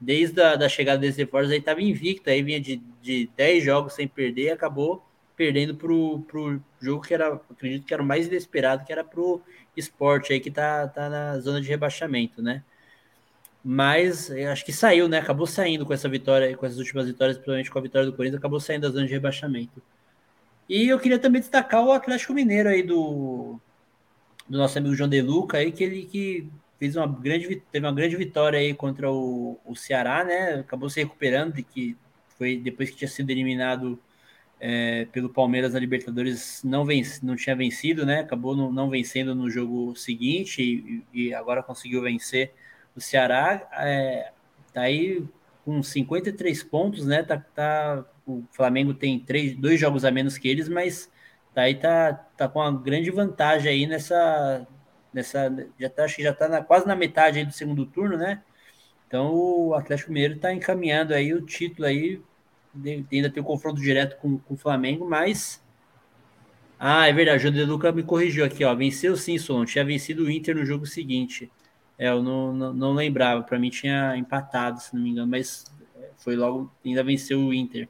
desde 0.00 0.40
a 0.40 0.56
da 0.56 0.68
chegada 0.68 0.98
desses 1.00 1.18
reforços, 1.18 1.52
aí 1.52 1.58
estava 1.58 1.82
invicto, 1.82 2.30
aí 2.30 2.42
vinha 2.42 2.60
de, 2.60 2.80
de 3.02 3.28
10 3.36 3.64
jogos 3.64 3.94
sem 3.94 4.08
perder 4.08 4.44
e 4.44 4.50
acabou 4.50 5.04
perdendo 5.36 5.74
para 5.74 5.90
o 5.90 6.60
jogo 6.80 7.02
que 7.02 7.14
era, 7.14 7.34
acredito 7.50 7.86
que 7.86 7.94
era 7.94 8.02
o 8.02 8.06
mais 8.06 8.26
inesperado, 8.26 8.84
que 8.84 8.92
era 8.92 9.02
para 9.02 9.20
o 9.20 9.40
esporte 9.76 10.32
aí 10.32 10.40
que 10.40 10.50
tá, 10.50 10.86
tá 10.88 11.08
na 11.08 11.38
zona 11.40 11.60
de 11.60 11.68
rebaixamento, 11.68 12.42
né? 12.42 12.62
Mas 13.62 14.30
acho 14.30 14.64
que 14.64 14.72
saiu, 14.72 15.08
né? 15.08 15.18
Acabou 15.18 15.46
saindo 15.46 15.84
com 15.84 15.92
essa 15.92 16.08
vitória, 16.08 16.56
com 16.56 16.64
essas 16.64 16.78
últimas 16.78 17.06
vitórias, 17.06 17.36
principalmente 17.36 17.70
com 17.70 17.78
a 17.78 17.82
vitória 17.82 18.06
do 18.06 18.16
Corinthians, 18.16 18.38
acabou 18.38 18.60
saindo 18.60 18.82
da 18.82 18.90
zona 18.90 19.06
de 19.06 19.12
rebaixamento. 19.12 19.82
E 20.70 20.86
eu 20.86 21.00
queria 21.00 21.18
também 21.18 21.40
destacar 21.40 21.84
o 21.84 21.90
Atlético 21.90 22.32
Mineiro 22.32 22.68
aí 22.68 22.80
do, 22.80 23.58
do 24.48 24.56
nosso 24.56 24.78
amigo 24.78 24.94
João 24.94 25.10
De 25.10 25.20
Luca 25.20 25.58
aí, 25.58 25.72
que 25.72 25.82
ele 25.82 26.06
que 26.06 26.48
fez 26.78 26.94
uma 26.94 27.08
grande, 27.08 27.60
teve 27.72 27.84
uma 27.84 27.92
grande 27.92 28.14
vitória 28.14 28.56
aí 28.56 28.72
contra 28.72 29.10
o, 29.10 29.58
o 29.64 29.74
Ceará, 29.74 30.22
né? 30.22 30.60
Acabou 30.60 30.88
se 30.88 31.00
recuperando 31.00 31.54
de 31.54 31.64
que 31.64 31.96
foi 32.38 32.56
depois 32.56 32.88
que 32.88 32.96
tinha 32.96 33.08
sido 33.08 33.30
eliminado 33.30 33.98
é, 34.60 35.06
pelo 35.06 35.28
Palmeiras 35.28 35.72
na 35.74 35.80
Libertadores, 35.80 36.62
não, 36.62 36.84
vence, 36.84 37.26
não 37.26 37.34
tinha 37.34 37.56
vencido, 37.56 38.06
né? 38.06 38.20
Acabou 38.20 38.56
não, 38.56 38.70
não 38.72 38.88
vencendo 38.88 39.34
no 39.34 39.50
jogo 39.50 39.96
seguinte 39.96 40.62
e, 40.62 41.04
e, 41.12 41.34
agora 41.34 41.64
conseguiu 41.64 42.02
vencer 42.02 42.52
o 42.94 43.00
Ceará. 43.00 43.68
É, 43.72 44.30
tá 44.72 44.82
aí 44.82 45.26
com 45.64 45.82
53 45.82 46.62
pontos, 46.62 47.04
né? 47.06 47.24
Tá, 47.24 47.38
tá 47.38 48.04
o 48.38 48.44
Flamengo 48.52 48.94
tem 48.94 49.18
três, 49.18 49.56
dois 49.56 49.80
jogos 49.80 50.04
a 50.04 50.10
menos 50.10 50.38
que 50.38 50.48
eles, 50.48 50.68
mas 50.68 51.10
daí 51.54 51.74
tá, 51.74 52.12
tá 52.36 52.48
com 52.48 52.60
uma 52.60 52.72
grande 52.72 53.10
vantagem 53.10 53.70
aí 53.70 53.86
nessa. 53.86 54.66
nessa 55.12 55.52
já 55.78 55.90
tá, 55.90 56.04
acho 56.04 56.16
que 56.16 56.22
já 56.22 56.32
tá 56.32 56.48
na, 56.48 56.62
quase 56.62 56.86
na 56.86 56.96
metade 56.96 57.44
do 57.44 57.52
segundo 57.52 57.86
turno, 57.86 58.16
né? 58.16 58.42
Então 59.06 59.34
o 59.34 59.74
Atlético 59.74 60.12
Mineiro 60.12 60.34
está 60.34 60.52
encaminhando 60.52 61.14
aí 61.14 61.34
o 61.34 61.44
título 61.44 61.86
aí, 61.88 62.22
ainda 63.12 63.30
tem 63.30 63.42
o 63.42 63.44
confronto 63.44 63.80
direto 63.80 64.16
com, 64.18 64.38
com 64.38 64.54
o 64.54 64.56
Flamengo, 64.56 65.08
mas 65.08 65.62
ah, 66.82 67.06
é 67.06 67.12
verdade, 67.12 67.46
o 67.46 67.50
De 67.52 67.62
Luca 67.64 67.92
me 67.92 68.02
corrigiu 68.02 68.42
aqui, 68.44 68.64
ó. 68.64 68.74
Venceu 68.74 69.14
sim, 69.14 69.36
Solon. 69.36 69.66
Tinha 69.66 69.84
vencido 69.84 70.24
o 70.24 70.30
Inter 70.30 70.56
no 70.56 70.64
jogo 70.64 70.86
seguinte. 70.86 71.50
É, 71.98 72.08
eu 72.08 72.22
não, 72.22 72.54
não, 72.54 72.72
não 72.72 72.92
lembrava. 72.94 73.42
Para 73.42 73.58
mim 73.58 73.68
tinha 73.68 74.16
empatado, 74.16 74.80
se 74.80 74.94
não 74.94 75.02
me 75.02 75.10
engano, 75.10 75.30
mas 75.30 75.66
foi 76.16 76.36
logo, 76.36 76.72
ainda 76.84 77.04
venceu 77.04 77.38
o 77.38 77.52
Inter. 77.52 77.86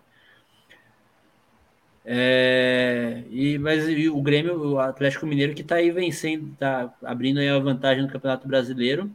É, 2.04 3.24
e, 3.30 3.58
mas 3.58 3.86
e 3.88 4.08
o 4.08 4.20
Grêmio, 4.22 4.72
o 4.72 4.78
Atlético 4.78 5.26
Mineiro, 5.26 5.54
que 5.54 5.62
está 5.62 5.76
aí 5.76 5.90
vencendo, 5.90 6.52
está 6.52 6.92
abrindo 7.04 7.40
aí 7.40 7.48
a 7.48 7.58
vantagem 7.58 8.02
no 8.02 8.10
Campeonato 8.10 8.48
Brasileiro. 8.48 9.10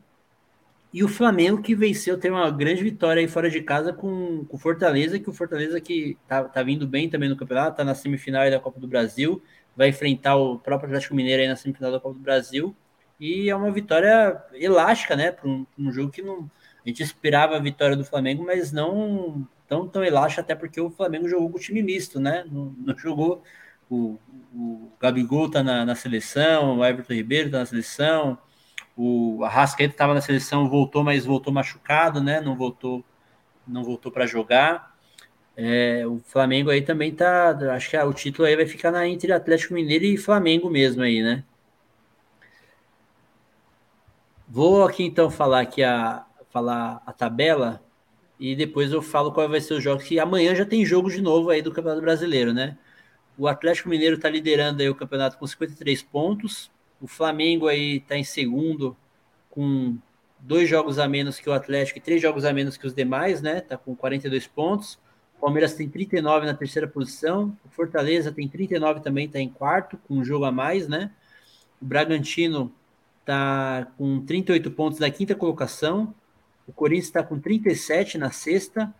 E 0.94 1.04
o 1.04 1.10
Flamengo 1.10 1.62
que 1.62 1.76
venceu, 1.76 2.18
tem 2.18 2.32
uma 2.32 2.50
grande 2.50 2.82
vitória 2.82 3.20
aí 3.20 3.28
fora 3.28 3.50
de 3.50 3.62
casa 3.62 3.92
com 3.92 4.46
o 4.50 4.58
Fortaleza, 4.58 5.20
que 5.20 5.30
o 5.30 5.34
Fortaleza 5.34 5.82
que 5.82 6.18
tá, 6.28 6.46
tá 6.46 6.64
vindo 6.64 6.88
bem 6.88 7.10
também 7.10 7.28
no 7.28 7.36
campeonato, 7.36 7.76
tá 7.78 7.84
na 7.84 7.94
semifinal 7.94 8.50
da 8.50 8.62
Copa 8.62 8.80
do 8.80 8.88
Brasil, 8.88 9.44
vai 9.76 9.90
enfrentar 9.90 10.38
o 10.38 10.58
próprio 10.58 10.88
Atlético 10.88 11.16
Mineiro 11.16 11.42
aí 11.42 11.50
na 11.50 11.58
semifinal 11.58 11.92
da 11.92 12.00
Copa 12.00 12.16
do 12.16 12.22
Brasil. 12.22 12.74
E 13.20 13.50
é 13.50 13.56
uma 13.56 13.72
vitória 13.72 14.42
elástica, 14.54 15.16
né? 15.16 15.32
Para 15.32 15.50
um, 15.50 15.66
um, 15.78 15.92
jogo 15.92 16.12
que 16.12 16.22
não. 16.22 16.50
A 16.86 16.88
gente 16.90 17.02
esperava 17.04 17.56
a 17.56 17.60
vitória 17.60 17.96
do 17.96 18.06
Flamengo, 18.06 18.46
mas 18.46 18.72
não 18.72 19.48
tão, 19.68 19.88
tão 19.88 20.04
elástica, 20.04 20.42
até 20.42 20.56
porque 20.56 20.80
o 20.80 20.90
Flamengo 20.90 21.28
jogou 21.28 21.50
com 21.50 21.58
o 21.58 21.62
time 21.62 21.82
misto, 21.82 22.20
né? 22.20 22.46
Não, 22.50 22.74
não 22.78 22.98
jogou. 22.98 23.44
O, 23.90 24.18
o 24.54 24.92
Gabigol 25.00 25.50
tá 25.50 25.64
na, 25.64 25.86
na, 25.86 25.96
seleção, 25.96 26.80
o 26.80 26.86
Everton 26.86 27.14
Ribeiro 27.14 27.52
tá 27.52 27.60
na 27.60 27.66
seleção, 27.66 28.38
o 28.98 29.44
Arrascaeta 29.44 29.94
estava 29.94 30.14
na 30.14 30.22
seleção, 30.22 30.70
voltou, 30.70 31.04
mas 31.04 31.26
voltou 31.26 31.54
machucado, 31.54 32.22
né? 32.22 32.42
Não 32.42 32.56
voltou, 32.56 33.04
não 33.68 33.84
voltou 33.84 34.12
para 34.12 34.26
jogar. 34.26 34.96
É, 35.58 36.06
o 36.06 36.20
Flamengo 36.20 36.70
aí 36.70 36.82
também 36.82 37.14
tá. 37.14 37.52
Acho 37.74 37.90
que 37.90 37.98
o 37.98 38.14
título 38.14 38.48
aí 38.48 38.56
vai 38.56 38.66
ficar 38.66 38.92
na 38.92 39.08
entre 39.08 39.32
Atlético 39.32 39.74
Mineiro 39.74 40.06
e 40.06 40.18
Flamengo 40.18 40.70
mesmo 40.70 41.04
aí, 41.04 41.22
né? 41.24 41.44
Vou 44.48 44.84
aqui 44.86 45.04
então 45.04 45.30
falar 45.30 45.62
aqui 45.62 45.84
a 45.84 46.26
falar 46.50 47.02
a 47.06 47.12
tabela 47.12 47.85
e 48.40 48.56
depois 48.56 48.92
eu 48.92 49.02
falo 49.02 49.32
qual 49.32 49.48
vai 49.50 49.62
ser 49.62 49.76
o 49.76 49.82
jogo. 49.82 50.04
Que 50.04 50.20
amanhã 50.20 50.56
já 50.56 50.66
tem 50.66 50.86
jogo 50.86 51.10
de 51.10 51.22
novo 51.22 51.50
aí 51.50 51.62
do 51.62 51.72
Campeonato 51.72 52.02
Brasileiro, 52.02 52.54
né? 52.54 52.78
O 53.38 53.48
Atlético 53.48 53.90
Mineiro 53.90 54.16
está 54.16 54.30
liderando 54.30 54.82
aí 54.82 54.90
o 54.90 54.96
campeonato 54.96 55.38
com 55.38 55.46
53 55.46 56.02
pontos. 56.04 56.72
O 57.02 57.08
Flamengo 57.08 57.68
aí 57.68 57.98
está 57.98 58.18
em 58.18 58.24
segundo 58.24 58.96
com 59.50 59.98
dois 60.40 60.70
jogos 60.70 61.00
a 61.00 61.08
menos 61.08 61.40
que 61.40 61.50
o 61.50 61.54
Atlético 61.54 62.00
e 62.00 62.02
três 62.02 62.22
jogos 62.22 62.46
a 62.46 62.54
menos 62.54 62.78
que 62.78 62.86
os 62.86 62.94
demais, 62.94 63.42
né? 63.42 63.62
Tá 63.62 63.78
com 63.78 63.96
42 63.96 64.48
pontos. 64.48 65.00
O 65.38 65.42
Palmeiras 65.42 65.74
tem 65.74 65.90
39 65.90 66.46
na 66.46 66.54
terceira 66.54 66.88
posição. 66.88 67.58
O 67.66 67.70
Fortaleza 67.70 68.32
tem 68.32 68.48
39 68.48 69.02
também, 69.02 69.26
está 69.26 69.40
em 69.40 69.50
quarto, 69.50 69.98
com 70.08 70.16
um 70.16 70.24
jogo 70.24 70.46
a 70.46 70.52
mais, 70.52 70.88
né? 70.88 71.12
O 71.82 71.86
Bragantino 71.86 72.74
está 73.20 73.88
com 73.98 74.24
38 74.26 74.72
pontos 74.72 75.00
na 75.00 75.10
quinta 75.10 75.36
colocação. 75.36 76.14
O 76.68 76.74
Corinthians 76.74 77.06
está 77.06 77.24
com 77.24 77.40
37 77.40 78.18
na 78.18 78.32
sexta. 78.32 78.94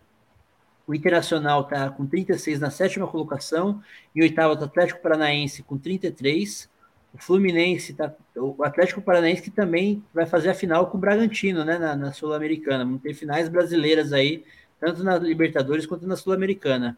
O 0.86 0.94
Internacional 0.94 1.62
está 1.62 1.90
com 1.90 2.06
36 2.06 2.60
na 2.60 2.70
sétima 2.70 3.06
colocação. 3.08 3.82
E 4.14 4.20
o 4.20 4.22
oitavo 4.22 4.54
o 4.54 4.64
Atlético 4.64 5.00
Paranaense 5.00 5.62
com 5.62 5.76
33. 5.76 6.70
O 7.12 7.18
Fluminense 7.18 7.94
tá. 7.94 8.14
O 8.36 8.62
Atlético 8.62 9.00
Paranaense 9.00 9.42
que 9.42 9.50
também 9.50 10.04
vai 10.12 10.26
fazer 10.26 10.50
a 10.50 10.54
final 10.54 10.88
com 10.88 10.96
o 10.96 11.00
Bragantino, 11.00 11.64
né? 11.64 11.78
Na, 11.78 11.96
na 11.96 12.12
Sul-Americana. 12.12 12.84
Vamos 12.84 13.02
ter 13.02 13.14
finais 13.14 13.48
brasileiras 13.48 14.12
aí, 14.12 14.44
tanto 14.78 15.02
na 15.02 15.18
Libertadores 15.18 15.86
quanto 15.86 16.06
na 16.06 16.16
Sul-Americana. 16.16 16.96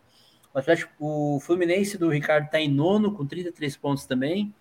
O 1.01 1.37
o 1.37 1.41
Fluminense 1.41 1.97
do 1.97 2.09
Ricardo 2.09 2.47
está 2.47 2.61
em 2.61 2.69
nono, 2.69 3.13
com 3.13 3.25
33 3.25 3.77
pontos 3.77 4.07
também. 4.07 4.53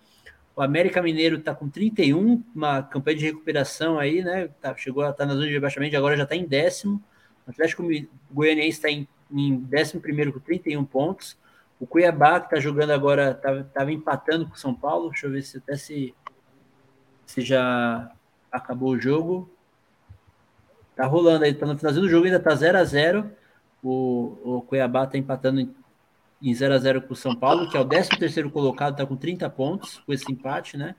O 0.58 0.62
América 0.62 1.00
Mineiro 1.00 1.36
está 1.36 1.54
com 1.54 1.68
31, 1.68 2.42
uma 2.52 2.82
campanha 2.82 3.16
de 3.16 3.26
recuperação 3.26 3.96
aí, 3.96 4.24
né? 4.24 4.48
Tá, 4.60 4.74
chegou 4.76 5.04
a 5.04 5.10
estar 5.10 5.22
tá 5.22 5.26
na 5.26 5.34
zona 5.34 5.46
de 5.46 5.52
rebaixamento, 5.52 5.96
agora 5.96 6.16
já 6.16 6.24
está 6.24 6.34
em 6.34 6.44
décimo. 6.44 7.00
O 7.46 7.50
Atlético 7.52 7.84
Goianiense 8.28 8.70
está 8.70 8.90
em, 8.90 9.06
em 9.30 9.56
décimo 9.56 10.00
primeiro 10.00 10.32
com 10.32 10.40
31 10.40 10.84
pontos. 10.84 11.38
O 11.78 11.86
Cuiabá, 11.86 12.40
que 12.40 12.46
está 12.46 12.58
jogando 12.58 12.90
agora, 12.90 13.30
estava 13.30 13.62
tá, 13.72 13.92
empatando 13.92 14.48
com 14.48 14.54
o 14.56 14.58
São 14.58 14.74
Paulo. 14.74 15.10
Deixa 15.10 15.28
eu 15.28 15.30
ver 15.30 15.42
se 15.42 15.58
até 15.58 15.76
se, 15.76 16.12
se 17.24 17.40
já 17.40 18.10
acabou 18.50 18.94
o 18.94 19.00
jogo. 19.00 19.48
Tá 20.96 21.06
rolando 21.06 21.44
aí, 21.44 21.54
tá 21.54 21.66
no 21.66 21.78
finalzinho 21.78 22.04
do 22.04 22.10
jogo, 22.10 22.26
ainda 22.26 22.40
tá 22.40 22.52
0 22.52 22.78
a 22.78 22.82
0 22.82 23.30
O, 23.80 24.56
o 24.56 24.62
Cuiabá 24.62 25.06
tá 25.06 25.16
empatando 25.16 25.72
em 26.42 26.50
em 26.50 26.54
0 26.54 26.74
a 26.74 26.78
0 26.78 27.02
com 27.02 27.12
o 27.12 27.16
São 27.16 27.34
Paulo, 27.34 27.68
que 27.68 27.76
é 27.76 27.80
o 27.80 27.84
13º 27.84 28.50
colocado, 28.50 28.92
está 28.92 29.06
com 29.06 29.16
30 29.16 29.48
pontos 29.50 29.98
com 30.06 30.12
esse 30.12 30.30
empate, 30.30 30.76
né? 30.76 30.94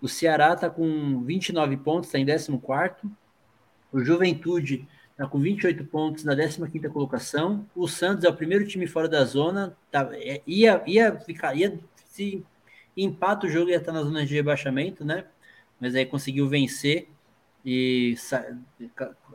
O 0.00 0.08
Ceará 0.08 0.54
está 0.54 0.70
com 0.70 1.22
29 1.22 1.76
pontos, 1.78 2.08
está 2.08 2.18
em 2.18 2.24
14º. 2.24 3.10
O 3.92 4.00
Juventude 4.02 4.88
está 5.12 5.26
com 5.26 5.38
28 5.38 5.84
pontos 5.84 6.24
na 6.24 6.34
15ª 6.34 6.90
colocação. 6.90 7.66
O 7.74 7.86
Santos 7.86 8.24
é 8.24 8.28
o 8.28 8.34
primeiro 8.34 8.66
time 8.66 8.86
fora 8.86 9.08
da 9.08 9.24
zona, 9.24 9.76
tá, 9.90 10.08
é, 10.12 10.40
ia, 10.46 10.82
ia 10.86 11.18
ficar, 11.20 11.54
ia, 11.54 11.78
se 12.06 12.44
empata 12.96 13.46
o 13.46 13.50
jogo 13.50 13.70
ia 13.70 13.76
estar 13.76 13.92
na 13.92 14.02
zona 14.02 14.24
de 14.24 14.34
rebaixamento, 14.34 15.04
né? 15.04 15.24
Mas 15.78 15.94
aí 15.94 16.06
conseguiu 16.06 16.48
vencer 16.48 17.08
e 17.64 18.16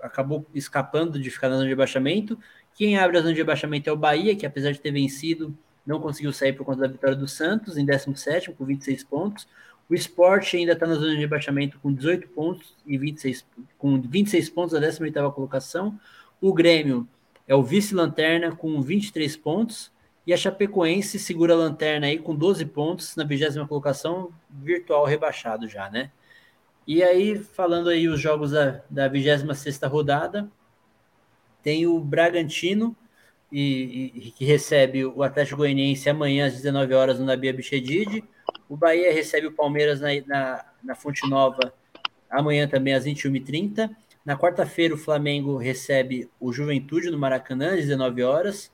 acabou 0.02 0.46
escapando 0.54 1.20
de 1.20 1.30
ficar 1.30 1.50
na 1.50 1.56
zona 1.56 1.66
de 1.66 1.72
rebaixamento. 1.72 2.40
Quem 2.76 2.98
abre 2.98 3.18
a 3.18 3.22
zona 3.22 3.34
de 3.34 3.40
rebaixamento 3.40 3.90
é 3.90 3.94
o 3.94 3.98
Bahia, 3.98 4.36
que 4.36 4.46
apesar 4.46 4.72
de 4.72 4.82
ter 4.82 4.92
vencido, 4.92 5.58
não 5.86 6.00
conseguiu 6.00 6.34
sair 6.34 6.52
por 6.52 6.66
conta 6.66 6.82
da 6.82 6.88
vitória 6.88 7.16
do 7.16 7.28
Santos, 7.28 7.78
em 7.78 7.86
17 7.86 8.52
com 8.52 8.66
26 8.66 9.04
pontos. 9.06 9.48
O 9.90 9.96
Sport 9.96 10.56
ainda 10.56 10.74
está 10.74 10.86
na 10.86 10.96
zona 10.96 11.12
de 11.12 11.20
rebaixamento 11.20 11.80
com 11.80 11.94
18 11.94 12.28
pontos 12.30 12.76
e 12.86 12.98
26, 12.98 13.46
com 13.78 14.02
26 14.02 14.50
pontos 14.50 14.74
na 14.74 14.80
18 14.80 15.32
colocação. 15.32 15.98
O 16.42 16.54
Grêmio 16.54 17.08
é 17.48 17.56
o 17.56 17.64
vice-lanterna 17.64 18.54
com 18.54 18.82
23 18.82 19.38
pontos. 19.38 19.90
E 20.28 20.34
a 20.34 20.38
Chapecoense 20.38 21.20
segura 21.20 21.54
a 21.54 21.58
lanterna 21.58 22.08
aí 22.08 22.18
com 22.18 22.36
12 22.36 22.66
pontos 22.66 23.16
na 23.16 23.24
vigésima 23.24 23.68
colocação, 23.68 24.32
virtual 24.50 25.06
rebaixado 25.06 25.68
já, 25.70 25.90
né? 25.90 26.12
E 26.88 27.04
aí, 27.04 27.38
falando 27.38 27.90
aí 27.90 28.08
os 28.08 28.20
jogos 28.20 28.52
da, 28.52 28.82
da 28.90 29.08
26 29.08 29.80
rodada, 29.84 30.50
tem 31.66 31.88
o 31.88 32.00
Bragantino, 32.00 32.96
e, 33.52 34.12
e, 34.14 34.32
que 34.32 34.46
recebe 34.46 35.04
o 35.04 35.24
Atlético 35.24 35.58
Goianiense 35.58 36.08
amanhã 36.08 36.46
às 36.46 36.54
19 36.54 36.94
horas 36.94 37.20
no 37.20 37.26
Nabia 37.26 37.52
Bichedid. 37.52 38.24
O 38.70 38.78
Bahia 38.78 39.12
recebe 39.12 39.48
o 39.48 39.52
Palmeiras 39.52 40.00
na, 40.00 40.10
na, 40.28 40.66
na 40.84 40.96
Fonte 40.96 41.28
Nova 41.28 41.74
amanhã 42.30 42.68
também 42.68 42.94
às 42.94 43.06
21h30. 43.06 43.90
Na 44.24 44.38
quarta-feira, 44.38 44.94
o 44.94 44.98
Flamengo 44.98 45.58
recebe 45.58 46.30
o 46.40 46.54
Juventude 46.54 47.10
no 47.10 47.18
Maracanã 47.18 47.70
às 47.70 47.78
19 47.78 48.22
horas. 48.22 48.72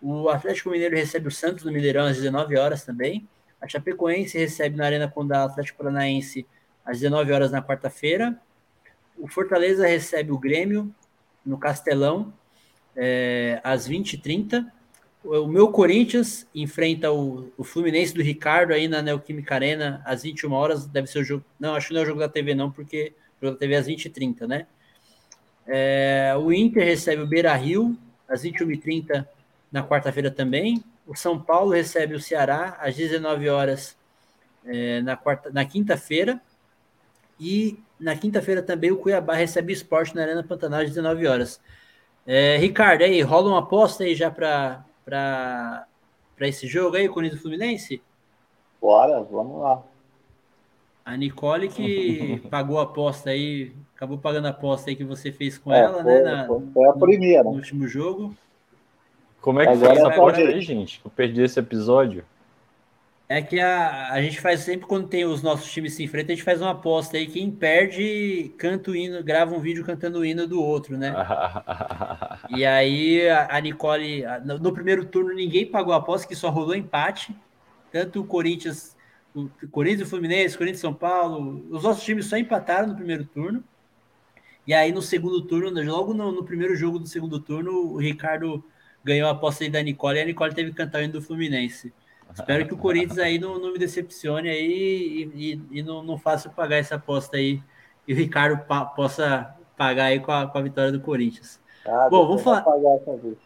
O 0.00 0.28
Atlético 0.28 0.70
Mineiro 0.70 0.94
recebe 0.94 1.26
o 1.26 1.32
Santos 1.32 1.64
no 1.64 1.72
Mineirão 1.72 2.04
às 2.04 2.18
19 2.18 2.56
horas 2.56 2.84
também. 2.84 3.28
A 3.60 3.66
Chapecoense 3.66 4.38
recebe 4.38 4.76
na 4.76 4.86
Arena 4.86 5.08
Condá 5.08 5.42
Atlético 5.42 5.78
Paranaense 5.78 6.46
às 6.84 7.00
19 7.00 7.32
horas 7.32 7.50
na 7.50 7.60
quarta-feira. 7.60 8.40
O 9.16 9.26
Fortaleza 9.26 9.88
recebe 9.88 10.30
o 10.30 10.38
Grêmio 10.38 10.94
no 11.48 11.58
Castelão, 11.58 12.32
é, 12.94 13.60
às 13.64 13.88
20h30. 13.88 14.66
O 15.24 15.46
meu 15.46 15.68
Corinthians 15.68 16.46
enfrenta 16.54 17.10
o, 17.10 17.50
o, 17.56 17.64
Fluminense 17.64 18.14
do 18.14 18.22
Ricardo 18.22 18.72
aí 18.72 18.86
na 18.86 19.02
Neoquímica 19.02 19.54
Arena 19.54 20.00
às 20.04 20.22
21 20.22 20.52
horas. 20.52 20.86
Deve 20.86 21.08
ser 21.08 21.20
o 21.20 21.24
jogo. 21.24 21.44
Não, 21.58 21.74
acho 21.74 21.88
que 21.88 21.94
não 21.94 22.00
é 22.00 22.04
o 22.04 22.06
jogo 22.06 22.20
da 22.20 22.28
TV, 22.28 22.54
não, 22.54 22.70
porque 22.70 23.14
o 23.40 23.46
jogo 23.46 23.54
da 23.54 23.58
TV 23.58 23.74
é 23.74 23.78
às 23.78 23.88
20h30, 23.88 24.46
né? 24.46 24.66
É, 25.66 26.34
o 26.38 26.52
Inter 26.52 26.84
recebe 26.84 27.22
o 27.22 27.26
Beira 27.26 27.54
Rio 27.54 27.96
às 28.28 28.42
21h30 28.42 29.26
na 29.72 29.86
quarta-feira 29.86 30.30
também. 30.30 30.82
O 31.06 31.14
São 31.14 31.38
Paulo 31.38 31.72
recebe 31.72 32.14
o 32.14 32.20
Ceará 32.20 32.78
às 32.80 32.94
19 32.94 33.48
horas 33.48 33.96
é, 34.64 35.00
na, 35.02 35.18
na 35.52 35.64
quinta-feira. 35.64 36.40
E 37.40 37.78
na 37.98 38.16
quinta-feira 38.16 38.62
também 38.62 38.90
o 38.90 38.96
Cuiabá 38.96 39.34
recebe 39.34 39.72
esporte 39.72 40.14
na 40.14 40.22
Arena 40.22 40.42
Pantanal 40.42 40.80
às 40.80 40.88
19 40.88 41.26
horas. 41.26 41.60
É, 42.26 42.56
Ricardo, 42.58 43.02
aí, 43.02 43.22
rola 43.22 43.48
uma 43.48 43.60
aposta 43.60 44.04
aí 44.04 44.14
já 44.14 44.30
para 44.30 44.84
esse 46.40 46.66
jogo 46.66 46.96
aí, 46.96 47.08
Corinthians 47.08 47.40
Fluminense? 47.40 48.02
Bora, 48.80 49.22
vamos 49.22 49.62
lá. 49.62 49.82
A 51.04 51.16
Nicole 51.16 51.68
que 51.68 52.42
pagou 52.50 52.78
a 52.78 52.82
aposta 52.82 53.30
aí, 53.30 53.72
acabou 53.96 54.18
pagando 54.18 54.46
a 54.46 54.50
aposta 54.50 54.90
aí 54.90 54.96
que 54.96 55.04
você 55.04 55.32
fez 55.32 55.56
com 55.56 55.72
é, 55.72 55.80
ela, 55.80 56.02
né, 56.02 56.12
foi, 56.12 56.22
né? 56.22 56.34
Na, 56.34 56.72
foi 56.72 56.88
a 56.88 56.92
primeira. 56.92 57.44
No, 57.44 57.50
no, 57.52 57.56
último 57.56 57.88
jogo. 57.88 58.36
Como 59.40 59.60
é 59.60 59.64
que 59.64 59.72
Agora 59.72 59.94
foi 59.94 59.98
essa 59.98 60.08
aposta 60.08 60.40
aí, 60.40 60.60
gente? 60.60 61.00
Eu 61.02 61.10
perdi 61.10 61.42
esse 61.42 61.58
episódio. 61.58 62.24
É 63.28 63.42
que 63.42 63.60
a, 63.60 64.10
a 64.10 64.22
gente 64.22 64.40
faz 64.40 64.60
sempre 64.60 64.86
quando 64.86 65.06
tem 65.06 65.26
os 65.26 65.42
nossos 65.42 65.70
times 65.70 65.92
se 65.92 66.02
enfrentam, 66.02 66.32
a 66.32 66.36
gente 66.36 66.44
faz 66.44 66.62
uma 66.62 66.70
aposta 66.70 67.18
aí. 67.18 67.26
Quem 67.26 67.50
perde, 67.50 68.54
canta 68.56 68.90
o 68.90 68.96
hino, 68.96 69.22
grava 69.22 69.54
um 69.54 69.60
vídeo 69.60 69.84
cantando 69.84 70.20
o 70.20 70.24
hino 70.24 70.46
do 70.46 70.62
outro, 70.62 70.96
né? 70.96 71.14
e 72.56 72.64
aí 72.64 73.28
a, 73.28 73.60
Nicole, 73.60 74.24
no, 74.46 74.58
no, 74.58 74.72
primeiro 74.72 75.04
turno, 75.04 75.34
ninguém 75.34 75.66
pagou 75.66 75.92
a 75.92 75.98
aposta, 75.98 76.26
que 76.26 76.34
só 76.34 76.48
rolou 76.48 76.74
empate. 76.74 77.36
Tanto 77.92 78.22
o 78.22 78.24
Corinthians, 78.24 78.96
o 79.34 79.50
Corinthians 79.70 80.00
e 80.00 80.04
o 80.04 80.06
Fluminense, 80.06 80.54
o 80.54 80.58
Corinthians 80.58 80.78
e 80.78 80.82
São 80.82 80.94
Paulo, 80.94 81.66
os 81.70 81.82
nossos 81.82 82.02
times 82.02 82.24
só 82.24 82.38
empataram 82.38 82.88
no 82.88 82.96
primeiro 82.96 83.26
turno. 83.26 83.62
E 84.66 84.72
aí 84.72 84.90
no 84.90 85.02
segundo 85.02 85.42
turno, 85.42 85.70
logo 85.84 86.14
no, 86.14 86.32
no 86.32 86.44
primeiro 86.44 86.74
jogo 86.74 86.98
do 86.98 87.06
segundo 87.06 87.38
turno, 87.38 87.72
o 87.72 87.98
Ricardo 87.98 88.64
ganhou 89.04 89.28
a 89.28 89.32
aposta 89.32 89.64
aí 89.64 89.70
da 89.70 89.82
Nicole 89.82 90.18
e 90.18 90.22
a 90.22 90.24
Nicole 90.24 90.54
teve 90.54 90.70
que 90.70 90.76
cantar 90.76 91.00
o 91.00 91.04
hino 91.04 91.12
do 91.14 91.22
Fluminense. 91.22 91.92
Espero 92.32 92.66
que 92.66 92.74
o 92.74 92.78
Corinthians 92.78 93.18
aí 93.18 93.38
não, 93.38 93.58
não 93.58 93.72
me 93.72 93.78
decepcione 93.78 94.48
aí 94.48 95.30
e, 95.34 95.52
e, 95.52 95.78
e 95.78 95.82
não, 95.82 96.02
não 96.02 96.18
faça 96.18 96.48
pagar 96.48 96.76
essa 96.76 96.94
aposta 96.94 97.36
aí 97.36 97.62
e 98.06 98.12
o 98.12 98.16
Ricardo 98.16 98.64
pa, 98.64 98.84
possa 98.84 99.54
pagar 99.76 100.06
aí 100.06 100.20
com 100.20 100.32
a, 100.32 100.46
com 100.46 100.58
a 100.58 100.62
vitória 100.62 100.90
do 100.90 101.00
Corinthians. 101.00 101.60
Ah, 101.86 102.08
Bom, 102.10 102.26
vamos 102.26 102.42
falar. 102.42 102.62
Pagar 102.62 102.96
essa 102.96 103.16
vez. 103.16 103.36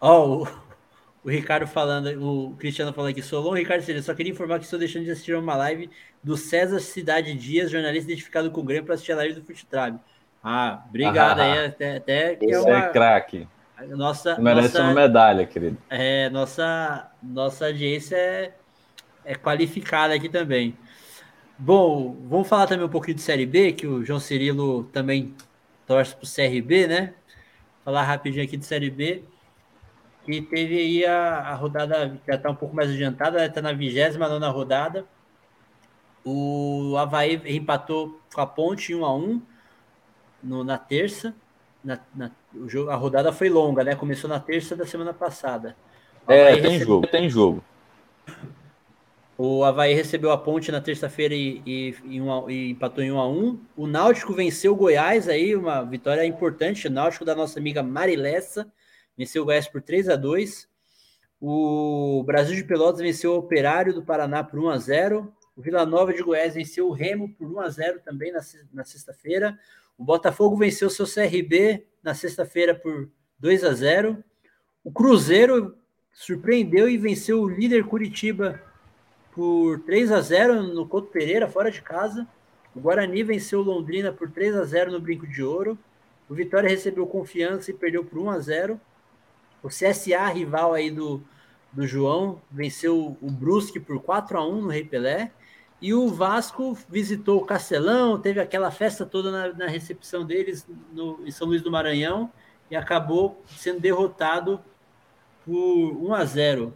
Ó, 0.00 0.24
oh, 0.24 0.42
o, 0.42 0.48
o, 1.24 1.30
Ricardo 1.30 1.66
falando, 1.66 2.06
o 2.22 2.56
Cristiano 2.56 2.92
falando 2.92 3.10
aqui, 3.10 3.22
Solon, 3.22 3.54
Ricardo 3.54 3.82
Cereja, 3.82 4.04
só 4.04 4.14
queria 4.14 4.32
informar 4.32 4.58
que 4.58 4.64
estou 4.64 4.78
deixando 4.78 5.04
de 5.04 5.10
assistir 5.10 5.34
uma 5.34 5.56
live 5.56 5.90
do 6.22 6.36
César 6.36 6.80
Cidade 6.80 7.34
Dias, 7.34 7.70
jornalista 7.70 8.10
identificado 8.10 8.50
com 8.50 8.60
o 8.60 8.64
Grêmio, 8.64 8.84
para 8.84 8.94
assistir 8.94 9.12
a 9.12 9.16
live 9.16 9.34
do 9.34 9.44
Futetrab. 9.44 9.98
Ah, 10.42 10.84
obrigado 10.88 11.40
ah, 11.40 11.44
aí, 11.44 11.66
até, 11.66 11.96
até 11.96 12.36
que 12.36 12.52
é 12.52 12.60
uma... 12.60 12.78
é 12.78 12.88
craque. 12.90 13.48
Nossa, 13.86 14.38
merece 14.40 14.74
nossa, 14.74 14.82
uma 14.82 14.94
medalha, 14.94 15.46
querido. 15.46 15.78
É, 15.88 16.28
nossa, 16.30 17.10
nossa 17.22 17.66
audiência 17.66 18.16
é, 18.16 18.54
é 19.24 19.34
qualificada 19.36 20.14
aqui 20.14 20.28
também. 20.28 20.76
Bom, 21.56 22.16
vamos 22.28 22.48
falar 22.48 22.66
também 22.66 22.86
um 22.86 22.90
pouquinho 22.90 23.16
de 23.16 23.22
Série 23.22 23.46
B, 23.46 23.72
que 23.72 23.86
o 23.86 24.04
João 24.04 24.18
Cirilo 24.18 24.84
também 24.84 25.34
torce 25.86 26.14
para 26.14 26.24
o 26.24 26.28
CRB, 26.28 26.86
né? 26.88 27.14
Falar 27.84 28.02
rapidinho 28.02 28.44
aqui 28.44 28.56
de 28.56 28.66
Série 28.66 28.90
B. 28.90 29.24
Que 30.24 30.42
teve 30.42 30.76
aí 30.76 31.06
a, 31.06 31.38
a 31.38 31.54
rodada, 31.54 32.20
já 32.26 32.34
está 32.34 32.50
um 32.50 32.54
pouco 32.54 32.74
mais 32.74 32.90
adiantada, 32.90 33.44
está 33.46 33.62
na 33.62 33.72
29 33.72 34.46
rodada. 34.46 35.06
O 36.24 36.96
Havaí 36.98 37.40
empatou 37.46 38.20
com 38.34 38.40
a 38.40 38.46
Ponte 38.46 38.94
1 38.94 39.04
a 39.04 39.16
1 39.16 39.42
no, 40.42 40.64
na 40.64 40.76
terça 40.76 41.34
na, 41.88 41.98
na, 42.14 42.30
jogo, 42.66 42.90
a 42.90 42.94
rodada 42.94 43.32
foi 43.32 43.48
longa, 43.48 43.82
né? 43.82 43.94
Começou 43.96 44.28
na 44.28 44.38
terça 44.38 44.76
da 44.76 44.84
semana 44.84 45.14
passada. 45.14 45.74
é, 46.28 46.52
tem 46.52 46.62
recebeu, 46.62 46.86
jogo, 46.86 47.06
tem 47.06 47.30
jogo. 47.30 47.64
O 49.38 49.64
Havaí 49.64 49.94
recebeu 49.94 50.30
a 50.30 50.36
ponte 50.36 50.70
na 50.70 50.82
terça-feira 50.82 51.34
e, 51.34 51.62
e, 51.64 51.94
e, 52.04 52.18
e, 52.48 52.70
empatou 52.70 53.02
em 53.02 53.10
1 53.10 53.18
a 53.18 53.28
1 53.28 53.60
O 53.74 53.86
Náutico 53.86 54.34
venceu 54.34 54.72
o 54.72 54.76
Goiás 54.76 55.28
aí, 55.28 55.56
uma 55.56 55.82
vitória 55.82 56.26
importante. 56.26 56.88
O 56.88 56.90
Náutico 56.90 57.24
da 57.24 57.34
nossa 57.34 57.58
amiga 57.58 57.82
Marilessa 57.82 58.70
venceu 59.16 59.42
o 59.42 59.44
Goiás 59.46 59.66
por 59.66 59.80
3 59.80 60.10
a 60.10 60.16
2 60.16 60.68
O 61.40 62.22
Brasil 62.26 62.54
de 62.54 62.64
Pelotas 62.64 63.00
venceu 63.00 63.32
o 63.32 63.38
Operário 63.38 63.94
do 63.94 64.02
Paraná 64.02 64.44
por 64.44 64.58
1 64.58 64.68
a 64.68 64.76
0 64.76 65.32
O 65.56 65.62
Vila 65.62 65.86
Nova 65.86 66.12
de 66.12 66.22
Goiás 66.22 66.54
venceu 66.54 66.88
o 66.88 66.92
Remo 66.92 67.32
por 67.34 67.50
1 67.50 67.60
a 67.60 67.70
0 67.70 68.00
também 68.04 68.30
na, 68.30 68.40
na 68.74 68.84
sexta-feira. 68.84 69.58
O 69.98 70.04
Botafogo 70.04 70.56
venceu 70.56 70.88
seu 70.88 71.04
CRB 71.04 71.84
na 72.00 72.14
sexta-feira 72.14 72.72
por 72.72 73.10
2 73.40 73.64
a 73.64 73.72
0. 73.74 74.22
O 74.84 74.92
Cruzeiro 74.92 75.76
surpreendeu 76.12 76.88
e 76.88 76.96
venceu 76.96 77.42
o 77.42 77.48
líder 77.48 77.84
Curitiba 77.84 78.62
por 79.32 79.80
3 79.80 80.12
a 80.12 80.20
0 80.20 80.62
no 80.62 80.86
Couto 80.86 81.10
Pereira, 81.10 81.48
fora 81.48 81.68
de 81.68 81.82
casa. 81.82 82.26
O 82.76 82.80
Guarani 82.80 83.24
venceu 83.24 83.60
Londrina 83.60 84.12
por 84.12 84.30
3 84.30 84.54
a 84.54 84.64
0 84.64 84.92
no 84.92 85.00
Brinco 85.00 85.26
de 85.26 85.42
Ouro. 85.42 85.76
O 86.28 86.34
Vitória 86.34 86.68
recebeu 86.68 87.04
confiança 87.04 87.72
e 87.72 87.74
perdeu 87.74 88.04
por 88.04 88.20
1 88.20 88.30
a 88.30 88.38
0. 88.38 88.80
O 89.64 89.68
CSA, 89.68 90.28
rival 90.28 90.74
aí 90.74 90.92
do, 90.92 91.20
do 91.72 91.84
João, 91.84 92.40
venceu 92.48 93.16
o 93.20 93.30
Brusque 93.30 93.80
por 93.80 94.00
4 94.00 94.38
a 94.38 94.46
1 94.46 94.62
no 94.62 94.68
Rei 94.68 94.84
Pelé. 94.84 95.32
E 95.80 95.94
o 95.94 96.08
Vasco 96.08 96.76
visitou 96.88 97.40
o 97.40 97.44
Castelão, 97.44 98.20
teve 98.20 98.40
aquela 98.40 98.70
festa 98.70 99.06
toda 99.06 99.30
na, 99.30 99.52
na 99.52 99.66
recepção 99.68 100.24
deles 100.24 100.66
no, 100.92 101.20
em 101.24 101.30
São 101.30 101.46
Luís 101.46 101.62
do 101.62 101.70
Maranhão 101.70 102.30
e 102.68 102.74
acabou 102.74 103.40
sendo 103.46 103.78
derrotado 103.78 104.60
por 105.44 105.54
1 105.54 106.14
a 106.14 106.24
0. 106.24 106.74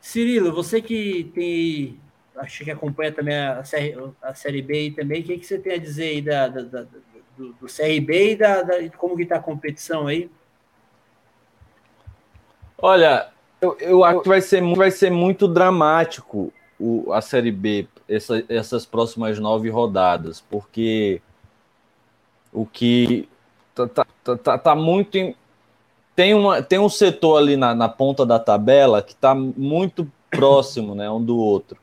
Cirilo, 0.00 0.52
você 0.52 0.82
que 0.82 1.30
tem, 1.32 2.00
acho 2.36 2.64
que 2.64 2.70
acompanha 2.70 3.12
também 3.12 3.36
a 3.36 3.62
série, 3.62 3.96
a 4.20 4.34
série 4.34 4.62
B 4.62 4.92
também, 4.94 5.22
o 5.22 5.24
que, 5.24 5.38
que 5.38 5.46
você 5.46 5.58
tem 5.58 5.74
a 5.74 5.78
dizer 5.78 6.08
aí 6.08 6.22
da, 6.22 6.48
da, 6.48 6.62
da 6.62 6.86
do, 7.36 7.52
do, 7.52 7.66
CRB 7.66 8.32
e 8.32 8.36
da, 8.36 8.62
da, 8.62 8.88
como 8.96 9.16
que 9.16 9.22
está 9.22 9.36
a 9.36 9.42
competição 9.42 10.06
aí? 10.06 10.30
Olha, 12.78 13.30
eu, 13.60 13.76
eu 13.78 14.04
acho 14.04 14.22
que 14.22 14.28
vai 14.28 14.40
ser, 14.40 14.62
vai 14.74 14.90
ser 14.90 15.10
muito 15.10 15.46
dramático 15.46 16.52
o, 16.78 17.12
a 17.12 17.20
Série 17.20 17.52
B 17.52 17.88
essa, 18.08 18.42
essas 18.48 18.86
próximas 18.86 19.38
nove 19.38 19.68
rodadas, 19.68 20.40
porque 20.40 21.20
o 22.52 22.64
que 22.64 23.28
tá, 23.74 23.86
tá, 23.88 24.06
tá, 24.22 24.36
tá, 24.36 24.58
tá 24.58 24.74
muito. 24.74 25.16
Em, 25.16 25.34
tem, 26.14 26.34
uma, 26.34 26.62
tem 26.62 26.78
um 26.78 26.88
setor 26.88 27.38
ali 27.38 27.56
na, 27.56 27.74
na 27.74 27.88
ponta 27.88 28.24
da 28.24 28.38
tabela 28.38 29.02
que 29.02 29.12
está 29.12 29.34
muito 29.34 30.10
próximo 30.30 30.94
né, 30.94 31.10
um 31.10 31.22
do 31.22 31.36
outro. 31.36 31.78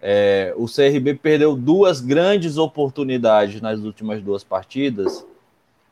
É, 0.00 0.54
o 0.56 0.66
CRB 0.66 1.14
perdeu 1.14 1.56
duas 1.56 2.00
grandes 2.00 2.58
oportunidades 2.58 3.60
nas 3.60 3.80
últimas 3.80 4.22
duas 4.22 4.44
partidas, 4.44 5.26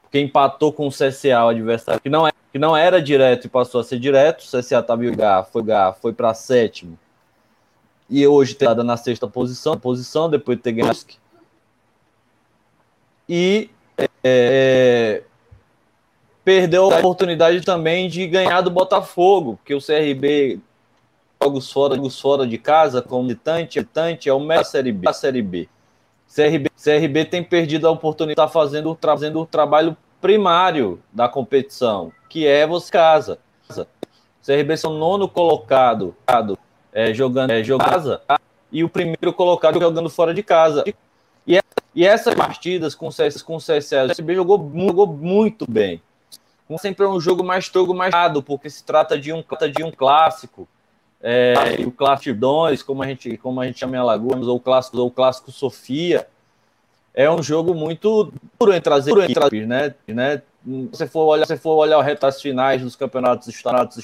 porque 0.02 0.20
empatou 0.20 0.70
com 0.70 0.86
o 0.86 0.90
CSA, 0.90 1.44
o 1.44 1.48
adversário, 1.48 2.00
que 2.00 2.10
não, 2.10 2.26
é, 2.26 2.32
que 2.52 2.58
não 2.58 2.76
era 2.76 3.00
direto 3.00 3.46
e 3.46 3.50
passou 3.50 3.80
a 3.80 3.84
ser 3.84 3.98
direto. 3.98 4.40
O 4.40 4.44
CSA 4.44 4.80
estava 4.80 5.04
em 5.06 5.14
foi, 5.50 5.62
foi 6.00 6.12
para 6.12 6.34
sétimo 6.34 6.98
e 8.12 8.26
hoje 8.26 8.54
tem 8.54 8.68
dado 8.68 8.84
na 8.84 8.98
sexta 8.98 9.26
posição, 9.26 9.78
posição 9.78 10.28
depois 10.28 10.58
de 10.58 10.62
ter 10.62 10.72
ganhado. 10.72 10.98
E 13.26 13.70
é, 14.22 15.22
perdeu 16.44 16.84
a 16.92 16.98
oportunidade 16.98 17.62
também 17.62 18.10
de 18.10 18.26
ganhar 18.26 18.60
do 18.60 18.70
Botafogo, 18.70 19.56
porque 19.56 19.74
o 19.74 19.80
CRB 19.80 20.60
jogos 21.42 21.72
fora, 21.72 21.96
jogos 21.96 22.20
fora 22.20 22.46
de 22.46 22.58
casa, 22.58 23.00
como 23.00 23.22
visitante, 23.22 23.80
visitante 23.80 24.28
é 24.28 24.34
o 24.34 24.38
melhor 24.38 24.64
Série 24.64 24.92
B. 24.92 25.08
A 25.08 25.12
Série 25.14 25.40
B. 25.40 25.66
CRB, 26.34 26.70
CRB 26.82 27.24
tem 27.24 27.42
perdido 27.42 27.88
a 27.88 27.90
oportunidade 27.90 28.36
de 28.36 28.42
estar 28.42 28.52
fazendo, 28.52 28.98
fazendo 29.00 29.40
o 29.40 29.46
trabalho 29.46 29.96
primário 30.20 31.02
da 31.10 31.30
competição, 31.30 32.12
que 32.28 32.46
é 32.46 32.66
você 32.66 32.90
casa. 32.90 33.38
CRB 34.44 34.74
é 34.74 34.86
o 34.86 34.90
nono 34.90 35.26
colocado 35.28 36.14
é, 36.92 37.12
jogando, 37.14 37.50
é, 37.50 37.64
jogando 37.64 37.88
casa 37.88 38.22
e 38.70 38.82
o 38.82 38.88
primeiro 38.88 39.32
colocado 39.32 39.78
jogando 39.78 40.08
fora 40.08 40.32
de 40.32 40.42
casa. 40.42 40.84
E, 41.46 41.60
e 41.94 42.06
essas 42.06 42.34
partidas 42.34 42.94
com 42.94 43.08
o 43.08 43.12
com 43.44 43.56
o 43.56 43.58
CSA, 43.58 44.04
o 44.04 44.08
CSB 44.08 44.34
jogou, 44.34 44.70
jogou 44.74 45.06
muito 45.06 45.70
bem. 45.70 46.00
Sempre 46.78 47.04
é 47.04 47.08
um 47.08 47.20
jogo 47.20 47.44
mais 47.44 47.66
jogo 47.66 47.92
mais 47.92 48.12
dado, 48.12 48.42
porque 48.42 48.70
se 48.70 48.82
trata 48.82 49.18
de 49.18 49.30
um, 49.30 49.44
de 49.76 49.84
um 49.84 49.90
clássico. 49.90 50.66
É, 51.20 51.54
o 51.86 51.92
clássico 51.92 52.36
2, 52.36 52.82
como 52.82 53.02
a 53.02 53.06
gente 53.06 53.36
como 53.36 53.60
a 53.60 53.66
gente 53.66 53.78
chama 53.78 53.96
em 53.96 54.00
Alagoas, 54.00 54.46
ou 54.46 54.56
o 54.56 54.60
clássico 54.60 54.98
ou 54.98 55.08
o 55.08 55.10
clássico 55.10 55.52
Sofia, 55.52 56.26
é 57.14 57.30
um 57.30 57.42
jogo 57.42 57.74
muito 57.74 58.32
duro 58.58 58.72
entre 58.72 58.94
as 58.94 59.06
equipes, 59.06 59.68
né? 59.68 59.94
né? 60.08 60.42
Se 60.92 61.06
for 61.06 61.26
olhar, 61.26 61.46
se 61.46 61.56
for 61.58 61.74
olhar 61.74 62.00
retas 62.00 62.40
finais 62.40 62.80
dos 62.80 62.96
campeonatos 62.96 63.46
estados 63.48 63.94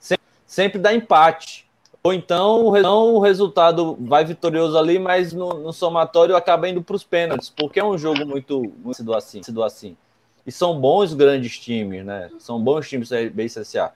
sempre, 0.00 0.24
sempre 0.46 0.78
dá 0.78 0.94
empate. 0.94 1.67
Ou 2.08 2.14
então 2.14 3.14
o 3.16 3.20
resultado 3.20 3.98
vai 4.00 4.24
vitorioso 4.24 4.78
ali, 4.78 4.98
mas 4.98 5.34
no, 5.34 5.52
no 5.52 5.74
somatório 5.74 6.34
acaba 6.34 6.66
indo 6.66 6.82
para 6.82 6.96
os 6.96 7.04
pênaltis, 7.04 7.50
porque 7.50 7.78
é 7.78 7.84
um 7.84 7.98
jogo 7.98 8.24
muito, 8.24 8.72
muito 8.82 9.12
assim, 9.12 9.42
sido 9.42 9.62
assim. 9.62 9.94
E 10.46 10.50
são 10.50 10.80
bons 10.80 11.12
grandes 11.12 11.58
times, 11.58 12.06
né? 12.06 12.30
São 12.38 12.58
bons 12.58 12.88
times 12.88 13.10
CRB 13.10 13.44
e 13.44 13.50
CSA. 13.50 13.92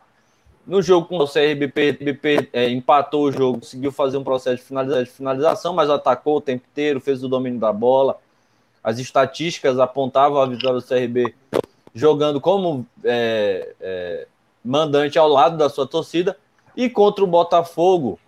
No 0.67 0.83
jogo 0.83 1.07
com 1.07 1.17
o 1.17 1.27
CRB, 1.27 1.69
CRB 1.69 2.51
é, 2.53 2.69
empatou 2.69 3.23
o 3.23 3.33
jogo, 3.33 3.61
conseguiu 3.61 3.91
fazer 3.91 4.19
um 4.19 4.25
processo 4.25 4.63
de 4.63 5.11
finalização, 5.11 5.73
mas 5.73 5.89
atacou 5.89 6.37
o 6.37 6.41
tempo 6.43 6.65
inteiro, 6.71 7.01
fez 7.01 7.25
o 7.25 7.29
domínio 7.31 7.59
da 7.59 7.73
bola. 7.73 8.19
As 8.85 8.99
estatísticas 8.99 9.79
apontavam 9.79 10.39
a 10.39 10.45
vitória 10.45 10.79
do 10.79 10.87
CRB 10.87 11.35
jogando 11.95 12.43
como 12.43 12.87
é, 13.03 13.75
é, 13.81 14.27
mandante 14.63 15.19
ao 15.19 15.29
lado 15.29 15.57
da 15.57 15.71
sua 15.71 15.87
torcida, 15.87 16.37
e 16.77 16.89
contra 16.89 17.23
o 17.23 17.27
Botafogo, 17.27 18.19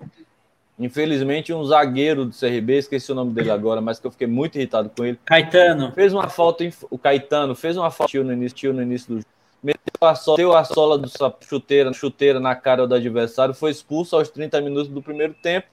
infelizmente, 0.79 1.53
um 1.53 1.65
zagueiro 1.65 2.25
do 2.25 2.35
CRB, 2.37 2.79
esqueci 2.79 3.13
o 3.13 3.15
nome 3.15 3.33
dele 3.33 3.51
agora, 3.51 3.81
mas 3.81 3.99
que 3.99 4.07
eu 4.07 4.11
fiquei 4.11 4.27
muito 4.27 4.57
irritado 4.57 4.91
com 4.97 5.05
ele. 5.05 5.19
Caetano. 5.25 5.93
Fez 5.93 6.13
uma 6.13 6.29
falta, 6.29 6.65
o 6.91 6.99
Caetano 6.99 7.55
fez 7.55 7.77
uma 7.77 7.91
falta 7.91 8.23
no 8.23 8.33
início, 8.33 8.73
no 8.73 8.83
início 8.83 9.17
do, 9.17 9.25
meteu 9.65 10.07
a 10.07 10.15
sola, 10.15 10.61
a 10.61 10.65
sola 10.65 10.99
do 10.99 11.11
chuteira, 11.41 11.93
chuteira 11.95 12.39
na 12.39 12.55
cara 12.55 12.87
do 12.87 12.95
adversário, 12.95 13.55
foi 13.55 13.71
expulso 13.71 14.15
aos 14.15 14.29
30 14.29 14.61
minutos 14.61 14.89
do 14.89 15.01
primeiro 15.01 15.33
tempo. 15.33 15.69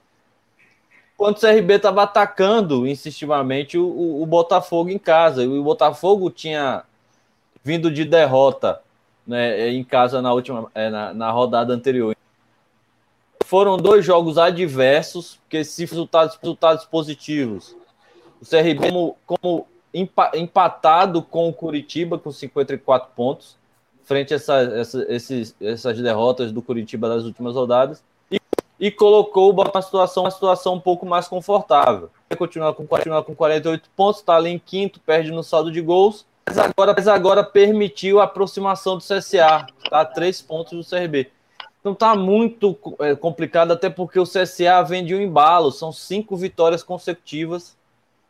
Quando 1.14 1.36
o 1.36 1.40
CRB 1.40 1.74
estava 1.74 2.02
atacando 2.02 2.86
insistivamente 2.86 3.76
o, 3.76 3.84
o, 3.84 4.22
o, 4.22 4.26
Botafogo 4.26 4.88
em 4.88 4.98
casa. 4.98 5.44
E 5.44 5.46
o 5.46 5.62
Botafogo 5.62 6.30
tinha 6.30 6.82
vindo 7.62 7.90
de 7.90 8.04
derrota 8.04 8.80
né, 9.26 9.68
em 9.68 9.84
casa 9.84 10.20
na 10.20 10.32
última 10.32 10.68
é, 10.74 10.90
na, 10.90 11.14
na 11.14 11.30
rodada 11.30 11.72
anterior. 11.72 12.16
Foram 13.52 13.76
dois 13.76 14.02
jogos 14.02 14.38
adversos, 14.38 15.38
porque 15.42 15.62
se 15.62 15.84
resultados, 15.84 16.38
resultados 16.40 16.86
positivos. 16.86 17.76
O 18.40 18.46
CRB, 18.46 18.76
como, 18.76 19.16
como 19.26 19.66
empatado 19.92 21.20
com 21.20 21.50
o 21.50 21.52
Curitiba, 21.52 22.18
com 22.18 22.32
54 22.32 23.10
pontos, 23.14 23.58
frente 24.04 24.32
a 24.32 24.36
essa, 24.36 24.54
essa, 24.54 25.06
esses, 25.06 25.54
essas 25.60 26.00
derrotas 26.00 26.50
do 26.50 26.62
Curitiba 26.62 27.10
das 27.10 27.24
últimas 27.24 27.54
rodadas, 27.54 28.02
e, 28.30 28.40
e 28.80 28.90
colocou 28.90 29.50
o 29.50 29.52
Botafogo 29.52 29.84
situação, 29.84 30.22
uma 30.22 30.30
situação 30.30 30.76
um 30.76 30.80
pouco 30.80 31.04
mais 31.04 31.28
confortável. 31.28 32.08
Continua 32.38 32.72
com, 32.72 32.86
continua 32.86 33.22
com 33.22 33.34
48 33.34 33.90
pontos, 33.94 34.22
está 34.22 34.34
ali 34.34 34.48
em 34.48 34.58
quinto, 34.58 34.98
perde 34.98 35.30
no 35.30 35.42
saldo 35.42 35.70
de 35.70 35.82
gols, 35.82 36.24
mas 36.46 36.56
agora, 36.56 36.94
mas 36.96 37.06
agora 37.06 37.44
permitiu 37.44 38.18
a 38.18 38.24
aproximação 38.24 38.96
do 38.96 39.04
CSA, 39.04 39.66
está 39.84 40.00
a 40.00 40.06
três 40.06 40.40
pontos 40.40 40.72
do 40.72 40.90
CRB. 40.90 41.30
Então 41.82 41.96
tá 41.96 42.14
muito 42.14 42.78
é, 43.00 43.16
complicado, 43.16 43.72
até 43.72 43.90
porque 43.90 44.18
o 44.18 44.24
CSA 44.24 44.82
vem 44.86 45.04
de 45.04 45.16
um 45.16 45.20
embalo, 45.20 45.72
são 45.72 45.90
cinco 45.90 46.36
vitórias 46.36 46.80
consecutivas 46.80 47.76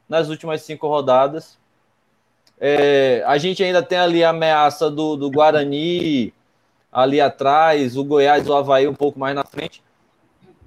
nas 0.09 0.31
últimas 0.31 0.63
cinco 0.63 0.89
rodadas. 0.89 1.59
É, 2.59 3.23
a 3.27 3.37
gente 3.37 3.63
ainda 3.63 3.83
tem 3.83 3.99
ali 3.99 4.25
a 4.25 4.31
ameaça 4.31 4.91
do, 4.91 5.17
do 5.17 5.31
Guarani 5.31 6.33
ali 6.91 7.21
atrás, 7.21 7.95
o 7.95 8.05
Goiás, 8.05 8.49
o 8.49 8.55
Havaí 8.55 8.89
um 8.89 8.95
pouco 8.95 9.19
mais 9.19 9.35
na 9.35 9.45
frente. 9.45 9.83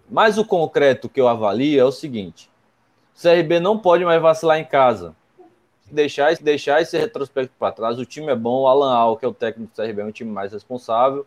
Mas 0.07 0.37
o 0.37 0.45
concreto 0.45 1.09
que 1.09 1.19
eu 1.19 1.27
avalio 1.27 1.79
é 1.79 1.83
o 1.83 1.91
seguinte: 1.91 2.51
o 3.15 3.19
CRB 3.19 3.59
não 3.59 3.79
pode 3.79 4.05
mais 4.05 4.21
vacilar 4.21 4.59
em 4.59 4.65
casa. 4.65 5.15
Deixar, 5.89 6.35
deixar 6.35 6.81
esse 6.81 6.97
retrospecto 6.97 7.53
para 7.57 7.71
trás. 7.71 7.97
O 7.97 8.05
time 8.05 8.31
é 8.31 8.35
bom, 8.35 8.61
o 8.61 8.67
Alan 8.67 8.93
Al, 8.93 9.17
que 9.17 9.25
é 9.25 9.27
o 9.27 9.33
técnico 9.33 9.71
do 9.71 9.75
CRB, 9.75 10.01
é 10.01 10.05
um 10.05 10.11
time 10.11 10.31
mais 10.31 10.51
responsável. 10.53 11.25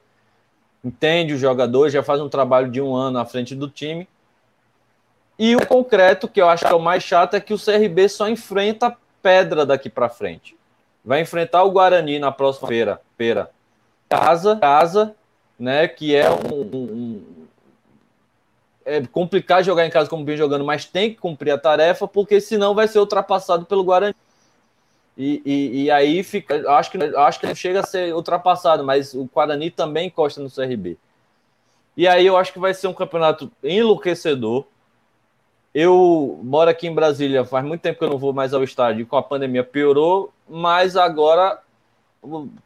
Entende 0.84 1.34
o 1.34 1.38
jogador, 1.38 1.90
já 1.90 2.02
faz 2.02 2.20
um 2.20 2.28
trabalho 2.28 2.70
de 2.70 2.80
um 2.80 2.94
ano 2.94 3.18
à 3.18 3.24
frente 3.24 3.54
do 3.54 3.68
time. 3.68 4.08
E 5.38 5.54
o 5.54 5.66
concreto, 5.66 6.28
que 6.28 6.40
eu 6.40 6.48
acho 6.48 6.64
que 6.64 6.72
é 6.72 6.76
o 6.76 6.80
mais 6.80 7.02
chato, 7.02 7.34
é 7.34 7.40
que 7.40 7.54
o 7.54 7.58
CRB 7.58 8.08
só 8.08 8.28
enfrenta 8.28 8.96
pedra 9.22 9.66
daqui 9.66 9.88
para 9.88 10.08
frente 10.08 10.58
vai 11.08 11.22
enfrentar 11.22 11.64
o 11.64 11.70
Guarani 11.70 12.18
na 12.18 12.30
próxima 12.30 12.68
feira, 12.68 13.00
feira. 13.16 13.50
Casa, 14.10 14.56
casa, 14.56 15.14
né? 15.58 15.88
Que 15.88 16.14
é 16.14 16.30
um, 16.30 16.60
um, 16.60 17.22
é 18.84 19.00
complicado 19.06 19.64
jogar 19.64 19.86
em 19.86 19.90
casa 19.90 20.10
como 20.10 20.24
vem 20.24 20.36
jogando, 20.36 20.66
mas 20.66 20.84
tem 20.84 21.08
que 21.08 21.16
cumprir 21.16 21.52
a 21.52 21.58
tarefa, 21.58 22.06
porque 22.06 22.42
senão 22.42 22.74
vai 22.74 22.86
ser 22.86 22.98
ultrapassado 22.98 23.64
pelo 23.64 23.82
Guarani. 23.82 24.14
E, 25.18 25.42
e, 25.44 25.82
e 25.82 25.90
aí 25.90 26.22
fica, 26.22 26.70
acho 26.78 26.92
que 26.92 26.96
acho 26.96 27.40
que 27.40 27.52
chega 27.56 27.80
a 27.80 27.86
ser 27.86 28.14
ultrapassado, 28.14 28.84
mas 28.84 29.14
o 29.14 29.24
Guarani 29.24 29.68
também 29.68 30.06
encosta 30.06 30.40
no 30.40 30.48
CRB. 30.48 30.96
E 31.96 32.06
aí 32.06 32.24
eu 32.24 32.36
acho 32.36 32.52
que 32.52 32.60
vai 32.60 32.72
ser 32.72 32.86
um 32.86 32.94
campeonato 32.94 33.50
enlouquecedor. 33.60 34.64
Eu 35.74 36.38
moro 36.44 36.70
aqui 36.70 36.86
em 36.86 36.94
Brasília, 36.94 37.44
faz 37.44 37.64
muito 37.64 37.80
tempo 37.80 37.98
que 37.98 38.04
eu 38.04 38.10
não 38.10 38.18
vou 38.18 38.32
mais 38.32 38.54
ao 38.54 38.62
estádio, 38.62 39.06
com 39.06 39.16
a 39.16 39.22
pandemia 39.22 39.64
piorou, 39.64 40.32
mas 40.48 40.96
agora 40.96 41.60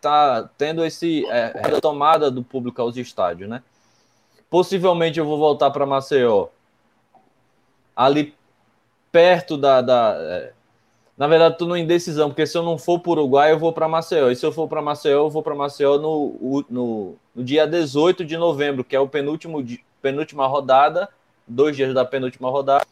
tá 0.01 0.49
tendo 0.59 0.85
esse 0.85 1.25
é, 1.27 1.59
retomada 1.65 2.31
do 2.31 2.43
público 2.43 2.83
aos 2.83 2.97
estádios, 2.99 3.49
né? 3.49 3.63
Possivelmente 4.51 5.19
eu 5.19 5.25
vou 5.25 5.39
voltar 5.39 5.71
para 5.71 5.87
Maceió, 5.87 6.49
ali 7.97 8.35
perto 9.11 9.57
da, 9.57 9.81
da 9.81 10.17
é... 10.19 10.53
na 11.23 11.29
verdade, 11.29 11.55
estou 11.55 11.69
numa 11.69 11.79
indecisão, 11.79 12.31
porque 12.31 12.45
se 12.45 12.59
eu 12.59 12.65
não 12.65 12.77
for 12.77 12.99
para 12.99 13.11
o 13.11 13.13
Uruguai, 13.13 13.53
eu 13.53 13.59
vou 13.61 13.73
para 13.73 13.87
Maceió. 13.87 14.29
E 14.29 14.35
se 14.35 14.45
eu 14.45 14.51
for 14.51 14.67
para 14.67 14.83
Maceió, 14.83 15.27
eu 15.27 15.31
vou 15.31 15.41
para 15.41 15.55
Maceió 15.55 15.97
no, 15.97 16.65
no, 16.69 17.17
no, 17.33 17.45
dia 17.45 17.65
18 17.65 18.25
de 18.25 18.37
novembro, 18.37 18.83
que 18.83 18.97
é 18.97 18.99
o 18.99 19.07
penúltimo, 19.07 19.65
penúltima 20.03 20.49
rodada, 20.49 21.09
dois 21.47 21.77
dias 21.77 21.95
da 21.95 22.05
penúltima 22.05 22.51
rodada 22.51 22.85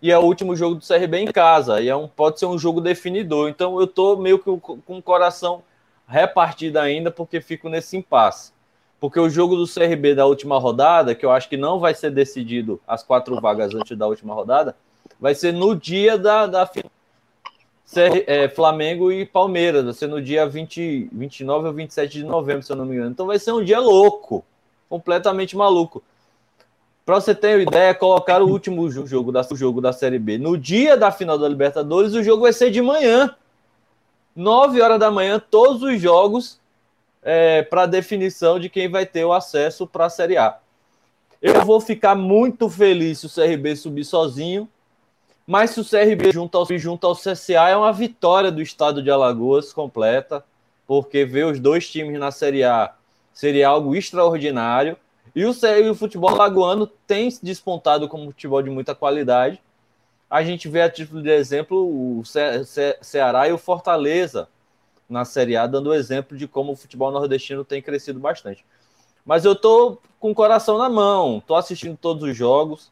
e 0.00 0.12
é 0.12 0.16
o 0.16 0.22
último 0.22 0.54
jogo 0.54 0.76
do 0.76 0.86
CRB 0.86 1.18
em 1.18 1.32
casa, 1.32 1.80
e 1.80 1.88
é 1.88 1.96
um, 1.96 2.06
pode 2.06 2.38
ser 2.38 2.46
um 2.46 2.56
jogo 2.56 2.80
definidor. 2.80 3.48
Então 3.48 3.80
eu 3.80 3.88
tô 3.88 4.16
meio 4.16 4.38
que 4.38 4.44
com 4.60 4.80
o 4.86 5.02
coração 5.02 5.64
repartido 6.06 6.78
ainda, 6.78 7.10
porque 7.10 7.40
fico 7.40 7.68
nesse 7.68 7.96
impasse. 7.96 8.52
Porque 9.00 9.18
o 9.18 9.28
jogo 9.28 9.56
do 9.56 9.66
CRB 9.66 10.14
da 10.14 10.26
última 10.26 10.60
rodada, 10.60 11.12
que 11.12 11.26
eu 11.26 11.32
acho 11.32 11.48
que 11.48 11.56
não 11.56 11.80
vai 11.80 11.92
ser 11.92 12.12
decidido 12.12 12.80
as 12.86 13.02
quatro 13.02 13.40
vagas 13.40 13.74
antes 13.74 13.98
da 13.98 14.06
última 14.06 14.32
rodada, 14.32 14.76
vai 15.20 15.34
ser 15.34 15.52
no 15.52 15.74
dia 15.74 16.16
da, 16.16 16.46
da 16.46 16.64
é, 18.00 18.48
Flamengo 18.48 19.10
e 19.12 19.26
Palmeiras, 19.26 19.84
vai 19.84 19.92
ser 19.92 20.06
no 20.06 20.20
dia 20.20 20.46
20, 20.46 21.08
29 21.12 21.68
ou 21.68 21.72
27 21.72 22.12
de 22.18 22.24
novembro, 22.24 22.62
se 22.62 22.72
eu 22.72 22.76
não 22.76 22.84
me 22.84 22.94
engano. 22.94 23.10
Então 23.10 23.26
vai 23.26 23.38
ser 23.38 23.52
um 23.52 23.64
dia 23.64 23.80
louco, 23.80 24.44
completamente 24.88 25.56
maluco. 25.56 26.02
Para 27.04 27.20
você 27.20 27.34
ter 27.34 27.56
uma 27.56 27.62
ideia, 27.62 27.94
colocar 27.94 28.40
o 28.40 28.48
último 28.48 28.88
jogo 28.90 29.32
da, 29.32 29.42
jogo 29.52 29.80
da 29.80 29.92
Série 29.92 30.18
B 30.18 30.38
no 30.38 30.56
dia 30.56 30.96
da 30.96 31.10
final 31.10 31.36
da 31.36 31.48
Libertadores, 31.48 32.14
o 32.14 32.22
jogo 32.22 32.42
vai 32.42 32.52
ser 32.52 32.70
de 32.70 32.80
manhã. 32.80 33.34
9 34.34 34.80
horas 34.80 34.98
da 34.98 35.10
manhã, 35.10 35.38
todos 35.38 35.82
os 35.82 36.00
jogos 36.00 36.58
é, 37.22 37.62
para 37.62 37.86
definição 37.86 38.58
de 38.58 38.68
quem 38.68 38.88
vai 38.88 39.04
ter 39.04 39.24
o 39.24 39.32
acesso 39.32 39.86
para 39.86 40.06
a 40.06 40.10
Série 40.10 40.36
A. 40.36 40.58
Eu 41.40 41.64
vou 41.64 41.80
ficar 41.80 42.14
muito 42.14 42.68
feliz 42.68 43.18
se 43.18 43.26
o 43.26 43.30
CRB 43.30 43.74
subir 43.74 44.04
sozinho, 44.04 44.68
mas 45.46 45.70
se 45.70 45.80
o 45.80 45.84
CRB 45.84 46.32
junto 46.32 46.56
ao, 46.56 46.66
junto 46.78 47.06
ao 47.06 47.16
CSA 47.16 47.68
é 47.68 47.76
uma 47.76 47.92
vitória 47.92 48.50
do 48.50 48.62
estado 48.62 49.02
de 49.02 49.10
Alagoas 49.10 49.72
completa, 49.72 50.44
porque 50.86 51.24
ver 51.24 51.46
os 51.46 51.58
dois 51.58 51.88
times 51.90 52.18
na 52.18 52.30
Série 52.30 52.64
A 52.64 52.94
seria 53.32 53.68
algo 53.68 53.94
extraordinário. 53.94 54.96
E 55.34 55.44
o, 55.44 55.52
e 55.52 55.88
o 55.88 55.94
futebol 55.94 56.34
lagoano 56.34 56.86
tem 56.86 57.28
despontado 57.42 58.08
como 58.08 58.26
futebol 58.26 58.62
de 58.62 58.70
muita 58.70 58.94
qualidade. 58.94 59.60
A 60.28 60.42
gente 60.42 60.68
vê 60.68 60.82
a 60.82 60.90
título 60.90 61.22
de 61.22 61.30
exemplo 61.30 61.78
o 62.18 62.24
Ce 62.24 62.64
Ce 62.64 62.98
Ceará 63.00 63.48
e 63.48 63.52
o 63.52 63.58
Fortaleza 63.58 64.48
na 65.08 65.24
Série 65.24 65.56
A, 65.56 65.66
dando 65.66 65.94
exemplo 65.94 66.36
de 66.36 66.48
como 66.48 66.72
o 66.72 66.76
futebol 66.76 67.10
nordestino 67.10 67.64
tem 67.64 67.82
crescido 67.82 68.18
bastante. 68.18 68.64
Mas 69.24 69.44
eu 69.44 69.54
tô 69.54 69.98
com 70.18 70.30
o 70.30 70.34
coração 70.34 70.78
na 70.78 70.88
mão, 70.88 71.42
tô 71.46 71.54
assistindo 71.54 71.96
todos 71.96 72.22
os 72.22 72.36
jogos. 72.36 72.90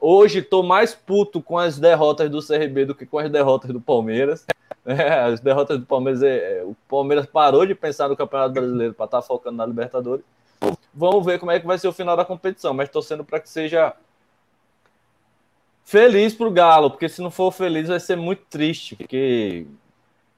Hoje 0.00 0.42
tô 0.42 0.62
mais 0.62 0.94
puto 0.94 1.40
com 1.40 1.58
as 1.58 1.78
derrotas 1.78 2.30
do 2.30 2.46
CRB 2.46 2.84
do 2.84 2.94
que 2.94 3.06
com 3.06 3.18
as 3.18 3.30
derrotas 3.30 3.70
do 3.72 3.80
Palmeiras. 3.80 4.44
É, 4.86 5.20
as 5.20 5.40
derrotas 5.40 5.78
do 5.78 5.84
Palmeiras, 5.84 6.22
é, 6.22 6.60
é, 6.60 6.64
o 6.64 6.74
Palmeiras 6.88 7.26
parou 7.26 7.66
de 7.66 7.74
pensar 7.74 8.08
no 8.08 8.16
Campeonato 8.16 8.54
Brasileiro 8.54 8.94
para 8.94 9.04
estar 9.04 9.20
tá 9.20 9.26
focando 9.26 9.58
na 9.58 9.66
Libertadores. 9.66 10.24
Vamos 10.94 11.24
ver 11.24 11.38
como 11.38 11.52
é 11.52 11.60
que 11.60 11.66
vai 11.66 11.78
ser 11.78 11.86
o 11.86 11.92
final 11.92 12.16
da 12.16 12.24
competição, 12.24 12.72
mas 12.72 12.88
torcendo 12.88 13.22
para 13.22 13.40
que 13.40 13.48
seja 13.48 13.94
feliz 15.84 16.34
para 16.34 16.46
o 16.46 16.50
Galo, 16.50 16.90
porque 16.90 17.08
se 17.08 17.20
não 17.20 17.30
for 17.30 17.52
feliz 17.52 17.88
vai 17.88 18.00
ser 18.00 18.16
muito 18.16 18.42
triste, 18.48 18.96
porque 18.96 19.66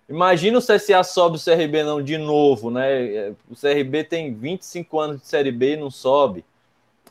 imagina 0.08 0.58
o 0.58 0.62
CSA 0.62 1.04
sobe 1.04 1.36
o 1.36 1.40
CRB 1.40 1.82
não 1.84 2.02
de 2.02 2.18
novo, 2.18 2.70
né? 2.70 3.34
O 3.50 3.54
CRB 3.54 4.04
tem 4.04 4.34
25 4.34 4.98
anos 4.98 5.20
de 5.20 5.26
Série 5.26 5.52
B 5.52 5.74
e 5.74 5.76
não 5.76 5.90
sobe. 5.90 6.44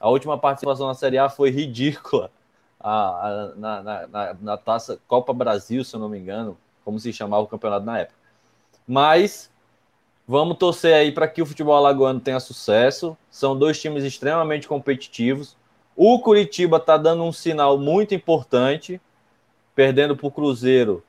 A 0.02 0.10
última 0.10 0.38
participação 0.38 0.88
na 0.88 0.94
Série 0.94 1.18
A 1.18 1.30
foi 1.30 1.50
ridícula. 1.50 2.32
A, 2.80 3.28
a, 3.28 3.56
na, 3.56 3.84
na, 3.84 4.34
na, 4.42 4.58
taça 4.58 5.00
Copa 5.08 5.32
Brasil, 5.32 5.84
se 5.84 5.96
eu 5.96 6.00
não 6.00 6.10
me 6.10 6.18
engano, 6.18 6.58
como 6.84 7.00
se 7.00 7.14
chamava 7.14 7.44
o 7.44 7.48
campeonato 7.48 7.86
na 7.86 8.00
época. 8.00 8.18
Mas 8.88 9.52
Vamos 10.32 10.58
torcer 10.58 10.94
aí 10.94 11.12
para 11.12 11.28
que 11.28 11.42
o 11.42 11.46
futebol 11.46 11.76
alagoano 11.76 12.20
tenha 12.22 12.40
sucesso. 12.40 13.18
São 13.30 13.54
dois 13.58 13.82
times 13.82 14.06
extremamente 14.06 14.66
competitivos. 14.66 15.58
O 15.94 16.20
Curitiba 16.20 16.78
está 16.78 16.96
dando 16.96 17.24
um 17.24 17.34
sinal 17.34 17.78
muito 17.78 18.16
importante, 18.16 19.02
perdendo 19.76 20.16
para 20.16 20.28
o 20.28 20.32
Cruzeiro. 20.32 21.04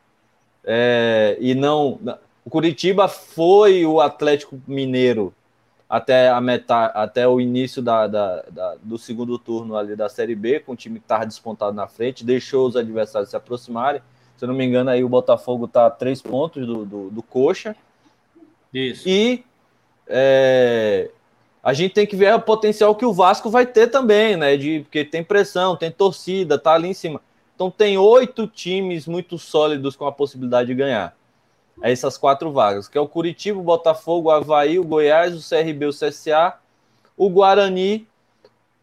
É, 0.65 1.37
e 1.39 1.55
não. 1.55 2.01
O 2.45 2.51
Curitiba 2.51 3.07
foi 3.07 3.87
o 3.87 4.01
Atlético 4.01 4.61
Mineiro 4.67 5.33
até 5.93 6.31
a 6.31 6.41
metade, 6.41 6.91
até 6.97 7.29
o 7.29 7.39
início 7.39 7.83
da, 7.83 8.07
da, 8.07 8.43
da, 8.51 8.77
do 8.83 8.97
segundo 8.97 9.39
turno 9.39 9.77
ali 9.77 9.95
da 9.95 10.09
Série 10.09 10.35
B, 10.35 10.59
com 10.59 10.73
o 10.73 10.77
time 10.77 10.99
que 10.99 11.05
estava 11.05 11.27
despontado 11.27 11.77
na 11.77 11.87
frente, 11.87 12.25
deixou 12.25 12.67
os 12.67 12.77
adversários 12.77 13.29
se 13.29 13.37
aproximarem. 13.37 14.01
Se 14.35 14.43
eu 14.43 14.49
não 14.49 14.55
me 14.55 14.65
engano, 14.65 14.89
aí 14.89 15.05
o 15.05 15.09
Botafogo 15.11 15.67
está 15.67 15.85
a 15.85 15.91
três 15.91 16.23
pontos 16.23 16.67
do, 16.67 16.87
do, 16.87 17.11
do 17.11 17.23
Coxa. 17.23 17.77
Isso. 18.73 19.07
E 19.07 19.45
é, 20.07 21.11
a 21.63 21.75
gente 21.75 21.93
tem 21.93 22.07
que 22.07 22.17
ver 22.17 22.35
o 22.35 22.41
potencial 22.41 22.95
que 22.95 23.05
o 23.05 23.13
Vasco 23.13 23.51
vai 23.51 23.67
ter 23.67 23.89
também, 23.89 24.35
né? 24.35 24.57
De, 24.57 24.81
porque 24.81 25.05
tem 25.05 25.23
pressão, 25.23 25.77
tem 25.77 25.91
torcida, 25.91 26.59
tá 26.59 26.73
ali 26.73 26.89
em 26.89 26.95
cima. 26.95 27.21
Então 27.55 27.71
tem 27.71 27.99
oito 27.99 28.47
times 28.47 29.07
muito 29.07 29.37
sólidos 29.37 29.95
com 29.95 30.07
a 30.07 30.13
possibilidade 30.13 30.69
de 30.69 30.75
ganhar. 30.75 31.15
A 31.81 31.91
essas 31.91 32.19
quatro 32.19 32.51
vagas, 32.53 32.89
que 32.89 32.99
é 32.99 33.01
o 33.01 33.09
Curitiba, 33.09 33.59
o 33.59 33.63
Botafogo, 33.63 34.29
o 34.29 34.33
Havaí, 34.33 34.79
o 34.79 34.85
Goiás, 34.85 35.35
o 35.35 35.49
CRB, 35.49 35.87
o 35.87 35.91
CSA, 35.91 36.55
o 37.17 37.29
Guarani 37.29 38.07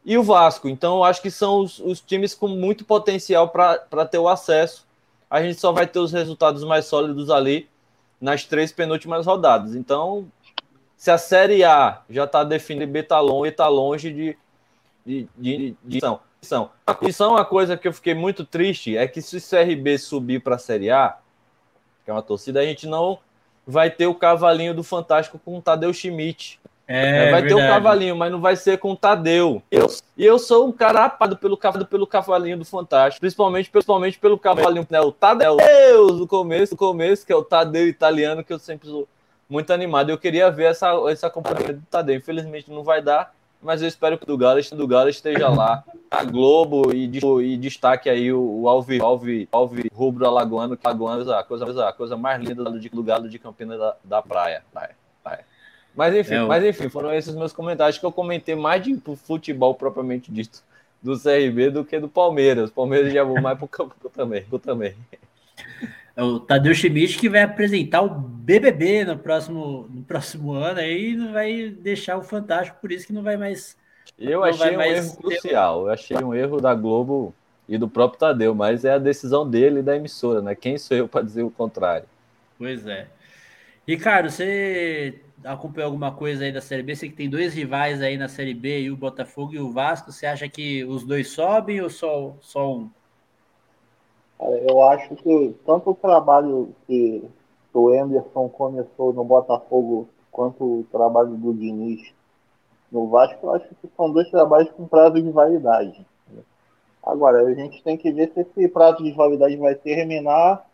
e 0.05 0.17
o 0.17 0.23
Vasco. 0.23 0.67
Então, 0.67 0.97
eu 0.97 1.03
acho 1.03 1.21
que 1.21 1.29
são 1.29 1.59
os, 1.59 1.79
os 1.79 2.01
times 2.01 2.33
com 2.33 2.47
muito 2.47 2.85
potencial 2.85 3.49
para 3.49 4.05
ter 4.05 4.17
o 4.17 4.27
acesso. 4.27 4.87
A 5.29 5.41
gente 5.41 5.59
só 5.59 5.71
vai 5.71 5.85
ter 5.85 5.99
os 5.99 6.11
resultados 6.11 6.63
mais 6.63 6.85
sólidos 6.85 7.29
ali 7.29 7.69
nas 8.19 8.43
três 8.43 8.71
penúltimas 8.71 9.25
rodadas. 9.25 9.75
Então, 9.75 10.27
se 10.97 11.11
a 11.11 11.17
Série 11.17 11.63
A 11.63 12.01
já 12.09 12.25
está 12.25 12.43
definida, 12.43 12.91
B 12.91 12.99
está 12.99 13.19
longe, 13.19 13.51
tá 13.51 13.67
longe 13.67 14.11
de, 14.11 14.37
de, 15.05 15.27
de, 15.37 15.75
de 15.83 15.99
são. 16.41 16.71
Isso 17.01 17.23
é 17.23 17.27
uma 17.27 17.45
coisa 17.45 17.77
que 17.77 17.87
eu 17.87 17.93
fiquei 17.93 18.13
muito 18.13 18.45
triste, 18.45 18.97
é 18.97 19.07
que 19.07 19.21
se 19.21 19.37
o 19.37 19.41
CRB 19.41 19.97
subir 19.97 20.41
para 20.41 20.55
a 20.55 20.59
Série 20.59 20.89
A, 20.89 21.17
que 22.03 22.11
é 22.11 22.13
uma 22.13 22.21
torcida, 22.21 22.59
a 22.59 22.65
gente 22.65 22.87
não 22.87 23.19
vai 23.65 23.89
ter 23.89 24.07
o 24.07 24.15
cavalinho 24.15 24.73
do 24.73 24.83
Fantástico 24.83 25.39
com 25.43 25.57
o 25.57 25.61
Tadeu 25.61 25.93
Schmidt. 25.93 26.59
É, 26.87 27.29
vai 27.29 27.41
verdade. 27.41 27.47
ter 27.49 27.53
o 27.53 27.67
cavalinho, 27.67 28.15
mas 28.15 28.31
não 28.31 28.41
vai 28.41 28.55
ser 28.55 28.79
com 28.79 28.91
o 28.93 28.95
Tadeu. 28.95 29.61
Eu, 29.69 29.85
e 30.17 30.25
eu 30.25 30.39
sou 30.39 30.67
um 30.67 30.71
cara 30.71 31.05
apado 31.05 31.37
pelo, 31.37 31.55
pelo 31.87 32.07
cavalinho 32.07 32.57
do 32.57 32.65
Fantástico, 32.65 33.21
principalmente, 33.21 33.69
principalmente 33.69 34.17
pelo 34.17 34.39
cavalinho, 34.39 34.87
né, 34.89 34.99
o 34.99 35.11
Tadeu, 35.11 35.57
Deus, 35.57 36.17
do 36.17 36.25
começo, 36.25 36.73
do 36.73 36.77
começo, 36.77 37.23
que 37.23 37.31
é 37.31 37.35
o 37.35 37.43
Tadeu 37.43 37.87
italiano, 37.87 38.43
que 38.43 38.51
eu 38.51 38.57
sempre 38.57 38.89
sou 38.89 39.07
muito 39.47 39.71
animado. 39.71 40.09
Eu 40.09 40.17
queria 40.17 40.49
ver 40.49 40.71
essa, 40.71 40.91
essa 41.11 41.29
companhia 41.29 41.73
do 41.73 41.83
Tadeu. 41.91 42.15
Infelizmente 42.15 42.71
não 42.71 42.83
vai 42.83 43.03
dar, 43.03 43.35
mas 43.61 43.81
eu 43.81 43.87
espero 43.87 44.17
que 44.17 44.23
o 44.23 44.27
do 44.27 44.37
Galo, 44.37 44.61
do 44.61 44.87
Galo 44.87 45.09
esteja 45.09 45.49
lá, 45.49 45.83
a 46.09 46.23
Globo, 46.23 46.93
e, 46.93 47.09
e 47.43 47.57
destaque 47.57 48.09
aí 48.09 48.31
o, 48.31 48.61
o 48.61 48.69
Alvi, 48.69 49.01
Alvi, 49.01 49.49
Alvi 49.51 49.91
Rubro 49.93 50.25
Alagoano, 50.25 50.77
que 50.77 50.87
Alagoano 50.87 51.29
é 51.29 51.37
a 51.37 51.43
coisa, 51.43 51.87
a 51.87 51.93
coisa 51.93 52.15
mais 52.15 52.41
linda 52.41 52.63
do, 52.63 52.79
do 52.79 53.03
Galo 53.03 53.27
de 53.27 53.37
Campina 53.37 53.77
da, 53.77 53.95
da 54.03 54.21
praia. 54.21 54.63
Vai, 54.73 54.89
vai. 55.23 55.39
Mas 55.95 56.15
enfim, 56.15 56.35
é, 56.35 56.45
mas 56.45 56.63
enfim, 56.63 56.87
foram 56.87 57.13
esses 57.13 57.35
meus 57.35 57.51
comentários 57.51 57.97
que 57.97 58.05
eu 58.05 58.11
comentei 58.11 58.55
mais 58.55 58.81
de 58.81 58.97
futebol 59.17 59.75
propriamente 59.75 60.31
dito 60.31 60.63
do 61.01 61.17
CRB 61.19 61.69
do 61.69 61.83
que 61.83 61.99
do 61.99 62.07
Palmeiras. 62.07 62.69
Palmeiras 62.69 63.11
já 63.11 63.23
vou 63.23 63.41
mais 63.41 63.57
pro 63.57 63.67
campo 63.67 63.93
também, 64.09 64.43
pro 64.43 64.59
também. 64.59 64.95
É 66.15 66.23
o 66.23 66.39
Tadeu 66.39 66.73
Schmidt 66.73 67.17
que 67.17 67.29
vai 67.29 67.43
apresentar 67.43 68.01
o 68.01 68.09
BBB 68.09 69.05
no 69.05 69.17
próximo, 69.17 69.87
no 69.89 70.03
próximo 70.03 70.51
ano 70.53 70.79
aí 70.79 71.15
não 71.15 71.31
vai 71.31 71.69
deixar 71.69 72.17
o 72.17 72.23
Fantástico, 72.23 72.77
por 72.81 72.91
isso 72.91 73.07
que 73.07 73.13
não 73.13 73.23
vai 73.23 73.37
mais. 73.37 73.77
Eu 74.17 74.43
achei 74.43 74.75
um 74.75 74.81
erro 74.81 75.15
crucial. 75.17 75.87
Eu 75.87 75.93
achei 75.93 76.17
um 76.17 76.33
erro 76.33 76.59
da 76.59 76.73
Globo 76.73 77.33
e 77.67 77.77
do 77.77 77.87
próprio 77.87 78.19
Tadeu, 78.19 78.55
mas 78.55 78.83
é 78.83 78.93
a 78.93 78.97
decisão 78.97 79.49
dele 79.49 79.79
e 79.79 79.83
da 79.83 79.95
emissora, 79.95 80.41
né? 80.41 80.55
Quem 80.55 80.77
sou 80.77 80.97
eu 80.97 81.07
para 81.07 81.23
dizer 81.23 81.43
o 81.43 81.51
contrário? 81.51 82.07
Pois 82.57 82.85
é. 82.87 83.07
Ricardo, 83.87 84.29
você 84.29 85.21
acompanhou 85.43 85.87
alguma 85.87 86.11
coisa 86.11 86.43
aí 86.43 86.51
da 86.51 86.61
Série 86.61 86.83
B? 86.83 86.95
Você 86.95 87.09
que 87.09 87.15
tem 87.15 87.29
dois 87.29 87.53
rivais 87.53 88.01
aí 88.01 88.17
na 88.17 88.27
Série 88.27 88.53
B, 88.53 88.89
o 88.89 88.97
Botafogo 88.97 89.53
e 89.53 89.59
o 89.59 89.71
Vasco. 89.71 90.11
Você 90.11 90.25
acha 90.25 90.47
que 90.49 90.83
os 90.83 91.03
dois 91.03 91.29
sobem 91.29 91.81
ou 91.81 91.89
só, 91.89 92.35
só 92.41 92.75
um? 92.75 92.89
Eu 94.39 94.81
acho 94.83 95.15
que 95.15 95.55
tanto 95.65 95.91
o 95.91 95.95
trabalho 95.95 96.73
que 96.87 97.23
o 97.73 97.91
Emerson 97.91 98.47
começou 98.49 99.13
no 99.13 99.23
Botafogo 99.23 100.07
quanto 100.31 100.63
o 100.63 100.85
trabalho 100.91 101.31
do 101.31 101.53
Diniz 101.53 102.13
no 102.91 103.07
Vasco, 103.07 103.45
eu 103.45 103.53
acho 103.53 103.67
que 103.75 103.89
são 103.95 104.11
dois 104.11 104.29
trabalhos 104.31 104.71
com 104.71 104.87
prazo 104.87 105.21
de 105.21 105.29
validade. 105.29 106.05
Agora, 107.03 107.41
a 107.41 107.53
gente 107.53 107.83
tem 107.83 107.97
que 107.97 108.11
ver 108.11 108.31
se 108.33 108.41
esse 108.41 108.67
prazo 108.67 109.03
de 109.03 109.11
validade 109.11 109.55
vai 109.57 109.75
terminar 109.75 110.65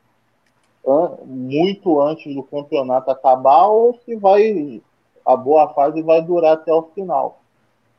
muito 1.26 2.00
antes 2.00 2.34
do 2.34 2.44
campeonato 2.44 3.10
acabar 3.10 3.68
ou 3.68 4.00
se 4.06 4.16
vai 4.16 4.82
a 5.26 5.36
boa 5.36 5.74
fase 5.74 6.04
vai 6.04 6.22
durar 6.22 6.54
até 6.54 6.72
o 6.72 6.84
final. 6.94 7.40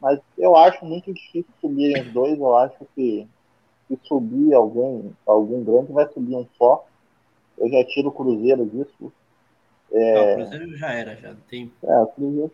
Mas 0.00 0.20
eu 0.38 0.54
acho 0.56 0.84
muito 0.84 1.12
difícil 1.12 1.50
subir 1.60 2.00
os 2.00 2.12
dois, 2.12 2.38
eu 2.38 2.56
acho 2.56 2.76
que 2.94 3.26
se 3.88 3.98
subir 4.04 4.54
alguém, 4.54 5.12
algum 5.26 5.62
grande, 5.64 5.92
vai 5.92 6.08
subir 6.12 6.34
um 6.34 6.46
só. 6.58 6.84
Eu 7.58 7.68
já 7.68 7.84
tiro 7.84 8.08
o 8.08 8.12
Cruzeiro 8.12 8.66
disso. 8.66 9.12
É... 9.92 10.14
Não, 10.14 10.32
o 10.32 10.36
Cruzeiro 10.36 10.76
já 10.76 10.92
era, 10.92 11.16
já 11.16 11.34
tem. 11.48 11.72
É, 11.82 12.00
o 12.00 12.06
Cruzeiro. 12.08 12.52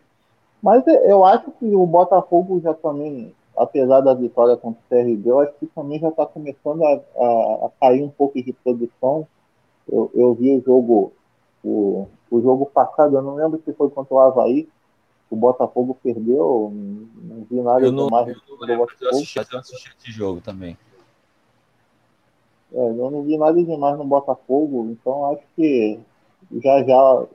Mas 0.61 0.83
eu 0.87 1.25
acho 1.25 1.51
que 1.51 1.65
o 1.65 1.85
Botafogo 1.85 2.61
já 2.61 2.73
também, 2.73 3.33
apesar 3.57 3.99
da 3.99 4.13
vitória 4.13 4.55
contra 4.55 4.79
o 4.79 4.89
CRB, 4.89 5.29
eu 5.29 5.39
acho 5.41 5.53
que 5.59 5.65
também 5.67 5.99
já 5.99 6.07
está 6.07 6.25
começando 6.25 6.85
a, 6.85 6.93
a, 6.93 7.65
a, 7.65 7.71
cair 7.81 8.01
um 8.01 8.09
pouco 8.09 8.41
de 8.41 8.53
produção. 8.53 9.27
Eu, 9.91 10.09
eu 10.13 10.33
vi 10.33 10.55
o 10.55 10.63
jogo, 10.63 11.11
o, 11.61 12.07
o 12.31 12.41
jogo 12.41 12.65
passado, 12.67 13.17
eu 13.17 13.21
não 13.21 13.35
lembro 13.35 13.61
se 13.65 13.73
foi 13.73 13.89
contra 13.89 14.13
o 14.13 14.19
Havaí, 14.19 14.69
o 15.29 15.35
Botafogo 15.35 15.97
perdeu, 16.01 16.71
não, 16.73 17.45
vi 17.49 17.59
nada 17.59 17.83
eu 17.83 17.91
não, 17.91 18.07
mais 18.07 18.27
eu 18.29 18.35
não 18.47 18.65
lembro, 18.65 18.87
eu 19.01 19.09
assisti, 19.09 19.39
eu 19.51 19.59
assisti 19.59 19.93
esse 19.99 20.11
jogo 20.11 20.39
também. 20.39 20.77
É, 22.73 22.77
eu 22.77 23.11
não 23.11 23.21
vi 23.21 23.37
nada 23.37 23.63
demais 23.63 23.97
no 23.97 24.03
Botafogo, 24.03 24.87
então 24.89 25.31
acho 25.31 25.43
que 25.55 25.99
já 26.61 26.83
já 26.83 27.25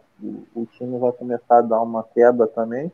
o 0.54 0.66
time 0.76 0.98
vai 0.98 1.12
começar 1.12 1.58
a 1.58 1.62
dar 1.62 1.80
uma 1.80 2.02
queda 2.02 2.46
também. 2.46 2.90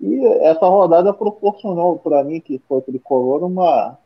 E 0.00 0.24
essa 0.42 0.66
rodada 0.66 1.12
proporcionou 1.12 1.98
para 1.98 2.22
mim, 2.22 2.40
que 2.40 2.60
foi 2.68 2.80
tricolor, 2.82 3.42
uma, 3.42 3.98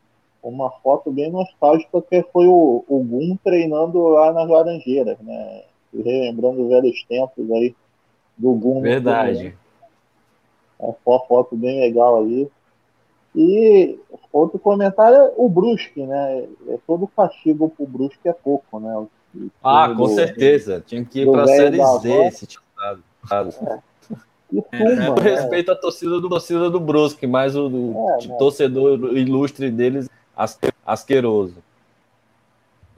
uma 0.42 0.70
foto 0.82 1.10
bem 1.10 1.30
nostálgica, 1.30 2.00
que 2.02 2.22
foi 2.32 2.46
o, 2.46 2.84
o 2.88 3.04
Gum 3.04 3.36
treinando 3.42 4.02
lá 4.08 4.32
nas 4.32 4.48
Laranjeiras, 4.48 5.18
né? 5.18 5.64
Relembrando 5.92 6.68
velhos 6.68 7.04
tempos 7.04 7.50
aí 7.50 7.74
do 8.38 8.54
Gum. 8.54 8.80
Verdade. 8.80 9.54
É 10.80 10.94
uma 11.04 11.20
foto 11.20 11.56
bem 11.56 11.80
legal 11.80 12.20
aí. 12.20 12.48
E 13.34 13.98
outro 14.32 14.58
comentário 14.58 15.16
é 15.16 15.32
o 15.36 15.48
Brusque, 15.48 16.04
né? 16.04 16.46
É 16.68 16.78
todo 16.86 17.06
castigo 17.06 17.70
pro 17.70 17.86
Brusque 17.86 18.28
é 18.28 18.32
pouco, 18.32 18.78
né? 18.78 18.94
O, 18.96 19.08
ah, 19.62 19.88
com 19.88 20.06
do, 20.06 20.08
certeza. 20.08 20.82
Tinha 20.86 21.04
que 21.04 21.22
ir 21.22 21.30
para 21.30 21.44
a 21.44 21.46
Série 21.46 21.78
Z 22.00 22.26
esse 22.26 22.46
titulado. 22.46 23.02
É. 23.30 23.78
E 24.52 24.60
suma, 24.60 25.18
é, 25.18 25.22
respeito 25.22 25.72
à 25.72 25.76
torcida 25.76 26.20
do, 26.20 26.28
torcida 26.28 26.68
do 26.68 26.78
Brusque, 26.78 27.26
mas 27.26 27.56
o 27.56 27.70
do, 27.70 27.94
é, 27.96 28.26
né? 28.26 28.36
torcedor 28.38 29.16
ilustre 29.16 29.70
deles, 29.70 30.10
asqueroso. 30.84 31.56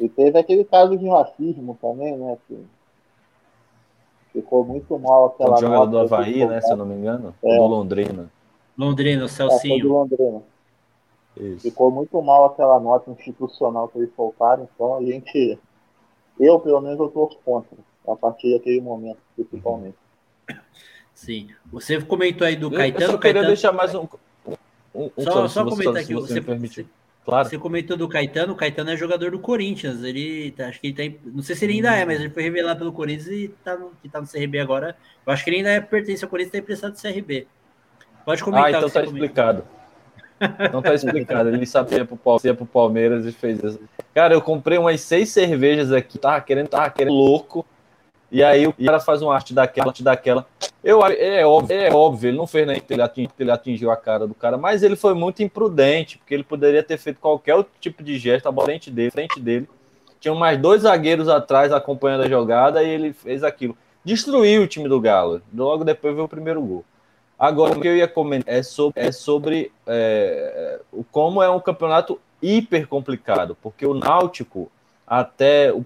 E 0.00 0.08
teve 0.08 0.36
aquele 0.36 0.64
caso 0.64 0.96
de 0.98 1.08
racismo 1.08 1.78
também, 1.80 2.16
né? 2.16 2.36
Que 2.48 2.58
ficou 4.32 4.64
muito 4.64 4.98
mal 4.98 5.26
aquela. 5.26 5.54
O 5.54 5.60
jogador 5.60 5.86
do 5.86 5.98
Havaí, 6.00 6.44
né? 6.44 6.60
Se 6.60 6.72
eu 6.72 6.76
não 6.76 6.86
me 6.86 6.96
engano. 6.96 7.32
É. 7.40 7.56
Do 7.56 7.66
Londrina. 7.66 8.28
Londrina, 8.76 9.24
o 9.24 9.28
Celcinho. 9.28 9.86
É, 9.86 9.88
Londrina. 9.88 10.42
Isso. 11.36 11.62
Ficou 11.62 11.90
muito 11.90 12.20
mal 12.22 12.46
aquela 12.46 12.78
nota 12.78 13.10
institucional 13.10 13.88
que 13.88 13.98
eles 13.98 14.14
soltaram, 14.14 14.68
então 14.72 14.96
a 14.96 15.02
gente, 15.02 15.58
eu 16.38 16.60
pelo 16.60 16.80
menos 16.80 16.98
eu 16.98 17.08
torço 17.08 17.38
contra, 17.44 17.76
a 18.06 18.14
partir 18.14 18.52
daquele 18.56 18.80
momento, 18.80 19.18
principalmente. 19.34 19.96
Sim. 21.12 21.48
Você 21.72 22.00
comentou 22.00 22.46
aí 22.46 22.56
do 22.56 22.66
eu, 22.66 22.76
Caetano. 22.76 23.04
Eu 23.04 23.10
só 23.12 23.18
queria 23.18 23.34
Caetano... 23.34 23.46
deixar 23.46 23.72
mais 23.72 23.94
um. 23.94 24.06
um, 24.94 25.10
um 25.16 25.22
só 25.22 25.48
só 25.48 25.64
comentar 25.64 25.96
aqui. 25.96 26.14
Você, 26.14 26.40
você, 26.40 26.86
claro. 27.24 27.48
você 27.48 27.56
comentou 27.56 27.96
do 27.96 28.08
Caetano. 28.08 28.52
O 28.52 28.56
Caetano 28.56 28.90
é 28.90 28.96
jogador 28.96 29.30
do 29.30 29.38
Corinthians. 29.38 30.02
Ele 30.02 30.50
tá, 30.50 30.68
acho 30.68 30.80
que 30.80 30.88
ele 30.88 31.10
tá. 31.10 31.18
Não 31.24 31.42
sei 31.42 31.54
se 31.54 31.64
ele 31.64 31.74
ainda 31.74 31.94
é, 31.94 32.04
mas 32.04 32.20
ele 32.20 32.30
foi 32.30 32.42
revelado 32.42 32.80
pelo 32.80 32.92
Corinthians 32.92 33.28
e 33.28 33.48
tá 33.62 33.76
no, 33.76 33.92
que 34.02 34.08
tá 34.08 34.20
no 34.20 34.26
CRB 34.26 34.58
agora. 34.58 34.96
Eu 35.24 35.32
acho 35.32 35.44
que 35.44 35.50
ele 35.50 35.58
ainda 35.58 35.70
é, 35.70 35.80
pertence 35.80 36.24
ao 36.24 36.30
Corinthians 36.30 36.54
e 36.54 36.58
está 36.58 36.64
emprestado 36.64 36.92
do 36.92 37.00
CRB. 37.00 37.46
Pode 38.24 38.42
comentar. 38.42 38.74
Ah, 38.74 38.78
então 38.78 38.90
tá 38.90 39.02
explicado. 39.02 39.64
Não 40.72 40.82
tá 40.82 40.94
explicado. 40.94 41.48
Ele 41.48 41.66
sabia 41.66 42.04
pro, 42.04 42.16
pro 42.16 42.66
Palmeiras 42.66 43.26
e 43.26 43.32
fez 43.32 43.62
isso. 43.62 43.80
Cara, 44.14 44.34
eu 44.34 44.40
comprei 44.40 44.78
umas 44.78 45.00
seis 45.00 45.30
cervejas 45.30 45.92
aqui, 45.92 46.18
tava 46.18 46.40
querendo, 46.40 46.68
tava 46.68 46.90
querendo 46.90 47.14
louco. 47.14 47.64
E 48.30 48.42
aí 48.42 48.66
o 48.66 48.72
cara 48.72 48.98
faz 48.98 49.22
uma 49.22 49.34
arte 49.34 49.54
daquela, 49.54 49.88
arte 49.88 50.02
daquela. 50.02 50.46
Eu, 50.82 51.00
é, 51.06 51.46
óbvio, 51.46 51.76
é 51.76 51.92
óbvio, 51.92 52.28
ele 52.28 52.36
não 52.36 52.46
fez 52.46 52.66
nem 52.66 52.82
ele 52.90 53.00
atingiu, 53.00 53.30
ele 53.38 53.50
atingiu 53.50 53.90
a 53.90 53.96
cara 53.96 54.26
do 54.26 54.34
cara, 54.34 54.58
mas 54.58 54.82
ele 54.82 54.96
foi 54.96 55.14
muito 55.14 55.42
imprudente, 55.42 56.18
porque 56.18 56.34
ele 56.34 56.42
poderia 56.42 56.82
ter 56.82 56.98
feito 56.98 57.20
qualquer 57.20 57.54
outro 57.54 57.72
tipo 57.80 58.02
de 58.02 58.18
gesto, 58.18 58.48
a 58.48 58.64
frente 58.64 58.90
dele, 58.90 59.10
frente 59.10 59.40
dele. 59.40 59.68
Tinham 60.18 60.34
mais 60.34 60.58
dois 60.58 60.82
zagueiros 60.82 61.28
atrás 61.28 61.72
acompanhando 61.72 62.24
a 62.24 62.28
jogada 62.28 62.82
e 62.82 62.90
ele 62.90 63.12
fez 63.12 63.44
aquilo. 63.44 63.76
Destruiu 64.04 64.62
o 64.62 64.66
time 64.66 64.88
do 64.88 65.00
Galo. 65.00 65.40
Logo 65.54 65.84
depois 65.84 66.14
veio 66.14 66.26
o 66.26 66.28
primeiro 66.28 66.60
gol. 66.60 66.84
Agora, 67.38 67.76
o 67.76 67.80
que 67.80 67.88
eu 67.88 67.96
ia 67.96 68.08
comentar 68.08 68.54
é 68.54 68.62
sobre, 68.62 69.00
é 69.00 69.12
sobre 69.12 69.72
é, 69.86 70.80
como 71.10 71.42
é 71.42 71.50
um 71.50 71.60
campeonato 71.60 72.20
hiper 72.40 72.86
complicado, 72.86 73.56
porque 73.62 73.86
o 73.86 73.94
Náutico, 73.94 74.70
até 75.06 75.72
o 75.72 75.84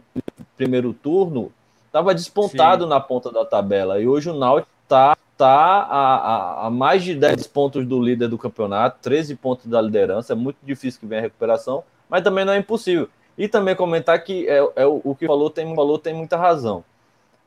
primeiro 0.56 0.92
turno, 0.92 1.52
estava 1.86 2.14
despontado 2.14 2.84
Sim. 2.84 2.90
na 2.90 3.00
ponta 3.00 3.30
da 3.32 3.44
tabela, 3.44 4.00
e 4.00 4.06
hoje 4.06 4.30
o 4.30 4.34
Náutico 4.34 4.70
está 4.82 5.16
tá 5.36 5.48
a, 5.48 6.16
a, 6.16 6.66
a, 6.66 6.70
mais 6.70 7.02
de 7.02 7.14
10 7.14 7.46
pontos 7.46 7.86
do 7.86 8.02
líder 8.02 8.28
do 8.28 8.36
campeonato, 8.36 8.98
13 9.02 9.36
pontos 9.36 9.66
da 9.66 9.80
liderança, 9.80 10.32
é 10.32 10.36
muito 10.36 10.58
difícil 10.62 11.00
que 11.00 11.06
venha 11.06 11.20
a 11.20 11.24
recuperação, 11.24 11.84
mas 12.08 12.22
também 12.22 12.44
não 12.44 12.52
é 12.52 12.58
impossível. 12.58 13.08
E 13.36 13.46
também 13.46 13.76
comentar 13.76 14.22
que 14.22 14.48
é, 14.48 14.58
é 14.76 14.86
o, 14.86 15.00
o 15.04 15.14
que 15.14 15.26
falou 15.26 15.48
tem, 15.48 15.74
falou 15.74 15.98
tem 15.98 16.12
muita 16.12 16.36
razão 16.36 16.84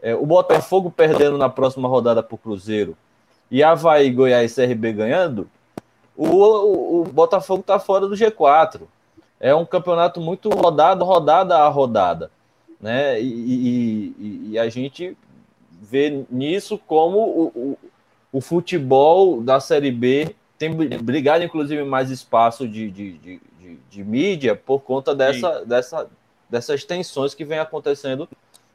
é, 0.02 0.16
o 0.16 0.26
Botafogo 0.26 0.90
perdendo 0.90 1.38
na 1.38 1.48
próxima 1.48 1.88
rodada 1.88 2.24
para 2.24 2.36
o 2.36 2.38
Cruzeiro 2.38 2.98
e 3.52 3.62
Havaí, 3.62 4.10
Goiás 4.10 4.58
e 4.58 4.68
CRB 4.68 4.94
ganhando, 4.94 5.50
o, 6.16 6.26
o, 6.26 7.02
o 7.02 7.04
Botafogo 7.04 7.60
está 7.60 7.78
fora 7.78 8.08
do 8.08 8.16
G4. 8.16 8.82
É 9.40 9.54
um 9.54 9.66
campeonato 9.66 10.22
muito 10.22 10.50
rodado, 10.50 11.04
rodada 11.04 11.58
a 11.58 11.68
rodada. 11.68 12.32
Né? 12.80 13.22
E, 13.22 13.28
e, 13.28 14.50
e 14.52 14.60
a 14.60 14.70
gente 14.70 15.18
vê 15.82 16.24
nisso 16.30 16.78
como 16.78 17.18
o, 17.20 17.48
o, 17.56 17.78
o, 18.32 18.42
futebol 18.42 19.42
da 19.42 19.60
Série 19.60 19.92
B 19.92 20.36
tem 20.58 20.72
brigado, 20.74 21.44
inclusive, 21.44 21.84
mais 21.84 22.10
espaço 22.10 22.68
de, 22.68 22.90
de, 22.90 23.18
de, 23.18 23.42
de, 23.60 23.80
de 23.90 24.04
mídia 24.04 24.56
por 24.56 24.80
conta 24.82 25.14
dessa, 25.14 25.66
dessa, 25.66 26.08
dessas 26.50 26.84
tensões 26.84 27.34
que 27.34 27.44
vem 27.44 27.60
acontecendo 27.60 28.30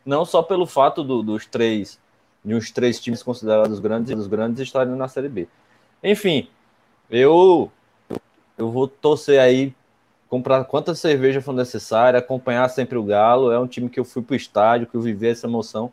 não 0.04 0.24
só 0.24 0.42
pelo 0.42 0.66
fato 0.66 1.02
do, 1.02 1.22
dos 1.22 1.46
três, 1.46 1.98
de 2.46 2.54
uns 2.54 2.70
três 2.70 3.00
times 3.00 3.24
considerados 3.24 3.80
grandes, 3.80 4.14
dos 4.14 4.28
grandes 4.28 4.60
estarem 4.60 4.94
na 4.94 5.08
Série 5.08 5.28
B. 5.28 5.48
Enfim, 6.02 6.48
eu 7.10 7.70
eu 8.56 8.70
vou 8.70 8.88
torcer 8.88 9.40
aí, 9.40 9.74
comprar 10.28 10.64
quanta 10.64 10.94
cerveja 10.94 11.42
for 11.42 11.52
necessária, 11.52 12.18
acompanhar 12.18 12.68
sempre 12.70 12.96
o 12.96 13.02
Galo. 13.02 13.52
É 13.52 13.58
um 13.58 13.66
time 13.66 13.90
que 13.90 14.00
eu 14.00 14.04
fui 14.04 14.22
para 14.22 14.34
o 14.34 14.36
estádio, 14.36 14.86
que 14.86 14.96
eu 14.96 15.00
vivi 15.00 15.28
essa 15.28 15.46
emoção, 15.46 15.92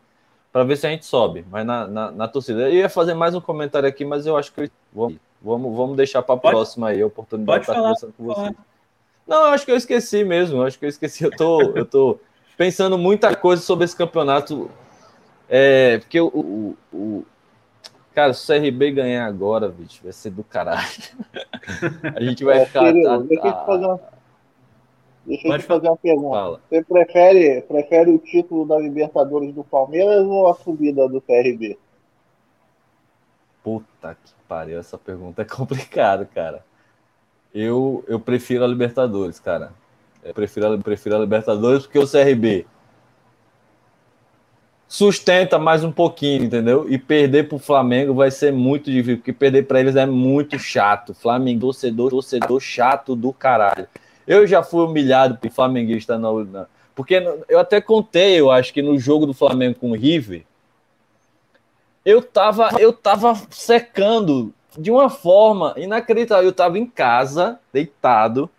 para 0.51 0.63
ver 0.63 0.77
se 0.77 0.87
a 0.87 0.89
gente 0.89 1.05
sobe. 1.05 1.43
Mas 1.51 1.65
na, 1.65 1.87
na, 1.87 2.11
na, 2.11 2.27
torcida. 2.27 2.69
Eu 2.69 2.73
ia 2.73 2.89
fazer 2.89 3.15
mais 3.15 3.35
um 3.35 3.41
comentário 3.41 3.89
aqui, 3.89 4.05
mas 4.05 4.25
eu 4.25 4.37
acho 4.37 4.53
que 4.53 4.71
vamos, 4.93 5.17
vamos, 5.41 5.75
vamos 5.75 5.97
deixar 5.97 6.21
para 6.21 6.35
a 6.35 6.37
próxima 6.37 6.89
aí 6.89 7.01
a 7.01 7.07
oportunidade 7.07 7.65
de 7.65 7.71
estar 7.71 7.81
conversando 7.81 8.13
com 8.13 8.23
você. 8.23 8.55
Não, 9.27 9.47
eu 9.47 9.53
acho 9.53 9.65
que 9.65 9.71
eu 9.71 9.77
esqueci 9.77 10.23
mesmo. 10.23 10.57
Eu 10.57 10.63
acho 10.63 10.79
que 10.79 10.85
eu 10.85 10.89
esqueci. 10.89 11.23
Eu 11.23 11.31
tô, 11.31 11.61
eu 11.75 11.85
tô 11.85 12.19
pensando 12.55 12.97
muita 12.97 13.35
coisa 13.35 13.61
sobre 13.61 13.85
esse 13.85 13.95
campeonato. 13.95 14.69
É, 15.49 15.97
porque 15.99 16.19
o, 16.19 16.27
o, 16.27 16.77
o 16.93 17.25
Cara, 18.13 18.31
se 18.33 18.43
o 18.43 18.61
CRB 18.61 18.91
ganhar 18.91 19.25
agora, 19.25 19.67
bicho, 19.69 20.03
vai 20.03 20.11
ser 20.11 20.29
do 20.29 20.43
caralho. 20.43 20.87
A 22.15 22.21
gente 22.21 22.43
vai 22.43 22.59
é, 22.59 22.65
ficar. 22.65 22.91
Filho, 22.91 23.03
tá, 23.03 23.17
deixa 23.17 23.47
eu 23.47 23.53
te 23.53 23.65
fazer 23.65 23.85
uma, 23.85 23.99
deixa 25.25 25.47
eu 25.47 25.57
te 25.57 25.65
fazer 25.65 25.87
uma 25.87 25.97
pergunta. 25.97 26.37
Fala. 26.37 26.61
Você 26.69 26.83
prefere, 26.83 27.61
prefere 27.61 28.11
o 28.11 28.19
título 28.19 28.67
da 28.67 28.77
Libertadores 28.77 29.53
do 29.53 29.63
Palmeiras 29.63 30.25
ou 30.27 30.47
a 30.47 30.53
subida 30.53 31.09
do 31.09 31.19
CRB? 31.21 31.77
Puta 33.63 34.15
que 34.23 34.33
pariu, 34.47 34.79
essa 34.79 34.97
pergunta 34.97 35.41
é 35.41 35.45
complicada, 35.49 36.23
cara. 36.23 36.63
Eu, 37.53 38.03
eu 38.07 38.19
prefiro 38.19 38.63
a 38.63 38.67
Libertadores, 38.67 39.39
cara. 39.39 39.71
Eu 40.23 40.35
prefiro, 40.35 40.67
eu 40.67 40.79
prefiro 40.79 41.15
a 41.15 41.19
Libertadores 41.19 41.87
porque 41.87 41.97
o 41.99 42.07
CRB 42.07 42.67
sustenta 44.87 45.57
mais 45.57 45.83
um 45.83 45.91
pouquinho, 45.91 46.43
entendeu? 46.43 46.85
E 46.89 46.97
perder 46.97 47.47
para 47.47 47.55
o 47.55 47.59
Flamengo 47.59 48.13
vai 48.13 48.29
ser 48.29 48.51
muito 48.51 48.91
difícil, 48.91 49.17
porque 49.17 49.33
perder 49.33 49.63
para 49.63 49.79
eles 49.79 49.95
é 49.95 50.05
muito 50.05 50.59
chato. 50.59 51.13
Flamengo, 51.13 51.61
torcedor, 51.61 52.09
torcedor 52.09 52.59
chato 52.59 53.15
do 53.15 53.33
caralho. 53.33 53.87
Eu 54.27 54.45
já 54.47 54.63
fui 54.63 54.85
humilhado 54.85 55.37
por 55.37 55.49
flamenguista 55.51 56.17
na, 56.17 56.31
na, 56.45 56.65
porque 56.95 57.15
eu 57.49 57.59
até 57.59 57.81
contei, 57.81 58.39
eu 58.39 58.51
acho 58.51 58.73
que 58.73 58.81
no 58.81 58.97
jogo 58.97 59.25
do 59.25 59.33
Flamengo 59.33 59.79
com 59.79 59.91
o 59.91 59.95
River, 59.95 60.43
eu 62.05 62.21
tava, 62.21 62.69
eu 62.79 62.93
tava 62.93 63.33
secando 63.49 64.53
de 64.77 64.91
uma 64.91 65.09
forma 65.09 65.73
inacreditável. 65.77 66.45
Eu 66.45 66.53
tava 66.53 66.77
em 66.77 66.85
casa, 66.85 67.59
deitado, 67.71 68.49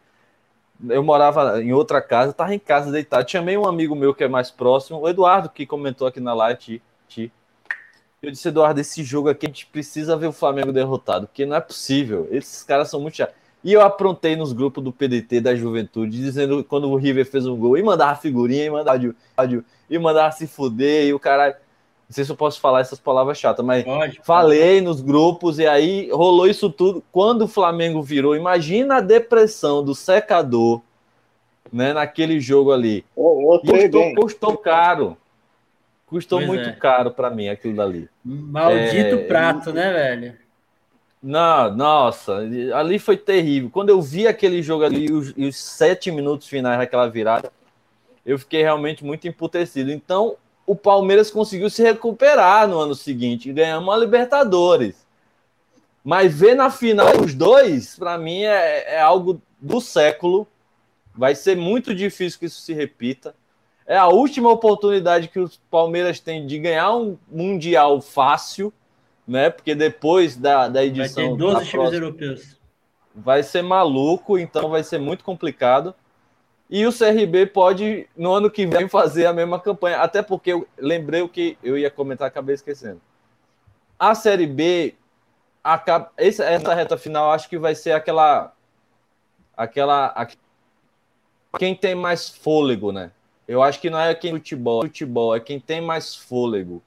eu 0.88 1.02
morava 1.02 1.62
em 1.62 1.72
outra 1.72 2.00
casa, 2.02 2.30
estava 2.30 2.54
em 2.54 2.58
casa 2.58 2.90
deitado. 2.90 3.30
Chamei 3.30 3.56
um 3.56 3.66
amigo 3.66 3.94
meu 3.94 4.14
que 4.14 4.24
é 4.24 4.28
mais 4.28 4.50
próximo, 4.50 5.00
o 5.00 5.08
Eduardo, 5.08 5.48
que 5.48 5.66
comentou 5.66 6.06
aqui 6.06 6.20
na 6.20 6.34
live. 6.34 6.82
Ti, 7.08 7.32
Eu 8.22 8.30
disse, 8.30 8.48
Eduardo, 8.48 8.80
esse 8.80 9.02
jogo 9.02 9.28
aqui 9.28 9.46
a 9.46 9.48
gente 9.48 9.66
precisa 9.66 10.16
ver 10.16 10.26
o 10.26 10.32
Flamengo 10.32 10.72
derrotado, 10.72 11.26
porque 11.26 11.46
não 11.46 11.56
é 11.56 11.60
possível. 11.60 12.26
Esses 12.30 12.62
caras 12.62 12.90
são 12.90 13.00
muito 13.00 13.16
chatos. 13.16 13.36
E 13.62 13.72
eu 13.72 13.80
aprontei 13.80 14.36
nos 14.36 14.52
grupos 14.52 14.84
do 14.84 14.92
PDT 14.92 15.40
da 15.40 15.54
Juventude, 15.54 16.18
dizendo 16.18 16.62
quando 16.62 16.90
o 16.90 16.96
River 16.96 17.24
fez 17.24 17.46
um 17.46 17.56
gol, 17.56 17.78
e 17.78 17.82
mandava 17.82 18.14
figurinha, 18.14 18.66
e 18.66 18.70
mandava, 18.70 19.14
e 19.88 19.98
mandava 19.98 20.32
se 20.32 20.46
fuder, 20.46 21.06
e 21.06 21.14
o 21.14 21.18
cara. 21.18 21.58
Não 22.08 22.14
sei 22.14 22.24
se 22.24 22.30
eu 22.30 22.36
posso 22.36 22.60
falar 22.60 22.80
essas 22.80 23.00
palavras 23.00 23.38
chatas, 23.38 23.64
mas 23.64 23.82
pode, 23.82 24.20
falei 24.22 24.74
pode. 24.74 24.80
nos 24.82 25.00
grupos 25.00 25.58
e 25.58 25.66
aí 25.66 26.10
rolou 26.10 26.46
isso 26.46 26.68
tudo. 26.70 27.02
Quando 27.10 27.42
o 27.42 27.48
Flamengo 27.48 28.02
virou, 28.02 28.36
imagina 28.36 28.96
a 28.96 29.00
depressão 29.00 29.82
do 29.82 29.94
secador, 29.94 30.82
né, 31.72 31.92
naquele 31.92 32.40
jogo 32.40 32.72
ali. 32.72 33.04
Oh, 33.16 33.58
custou, 33.58 34.14
custou, 34.14 34.56
caro. 34.58 35.16
Custou 36.06 36.38
pois 36.40 36.48
muito 36.48 36.68
é. 36.68 36.72
caro 36.72 37.10
para 37.10 37.30
mim 37.30 37.48
aquilo 37.48 37.74
dali. 37.74 38.08
Maldito 38.24 39.16
é, 39.16 39.24
prato, 39.24 39.72
né, 39.72 39.92
velho? 39.92 40.36
Não, 41.22 41.74
nossa, 41.74 42.36
ali 42.74 42.98
foi 42.98 43.16
terrível. 43.16 43.70
Quando 43.70 43.88
eu 43.88 44.00
vi 44.02 44.28
aquele 44.28 44.62
jogo 44.62 44.84
ali, 44.84 45.10
os, 45.10 45.34
os 45.34 45.56
sete 45.56 46.10
minutos 46.12 46.46
finais 46.46 46.78
daquela 46.78 47.08
virada, 47.08 47.50
eu 48.26 48.38
fiquei 48.38 48.62
realmente 48.62 49.02
muito 49.02 49.26
emputecido. 49.26 49.90
Então, 49.90 50.36
o 50.66 50.74
Palmeiras 50.74 51.30
conseguiu 51.30 51.68
se 51.68 51.82
recuperar 51.82 52.66
no 52.68 52.78
ano 52.78 52.94
seguinte 52.94 53.50
e 53.50 53.52
ganhamos 53.52 53.92
a 53.92 53.96
Libertadores. 53.96 55.04
Mas 56.02 56.34
ver 56.34 56.54
na 56.54 56.70
final 56.70 57.20
os 57.20 57.34
dois, 57.34 57.96
para 57.96 58.18
mim, 58.18 58.42
é, 58.42 58.94
é, 58.94 59.00
algo 59.00 59.40
do 59.60 59.80
século. 59.80 60.46
Vai 61.14 61.34
ser 61.34 61.56
muito 61.56 61.94
difícil 61.94 62.38
que 62.38 62.46
isso 62.46 62.60
se 62.60 62.74
repita. 62.74 63.34
É 63.86 63.96
a 63.96 64.08
última 64.08 64.50
oportunidade 64.50 65.28
que 65.28 65.38
o 65.38 65.50
Palmeiras 65.70 66.18
tem 66.20 66.46
de 66.46 66.58
ganhar 66.58 66.94
um 66.94 67.16
Mundial 67.30 68.00
fácil, 68.00 68.72
né? 69.26 69.48
Porque 69.48 69.74
depois 69.74 70.36
da, 70.36 70.68
da 70.68 70.84
edição. 70.84 71.22
Vai 71.22 71.32
ter 71.32 71.38
12 71.38 71.66
times 71.66 71.92
europeus. 71.92 72.58
Vai 73.14 73.42
ser 73.42 73.62
maluco, 73.62 74.38
então 74.38 74.68
vai 74.68 74.82
ser 74.82 74.98
muito 74.98 75.22
complicado. 75.22 75.94
E 76.68 76.86
o 76.86 76.92
CRB 76.92 77.46
pode, 77.46 78.08
no 78.16 78.32
ano 78.32 78.50
que 78.50 78.66
vem, 78.66 78.88
fazer 78.88 79.26
a 79.26 79.32
mesma 79.32 79.60
campanha. 79.60 79.98
Até 79.98 80.22
porque 80.22 80.52
eu 80.52 80.66
lembrei 80.78 81.22
o 81.22 81.28
que 81.28 81.58
eu 81.62 81.76
ia 81.76 81.90
comentar, 81.90 82.26
acabei 82.26 82.54
esquecendo. 82.54 83.00
A 83.98 84.14
Série 84.14 84.46
B, 84.46 84.94
acaba, 85.62 86.10
essa, 86.16 86.44
essa 86.44 86.74
reta 86.74 86.96
final, 86.96 87.30
acho 87.30 87.48
que 87.48 87.58
vai 87.58 87.74
ser 87.74 87.92
aquela. 87.92 88.52
Aquela. 89.56 90.28
Quem 91.58 91.74
tem 91.74 91.94
mais 91.94 92.28
fôlego, 92.28 92.90
né? 92.90 93.12
Eu 93.46 93.62
acho 93.62 93.80
que 93.80 93.90
não 93.90 94.00
é 94.00 94.14
quem 94.14 94.32
futebol, 94.32 94.82
futebol 94.82 95.36
é 95.36 95.40
quem 95.40 95.60
tem 95.60 95.80
mais 95.80 96.16
fôlego. 96.16 96.82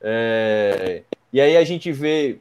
É, 0.00 1.02
e 1.32 1.40
aí 1.40 1.56
a 1.56 1.64
gente 1.64 1.92
vê 1.92 2.38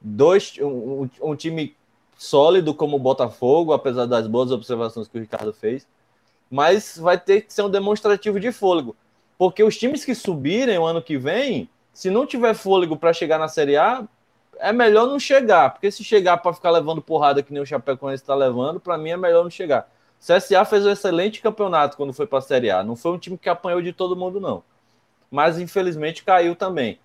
dois, 0.00 0.54
um, 0.60 1.08
um 1.20 1.36
time 1.36 1.76
sólido 2.18 2.74
como 2.74 2.96
o 2.96 2.98
Botafogo, 2.98 3.72
apesar 3.72 4.04
das 4.04 4.26
boas 4.26 4.50
observações 4.50 5.06
que 5.06 5.16
o 5.16 5.20
Ricardo 5.20 5.52
fez, 5.52 5.86
mas 6.50 6.98
vai 6.98 7.16
ter 7.18 7.42
que 7.42 7.54
ser 7.54 7.62
um 7.62 7.70
demonstrativo 7.70 8.40
de 8.40 8.50
fôlego. 8.50 8.96
Porque 9.38 9.62
os 9.62 9.78
times 9.78 10.04
que 10.04 10.16
subirem 10.16 10.76
o 10.78 10.84
ano 10.84 11.00
que 11.00 11.16
vem, 11.16 11.70
se 11.94 12.10
não 12.10 12.26
tiver 12.26 12.54
fôlego 12.54 12.96
para 12.96 13.12
chegar 13.12 13.38
na 13.38 13.46
Série 13.46 13.76
A, 13.76 14.04
é 14.58 14.72
melhor 14.72 15.06
não 15.06 15.20
chegar, 15.20 15.70
porque 15.70 15.88
se 15.92 16.02
chegar 16.02 16.38
para 16.38 16.52
ficar 16.52 16.70
levando 16.70 17.00
porrada 17.00 17.40
que 17.40 17.52
nem 17.52 17.62
o 17.62 17.66
Chapecoense 17.66 18.24
está 18.24 18.34
levando, 18.34 18.80
para 18.80 18.98
mim 18.98 19.10
é 19.10 19.16
melhor 19.16 19.44
não 19.44 19.50
chegar. 19.50 19.88
O 20.20 20.24
CSA 20.24 20.64
fez 20.64 20.84
um 20.84 20.90
excelente 20.90 21.40
campeonato 21.40 21.96
quando 21.96 22.12
foi 22.12 22.26
para 22.26 22.40
a 22.40 22.42
Série 22.42 22.68
A. 22.68 22.82
Não 22.82 22.96
foi 22.96 23.12
um 23.12 23.18
time 23.18 23.38
que 23.38 23.48
apanhou 23.48 23.80
de 23.80 23.92
todo 23.92 24.16
mundo, 24.16 24.40
não. 24.40 24.64
Mas 25.30 25.60
infelizmente 25.60 26.24
caiu 26.24 26.56
também 26.56 26.98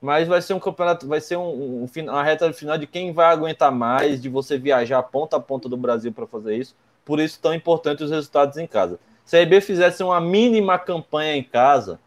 mas 0.00 0.26
vai 0.26 0.40
ser 0.40 0.54
um 0.54 0.60
campeonato, 0.60 1.06
vai 1.06 1.20
ser 1.20 1.36
um, 1.36 1.84
um, 1.84 1.86
uma 2.04 2.22
reta 2.22 2.50
final 2.52 2.78
de 2.78 2.86
quem 2.86 3.12
vai 3.12 3.26
aguentar 3.26 3.70
mais, 3.70 4.20
de 4.20 4.28
você 4.28 4.56
viajar 4.56 5.02
ponta 5.02 5.36
a 5.36 5.40
ponta 5.40 5.68
do 5.68 5.76
Brasil 5.76 6.10
para 6.12 6.26
fazer 6.26 6.56
isso. 6.56 6.74
Por 7.04 7.20
isso 7.20 7.38
tão 7.40 7.52
importante 7.52 8.02
os 8.02 8.10
resultados 8.10 8.56
em 8.56 8.66
casa. 8.66 8.98
Se 9.24 9.36
a 9.36 9.42
EB 9.42 9.60
fizesse 9.60 10.02
uma 10.02 10.20
mínima 10.20 10.78
campanha 10.78 11.36
em 11.36 11.42
casa, 11.42 12.00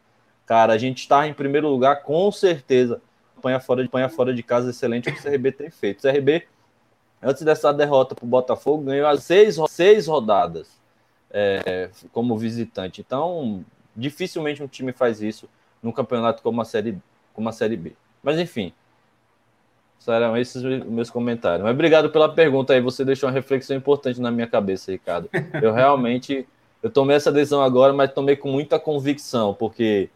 cara, 0.45 0.74
a 0.74 0.78
gente 0.78 0.99
está 0.99 1.28
em 1.28 1.34
primeiro 1.34 1.70
lugar 1.70 2.02
com 2.02 2.32
certeza. 2.32 2.99
Campanha 3.36 3.60
fora 3.60 3.84
de, 3.84 3.90
campanha 3.90 4.10
fora 4.10 4.34
de 4.34 4.41
casa 4.41 4.72
excelente 4.72 5.11
que 5.11 5.20
o 5.20 5.24
CRB 5.24 5.52
tem 5.52 5.70
feito. 5.70 5.99
O 5.99 6.02
CRB, 6.02 6.48
antes 7.22 7.44
dessa 7.44 7.72
derrota 7.72 8.15
para 8.15 8.26
o 8.26 8.28
Botafogo, 8.28 8.86
ganhou 8.86 9.07
as 9.07 9.24
seis, 9.24 9.57
seis 9.70 10.07
rodadas 10.07 10.68
é, 11.32 11.90
como 12.11 12.38
visitante. 12.38 13.02
Então, 13.02 13.64
dificilmente 13.95 14.64
um 14.64 14.68
time 14.68 14.91
faz 14.91 15.22
isso 15.22 15.48
num 15.82 15.91
campeonato 15.91 16.41
como 16.41 16.61
a 16.61 16.65
Série 16.65 16.98
como 17.34 17.49
a 17.49 17.51
Série 17.51 17.76
B. 17.76 17.93
Mas 18.22 18.39
enfim, 18.39 18.72
serão 20.03 20.35
esses 20.38 20.61
meus 20.61 21.10
comentários. 21.10 21.64
Mas 21.64 21.73
obrigado 21.73 22.10
pela 22.10 22.27
pergunta 22.27 22.73
aí, 22.73 22.81
você 22.81 23.05
deixou 23.05 23.30
uma 23.30 23.34
reflexão 23.34 23.76
importante 23.76 24.19
na 24.19 24.30
minha 24.31 24.47
cabeça, 24.47 24.91
Ricardo. 24.91 25.30
Eu 25.61 25.72
realmente, 25.73 26.45
eu 26.81 26.89
tomei 26.89 27.15
essa 27.15 27.31
decisão 27.31 27.61
agora, 27.61 27.93
mas 27.93 28.11
tomei 28.11 28.35
com 28.35 28.49
muita 28.49 28.77
convicção, 28.77 29.53
porque 29.53 30.10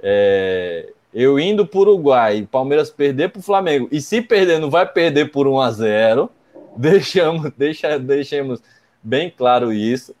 é, 0.00 0.92
eu 1.12 1.38
indo 1.38 1.66
para 1.66 1.78
o 1.78 1.82
Uruguai, 1.82 2.48
Palmeiras 2.50 2.90
perder 2.90 3.30
para 3.30 3.40
o 3.40 3.42
Flamengo, 3.42 3.88
e 3.92 4.00
se 4.00 4.22
perder, 4.22 4.58
não 4.58 4.70
vai 4.70 4.86
perder 4.86 5.30
por 5.30 5.46
1 5.46 5.60
a 5.60 5.70
0 5.70 6.30
deixamos, 6.76 7.52
deixa, 7.56 7.98
deixemos 7.98 8.62
bem 9.02 9.30
claro 9.30 9.72
isso. 9.72 10.14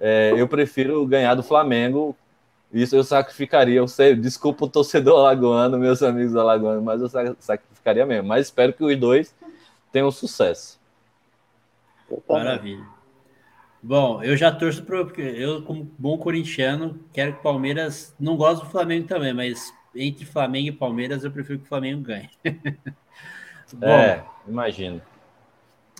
É, 0.00 0.32
eu 0.36 0.46
prefiro 0.46 1.04
ganhar 1.06 1.34
do 1.34 1.42
Flamengo 1.42 2.14
Isso 2.72 2.94
eu 2.94 3.04
sacrificaria. 3.04 3.78
Eu 3.78 3.88
sei, 3.88 4.14
desculpa 4.14 4.64
o 4.64 4.68
torcedor 4.68 5.20
alagoano, 5.20 5.78
meus 5.78 6.02
amigos 6.02 6.36
alagoanos, 6.36 6.84
mas 6.84 7.00
eu 7.00 7.08
sacrificaria 7.38 8.04
mesmo. 8.04 8.28
Mas 8.28 8.46
espero 8.46 8.72
que 8.72 8.84
os 8.84 8.96
dois 8.96 9.34
tenham 9.90 10.10
sucesso. 10.10 10.78
Maravilha. 12.28 12.84
Bom, 13.82 14.22
eu 14.22 14.36
já 14.36 14.50
torço 14.50 14.82
para. 14.82 14.98
Eu, 15.20 15.62
como 15.62 15.90
bom 15.98 16.18
corintiano, 16.18 16.98
quero 17.12 17.34
que 17.34 17.38
o 17.38 17.42
Palmeiras. 17.42 18.14
Não 18.18 18.36
gosto 18.36 18.64
do 18.64 18.70
Flamengo 18.70 19.06
também, 19.06 19.32
mas 19.32 19.72
entre 19.94 20.24
Flamengo 20.24 20.68
e 20.68 20.72
Palmeiras, 20.72 21.24
eu 21.24 21.30
prefiro 21.30 21.58
que 21.58 21.64
o 21.64 21.68
Flamengo 21.68 22.02
ganhe. 22.02 22.30
Bom, 23.74 23.86
é, 23.86 24.24
imagino. 24.46 25.00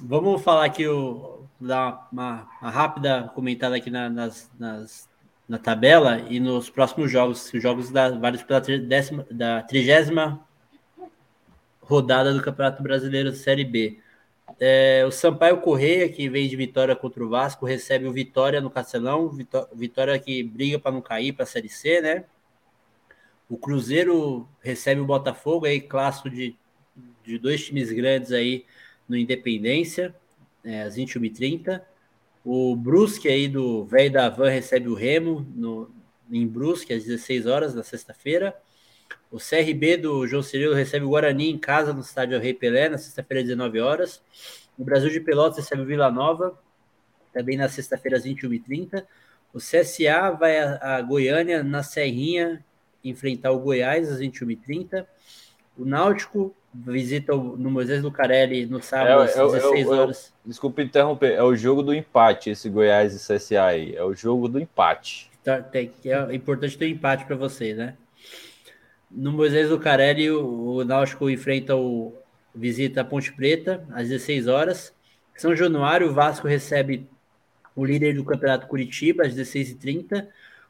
Vamos 0.02 0.42
falar 0.42 0.64
aqui, 0.64 0.86
o, 0.86 1.44
dar 1.60 2.08
uma, 2.12 2.48
uma 2.60 2.70
rápida 2.70 3.30
comentada 3.34 3.76
aqui 3.76 3.90
na, 3.90 4.08
nas, 4.08 4.50
nas, 4.58 5.08
na 5.48 5.58
tabela 5.58 6.20
e 6.28 6.38
nos 6.38 6.68
próximos 6.68 7.10
jogos, 7.10 7.52
os 7.52 7.62
jogos 7.62 7.90
da, 7.90 8.10
vários 8.10 8.42
pela 8.42 8.60
décima, 8.60 9.26
da 9.30 9.62
trigésima 9.62 10.46
rodada 11.80 12.34
do 12.34 12.42
Campeonato 12.42 12.82
Brasileiro 12.82 13.32
Série 13.32 13.64
B. 13.64 13.98
É, 14.60 15.04
o 15.06 15.10
Sampaio 15.10 15.60
Correia, 15.60 16.08
que 16.08 16.28
vem 16.28 16.48
de 16.48 16.56
vitória 16.56 16.94
contra 16.94 17.24
o 17.24 17.28
Vasco, 17.28 17.64
recebe 17.64 18.06
o 18.06 18.12
Vitória 18.12 18.60
no 18.60 18.70
Castelão, 18.70 19.30
Vitória 19.72 20.18
que 20.18 20.42
briga 20.42 20.78
para 20.78 20.92
não 20.92 21.00
cair 21.00 21.32
para 21.32 21.44
a 21.44 21.46
Série 21.46 21.68
C, 21.68 22.00
né? 22.00 22.24
O 23.48 23.56
Cruzeiro 23.56 24.46
recebe 24.60 25.00
o 25.00 25.06
Botafogo, 25.06 25.64
aí 25.64 25.80
clássico 25.80 26.28
de, 26.28 26.54
de 27.24 27.38
dois 27.38 27.64
times 27.64 27.90
grandes 27.90 28.32
aí 28.32 28.66
no 29.08 29.16
Independência, 29.16 30.14
é, 30.62 30.82
às 30.82 30.96
21h30. 30.96 31.80
O 32.50 32.74
Brusque 32.74 33.28
aí 33.28 33.46
do 33.46 33.84
velho 33.84 34.10
da 34.10 34.30
Van 34.30 34.48
recebe 34.48 34.88
o 34.88 34.94
Remo 34.94 35.46
no, 35.54 35.90
em 36.32 36.48
Brusque 36.48 36.94
às 36.94 37.04
16 37.04 37.44
horas 37.44 37.74
na 37.74 37.82
sexta-feira. 37.82 38.56
O 39.30 39.36
CRB 39.36 39.98
do 39.98 40.26
João 40.26 40.42
Cirilo 40.42 40.72
recebe 40.72 41.04
o 41.04 41.10
Guarani 41.10 41.50
em 41.50 41.58
casa 41.58 41.92
no 41.92 42.00
estádio 42.00 42.40
Rei 42.40 42.54
Pelé 42.54 42.88
na 42.88 42.96
sexta-feira 42.96 43.42
às 43.42 43.46
19 43.48 43.80
horas. 43.80 44.22
O 44.78 44.82
Brasil 44.82 45.10
de 45.10 45.20
Pelotas 45.20 45.58
recebe 45.58 45.82
o 45.82 45.84
Vila 45.84 46.10
Nova 46.10 46.58
também 47.34 47.58
na 47.58 47.68
sexta-feira 47.68 48.16
às 48.16 48.24
21h30. 48.24 49.04
O 49.52 49.58
CSA 49.58 50.30
vai 50.30 50.58
a 50.58 51.02
Goiânia 51.02 51.62
na 51.62 51.82
Serrinha 51.82 52.64
enfrentar 53.04 53.52
o 53.52 53.60
Goiás 53.60 54.10
às 54.10 54.20
21h30. 54.20 55.06
O 55.76 55.84
Náutico 55.84 56.56
visita 56.72 57.34
no 57.34 57.70
Moisés 57.70 58.02
Lucarelli 58.02 58.66
no 58.66 58.82
sábado 58.82 59.22
é, 59.22 59.24
às 59.24 59.34
16 59.34 59.74
é, 59.74 59.80
é, 59.80 59.86
horas. 59.86 60.34
desculpa 60.44 60.82
interromper, 60.82 61.32
é 61.32 61.42
o 61.42 61.56
jogo 61.56 61.82
do 61.82 61.94
empate 61.94 62.50
esse 62.50 62.68
Goiás 62.68 63.14
e 63.14 63.34
CSA 63.34 63.64
aí. 63.64 63.96
É 63.96 64.04
o 64.04 64.14
jogo 64.14 64.48
do 64.48 64.60
empate. 64.60 65.30
Então, 65.40 65.62
tem, 65.62 65.90
é 66.04 66.34
importante 66.34 66.76
ter 66.76 66.88
empate 66.88 67.24
para 67.24 67.36
você, 67.36 67.74
né? 67.74 67.94
No 69.10 69.32
Moisés 69.32 69.70
Lucarelli, 69.70 70.30
o, 70.30 70.76
o 70.76 70.84
Náutico 70.84 71.30
enfrenta 71.30 71.74
o 71.74 72.12
visita 72.54 73.00
a 73.00 73.04
Ponte 73.04 73.32
Preta 73.32 73.84
às 73.92 74.08
16 74.08 74.48
horas. 74.48 74.92
São 75.36 75.54
Januário, 75.54 76.08
o 76.08 76.12
Vasco 76.12 76.48
recebe 76.48 77.08
o 77.74 77.84
líder 77.84 78.14
do 78.14 78.24
Campeonato 78.24 78.66
Curitiba 78.66 79.24
às 79.24 79.34
16h30. 79.34 80.26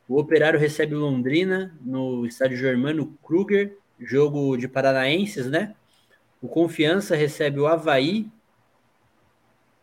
O 0.06 0.18
Operário 0.18 0.60
recebe 0.60 0.94
o 0.94 1.00
Londrina 1.00 1.74
no 1.80 2.26
estádio 2.26 2.56
Germano 2.56 3.18
Kruger, 3.22 3.76
jogo 3.98 4.56
de 4.56 4.68
paranaenses, 4.68 5.46
né? 5.46 5.74
O 6.40 6.48
Confiança 6.48 7.16
recebe 7.16 7.59
o 7.60 7.66
Havaí 7.66 8.31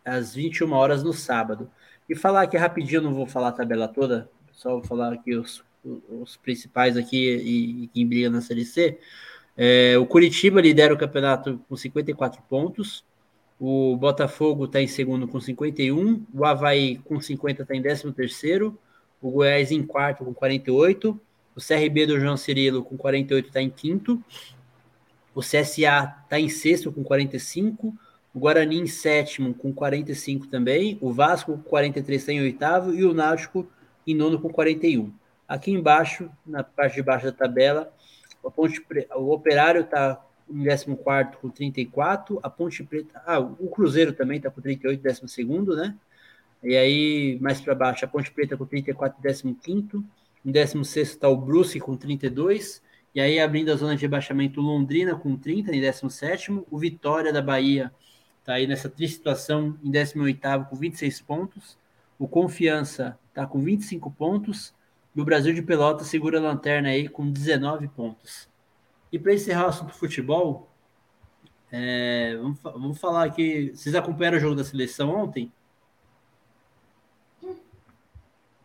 às 0.04 0.36
21 0.36 0.72
horas 0.72 1.04
no 1.04 1.14
sábado. 1.14 1.70
E 2.08 2.16
falar 2.16 2.44
aqui 2.44 2.58
rapidinho, 2.58 3.02
não 3.02 3.14
vou 3.14 3.26
falar 3.26 3.50
a 3.50 3.54
tabela 3.54 3.88
toda, 3.88 4.30
só 4.52 4.72
vou 4.72 4.84
falar 4.84 5.12
aqui 5.14 5.36
os, 5.36 5.64
os 5.84 6.38
principais 6.38 6.96
aqui 6.96 7.18
e, 7.18 7.84
e 7.84 7.88
quem 7.88 8.08
briga 8.08 8.30
na 8.30 8.42
Série 8.42 8.66
C. 8.66 9.00
É, 9.58 9.98
o 9.98 10.06
Curitiba 10.06 10.62
lidera 10.62 10.94
o 10.94 10.98
campeonato 10.98 11.60
com 11.68 11.76
54 11.76 12.42
pontos. 12.44 13.04
O 13.60 13.96
Botafogo 13.96 14.66
está 14.66 14.82
em 14.82 14.88
segundo 14.88 15.28
com 15.28 15.40
51. 15.40 16.26
O 16.34 16.46
Havaí 16.46 16.98
com 17.00 17.20
50 17.20 17.64
está 17.64 17.76
em 17.76 17.82
13 17.82 18.12
terceiro 18.12 18.78
o 19.26 19.32
Goiás 19.32 19.72
em 19.72 19.82
quarto 19.82 20.24
com 20.24 20.34
48, 20.34 21.20
o 21.56 21.60
CRB 21.60 22.06
do 22.06 22.20
João 22.20 22.38
Cirilo 22.38 22.84
com 22.84 22.96
48 22.96 23.48
está 23.48 23.60
em 23.60 23.72
quinto, 23.72 24.24
o 25.36 25.42
CSA 25.42 26.16
está 26.24 26.40
em 26.40 26.48
sexto 26.48 26.92
com 26.92 27.04
45, 27.04 27.94
o 28.34 28.40
Guarani 28.40 28.80
em 28.80 28.88
sétimo 28.88 29.54
com 29.54 29.74
45 29.74 30.48
também, 30.48 30.98
o 31.02 31.12
Vasco 31.12 31.58
com 31.58 31.64
43 31.64 32.22
está 32.22 32.32
em 32.32 32.40
oitavo 32.42 32.94
e 32.94 33.04
o 33.04 33.14
Náutico 33.14 33.68
em 34.08 34.16
nono 34.16 34.40
com 34.40 34.50
41. 34.50 35.14
Aqui 35.48 35.72
embaixo, 35.72 36.32
na 36.46 36.64
parte 36.64 36.96
de 36.96 37.04
baixo 37.04 37.26
da 37.26 37.32
tabela, 37.34 37.94
a 38.44 38.50
Ponte 38.50 38.82
Pre... 38.82 39.08
o 39.14 39.32
Operário 39.32 39.82
está 39.82 40.24
em 40.50 40.64
14 40.64 41.38
com 41.42 41.50
34, 41.50 42.40
a 42.42 42.50
Ponte 42.50 42.84
Preta, 42.84 43.22
ah, 43.26 43.40
o 43.40 43.68
Cruzeiro 43.70 44.14
também 44.14 44.38
está 44.38 44.50
com 44.50 44.62
38, 44.62 45.02
12 45.02 45.28
segundo, 45.28 45.76
né? 45.76 45.96
E 46.64 46.76
aí, 46.76 47.38
mais 47.42 47.60
para 47.60 47.76
baixo, 47.76 48.06
a 48.06 48.08
Ponte 48.08 48.32
Preta 48.32 48.56
com 48.56 48.66
34, 48.66 49.18
15. 49.22 50.04
Em 50.46 50.52
16 50.52 51.10
está 51.10 51.28
o 51.28 51.36
Brusque 51.36 51.80
com 51.80 51.98
32. 51.98 52.82
E 53.16 53.22
aí, 53.22 53.40
abrindo 53.40 53.72
a 53.72 53.78
zona 53.78 53.96
de 53.96 54.02
rebaixamento, 54.02 54.60
Londrina 54.60 55.16
com 55.16 55.38
30 55.38 55.74
em 55.74 55.80
17. 55.80 56.66
O 56.70 56.78
Vitória 56.78 57.32
da 57.32 57.42
Bahia 57.42 57.90
está 58.40 58.56
aí 58.56 58.68
nessa 58.68 58.90
triste 58.90 59.16
situação 59.16 59.80
em 59.82 59.90
18 59.90 60.66
com 60.70 60.76
26 60.76 61.22
pontos. 61.22 61.78
O 62.20 62.28
Confiança 62.28 63.18
está 63.30 63.48
com 63.48 63.64
25 63.64 64.12
pontos. 64.12 64.76
E 65.16 65.22
o 65.22 65.24
Brasil 65.24 65.54
de 65.54 65.62
Pelotas 65.62 66.08
segura 66.08 66.40
a 66.40 66.42
lanterna 66.42 66.90
aí 66.90 67.08
com 67.08 67.32
19 67.32 67.88
pontos. 67.88 68.50
E 69.10 69.18
para 69.18 69.34
encerrar 69.34 69.68
o 69.68 69.70
assunto 69.70 69.94
futebol, 69.94 70.70
é, 71.72 72.36
vamos, 72.36 72.60
vamos 72.62 73.00
falar 73.00 73.24
aqui. 73.24 73.72
Vocês 73.74 73.96
acompanharam 73.96 74.38
o 74.38 74.42
jogo 74.42 74.56
da 74.56 74.66
seleção 74.66 75.10
ontem? 75.16 75.50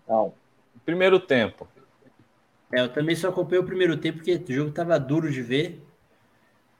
Não. 0.08 0.34
Primeiro 0.84 1.20
tempo. 1.20 1.68
É, 2.72 2.80
eu 2.80 2.88
também 2.88 3.16
só 3.16 3.28
acompanhei 3.28 3.60
o 3.62 3.66
primeiro 3.66 3.96
tempo, 3.96 4.18
porque 4.18 4.34
o 4.34 4.54
jogo 4.54 4.70
estava 4.70 4.98
duro 4.98 5.30
de 5.30 5.42
ver. 5.42 5.82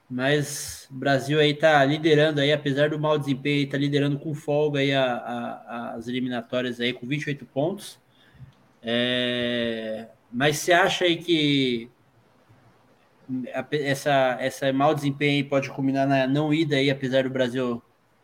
Mas 0.09 0.89
o 0.91 0.95
Brasil 0.95 1.39
aí 1.39 1.53
está 1.53 1.85
liderando 1.85 2.41
aí, 2.41 2.53
apesar 2.53 2.91
do 2.91 2.99
mau 2.99 3.17
desempenho, 3.19 3.65
está 3.65 3.79
liderando 3.79 4.19
com 4.19 4.35
folga 4.35 4.81
aí 4.81 4.93
a, 4.93 5.05
a, 5.05 5.95
as 5.95 6.09
eliminatórias 6.09 6.81
aí 6.81 6.93
com 6.93 7.07
28 7.07 7.47
pontos. 7.47 7.99
É, 8.83 10.09
mas 10.33 10.59
você 10.59 10.73
acha 10.73 11.05
aí 11.05 11.17
que 11.17 11.91
essa, 13.73 14.37
essa 14.41 14.73
mau 14.73 14.95
desempenho 14.95 15.49
pode 15.49 15.71
culminar 15.71 16.07
na 16.09 16.27
não 16.27 16.53
ida 16.53 16.77
aí, 16.77 16.91
apesar 16.91 17.25
do 17.25 17.31
Brasil 17.31 17.77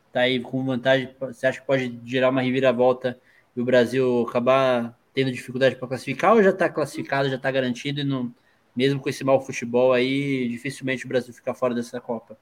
estar 0.08 0.12
tá 0.12 0.20
aí 0.20 0.40
com 0.40 0.64
vantagem? 0.64 1.14
Você 1.20 1.46
acha 1.46 1.60
que 1.60 1.66
pode 1.66 2.00
gerar 2.04 2.30
uma 2.30 2.42
reviravolta 2.42 3.20
e 3.54 3.60
o 3.60 3.64
Brasil 3.64 4.26
acabar 4.28 4.95
tendo 5.16 5.32
dificuldade 5.32 5.76
para 5.76 5.88
classificar 5.88 6.34
ou 6.34 6.42
já 6.42 6.50
está 6.50 6.68
classificado, 6.68 7.30
já 7.30 7.36
está 7.36 7.50
garantido 7.50 8.02
e 8.02 8.04
não, 8.04 8.30
mesmo 8.76 9.00
com 9.00 9.08
esse 9.08 9.24
mau 9.24 9.40
futebol 9.40 9.94
aí, 9.94 10.46
dificilmente 10.46 11.06
o 11.06 11.08
Brasil 11.08 11.32
fica 11.32 11.54
fora 11.54 11.74
dessa 11.74 11.98
Copa? 11.98 12.36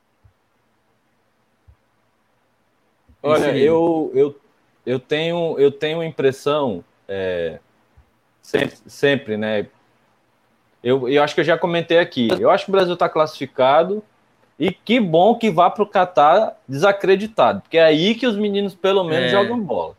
Olha, 3.23 3.57
eu, 3.57 4.11
eu, 4.13 4.41
eu 4.85 4.99
tenho 4.99 5.57
eu 5.57 5.71
tenho 5.71 6.03
impressão 6.03 6.85
é, 7.07 7.61
sempre, 8.43 8.77
sempre, 8.89 9.37
né? 9.37 9.69
Eu, 10.83 11.09
eu 11.09 11.23
acho 11.23 11.33
que 11.33 11.43
eu 11.43 11.45
já 11.45 11.57
comentei 11.57 11.99
aqui. 12.01 12.29
Eu 12.41 12.51
acho 12.51 12.65
que 12.65 12.71
o 12.71 12.73
Brasil 12.73 12.95
está 12.95 13.09
classificado 13.09 14.03
e 14.59 14.73
que 14.73 14.99
bom 14.99 15.39
que 15.39 15.49
vá 15.49 15.71
para 15.71 15.85
o 15.85 15.87
Catar 15.87 16.61
desacreditado, 16.69 17.61
porque 17.61 17.79
é 17.79 17.85
aí 17.85 18.17
que 18.17 18.27
os 18.27 18.37
meninos 18.37 18.75
pelo 18.75 19.05
menos 19.05 19.27
é. 19.27 19.31
jogam 19.31 19.61
bola. 19.61 19.97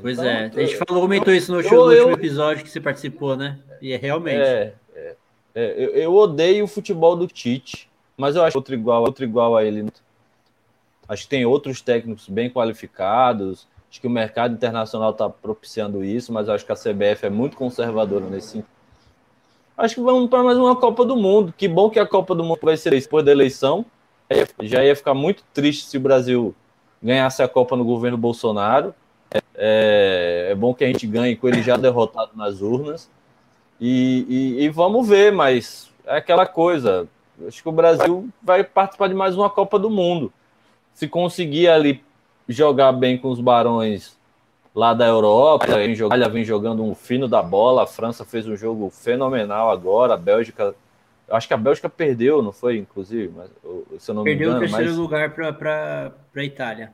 Pois 0.00 0.18
então, 0.18 0.30
é, 0.30 0.46
a 0.46 0.60
gente 0.60 0.76
falou, 0.76 1.02
comentou 1.02 1.34
isso 1.34 1.52
no, 1.52 1.60
eu, 1.60 1.70
no 1.70 1.84
último 1.86 2.12
episódio 2.12 2.62
que 2.62 2.70
você 2.70 2.80
participou, 2.80 3.36
né? 3.36 3.58
E 3.82 3.92
é 3.92 3.96
realmente. 3.96 4.40
É, 4.40 4.74
é, 4.94 5.16
é, 5.54 5.84
eu, 5.84 5.90
eu, 5.90 6.14
odeio 6.14 6.64
o 6.64 6.68
futebol 6.68 7.16
do 7.16 7.26
Tite, 7.26 7.90
mas 8.16 8.36
eu 8.36 8.44
acho 8.44 8.56
outro 8.56 8.74
igual, 8.74 9.02
outro 9.02 9.24
igual 9.24 9.56
a 9.56 9.64
ele. 9.64 9.88
Acho 11.08 11.24
que 11.24 11.28
tem 11.28 11.44
outros 11.44 11.80
técnicos 11.80 12.28
bem 12.28 12.48
qualificados. 12.48 13.66
Acho 13.90 14.00
que 14.00 14.06
o 14.06 14.10
mercado 14.10 14.54
internacional 14.54 15.10
está 15.10 15.28
propiciando 15.28 16.04
isso, 16.04 16.32
mas 16.32 16.48
acho 16.48 16.64
que 16.64 16.70
a 16.70 16.76
CBF 16.76 17.26
é 17.26 17.30
muito 17.30 17.56
conservadora 17.56 18.26
nesse 18.26 18.48
sentido. 18.48 18.68
Acho 19.76 19.96
que 19.96 20.00
vamos 20.00 20.30
para 20.30 20.44
mais 20.44 20.56
uma 20.56 20.76
Copa 20.76 21.04
do 21.04 21.16
Mundo. 21.16 21.52
Que 21.56 21.66
bom 21.66 21.90
que 21.90 21.98
a 21.98 22.06
Copa 22.06 22.34
do 22.34 22.44
Mundo 22.44 22.60
vai 22.62 22.76
ser 22.76 22.90
depois 22.90 23.24
da 23.24 23.32
eleição. 23.32 23.84
Já 24.60 24.84
ia 24.84 24.94
ficar 24.94 25.14
muito 25.14 25.42
triste 25.52 25.86
se 25.86 25.96
o 25.96 26.00
Brasil 26.00 26.54
ganhasse 27.02 27.42
a 27.42 27.48
Copa 27.48 27.74
no 27.76 27.84
governo 27.84 28.16
Bolsonaro. 28.16 28.94
É, 29.54 30.48
é, 30.50 30.54
bom 30.54 30.72
que 30.72 30.84
a 30.84 30.86
gente 30.86 31.06
ganhe 31.06 31.36
com 31.36 31.48
ele 31.48 31.62
já 31.62 31.76
derrotado 31.76 32.30
nas 32.34 32.60
urnas. 32.60 33.10
E, 33.80 34.26
e, 34.28 34.64
e, 34.64 34.68
vamos 34.68 35.08
ver, 35.08 35.32
mas 35.32 35.90
é 36.06 36.16
aquela 36.16 36.46
coisa. 36.46 37.08
Acho 37.46 37.62
que 37.62 37.68
o 37.68 37.72
Brasil 37.72 38.28
vai 38.42 38.62
participar 38.62 39.08
de 39.08 39.14
mais 39.14 39.36
uma 39.36 39.48
Copa 39.48 39.78
do 39.78 39.88
Mundo. 39.88 40.32
Se 40.92 41.08
conseguir 41.08 41.68
ali 41.68 42.02
jogar 42.48 42.92
bem 42.92 43.16
com 43.16 43.28
os 43.28 43.40
Barões 43.40 44.18
lá 44.74 44.92
da 44.92 45.06
Europa, 45.06 45.76
a 45.76 45.84
Itália 45.84 46.28
vem 46.28 46.44
jogando 46.44 46.84
um 46.84 46.94
fino 46.94 47.26
da 47.26 47.42
bola, 47.42 47.84
a 47.84 47.86
França 47.86 48.24
fez 48.24 48.46
um 48.46 48.56
jogo 48.56 48.90
fenomenal 48.90 49.70
agora, 49.70 50.14
a 50.14 50.16
Bélgica, 50.16 50.74
acho 51.30 51.48
que 51.48 51.54
a 51.54 51.56
Bélgica 51.56 51.88
perdeu, 51.88 52.42
não 52.42 52.52
foi, 52.52 52.76
inclusive, 52.76 53.32
mas, 53.34 53.50
se 53.98 54.10
eu 54.10 54.14
não 54.14 54.24
perdeu 54.24 54.50
me 54.50 54.56
engano. 54.56 54.56
O 54.56 54.68
terceiro 54.68 54.90
mas... 54.90 54.98
lugar 54.98 55.30
para 55.30 56.12
a 56.36 56.44
Itália. 56.44 56.92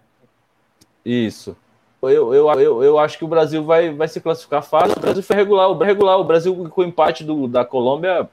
Isso. 1.05 1.57
Eu, 2.03 2.35
eu, 2.35 2.49
eu, 2.61 2.85
eu 2.85 2.99
acho 2.99 3.19
que 3.19 3.25
o 3.25 3.29
Brasil 3.29 3.65
vai, 3.65 3.93
vai 3.93 4.07
se 4.07 4.21
classificar 4.21 4.63
fácil. 4.63 4.97
O 4.97 5.01
Brasil 5.01 5.23
foi 5.23 5.37
regular, 5.37 5.69
o 5.69 5.79
regular. 5.79 6.19
O 6.19 6.25
Brasil, 6.25 6.69
com 6.69 6.81
o 6.83 6.85
empate 6.85 7.25
do, 7.25 7.49
da 7.49 7.65
Colômbia, 7.65 8.29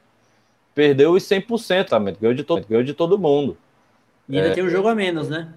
perdeu 0.75 1.13
os 1.13 1.23
100%, 1.23 1.87
tá? 1.87 1.99
ganhou, 1.99 2.33
de 2.33 2.43
todo, 2.43 2.65
ganhou 2.67 2.83
de 2.83 2.93
todo 2.93 3.17
mundo. 3.17 3.57
E 4.27 4.37
ainda 4.37 4.49
é, 4.49 4.53
tem 4.53 4.63
um 4.63 4.69
jogo 4.69 4.87
a 4.87 4.95
menos, 4.95 5.29
né? 5.29 5.53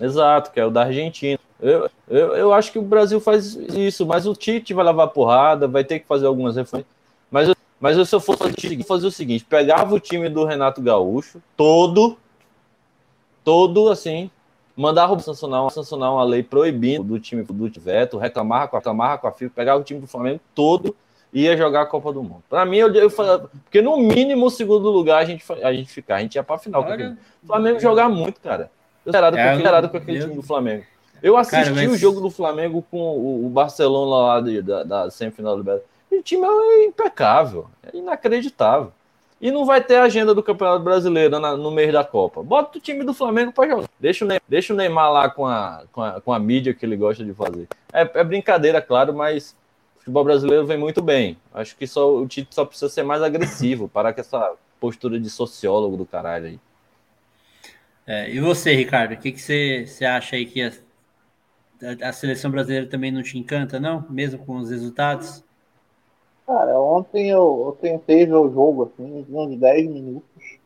Exato, 0.00 0.50
que 0.50 0.60
é 0.60 0.64
o 0.64 0.70
da 0.70 0.84
Argentina. 0.84 1.38
Eu, 1.60 1.90
eu, 2.08 2.36
eu 2.36 2.52
acho 2.52 2.70
que 2.70 2.78
o 2.78 2.82
Brasil 2.82 3.20
faz 3.20 3.54
isso, 3.54 4.04
mas 4.04 4.26
o 4.26 4.34
Tite 4.34 4.74
vai 4.74 4.84
levar 4.84 5.08
porrada, 5.08 5.66
vai 5.66 5.84
ter 5.84 6.00
que 6.00 6.06
fazer 6.06 6.26
algumas 6.26 6.56
reformas. 6.56 6.86
Mas, 7.30 7.50
mas 7.80 7.96
eu, 7.96 8.04
se 8.04 8.14
eu 8.14 8.20
fosse 8.20 8.84
fazer 8.84 9.06
o 9.06 9.10
seguinte: 9.10 9.44
pegava 9.44 9.94
o 9.94 10.00
time 10.00 10.28
do 10.28 10.44
Renato 10.44 10.82
Gaúcho, 10.82 11.42
todo, 11.56 12.18
todo 13.42 13.88
assim, 13.88 14.30
mandava 14.76 15.18
sancionar, 15.18 15.68
sancionar 15.70 16.12
uma 16.12 16.22
lei 16.22 16.42
proibindo 16.42 17.02
do 17.02 17.18
time 17.18 17.42
do 17.42 17.80
veto, 17.80 18.18
reclamava 18.18 18.68
com, 18.68 18.76
reclamava 18.76 19.18
com 19.18 19.26
a 19.26 19.32
FIFA, 19.32 19.52
pegava 19.54 19.80
o 19.80 19.84
time 19.84 20.00
do 20.00 20.06
Flamengo 20.06 20.40
todo 20.54 20.94
e 21.32 21.42
ia 21.42 21.56
jogar 21.56 21.82
a 21.82 21.86
Copa 21.86 22.12
do 22.12 22.22
Mundo. 22.22 22.42
Para 22.48 22.64
mim, 22.66 22.76
eu, 22.76 22.94
eu 22.94 23.10
falava, 23.10 23.50
porque 23.64 23.80
no 23.80 23.96
mínimo 23.96 24.46
o 24.46 24.50
segundo 24.50 24.90
lugar 24.90 25.22
a 25.22 25.24
gente, 25.24 25.44
a 25.62 25.72
gente 25.72 25.90
ficar, 25.90 26.16
a 26.16 26.20
gente 26.20 26.34
ia 26.34 26.42
para 26.42 26.56
a 26.56 26.58
final. 26.58 26.82
Olha, 26.82 27.16
o 27.42 27.46
Flamengo 27.46 27.80
jogar 27.80 28.08
muito, 28.08 28.40
cara. 28.40 28.70
Eu 29.04 29.10
esperado 29.10 29.36
é, 29.36 29.88
com 29.88 29.96
aquele 29.96 30.20
time 30.20 30.34
do 30.34 30.42
Flamengo. 30.42 30.84
Eu 31.22 31.36
assisti 31.36 31.72
cara, 31.72 31.74
mas... 31.74 31.92
o 31.92 31.96
jogo 31.96 32.20
do 32.20 32.30
Flamengo 32.30 32.84
com 32.90 32.98
o, 32.98 33.46
o 33.46 33.48
Barcelona 33.48 34.16
lá 34.16 34.40
de, 34.40 34.60
da, 34.60 34.82
da 34.82 35.10
semifinal 35.10 35.54
do 35.54 35.58
Libertadores. 35.58 35.96
O 36.10 36.22
time 36.22 36.46
é 36.46 36.84
impecável, 36.84 37.66
é 37.82 37.96
inacreditável. 37.96 38.92
E 39.40 39.50
não 39.50 39.66
vai 39.66 39.82
ter 39.82 39.96
agenda 39.96 40.34
do 40.34 40.42
Campeonato 40.42 40.82
Brasileiro 40.82 41.38
na, 41.38 41.56
no 41.56 41.70
mês 41.70 41.92
da 41.92 42.02
Copa. 42.02 42.42
Bota 42.42 42.78
o 42.78 42.80
time 42.80 43.04
do 43.04 43.12
Flamengo 43.12 43.52
para 43.52 43.68
jogar. 43.68 43.88
Deixa 44.00 44.24
o, 44.24 44.28
Neymar, 44.28 44.42
deixa 44.48 44.72
o 44.72 44.76
Neymar 44.76 45.12
lá 45.12 45.28
com 45.28 45.46
a, 45.46 45.84
com, 45.92 46.02
a, 46.02 46.20
com 46.20 46.32
a 46.32 46.38
mídia 46.38 46.72
que 46.72 46.86
ele 46.86 46.96
gosta 46.96 47.22
de 47.22 47.34
fazer. 47.34 47.68
É, 47.92 48.00
é 48.14 48.24
brincadeira, 48.24 48.80
claro, 48.80 49.12
mas 49.12 49.54
o 49.96 49.98
futebol 49.98 50.24
brasileiro 50.24 50.66
vem 50.66 50.78
muito 50.78 51.02
bem. 51.02 51.36
Acho 51.52 51.76
que 51.76 51.86
só, 51.86 52.16
o 52.16 52.26
Tite 52.26 52.54
só 52.54 52.64
precisa 52.64 52.88
ser 52.88 53.02
mais 53.02 53.22
agressivo, 53.22 53.88
parar 53.92 54.14
com 54.14 54.20
essa 54.20 54.54
postura 54.80 55.20
de 55.20 55.28
sociólogo 55.28 55.98
do 55.98 56.06
caralho 56.06 56.46
aí. 56.46 56.60
É, 58.06 58.30
e 58.30 58.40
você, 58.40 58.72
Ricardo, 58.74 59.12
o 59.12 59.16
que, 59.18 59.32
que 59.32 59.40
você, 59.40 59.84
você 59.86 60.04
acha 60.06 60.36
aí 60.36 60.46
que 60.46 60.62
a, 60.62 60.72
a, 62.02 62.08
a 62.08 62.12
seleção 62.12 62.50
brasileira 62.50 62.86
também 62.86 63.10
não 63.10 63.22
te 63.22 63.36
encanta, 63.36 63.78
não? 63.78 64.06
Mesmo 64.08 64.46
com 64.46 64.56
os 64.56 64.70
resultados? 64.70 65.44
Cara, 66.46 66.80
ontem 66.80 67.28
eu, 67.28 67.64
eu 67.66 67.78
tentei 67.80 68.24
ver 68.24 68.36
o 68.36 68.50
jogo, 68.50 68.84
assim, 68.84 69.26
uns 69.28 69.58
10 69.58 69.88
minutos. 69.88 70.58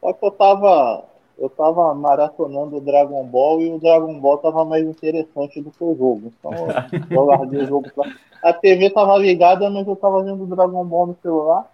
Só 0.00 0.12
que 0.12 0.24
eu 0.24 0.30
tava. 0.30 1.04
Eu 1.38 1.48
tava 1.48 1.92
maratonando 1.94 2.76
o 2.76 2.80
Dragon 2.80 3.24
Ball 3.24 3.60
e 3.62 3.72
o 3.72 3.78
Dragon 3.78 4.20
Ball 4.20 4.38
tava 4.38 4.64
mais 4.64 4.86
interessante 4.86 5.60
do 5.60 5.70
que 5.70 5.82
o 5.82 5.96
jogo. 5.96 6.30
Então 6.38 6.52
eu 7.10 7.24
larguei 7.24 7.62
o 7.62 7.66
jogo 7.66 7.90
pra... 7.92 8.12
A 8.44 8.52
TV 8.52 8.90
tava 8.90 9.16
ligada, 9.18 9.68
mas 9.68 9.88
eu 9.88 9.96
tava 9.96 10.22
vendo 10.22 10.44
o 10.44 10.46
Dragon 10.46 10.84
Ball 10.84 11.06
no 11.08 11.16
celular. 11.20 11.68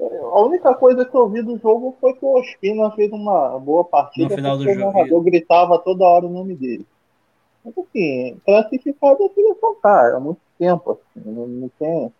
A 0.00 0.40
única 0.40 0.74
coisa 0.74 1.04
que 1.04 1.14
eu 1.14 1.28
vi 1.28 1.40
do 1.40 1.56
jogo 1.58 1.96
foi 2.00 2.12
que 2.14 2.24
o 2.24 2.38
Ospina 2.38 2.90
fez 2.90 3.10
uma 3.12 3.58
boa 3.58 3.84
partida. 3.84 4.30
No 4.30 4.34
final 4.34 4.58
do 4.58 4.74
jogo. 4.74 5.06
Eu 5.06 5.20
gritava 5.22 5.78
toda 5.78 6.04
hora 6.04 6.26
o 6.26 6.30
nome 6.30 6.54
dele. 6.54 6.84
Mas 7.64 7.78
assim, 7.78 8.36
classificado 8.44 9.22
é 9.22 9.28
seleção, 9.28 9.76
cara, 9.76 10.16
há 10.16 10.20
muito 10.20 10.40
tempo. 10.58 10.92
Assim, 10.92 11.30
não, 11.30 11.46
não 11.46 11.70
tem 11.78 12.12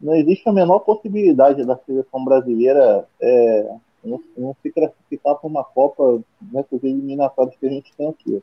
não 0.00 0.14
existe 0.14 0.48
a 0.48 0.52
menor 0.52 0.80
possibilidade 0.80 1.64
da 1.64 1.76
seleção 1.78 2.24
brasileira 2.24 3.06
é, 3.20 3.74
não, 4.04 4.20
não, 4.36 4.56
se 4.62 4.70
classificar 4.70 5.34
para 5.36 5.48
uma 5.48 5.64
Copa 5.64 6.20
nessas 6.52 6.82
eliminatórias 6.84 7.56
que 7.56 7.66
a 7.66 7.70
gente 7.70 7.92
tem 7.96 8.08
aqui. 8.08 8.42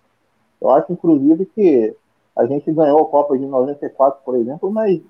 Eu 0.61 0.69
acho, 0.69 0.91
inclusive, 0.91 1.45
que 1.45 1.95
a 2.35 2.45
gente 2.45 2.71
ganhou 2.71 3.01
a 3.01 3.09
Copa 3.09 3.37
de 3.37 3.45
94, 3.45 4.21
por 4.23 4.35
exemplo, 4.35 4.69
mas 4.69 5.01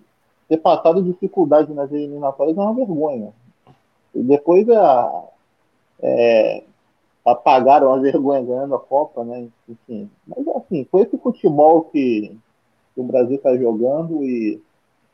ter 0.48 0.58
passado 0.58 1.02
dificuldade 1.02 1.74
nas 1.74 1.92
eliminatórias 1.92 2.58
é 2.58 2.62
uma 2.62 2.74
vergonha. 2.74 3.34
E 4.14 4.22
depois 4.22 4.70
a, 4.70 5.24
é, 6.00 6.64
apagaram 7.26 7.92
a 7.92 7.98
vergonha 7.98 8.44
ganhando 8.44 8.76
a 8.76 8.80
Copa, 8.80 9.24
né? 9.24 9.48
Enfim, 9.68 10.10
mas 10.28 10.48
assim, 10.50 10.88
foi 10.92 11.02
esse 11.02 11.18
futebol 11.18 11.86
que, 11.86 12.38
que 12.94 13.02
o 13.02 13.04
Brasil 13.04 13.38
está 13.38 13.58
jogando 13.58 14.24
e 14.24 14.62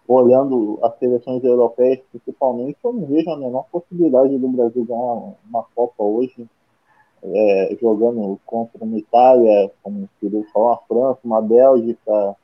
olhando 0.07 0.79
as 0.81 0.97
seleções 0.97 1.43
europeias 1.43 1.99
principalmente, 2.11 2.77
eu 2.83 2.93
não 2.93 3.05
vejo 3.05 3.29
a 3.29 3.37
menor 3.37 3.65
possibilidade 3.71 4.37
do 4.37 4.47
Brasil 4.49 4.85
ganhar 4.85 5.33
uma 5.49 5.63
Copa 5.75 6.03
hoje, 6.03 6.47
é, 7.23 7.77
jogando 7.79 8.39
contra 8.45 8.83
uma 8.83 8.97
Itália, 8.97 9.71
como 9.83 10.09
o 10.21 10.43
falou, 10.51 10.69
uma 10.69 10.77
França, 10.87 11.19
uma 11.23 11.41
Bélgica, 11.41 12.35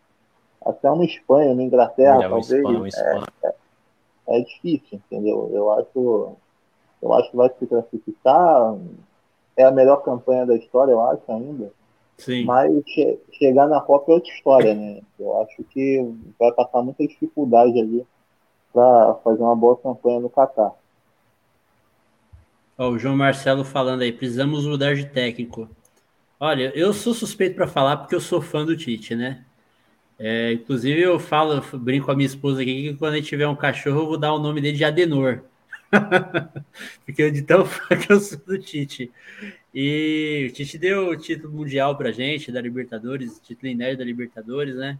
até 0.64 0.90
uma 0.92 1.06
Espanha, 1.06 1.54
uma 1.54 1.64
Inglaterra, 1.64 2.24
é, 2.24 2.30
talvez. 2.30 2.52
Espanha, 2.52 2.88
Espanha. 2.88 3.26
É, 3.44 3.48
é, 3.48 4.40
é, 4.40 4.42
difícil, 4.42 5.02
entendeu? 5.06 5.50
Eu 5.52 5.72
acho, 5.72 6.32
eu 7.02 7.14
acho 7.14 7.32
que 7.32 7.38
vai 7.38 7.50
se 7.58 7.66
classificar. 7.66 8.76
É 9.56 9.64
a 9.64 9.72
melhor 9.72 10.04
campanha 10.04 10.46
da 10.46 10.56
história, 10.56 10.92
eu 10.92 11.02
acho, 11.02 11.24
ainda. 11.30 11.72
Sim. 12.18 12.46
Mas 12.46 12.72
che 12.86 13.20
chegar 13.34 13.68
na 13.68 13.80
Copa 13.80 14.12
é 14.12 14.16
outra 14.16 14.32
história, 14.32 14.74
né? 14.74 15.02
Eu 15.20 15.42
acho 15.42 15.64
que 15.66 16.04
vai 16.40 16.52
passar 16.52 16.82
muita 16.82 17.06
dificuldade 17.08 17.80
ali 17.80 18.06
para 18.74 19.16
fazer 19.24 19.42
uma 19.42 19.56
boa 19.56 19.78
campanha 19.78 20.20
no 20.20 20.30
Catar. 20.30 20.74
Oh, 22.78 22.90
o 22.90 23.00
João 23.00 23.18
Marcelo 23.18 23.64
falando 23.64 24.02
aí, 24.02 24.12
precisamos 24.12 24.66
mudar 24.66 24.96
de 24.96 25.06
técnico. 25.06 25.68
Olha, 26.40 26.72
eu 26.76 26.94
sou 26.94 27.14
suspeito 27.14 27.56
para 27.56 27.68
falar 27.68 27.98
porque 27.98 28.14
eu 28.14 28.22
sou 28.22 28.40
fã 28.42 28.64
do 28.64 28.78
Tite, 28.78 29.16
né? 29.16 29.44
É, 30.20 30.54
inclusive 30.54 31.00
eu 31.00 31.20
falo, 31.20 31.62
brinco 31.78 32.08
com 32.08 32.12
a 32.12 32.16
minha 32.16 32.28
esposa 32.28 32.62
aqui 32.62 32.90
que 32.90 32.98
quando 32.98 33.14
a 33.14 33.16
gente 33.18 33.30
tiver 33.30 33.48
um 33.48 33.56
cachorro 33.56 34.02
eu 34.02 34.08
vou 34.08 34.18
dar 34.18 34.34
o 34.34 34.40
nome 34.40 34.62
dele 34.62 34.78
de 34.78 34.84
Adenor. 34.84 35.42
porque 37.06 37.32
de 37.32 37.42
tão 37.42 37.66
fã 37.66 37.96
que 37.98 38.12
eu 38.12 38.20
sou 38.20 38.38
do 38.40 38.58
Tite. 38.60 39.12
E 39.74 40.48
o 40.50 40.54
Tite 40.54 40.78
deu 40.78 41.10
o 41.10 41.18
título 41.18 41.54
mundial 41.54 41.98
pra 41.98 42.12
gente, 42.12 42.52
da 42.52 42.62
Libertadores, 42.62 43.40
título 43.40 43.72
inédito 43.72 44.00
da 44.00 44.06
Libertadores, 44.06 44.76
né? 44.76 45.00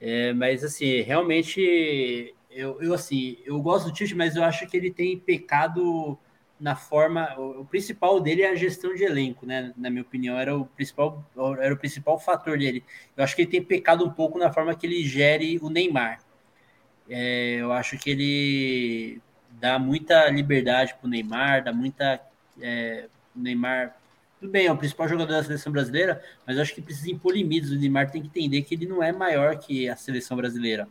É, 0.00 0.32
mas 0.32 0.64
assim, 0.64 1.00
realmente 1.02 2.34
eu, 2.50 2.80
eu 2.82 2.94
assim, 2.94 3.38
eu 3.44 3.60
gosto 3.60 3.86
do 3.86 3.92
Tite, 3.92 4.14
mas 4.14 4.36
eu 4.36 4.44
acho 4.44 4.66
que 4.66 4.76
ele 4.76 4.90
tem 4.90 5.18
pecado 5.18 6.18
na 6.62 6.76
forma. 6.76 7.34
O, 7.38 7.64
principal 7.64 8.20
dele 8.20 8.42
é 8.42 8.50
a 8.50 8.54
gestão 8.54 8.94
de 8.94 9.02
elenco, 9.04 9.44
né? 9.44 9.72
Na 9.76 9.90
minha 9.90 10.02
opinião, 10.02 10.38
era 10.38 10.56
o 10.56 10.66
principal, 10.66 11.24
era 11.60 11.74
o 11.74 11.76
principal 11.76 12.18
fator 12.18 12.56
dele. 12.56 12.84
Eu 13.16 13.24
acho 13.24 13.34
que 13.34 13.42
ele 13.42 13.50
tem 13.50 13.62
pecado 13.62 14.04
um 14.04 14.10
pouco 14.10 14.38
na 14.38 14.52
forma 14.52 14.74
que 14.74 14.86
ele 14.86 15.02
gere 15.04 15.58
o 15.60 15.68
Neymar. 15.68 16.20
É, 17.08 17.56
eu 17.60 17.72
acho 17.72 17.98
que 17.98 18.10
ele 18.10 19.20
dá 19.60 19.78
muita 19.78 20.28
liberdade 20.28 20.94
para 20.94 21.06
o 21.06 21.10
Neymar, 21.10 21.64
dá 21.64 21.72
muita 21.72 22.20
é, 22.60 23.08
Neymar, 23.34 23.96
tudo 24.40 24.50
bem, 24.50 24.66
é 24.66 24.72
o 24.72 24.76
principal 24.76 25.08
jogador 25.08 25.32
da 25.34 25.44
seleção 25.44 25.72
brasileira, 25.72 26.22
mas 26.46 26.58
acho 26.58 26.74
que 26.74 26.82
precisa 26.82 27.10
impor 27.10 27.34
limites. 27.34 27.70
O 27.70 27.76
Neymar 27.76 28.10
tem 28.10 28.22
que 28.22 28.28
entender 28.28 28.62
que 28.62 28.74
ele 28.74 28.86
não 28.86 29.02
é 29.02 29.12
maior 29.12 29.56
que 29.56 29.88
a 29.88 29.96
seleção 29.96 30.36
brasileira. 30.36 30.88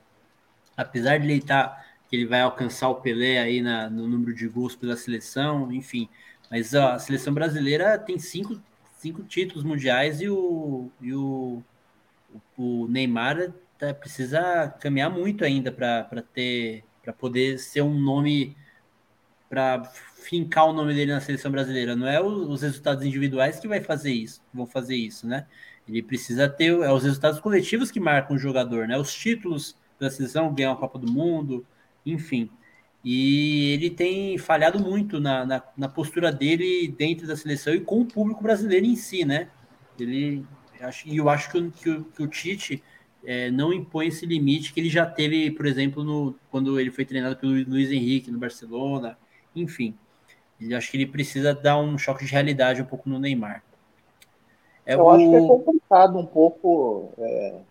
Apesar 0.76 1.18
de 1.18 1.26
ele 1.26 1.38
estar, 1.38 1.68
tá, 1.68 1.86
que 2.10 2.16
ele 2.16 2.26
vai 2.26 2.42
alcançar 2.42 2.90
o 2.90 2.96
Pelé 2.96 3.40
aí 3.40 3.62
na, 3.62 3.90
no 3.90 4.08
número 4.08 4.34
de 4.34 4.48
gols 4.48 4.76
pela 4.76 4.96
seleção, 4.96 5.72
enfim. 5.72 6.08
Mas 6.50 6.74
ó, 6.74 6.94
a 6.94 7.00
seleção 7.00 7.34
brasileira 7.34 7.98
tem 7.98 8.18
cinco, 8.20 8.62
cinco 8.98 9.24
títulos 9.24 9.64
mundiais 9.64 10.22
e 10.22 10.30
o, 10.30 10.90
e 11.02 11.14
o, 11.14 11.62
o 12.58 12.88
Neymar 12.88 13.54
tá, 13.78 13.94
precisa 13.94 14.70
caminhar 14.80 15.10
muito 15.10 15.44
ainda 15.44 15.72
para 15.72 16.24
ter 16.34 16.84
para 17.04 17.14
poder 17.14 17.60
ser 17.60 17.82
um 17.82 18.00
nome 18.00 18.56
para 19.50 19.84
fincar 20.22 20.66
o 20.68 20.74
nome 20.74 20.94
dele 20.94 21.12
na 21.12 21.20
seleção 21.20 21.52
brasileira. 21.52 21.96
Não 21.96 22.08
é 22.08 22.22
os 22.22 22.62
resultados 22.62 23.06
individuais 23.06 23.60
que 23.60 23.68
vai 23.68 23.82
fazer 23.82 24.14
isso, 24.14 24.42
vão 24.54 24.66
fazer 24.66 24.96
isso, 24.96 25.28
né? 25.28 25.46
Ele 25.88 26.02
precisa 26.02 26.48
ter 26.48 26.72
é 26.72 26.92
os 26.92 27.04
resultados 27.04 27.40
coletivos 27.40 27.92
que 27.92 28.00
marcam 28.00 28.36
o 28.36 28.40
jogador, 28.40 28.88
né? 28.88 28.98
Os 28.98 29.14
títulos 29.14 29.76
da 30.00 30.10
seleção, 30.10 30.54
ganhar 30.54 30.72
a 30.72 30.76
Copa 30.76 30.98
do 30.98 31.12
Mundo, 31.12 31.66
enfim. 32.06 32.50
E 33.04 33.74
ele 33.74 33.90
tem 33.90 34.38
falhado 34.38 34.80
muito 34.80 35.20
na, 35.20 35.46
na, 35.46 35.64
na, 35.76 35.90
postura 35.90 36.32
dele 36.32 36.88
dentro 36.88 37.28
da 37.28 37.36
seleção 37.36 37.74
e 37.74 37.82
com 37.82 38.02
o 38.02 38.06
público 38.06 38.44
brasileiro 38.44 38.86
em 38.86 38.96
si, 38.96 39.26
né? 39.26 39.50
Ele 40.00 40.46
e 41.06 41.18
eu 41.18 41.30
acho 41.30 41.52
que, 41.52 41.72
que, 41.72 42.04
que 42.04 42.24
o 42.24 42.28
Tite 42.28 42.84
é, 43.26 43.52
não 43.52 43.72
impõe 43.74 44.08
esse 44.08 44.26
limite 44.26 44.74
que 44.74 44.80
ele 44.80 44.90
já 44.90 45.06
teve, 45.06 45.52
por 45.52 45.66
exemplo, 45.66 46.04
no, 46.04 46.36
quando 46.50 46.80
ele 46.80 46.92
foi 46.92 47.06
treinado 47.06 47.36
pelo 47.36 47.52
Luiz 47.52 47.92
Henrique 47.92 48.32
no 48.32 48.40
Barcelona, 48.40 49.18
enfim. 49.56 49.96
Eu 50.60 50.78
acho 50.78 50.92
que 50.92 50.98
ele 50.98 51.08
precisa 51.08 51.54
dar 51.54 51.78
um 51.78 51.98
choque 51.98 52.26
de 52.26 52.32
realidade 52.32 52.82
um 52.82 52.86
pouco 52.86 53.10
no 53.10 53.20
Neymar. 53.20 53.64
É 54.86 54.94
Eu 54.94 55.04
o... 55.04 55.10
acho 55.10 55.30
que 55.30 55.36
é 55.36 55.40
complicado 55.40 56.18
um 56.18 56.26
pouco 56.26 57.14
é, 57.18 57.62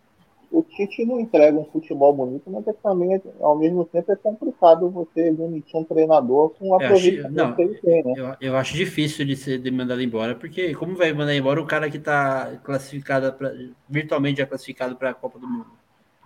o 0.51 0.63
Tite 0.63 1.05
não 1.05 1.21
entrega 1.21 1.57
um 1.57 1.65
futebol 1.65 2.13
bonito, 2.13 2.51
mas 2.51 2.67
é 2.67 2.73
também, 2.73 3.23
ao 3.41 3.57
mesmo 3.57 3.85
tempo, 3.85 4.11
é 4.11 4.17
complicado 4.17 4.91
você 4.91 5.31
demitir 5.31 5.79
um 5.79 5.85
treinador 5.85 6.51
com 6.51 6.75
a 6.75 6.77
aproveitamento 6.77 7.55
que 7.55 7.63
ele 7.63 7.75
tem, 7.77 8.05
né? 8.05 8.15
Eu, 8.17 8.37
eu, 8.41 8.57
acho 8.57 8.75
difícil 8.75 9.25
de 9.25 9.37
ser 9.37 9.59
de 9.59 9.71
mandado 9.71 10.03
embora, 10.03 10.35
porque 10.35 10.75
como 10.75 10.97
vai 10.97 11.13
mandar 11.13 11.37
embora 11.37 11.63
o 11.63 11.67
cara 11.67 11.89
que 11.89 11.99
está 11.99 12.57
classificado, 12.65 13.33
pra, 13.33 13.53
virtualmente 13.89 14.39
já 14.39 14.47
classificado 14.47 14.97
para 14.97 15.11
a 15.11 15.15
Copa 15.15 15.39
do 15.39 15.49
Mundo? 15.49 15.71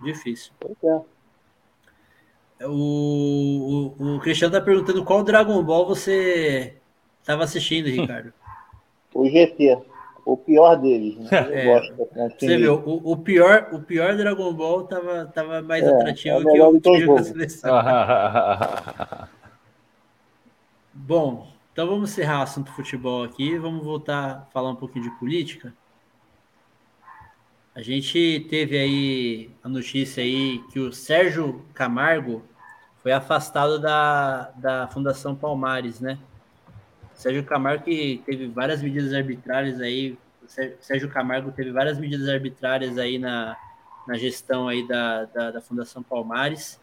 Difícil. 0.01 0.51
Pois 0.59 0.75
é. 0.83 1.01
O, 2.65 3.93
o, 3.99 4.15
o 4.15 4.19
Cristiano 4.21 4.55
está 4.55 4.65
perguntando 4.65 5.05
qual 5.05 5.23
Dragon 5.23 5.61
Ball 5.63 5.85
você 5.85 6.77
estava 7.21 7.43
assistindo, 7.43 7.87
Ricardo. 7.89 8.33
o 9.13 9.29
GT. 9.29 9.77
O 10.25 10.35
pior 10.35 10.75
deles, 10.77 11.15
né? 11.17 11.29
É, 11.53 11.65
gosto, 11.65 12.09
né? 12.15 12.29
Você 12.37 12.57
viu, 12.57 12.81
o, 12.83 13.11
o, 13.11 13.17
pior, 13.17 13.69
o 13.71 13.79
pior 13.79 14.17
Dragon 14.17 14.51
Ball 14.53 14.83
tava, 14.85 15.25
tava 15.27 15.61
mais 15.61 15.83
é, 15.83 15.95
atrativo 15.95 16.49
é 16.49 16.53
que 16.53 16.61
o 16.61 16.79
time 16.79 17.05
da 17.05 17.23
seleção. 17.23 17.75
Bom, 20.91 21.47
então 21.71 21.85
vamos 21.87 22.11
encerrar 22.11 22.39
o 22.39 22.43
assunto 22.43 22.71
futebol 22.71 23.23
aqui. 23.23 23.55
Vamos 23.57 23.83
voltar 23.83 24.25
a 24.25 24.41
falar 24.51 24.71
um 24.71 24.75
pouquinho 24.75 25.03
de 25.03 25.11
política. 25.19 25.73
A 27.75 27.81
gente 27.81 28.47
teve 28.49 28.77
aí 28.77 29.49
a 29.61 29.67
notícia 29.67 30.23
aí 30.23 30.63
que 30.71 30.79
o 30.79 30.93
Sérgio 30.93 31.65
Camargo 31.73 32.41
foi 33.03 33.11
afastado 33.11 33.77
da, 33.77 34.51
da 34.55 34.87
Fundação 34.87 35.35
Palmares, 35.35 35.99
né? 35.99 36.17
Sérgio 37.15 37.43
Camargo 37.43 37.83
que 37.83 38.21
teve 38.25 38.47
várias 38.47 38.81
medidas 38.81 39.13
arbitrárias 39.13 39.81
aí, 39.81 40.17
Sérgio 40.79 41.09
Camargo 41.09 41.51
teve 41.51 41.71
várias 41.71 41.97
medidas 41.97 42.29
arbitrárias 42.29 42.97
aí 42.97 43.17
na, 43.17 43.57
na 44.07 44.17
gestão 44.17 44.67
aí 44.67 44.87
da, 44.87 45.25
da, 45.25 45.51
da 45.51 45.61
Fundação 45.61 46.03
Palmares 46.03 46.79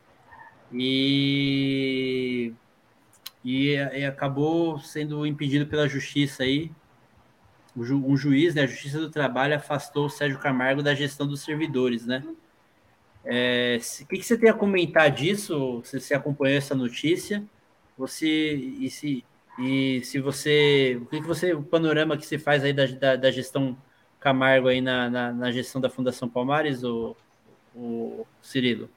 e, 0.73 2.53
e, 3.45 3.75
e, 3.75 4.05
acabou 4.05 4.79
sendo 4.81 5.27
impedido 5.27 5.67
pela 5.67 5.89
justiça 5.89 6.43
aí. 6.43 6.71
Um 7.77 8.17
juiz, 8.17 8.55
né, 8.55 8.63
a 8.63 8.67
Justiça 8.67 8.99
do 8.99 9.11
Trabalho, 9.11 9.57
afastou 9.57 10.07
o 10.07 10.11
Sérgio 10.11 10.39
Camargo 10.39 10.83
da 10.83 10.95
gestão 10.95 11.27
dos 11.27 11.41
servidores, 11.41 12.05
né? 12.05 12.23
É, 13.25 13.79
o 14.03 14.07
que, 14.07 14.19
que, 14.19 14.23
você 14.23 14.37
tem 14.37 14.51
a 14.51 14.55
comentar 14.55 15.11
disso? 15.11 15.81
Você, 15.83 15.99
você 15.99 16.13
acompanhou 16.13 16.59
essa 16.59 16.75
notícia? 16.75 17.43
Você 17.97 18.55
e 18.55 18.91
se 18.91 19.25
e 19.59 20.01
se 20.05 20.19
você. 20.21 20.99
O 21.03 21.07
que, 21.07 21.21
você. 21.21 21.53
O 21.53 21.63
panorama 21.63 22.17
que 22.17 22.27
você 22.27 22.39
faz 22.39 22.65
aí 22.65 22.73
da, 22.73 22.87
da, 22.87 23.17
da 23.17 23.31
gestão 23.31 23.77
Camargo 24.19 24.69
aí 24.69 24.81
na, 24.81 25.11
na, 25.11 25.33
na, 25.33 25.53
gestão 25.53 25.81
da 25.81 25.91
Fundação 25.91 26.29
Palmares, 26.29 26.83
o, 26.85 27.17
o 27.75 28.27
Cirilo? 28.41 28.89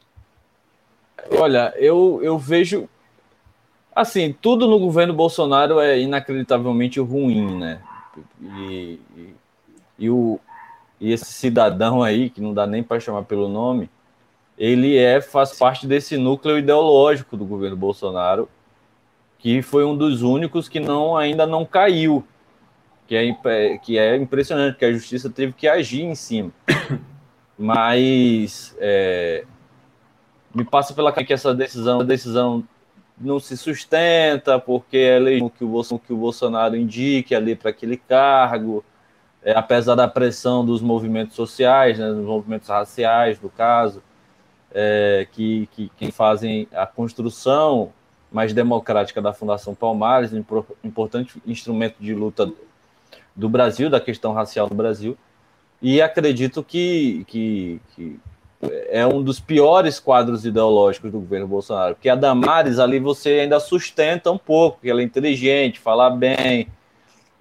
Olha, 1.31 1.73
eu, 1.77 2.19
eu 2.23 2.37
vejo. 2.37 2.87
Assim, 3.93 4.35
tudo 4.41 4.67
no 4.67 4.77
governo 4.77 5.13
Bolsonaro 5.13 5.79
é 5.79 5.99
inacreditavelmente 5.99 6.99
ruim, 6.99 7.57
né? 7.57 7.81
E, 8.41 8.99
e, 9.15 9.35
e 9.99 10.09
o, 10.09 10.39
e 10.99 11.11
esse 11.11 11.25
cidadão 11.25 12.03
aí, 12.03 12.29
que 12.29 12.41
não 12.41 12.53
dá 12.53 12.67
nem 12.67 12.83
para 12.83 12.99
chamar 12.99 13.23
pelo 13.23 13.47
nome, 13.47 13.89
ele 14.57 14.97
é 14.97 15.21
faz 15.21 15.57
parte 15.57 15.87
desse 15.87 16.17
núcleo 16.17 16.57
ideológico 16.57 17.35
do 17.37 17.45
governo 17.45 17.75
Bolsonaro 17.75 18.49
que 19.45 19.61
foi 19.61 19.85
um 19.85 19.95
dos 19.95 20.23
únicos 20.23 20.67
que 20.67 20.79
não 20.79 21.15
ainda 21.15 21.45
não 21.45 21.63
caiu, 21.63 22.25
que 23.05 23.15
é, 23.15 23.77
que 23.77 23.95
é 23.95 24.15
impressionante, 24.15 24.75
que 24.75 24.85
a 24.85 24.91
justiça 24.91 25.29
teve 25.29 25.53
que 25.53 25.67
agir 25.67 26.01
em 26.01 26.15
cima. 26.15 26.51
Mas 27.55 28.75
é, 28.79 29.45
me 30.51 30.65
passa 30.65 30.95
pela 30.95 31.11
que 31.11 31.31
essa 31.31 31.53
decisão, 31.53 32.03
decisão 32.03 32.63
não 33.15 33.39
se 33.39 33.55
sustenta, 33.55 34.57
porque 34.57 34.97
é 34.97 35.19
lei 35.19 35.37
que 35.51 35.63
o, 35.63 35.99
que 35.99 36.11
o 36.11 36.17
Bolsonaro 36.17 36.75
indique 36.75 37.35
ali 37.35 37.55
para 37.55 37.69
aquele 37.69 37.97
cargo, 37.97 38.83
é, 39.43 39.51
apesar 39.55 39.93
da 39.93 40.07
pressão 40.07 40.65
dos 40.65 40.81
movimentos 40.81 41.35
sociais, 41.35 41.99
né, 41.99 42.07
dos 42.11 42.25
movimentos 42.25 42.67
raciais, 42.67 43.37
do 43.37 43.49
caso, 43.49 44.01
é, 44.73 45.27
que, 45.31 45.69
que, 45.71 45.91
que 45.95 46.11
fazem 46.11 46.67
a 46.73 46.87
construção 46.87 47.93
mais 48.35 48.51
democrática 48.51 49.21
da 49.21 49.31
Fundação 49.31 49.73
Palmares, 49.73 50.33
um 50.33 50.43
importante 50.83 51.41
instrumento 51.47 51.95
de 52.01 52.13
luta 52.13 52.51
do 53.33 53.47
Brasil, 53.47 53.89
da 53.89 53.97
questão 53.97 54.33
racial 54.33 54.67
no 54.69 54.75
Brasil, 54.75 55.17
e 55.81 56.01
acredito 56.01 56.61
que, 56.61 57.23
que, 57.27 57.79
que 57.95 58.19
é 58.89 59.07
um 59.07 59.23
dos 59.23 59.39
piores 59.39 60.01
quadros 60.01 60.45
ideológicos 60.45 61.13
do 61.13 61.19
governo 61.21 61.47
Bolsonaro, 61.47 61.95
porque 61.95 62.09
a 62.09 62.15
Damares 62.15 62.77
ali 62.77 62.99
você 62.99 63.39
ainda 63.39 63.57
sustenta 63.57 64.29
um 64.29 64.37
pouco, 64.37 64.79
porque 64.79 64.89
ela 64.89 64.99
é 64.99 65.05
inteligente, 65.05 65.79
fala 65.79 66.09
bem, 66.09 66.67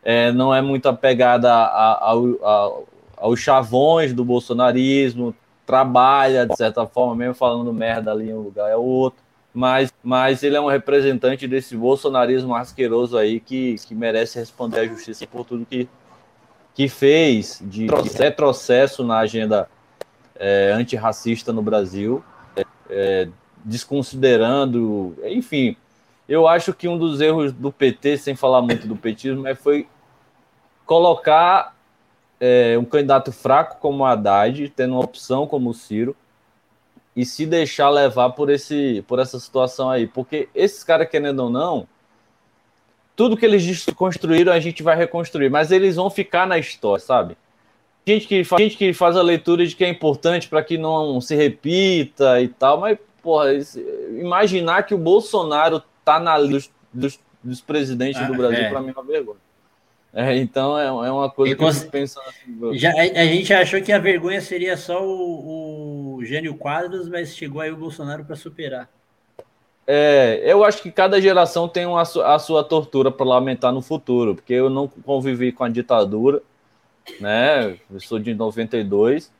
é, 0.05 0.31
não 0.31 0.55
é 0.55 0.63
muito 0.63 0.89
apegada 0.89 1.53
a, 1.53 2.13
a, 2.13 2.13
a, 2.13 2.73
aos 3.17 3.41
chavões 3.41 4.13
do 4.13 4.25
bolsonarismo, 4.25 5.35
trabalha 5.67 6.47
de 6.47 6.57
certa 6.57 6.87
forma, 6.87 7.17
mesmo 7.17 7.35
falando 7.35 7.73
merda 7.73 8.13
ali 8.13 8.31
em 8.31 8.35
um 8.35 8.43
lugar 8.43 8.71
é 8.71 8.77
outro 8.77 9.24
mas, 9.55 9.95
mas 10.03 10.43
ele 10.43 10.57
é 10.57 10.61
um 10.61 10.67
representante 10.67 11.47
desse 11.47 11.77
bolsonarismo 11.77 12.57
asqueroso 12.57 13.17
aí 13.17 13.39
que, 13.39 13.77
que 13.87 13.95
merece 13.95 14.37
responder 14.37 14.81
à 14.81 14.87
justiça 14.87 15.25
por 15.29 15.45
tudo 15.45 15.65
que, 15.65 15.89
que 16.75 16.89
fez 16.89 17.63
de, 17.63 17.87
retrocesso 18.19 19.05
na 19.05 19.19
agenda 19.19 19.69
é, 20.35 20.73
antirracista 20.73 21.53
no 21.53 21.63
Brasil, 21.63 22.23
é, 22.91 23.29
desconsiderando, 23.65 25.17
enfim, 25.25 25.77
eu 26.29 26.49
acho 26.49 26.75
que 26.75 26.89
um 26.89 26.99
dos 26.99 27.21
erros 27.21 27.53
do 27.53 27.71
PT, 27.71 28.19
sem 28.19 28.35
falar 28.35 28.61
muito 28.61 28.89
do 28.89 28.97
petismo, 28.97 29.47
é, 29.47 29.55
foi 29.55 29.87
colocar 30.85 31.77
é, 32.41 32.77
um 32.77 32.85
candidato 32.85 33.31
fraco 33.31 33.79
como 33.79 34.05
Haddad, 34.05 34.69
tendo 34.71 34.95
uma 34.95 35.05
opção 35.05 35.47
como 35.47 35.71
o 35.71 35.75
Ciro, 35.75 36.17
e 37.17 37.25
se 37.25 37.47
deixar 37.47 37.91
levar 37.91 38.31
por 38.31 38.51
esse 38.51 39.05
por 39.07 39.19
essa 39.19 39.39
situação 39.39 39.91
aí, 39.91 40.07
porque 40.07 40.49
esses 40.55 40.83
caras 40.83 41.09
querendo 41.09 41.41
ou 41.41 41.51
não, 41.51 41.87
tudo 43.15 43.37
que 43.37 43.47
eles 43.47 43.87
construíram 43.95 44.53
a 44.53 44.61
gente 44.61 44.83
vai 44.83 44.97
reconstruir, 44.97 45.51
mas 45.51 45.71
eles 45.71 45.97
vão 45.97 46.11
ficar 46.11 46.47
na 46.47 46.59
história, 46.59 47.05
sabe? 47.05 47.37
Gente 48.07 48.27
que 48.27 48.45
faz, 48.45 48.63
gente 48.63 48.77
que 48.77 48.93
faz 48.93 49.17
a 49.17 49.23
leitura 49.23 49.67
de 49.67 49.75
que 49.75 49.85
é 49.85 49.89
importante 49.89 50.49
para 50.49 50.63
que 50.63 50.77
não 50.77 51.21
se 51.21 51.35
repita 51.35 52.41
e 52.41 52.49
tal, 52.49 52.81
mas 52.81 52.99
porra, 53.23 53.47
imaginar 54.11 54.83
que 54.83 54.95
o 54.95 54.99
Bolsonaro 54.99 55.83
tá 56.05 56.21
na 56.21 56.37
lista 56.37 56.73
dos, 56.93 57.15
dos, 57.15 57.21
dos 57.43 57.61
presidentes 57.63 58.21
ah, 58.21 58.27
do 58.27 58.35
Brasil 58.35 58.65
é. 58.65 58.69
para 58.69 58.83
mim 58.83 58.91
é 58.91 58.93
uma 58.93 59.05
vergonha. 59.05 59.44
É, 60.15 60.37
então 60.37 60.79
é, 60.79 60.87
é 60.87 61.11
uma 61.11 61.29
coisa 61.29 61.57
que 61.57 61.63
eu 61.65 61.91
pensando 61.91 62.25
assim. 62.29 62.79
Já, 62.79 62.91
a, 62.91 63.03
a, 63.03 63.27
gente 63.27 63.53
achou 63.53 63.83
que 63.83 63.91
a 63.91 63.99
vergonha 63.99 64.41
seria 64.41 64.77
só 64.77 65.05
o, 65.05 66.17
o 66.17 66.25
Gênio 66.25 66.55
Quadros, 66.55 67.09
mas 67.09 67.35
chegou 67.35 67.61
aí 67.61 67.73
o 67.73 67.77
Bolsonaro 67.77 68.25
para 68.25 68.37
superar. 68.37 68.89
É, 69.87 70.41
eu 70.45 70.65
acho 70.65 70.81
que 70.81 70.91
cada 70.91 71.21
geração 71.21 71.69
tem 71.69 71.85
uma, 71.85 72.03
a 72.03 72.39
sua 72.39 72.63
tortura 72.63 73.11
para 73.11 73.27
lamentar 73.27 73.73
no 73.73 73.83
futuro, 73.83 74.37
porque 74.37 74.55
eu 74.55 74.71
não 74.71 74.87
convivi 74.87 75.51
com 75.51 75.65
a 75.65 75.69
ditadura, 75.69 76.41
né? 77.21 77.77
Eu 77.93 78.01
sou 78.01 78.21
de 78.21 78.33
92, 78.35 79.33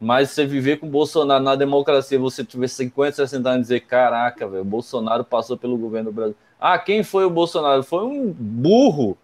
mas 0.00 0.30
você 0.30 0.46
viver 0.46 0.78
com 0.78 0.86
o 0.86 0.90
Bolsonaro 0.90 1.44
na 1.44 1.54
democracia, 1.54 2.18
você 2.18 2.42
tiver 2.42 2.68
50, 2.68 3.16
60 3.16 3.48
anos 3.48 3.60
e 3.60 3.62
dizer: 3.62 3.80
caraca, 3.80 4.48
velho, 4.48 4.62
o 4.62 4.64
Bolsonaro 4.64 5.24
passou 5.24 5.58
pelo 5.58 5.76
governo 5.76 6.10
do 6.10 6.14
Brasil. 6.14 6.36
Ah, 6.58 6.78
quem 6.78 7.04
foi 7.04 7.26
o 7.26 7.30
Bolsonaro? 7.30 7.82
Foi 7.82 8.04
um 8.04 8.32
burro 8.32 9.16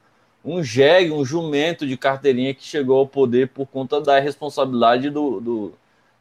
um 0.48 0.64
jegue, 0.64 1.10
um 1.10 1.24
jumento 1.24 1.86
de 1.86 1.96
carteirinha 1.96 2.54
que 2.54 2.64
chegou 2.64 2.98
ao 2.98 3.06
poder 3.06 3.48
por 3.48 3.66
conta 3.66 4.00
da 4.00 4.18
responsabilidade 4.18 5.10
do, 5.10 5.40
do, 5.40 5.72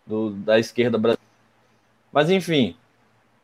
do 0.05 0.29
da 0.31 0.59
esquerda 0.59 0.97
brasileira. 0.97 1.27
Mas 2.11 2.29
enfim, 2.29 2.75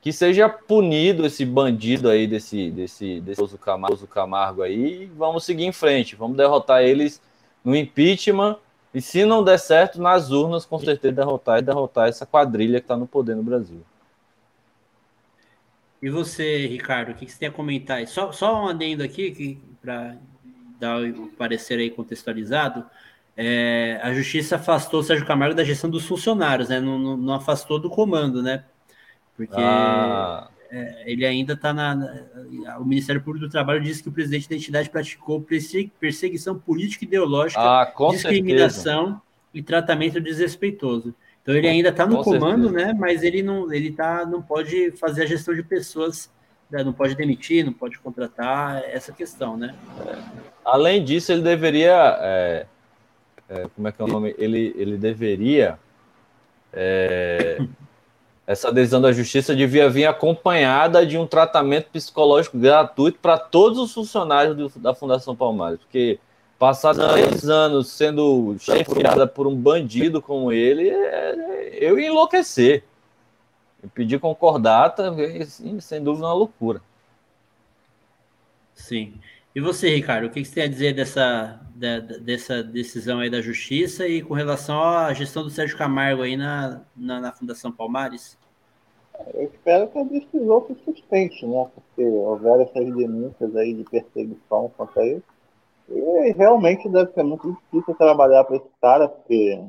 que 0.02 0.12
seja 0.12 0.50
punido 0.50 1.26
esse 1.26 1.46
bandido 1.46 2.10
aí 2.10 2.28
desse 2.28 2.70
desse 2.70 3.22
desse 3.22 3.58
Camargo, 3.58 4.06
Camargo 4.08 4.62
aí, 4.62 5.04
e 5.04 5.06
vamos 5.06 5.46
seguir 5.46 5.64
em 5.64 5.72
frente, 5.72 6.16
vamos 6.16 6.36
derrotar 6.36 6.84
eles 6.84 7.22
no 7.64 7.76
impeachment 7.76 8.58
e 8.94 9.02
se 9.02 9.26
não 9.26 9.44
der 9.44 9.60
certo 9.60 10.02
nas 10.02 10.32
urnas, 10.32 10.66
com 10.66 10.78
certeza 10.80 11.16
derrotar 11.16 11.60
e 11.60 11.62
derrotar 11.62 12.10
essa 12.10 12.26
quadrilha 12.26 12.80
que 12.80 12.86
está 12.86 12.98
no 12.98 13.08
poder 13.08 13.36
no 13.36 13.44
Brasil. 13.44 13.82
E 16.02 16.10
você, 16.10 16.68
Ricardo, 16.68 17.12
o 17.12 17.16
que 17.16 17.26
você 17.26 17.40
tem 17.40 17.48
a 17.48 17.52
comentar? 17.52 18.06
Só, 18.08 18.34
só 18.34 18.66
um 18.66 18.68
adendo 18.68 19.02
aqui 19.02 19.58
para 19.82 20.18
dar 20.84 21.02
o 21.02 21.28
parecer 21.30 21.80
aí 21.80 21.90
contextualizado, 21.90 22.86
é, 23.36 24.00
a 24.04 24.14
justiça 24.14 24.58
afastou 24.58 25.00
o 25.00 25.04
Sérgio 25.04 25.26
Camargo 25.26 25.56
da 25.56 25.64
gestão 25.64 25.90
dos 25.90 26.06
funcionários, 26.06 26.70
né? 26.70 26.80
Não, 26.80 27.00
não, 27.00 27.18
não 27.18 27.34
afastou 27.34 27.80
do 27.80 27.90
comando, 27.90 28.44
né? 28.44 28.64
Porque 29.36 29.56
ah. 29.58 30.48
é, 30.70 31.12
ele 31.12 31.26
ainda 31.26 31.54
está 31.54 31.74
na, 31.74 31.96
na, 31.96 32.78
O 32.80 32.86
Ministério 32.86 33.22
Público 33.22 33.48
do 33.48 33.52
Trabalho 33.52 33.82
disse 33.82 34.04
que 34.04 34.10
o 34.10 34.12
presidente 34.12 34.48
da 34.48 34.56
entidade 34.56 34.90
praticou 34.90 35.44
perseguição 36.00 36.60
política 36.60 37.06
e 37.06 37.08
ideológica, 37.08 37.62
ah, 37.62 37.92
discriminação 38.12 39.06
certeza. 39.06 39.22
e 39.54 39.64
tratamento 39.64 40.22
desrespeitoso. 40.22 41.16
Então 41.42 41.56
ele 41.56 41.68
ainda 41.68 41.90
está 41.90 42.06
no 42.06 42.18
Com 42.18 42.24
comando, 42.24 42.70
certeza. 42.70 42.88
né? 42.88 42.98
Mas 42.98 43.24
ele 43.24 43.42
não, 43.42 43.74
ele 43.74 43.92
tá, 43.92 44.26
não 44.26 44.42
pode 44.42 44.92
fazer 44.92 45.24
a 45.24 45.26
gestão 45.26 45.56
de 45.56 45.64
pessoas, 45.64 46.32
né? 46.74 46.84
não 46.84 46.94
pode 46.94 47.16
demitir, 47.16 47.66
não 47.66 47.74
pode 47.74 47.98
contratar, 48.00 48.84
essa 48.86 49.12
questão, 49.12 49.56
né? 49.56 49.76
É. 50.06 50.18
Além 50.66 51.04
disso, 51.04 51.32
ele 51.32 51.42
deveria, 51.42 52.18
é, 52.20 52.66
é, 53.50 53.68
como 53.76 53.88
é 53.88 53.92
que 53.92 54.02
é 54.02 54.06
o 54.06 54.08
nome? 54.08 54.36
Ele, 54.38 54.74
ele 54.78 54.98
deveria 54.98 55.78
é, 56.74 57.60
essa 58.46 58.70
adesão 58.70 59.00
da 59.00 59.12
justiça 59.12 59.56
devia 59.56 59.90
vir 59.90 60.06
acompanhada 60.06 61.06
de 61.06 61.18
um 61.18 61.26
tratamento 61.26 61.90
psicológico 61.92 62.58
gratuito 62.58 63.20
para 63.22 63.38
todos 63.38 63.80
os 63.80 63.94
funcionários 63.94 64.56
do, 64.56 64.80
da 64.80 64.94
Fundação 64.94 65.36
Palmares, 65.36 65.80
porque 65.80 66.20
passar 66.60 66.94
três 66.96 67.50
anos 67.50 67.90
sendo 67.90 68.56
chefiada 68.60 69.28
por 69.28 69.48
um 69.48 69.56
bandido 69.56 70.22
como 70.22 70.52
ele, 70.52 70.90
é, 70.90 71.78
eu 71.80 72.00
ia 72.00 72.08
enlouquecer. 72.08 72.84
Eu 73.84 73.90
pedi 73.90 74.18
concordata, 74.18 75.14
sem 75.82 76.02
dúvida, 76.02 76.26
uma 76.26 76.34
loucura. 76.34 76.82
Sim. 78.74 79.20
E 79.54 79.60
você, 79.60 79.94
Ricardo, 79.94 80.26
o 80.26 80.30
que 80.30 80.44
você 80.44 80.56
tem 80.56 80.64
a 80.64 80.68
dizer 80.68 80.96
dessa, 80.96 81.60
dessa 82.22 82.64
decisão 82.64 83.20
aí 83.20 83.30
da 83.30 83.42
justiça 83.42 84.08
e 84.08 84.22
com 84.22 84.34
relação 84.34 84.82
à 84.82 85.14
gestão 85.14 85.44
do 85.44 85.50
Sérgio 85.50 85.78
Camargo 85.78 86.24
aí 86.24 86.38
na, 86.38 86.82
na, 86.96 87.20
na 87.20 87.32
Fundação 87.34 87.72
Palmares? 87.72 88.38
Eu 89.34 89.44
espero 89.44 89.88
que 89.90 90.00
a 90.00 90.04
decisão 90.04 90.66
se 90.66 90.76
sustente, 90.84 91.46
né? 91.46 91.68
Porque 91.76 92.04
houveram 92.04 92.64
essas 92.64 92.96
denúncias 92.96 93.56
aí 93.56 93.74
de 93.74 93.84
perseguição 93.84 94.72
contra 94.76 95.06
ele. 95.06 95.22
E 95.90 96.32
realmente 96.32 96.90
deve 96.90 97.12
ser 97.12 97.24
muito 97.24 97.52
difícil 97.52 97.94
trabalhar 97.96 98.46
para 98.46 98.56
esse 98.56 98.70
cara, 98.82 99.08
porque 99.08 99.62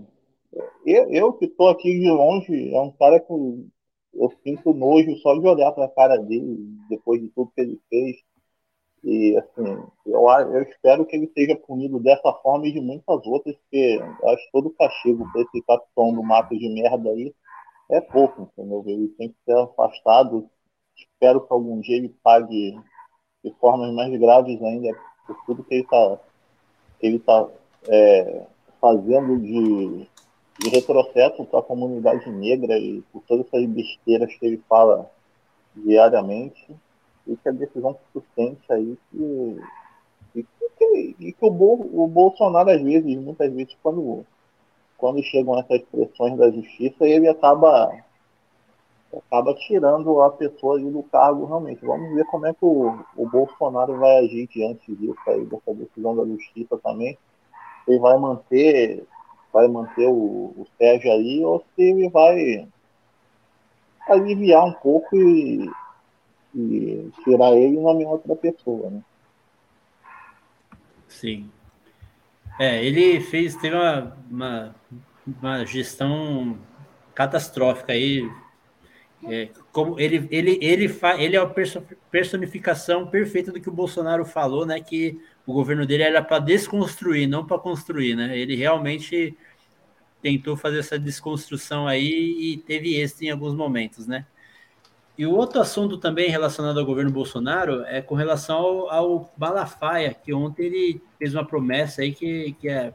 eu, 0.86 1.10
eu 1.10 1.32
que 1.34 1.44
estou 1.44 1.68
aqui 1.68 1.92
de 1.98 2.10
longe, 2.10 2.74
é 2.74 2.80
um 2.80 2.92
cara 2.92 3.20
que 3.20 3.66
eu 4.16 4.32
sinto 4.42 4.72
nojo 4.72 5.16
só 5.18 5.34
de 5.34 5.46
olhar 5.46 5.72
para 5.72 5.86
a 5.86 5.90
cara 5.90 6.16
dele, 6.16 6.58
depois 6.88 7.20
de 7.20 7.28
tudo 7.28 7.52
que 7.54 7.60
ele 7.60 7.80
fez 7.88 8.16
e, 9.04 9.36
assim, 9.36 9.84
eu, 10.06 10.26
eu 10.30 10.62
espero 10.62 11.04
que 11.04 11.14
ele 11.14 11.30
seja 11.34 11.54
punido 11.56 12.00
dessa 12.00 12.32
forma 12.42 12.66
e 12.66 12.72
de 12.72 12.80
muitas 12.80 13.26
outras, 13.26 13.54
porque 13.56 14.00
eu 14.00 14.28
acho 14.30 14.48
todo 14.50 14.70
castigo 14.70 15.30
para 15.30 15.42
esse 15.42 15.60
capitão 15.62 16.14
do 16.14 16.22
mato 16.22 16.58
de 16.58 16.68
merda 16.70 17.10
aí 17.10 17.34
é 17.90 18.00
pouco, 18.00 18.50
entendeu? 18.56 18.82
Ele 18.86 19.08
tem 19.08 19.28
que 19.28 19.36
ser 19.44 19.58
afastado. 19.58 20.48
Espero 20.96 21.42
que 21.42 21.52
algum 21.52 21.80
dia 21.80 21.98
ele 21.98 22.16
pague 22.22 22.80
de 23.44 23.52
formas 23.60 23.92
mais 23.92 24.18
graves 24.18 24.62
ainda 24.62 24.98
por 25.26 25.36
tudo 25.44 25.64
que 25.64 25.74
ele 25.74 25.82
está 25.82 26.18
ele 27.02 27.18
tá, 27.18 27.46
é, 27.88 28.46
fazendo 28.80 29.38
de, 29.38 30.08
de 30.58 30.68
retrocesso 30.68 31.44
para 31.44 31.60
a 31.60 31.62
comunidade 31.62 32.28
negra 32.30 32.78
e 32.78 33.02
por 33.12 33.22
todas 33.22 33.46
essas 33.46 33.66
besteiras 33.66 34.34
que 34.34 34.46
ele 34.46 34.62
fala 34.68 35.10
diariamente 35.74 36.74
e 37.26 37.36
que 37.36 37.48
a 37.48 37.52
decisão 37.52 37.96
sustente 38.12 38.72
aí 38.72 38.96
que, 39.10 39.60
e 40.36 40.46
que, 40.78 41.16
e 41.18 41.32
que 41.32 41.44
o, 41.44 41.50
Bo, 41.50 41.90
o 41.92 42.06
Bolsonaro, 42.06 42.70
às 42.70 42.80
vezes, 42.80 43.16
muitas 43.16 43.52
vezes, 43.52 43.76
quando, 43.82 44.24
quando 44.96 45.22
chegam 45.22 45.58
essas 45.58 45.82
pressões 45.82 46.36
da 46.36 46.50
justiça, 46.50 47.06
ele 47.06 47.28
acaba 47.28 48.04
acaba 49.18 49.54
tirando 49.54 50.20
a 50.20 50.30
pessoa 50.30 50.78
do 50.78 51.02
cargo 51.04 51.46
realmente. 51.46 51.84
Vamos 51.84 52.14
ver 52.14 52.24
como 52.26 52.46
é 52.46 52.52
que 52.52 52.64
o, 52.64 52.98
o 53.16 53.28
Bolsonaro 53.28 53.96
vai 53.98 54.18
agir 54.18 54.48
diante 54.48 54.94
disso 54.94 55.18
aí, 55.28 55.44
dessa 55.44 55.74
decisão 55.74 56.16
da 56.16 56.24
justiça 56.24 56.78
também. 56.78 57.16
Ele 57.86 57.98
vai 57.98 58.18
manter, 58.18 59.06
vai 59.54 59.68
manter 59.68 60.08
o, 60.08 60.52
o 60.56 60.66
Sérgio 60.76 61.12
aí 61.12 61.44
ou 61.44 61.60
se 61.60 61.82
ele 61.82 62.10
vai 62.10 62.68
aliviar 64.08 64.64
um 64.64 64.72
pouco 64.72 65.16
e, 65.16 65.70
e 66.52 67.08
tirar 67.22 67.52
ele 67.52 67.76
e 67.76 67.80
nomear 67.80 68.10
outra 68.10 68.34
pessoa, 68.34 68.90
né? 68.90 69.00
Sim. 71.06 71.48
É, 72.58 72.84
ele 72.84 73.20
fez, 73.20 73.54
teve 73.54 73.76
uma, 73.76 74.16
uma, 74.28 74.74
uma 75.40 75.64
gestão 75.64 76.58
catastrófica 77.14 77.92
aí. 77.92 78.28
É, 79.28 79.48
como 79.72 79.98
ele, 79.98 80.26
ele, 80.30 80.58
ele, 80.60 80.88
fa, 80.88 81.20
ele 81.20 81.36
é 81.36 81.38
a 81.38 81.54
personificação 82.10 83.06
perfeita 83.06 83.50
do 83.50 83.60
que 83.60 83.68
o 83.68 83.72
Bolsonaro 83.72 84.24
falou, 84.24 84.66
né? 84.66 84.80
Que 84.80 85.20
o 85.46 85.52
governo 85.52 85.86
dele 85.86 86.02
era 86.02 86.22
para 86.22 86.38
desconstruir, 86.38 87.26
não 87.26 87.46
para 87.46 87.58
construir, 87.58 88.14
né? 88.14 88.36
Ele 88.36 88.54
realmente 88.54 89.36
tentou 90.20 90.56
fazer 90.56 90.78
essa 90.78 90.98
desconstrução 90.98 91.86
aí 91.86 92.36
e 92.40 92.56
teve 92.56 92.96
êxito 92.96 93.24
em 93.24 93.30
alguns 93.30 93.54
momentos, 93.54 94.06
né? 94.06 94.26
E 95.16 95.24
o 95.26 95.32
outro 95.32 95.60
assunto 95.60 95.96
também 95.96 96.28
relacionado 96.28 96.80
ao 96.80 96.86
governo 96.86 97.10
Bolsonaro 97.10 97.84
é 97.84 98.02
com 98.02 98.16
relação 98.16 98.56
ao, 98.56 98.90
ao 98.90 99.34
Malafaia, 99.38 100.12
que 100.12 100.34
ontem 100.34 100.66
ele 100.66 101.02
fez 101.18 101.34
uma 101.34 101.44
promessa 101.44 102.02
aí 102.02 102.12
que, 102.12 102.56
que, 102.60 102.68
é, 102.68 102.92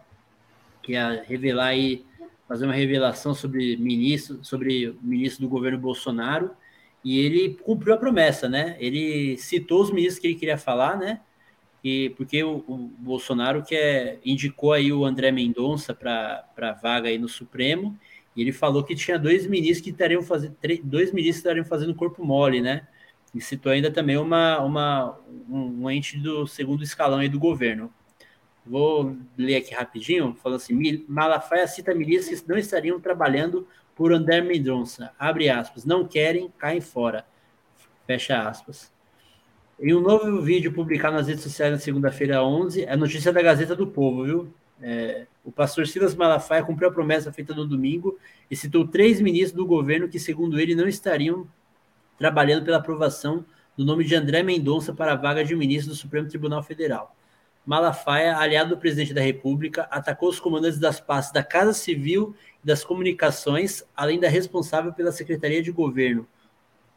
que 0.82 0.96
é 0.96 1.24
revelar 1.26 1.68
aí, 1.68 2.06
fazer 2.50 2.66
uma 2.66 2.74
revelação 2.74 3.36
sobre 3.36 3.78
ministro, 3.78 4.44
sobre 4.44 4.98
ministro 5.04 5.44
do 5.44 5.48
governo 5.48 5.78
Bolsonaro, 5.78 6.50
e 7.06 7.20
ele 7.20 7.54
cumpriu 7.64 7.94
a 7.94 7.98
promessa, 7.98 8.50
né? 8.50 8.76
Ele 8.80 9.38
citou 9.38 9.84
os 9.84 9.92
ministros 9.92 10.20
que 10.20 10.28
ele 10.28 10.36
queria 10.36 10.58
falar, 10.58 10.98
né? 10.98 11.22
E 11.84 12.10
porque 12.18 12.44
o, 12.44 12.64
o 12.68 12.78
Bolsonaro 12.98 13.64
quer, 13.64 14.20
indicou 14.26 14.74
aí 14.74 14.92
o 14.92 15.06
André 15.06 15.32
Mendonça 15.32 15.94
para 15.94 16.44
a 16.58 16.72
vaga 16.74 17.08
aí 17.08 17.20
no 17.20 17.30
Supremo, 17.30 17.96
e 18.36 18.42
ele 18.42 18.52
falou 18.52 18.84
que 18.84 18.96
tinha 18.96 19.20
dois 19.20 19.46
ministros 19.46 19.82
que 19.84 19.92
estariam 19.92 20.24
fazendo, 20.24 20.58
dois 20.84 21.14
ministros 21.14 21.38
estariam 21.38 21.66
fazendo 21.66 21.94
corpo 21.94 22.26
mole, 22.26 22.62
né? 22.62 22.88
E 23.34 23.40
citou 23.40 23.72
ainda 23.72 23.92
também 23.92 24.18
uma, 24.18 24.60
uma, 24.60 25.20
um, 25.48 25.84
um 25.84 25.92
ente 25.92 26.18
do 26.18 26.48
segundo 26.48 26.84
escalão 26.84 27.20
aí 27.20 27.30
do 27.30 27.40
governo. 27.40 27.94
Vou 28.70 29.18
ler 29.36 29.56
aqui 29.56 29.74
rapidinho, 29.74 30.38
falando 30.44 30.58
assim, 30.58 31.04
Malafaia 31.08 31.68
cita 31.68 31.96
milícias 31.96 32.42
que 32.42 32.48
não 32.50 32.58
estariam 32.58 33.00
trabalhando 33.00 33.68
por 33.96 34.14
André 34.14 34.42
Mendonça, 34.42 35.12
abre 35.18 35.50
aspas, 35.50 35.84
não 35.86 36.08
querem, 36.08 36.54
caem 36.56 36.80
fora, 36.80 37.26
fecha 38.06 38.48
aspas. 38.48 38.94
Em 39.80 39.94
um 39.94 40.00
novo 40.00 40.40
vídeo 40.42 40.72
publicado 40.72 41.16
nas 41.16 41.28
redes 41.28 41.44
sociais 41.44 41.72
na 41.72 41.80
segunda-feira 41.80 42.44
11, 42.44 42.86
a 42.86 42.96
notícia 42.96 43.34
da 43.34 43.42
Gazeta 43.42 43.76
do 43.76 43.88
Povo, 43.88 44.24
viu? 44.24 44.54
É, 44.82 45.26
o 45.44 45.52
pastor 45.52 45.88
Silas 45.88 46.14
Malafaia 46.14 46.64
cumpriu 46.64 46.90
a 46.90 46.94
promessa 46.94 47.34
feita 47.34 47.56
no 47.56 47.66
domingo 47.66 48.20
e 48.52 48.56
citou 48.56 48.88
três 48.88 49.20
ministros 49.20 49.58
do 49.58 49.66
governo 49.66 50.08
que, 50.08 50.20
segundo 50.20 50.60
ele, 50.60 50.76
não 50.76 50.88
estariam 50.88 51.48
trabalhando 52.20 52.64
pela 52.64 52.78
aprovação 52.78 53.44
do 53.76 53.84
nome 53.84 54.04
de 54.04 54.16
André 54.16 54.44
Mendonça 54.44 54.94
para 54.94 55.14
a 55.14 55.16
vaga 55.16 55.44
de 55.44 55.56
ministro 55.56 55.92
do 55.92 55.98
Supremo 55.98 56.28
Tribunal 56.28 56.62
Federal. 56.62 57.16
Malafaia, 57.70 58.36
aliado 58.36 58.72
do 58.72 58.78
presidente 58.80 59.14
da 59.14 59.22
República, 59.22 59.84
atacou 59.92 60.28
os 60.28 60.40
comandantes 60.40 60.80
das 60.80 61.00
pastas 61.00 61.32
da 61.32 61.44
Casa 61.44 61.72
Civil 61.72 62.36
e 62.64 62.66
das 62.66 62.84
Comunicações, 62.84 63.84
além 63.96 64.20
da 64.20 64.28
responsável 64.28 64.92
pela 64.92 65.12
Secretaria 65.12 65.62
de 65.62 65.72
Governo. 65.72 66.28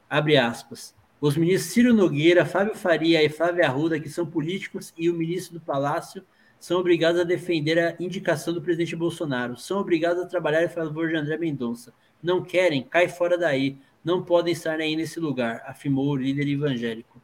Abre 0.09 0.39
aspas. 0.39 0.95
Os 1.21 1.37
ministros 1.37 1.75
Ciro 1.75 1.93
Nogueira, 1.93 2.47
Fábio 2.47 2.75
Faria 2.75 3.23
e 3.23 3.29
Flávia 3.29 3.67
Arruda, 3.67 4.01
que 4.01 4.09
são 4.09 4.25
políticos, 4.25 4.95
e 4.97 5.11
o 5.11 5.15
ministro 5.15 5.59
do 5.59 5.61
Palácio, 5.61 6.25
são 6.59 6.81
obrigados 6.81 7.21
a 7.21 7.25
defender 7.25 7.79
a 7.79 7.95
indicação 8.01 8.55
do 8.55 8.63
presidente 8.63 8.97
Bolsonaro, 8.97 9.59
são 9.59 9.79
obrigados 9.79 10.23
a 10.23 10.27
trabalhar 10.27 10.65
em 10.65 10.71
favor 10.71 11.07
de 11.07 11.17
André 11.17 11.37
Mendonça. 11.37 11.93
Não 12.23 12.43
querem, 12.43 12.83
cai 12.83 13.09
fora 13.09 13.37
daí. 13.37 13.77
Não 14.03 14.23
podem 14.23 14.55
estar 14.55 14.81
aí 14.81 14.97
nesse 14.97 15.21
lugar, 15.21 15.63
afirmou 15.67 16.09
o 16.09 16.17
líder 16.17 16.49
evangélico. 16.49 17.21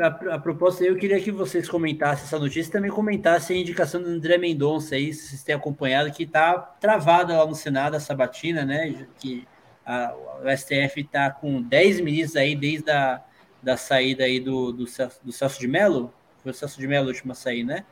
A, 0.00 0.34
a 0.34 0.38
proposta 0.38 0.84
eu 0.84 0.96
queria 0.96 1.20
que 1.20 1.32
vocês 1.32 1.68
comentassem 1.68 2.24
essa 2.24 2.38
notícia 2.38 2.68
e 2.68 2.72
também 2.72 2.90
comentassem 2.90 3.58
a 3.58 3.60
indicação 3.60 4.00
do 4.00 4.08
André 4.08 4.38
Mendonça 4.38 4.94
aí, 4.94 5.12
se 5.12 5.28
vocês 5.28 5.42
têm 5.42 5.54
acompanhado, 5.54 6.12
que 6.12 6.22
está 6.22 6.54
travada 6.56 7.36
lá 7.36 7.44
no 7.44 7.54
Senado, 7.54 7.96
a 7.96 8.00
sabatina, 8.00 8.64
né? 8.64 9.06
Que 9.18 9.46
a, 9.84 10.14
o 10.44 10.56
STF 10.56 11.00
está 11.00 11.30
com 11.30 11.60
10 11.60 12.00
ministros 12.00 12.36
aí 12.36 12.54
desde 12.54 12.90
a 12.90 13.20
da 13.62 13.76
saída 13.76 14.24
aí 14.24 14.38
do, 14.38 14.72
do, 14.72 14.84
do 15.22 15.32
Celso 15.32 15.58
de 15.58 15.66
Mello, 15.66 16.12
foi 16.42 16.52
o 16.52 16.54
Celso 16.54 16.78
de 16.78 16.86
Mello 16.86 17.10
a 17.10 17.34
sair, 17.34 17.64
né? 17.64 17.84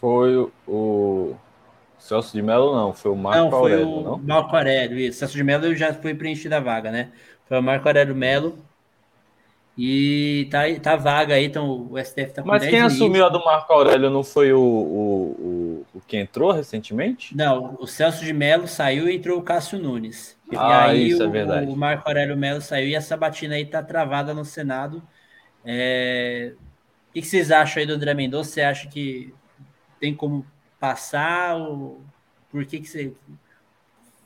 Foi 0.00 0.50
o 0.66 1.34
Celso 1.98 2.32
de 2.32 2.40
Mello, 2.40 2.74
não, 2.74 2.94
foi 2.94 3.10
o 3.10 3.16
Marco 3.16 3.50
não, 3.50 3.58
Aurélio, 3.58 3.84
foi 3.84 3.94
o 3.94 4.02
não? 4.02 4.18
Marco 4.18 4.56
Aurélio, 4.56 4.98
isso. 4.98 5.18
Celso 5.18 5.36
de 5.36 5.44
Mello 5.44 5.74
já 5.74 5.92
foi 5.92 6.14
preenchida 6.14 6.56
a 6.56 6.60
vaga, 6.60 6.90
né? 6.90 7.10
Foi 7.46 7.58
o 7.58 7.62
Marco 7.62 7.86
Aurélio 7.88 8.14
Mello. 8.14 8.58
E 9.82 10.46
tá, 10.50 10.64
tá 10.78 10.94
vaga 10.94 11.36
aí, 11.36 11.46
então 11.46 11.88
o 11.90 11.98
STF 11.98 12.34
tá 12.34 12.42
com 12.42 12.48
Mas 12.48 12.66
quem 12.66 12.82
assumiu 12.82 13.24
a 13.24 13.30
do 13.30 13.42
Marco 13.42 13.72
Aurélio 13.72 14.10
não 14.10 14.22
foi 14.22 14.52
o, 14.52 14.60
o, 14.60 15.30
o, 15.38 15.86
o, 15.94 16.00
que 16.06 16.18
entrou 16.18 16.52
recentemente? 16.52 17.34
Não, 17.34 17.78
o 17.80 17.86
Celso 17.86 18.22
de 18.22 18.34
Mello 18.34 18.68
saiu 18.68 19.08
e 19.08 19.16
entrou 19.16 19.38
o 19.38 19.42
Cássio 19.42 19.78
Nunes. 19.78 20.36
E 20.52 20.54
ah, 20.54 20.88
aí 20.88 21.08
isso 21.08 21.22
é 21.22 21.24
o, 21.24 21.28
é 21.30 21.32
verdade. 21.32 21.66
o 21.66 21.74
Marco 21.74 22.06
Aurélio 22.06 22.36
Mello 22.36 22.60
saiu 22.60 22.88
e 22.88 22.94
a 22.94 23.00
Sabatina 23.00 23.54
aí 23.54 23.64
tá 23.64 23.82
travada 23.82 24.34
no 24.34 24.44
Senado. 24.44 25.02
É, 25.64 26.52
o 27.08 27.12
que, 27.14 27.22
vocês 27.22 27.50
acham 27.50 27.80
aí 27.80 27.86
do 27.86 27.94
André 27.94 28.12
Mendonça? 28.12 28.50
Você 28.50 28.60
acha 28.60 28.86
que 28.86 29.32
tem 29.98 30.14
como 30.14 30.44
passar? 30.78 31.56
Ou... 31.56 32.02
Por 32.50 32.66
que, 32.66 32.80
que 32.80 32.86
você. 32.86 33.14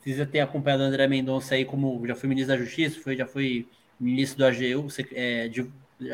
precisa 0.01 0.25
ter 0.25 0.41
acompanhado 0.41 0.83
o 0.83 0.85
André 0.85 1.07
Mendonça 1.07 1.55
aí 1.55 1.63
como 1.63 2.05
já 2.05 2.13
foi 2.13 2.27
ministro 2.27 2.57
da 2.57 2.61
Justiça, 2.61 2.99
foi, 2.99 3.15
já 3.15 3.25
foi 3.25 3.69
ministro 3.99 4.39
do 4.39 4.45
AGU, 4.45 4.87
é, 5.13 5.49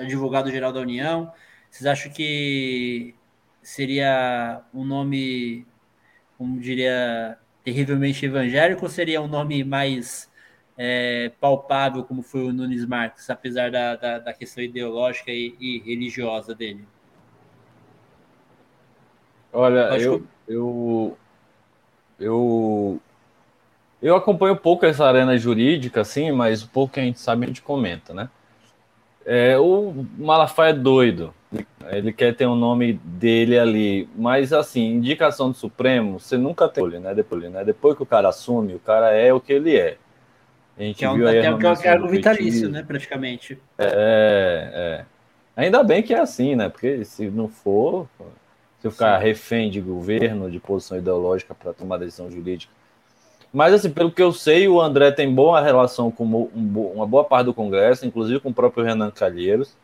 advogado-geral 0.01 0.71
da 0.71 0.79
União. 0.79 1.31
Vocês 1.69 1.85
acham 1.85 2.11
que 2.11 3.15
seria 3.61 4.61
um 4.73 4.83
nome, 4.83 5.65
como 6.37 6.59
diria, 6.59 7.37
terrivelmente 7.63 8.25
evangélico 8.25 8.83
ou 8.83 8.89
seria 8.89 9.21
um 9.21 9.27
nome 9.27 9.63
mais 9.63 10.29
é, 10.77 11.31
palpável, 11.39 12.03
como 12.03 12.21
foi 12.21 12.43
o 12.43 12.53
Nunes 12.53 12.85
Marques, 12.85 13.29
apesar 13.29 13.71
da, 13.71 13.95
da, 13.95 14.19
da 14.19 14.33
questão 14.33 14.63
ideológica 14.63 15.31
e, 15.31 15.55
e, 15.59 15.79
religiosa 15.79 16.55
dele? 16.55 16.85
Olha, 19.53 19.97
eu, 19.99 20.25
eu, 20.47 21.17
eu, 22.19 23.01
eu 24.01 24.15
acompanho 24.15 24.55
pouco 24.55 24.85
essa 24.85 25.05
arena 25.05 25.37
jurídica, 25.37 26.01
assim, 26.01 26.31
mas 26.31 26.63
o 26.63 26.69
pouco 26.69 26.93
que 26.93 26.99
a 26.99 27.03
gente 27.03 27.19
sabe 27.19 27.45
a 27.45 27.47
gente 27.47 27.61
comenta, 27.61 28.13
né? 28.13 28.29
É, 29.25 29.57
o 29.59 30.05
Malafaia 30.17 30.71
é 30.71 30.73
doido, 30.73 31.33
ele 31.91 32.11
quer 32.11 32.35
ter 32.35 32.45
o 32.45 32.51
um 32.51 32.55
nome 32.55 32.93
dele 32.93 33.59
ali, 33.59 34.09
mas 34.15 34.53
assim, 34.53 34.95
indicação 34.95 35.51
do 35.51 35.57
Supremo, 35.57 36.19
você 36.19 36.37
nunca 36.37 36.67
tem, 36.67 36.87
né? 36.99 37.13
Depois, 37.13 37.43
né? 37.51 37.63
Depois 37.63 37.95
que 37.95 38.03
o 38.03 38.05
cara 38.05 38.29
assume, 38.29 38.73
o 38.73 38.79
cara 38.79 39.11
é 39.11 39.33
o 39.33 39.39
que 39.39 39.53
ele 39.53 39.77
é. 39.77 39.97
A 40.77 40.81
gente 40.81 40.97
que 40.97 41.05
é 41.05 41.09
um, 41.09 41.15
viu 41.15 41.27
aí 41.27 41.47
o 41.51 41.57
que 41.57 41.87
é 41.87 41.97
vitalício, 42.07 42.69
né? 42.69 42.83
Praticamente. 42.83 43.59
É, 43.77 45.05
é. 45.05 45.05
Ainda 45.55 45.83
bem 45.83 46.01
que 46.01 46.13
é 46.13 46.19
assim, 46.19 46.55
né? 46.55 46.69
Porque 46.69 47.03
se 47.03 47.29
não 47.29 47.47
for, 47.47 48.07
se 48.79 48.87
eu 48.87 48.91
ficar 48.91 49.17
refém 49.17 49.69
de 49.69 49.81
governo, 49.81 50.49
de 50.49 50.59
posição 50.59 50.97
ideológica 50.97 51.53
para 51.53 51.73
tomar 51.73 51.97
decisão 51.97 52.31
jurídica. 52.31 52.73
Mas, 53.53 53.73
assim, 53.73 53.89
pelo 53.89 54.11
que 54.11 54.21
eu 54.21 54.31
sei, 54.31 54.67
o 54.67 54.79
André 54.79 55.11
tem 55.11 55.33
boa 55.33 55.59
relação 55.59 56.09
com 56.09 56.23
uma 56.23 57.05
boa 57.05 57.23
parte 57.23 57.45
do 57.45 57.53
Congresso, 57.53 58.05
inclusive 58.05 58.39
com 58.39 58.49
o 58.49 58.53
próprio 58.53 58.83
Renan 58.83 59.11
Calheiros. 59.11 59.75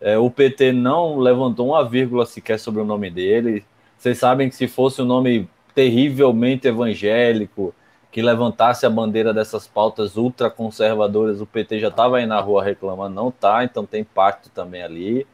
É, 0.00 0.18
o 0.18 0.30
PT 0.30 0.72
não 0.72 1.18
levantou 1.18 1.68
uma 1.68 1.88
vírgula 1.88 2.26
sequer 2.26 2.58
sobre 2.58 2.82
o 2.82 2.84
nome 2.84 3.10
dele. 3.10 3.64
Vocês 3.96 4.18
sabem 4.18 4.48
que 4.48 4.54
se 4.54 4.68
fosse 4.68 5.02
um 5.02 5.06
nome 5.06 5.48
terrivelmente 5.74 6.68
evangélico, 6.68 7.74
que 8.10 8.22
levantasse 8.22 8.86
a 8.86 8.90
bandeira 8.90 9.32
dessas 9.34 9.66
pautas 9.66 10.16
ultraconservadoras, 10.16 11.40
o 11.40 11.46
PT 11.46 11.78
já 11.80 11.88
estava 11.88 12.18
aí 12.18 12.26
na 12.26 12.40
rua 12.40 12.62
reclamando, 12.64 13.14
não 13.14 13.30
tá, 13.30 13.64
então 13.64 13.84
tem 13.84 14.04
pacto 14.04 14.50
também 14.50 14.82
ali. 14.82 15.26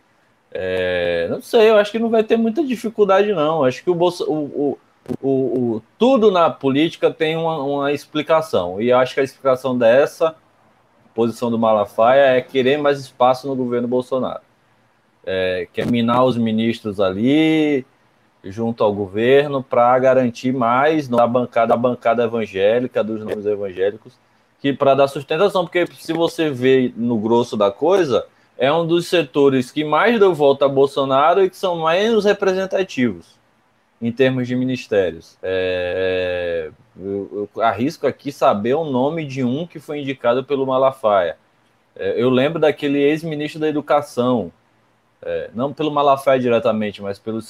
É, 0.50 1.26
não 1.30 1.40
sei, 1.42 1.70
eu 1.70 1.76
acho 1.76 1.90
que 1.90 1.98
não 1.98 2.10
vai 2.10 2.22
ter 2.22 2.36
muita 2.36 2.64
dificuldade, 2.64 3.32
não. 3.32 3.64
Acho 3.64 3.82
que 3.82 3.90
o, 3.90 3.96
o, 4.28 4.78
o, 5.22 5.82
tudo 5.98 6.30
na 6.30 6.50
política 6.50 7.10
tem 7.10 7.36
uma, 7.36 7.58
uma 7.62 7.92
explicação, 7.92 8.80
e 8.80 8.92
acho 8.92 9.14
que 9.14 9.20
a 9.20 9.24
explicação 9.24 9.76
dessa 9.76 10.34
posição 11.14 11.50
do 11.50 11.58
Malafaia 11.58 12.36
é 12.36 12.40
querer 12.40 12.78
mais 12.78 12.98
espaço 12.98 13.46
no 13.46 13.54
governo 13.54 13.86
Bolsonaro. 13.86 14.42
É, 15.24 15.68
quer 15.72 15.86
minar 15.86 16.24
os 16.24 16.36
ministros 16.36 17.00
ali, 17.00 17.86
junto 18.42 18.82
ao 18.82 18.92
governo 18.92 19.62
para 19.62 19.98
garantir 19.98 20.52
mais 20.52 21.08
da 21.08 21.26
bancada, 21.26 21.68
da 21.68 21.76
bancada 21.76 22.24
evangélica, 22.24 23.02
dos 23.02 23.24
nomes 23.24 23.46
evangélicos, 23.46 24.18
que 24.60 24.72
para 24.72 24.94
dar 24.94 25.08
sustentação, 25.08 25.64
porque 25.64 25.86
se 25.94 26.12
você 26.12 26.50
vê 26.50 26.92
no 26.96 27.18
grosso 27.18 27.56
da 27.56 27.70
coisa, 27.70 28.26
é 28.58 28.72
um 28.72 28.86
dos 28.86 29.06
setores 29.06 29.70
que 29.70 29.84
mais 29.84 30.18
deu 30.18 30.34
volta 30.34 30.66
a 30.66 30.68
Bolsonaro 30.68 31.44
e 31.44 31.50
que 31.50 31.56
são 31.56 31.84
menos 31.84 32.24
representativos 32.24 33.43
em 34.04 34.12
termos 34.12 34.46
de 34.46 34.54
ministérios. 34.54 35.38
É, 35.42 36.70
eu, 36.94 37.48
eu, 37.56 37.62
arrisco 37.62 38.06
aqui 38.06 38.30
saber 38.30 38.74
o 38.74 38.84
nome 38.84 39.24
de 39.24 39.42
um 39.42 39.66
que 39.66 39.80
foi 39.80 40.00
indicado 40.00 40.44
pelo 40.44 40.66
Malafaia. 40.66 41.38
É, 41.96 42.22
eu 42.22 42.28
lembro 42.28 42.60
daquele 42.60 42.98
ex-ministro 42.98 43.58
da 43.58 43.66
Educação, 43.66 44.52
é, 45.22 45.48
não 45.54 45.72
pelo 45.72 45.90
Malafaia 45.90 46.38
diretamente, 46.38 47.00
mas 47.00 47.18
pelo, 47.18 47.40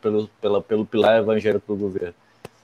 pelo, 0.00 0.28
pelo, 0.40 0.62
pelo 0.62 0.86
pilar 0.86 1.18
evangélico 1.18 1.74
do 1.74 1.78
governo. 1.78 2.14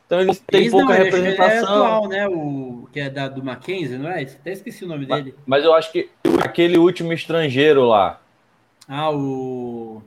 Então 0.06 0.22
eles 0.22 0.38
têm 0.38 0.70
pouca 0.70 0.96
não, 0.96 1.04
representação. 1.04 1.52
É 1.52 1.58
atual, 1.58 2.08
né? 2.08 2.26
O 2.26 2.88
que 2.90 3.00
é 3.00 3.10
da, 3.10 3.28
do 3.28 3.44
Mackenzie, 3.44 3.98
não 3.98 4.08
é? 4.08 4.22
Até 4.22 4.52
esqueci 4.52 4.86
o 4.86 4.88
nome 4.88 5.04
dele. 5.04 5.34
Mas, 5.36 5.44
mas 5.46 5.64
eu 5.64 5.74
acho 5.74 5.92
que 5.92 6.08
aquele 6.42 6.78
último 6.78 7.12
estrangeiro 7.12 7.84
lá. 7.84 8.22
Ah, 8.88 9.10
o. 9.10 10.02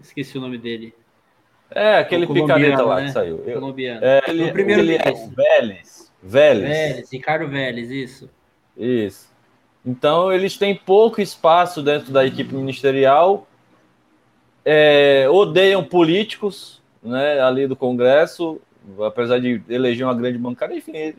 Esqueci 0.00 0.38
o 0.38 0.40
nome 0.40 0.56
dele. 0.56 0.94
É, 1.74 1.98
aquele 1.98 2.26
picareta 2.26 2.82
lá 2.82 2.96
né? 2.96 3.06
que 3.06 3.12
saiu. 3.12 3.42
Eu, 3.46 3.60
colombiano. 3.60 4.00
É, 4.04 4.22
ele, 4.28 4.44
o 4.44 4.52
primeiro 4.52 4.82
ele 4.82 4.96
é 4.96 5.12
Vélez. 5.12 6.12
Vélez. 6.22 6.68
Vélez, 6.70 7.12
Ricardo 7.12 7.48
Vélez, 7.48 7.90
isso. 7.90 8.30
Isso. 8.76 9.30
Então, 9.84 10.32
eles 10.32 10.56
têm 10.56 10.74
pouco 10.74 11.20
espaço 11.20 11.82
dentro 11.82 12.12
da 12.12 12.24
equipe 12.24 12.54
ministerial, 12.54 13.46
é, 14.64 15.26
odeiam 15.28 15.82
políticos 15.82 16.80
né, 17.02 17.40
ali 17.40 17.66
do 17.66 17.74
Congresso, 17.74 18.60
apesar 19.04 19.40
de 19.40 19.60
eleger 19.68 20.06
uma 20.06 20.14
grande 20.14 20.38
bancada, 20.38 20.74
enfim, 20.74 21.14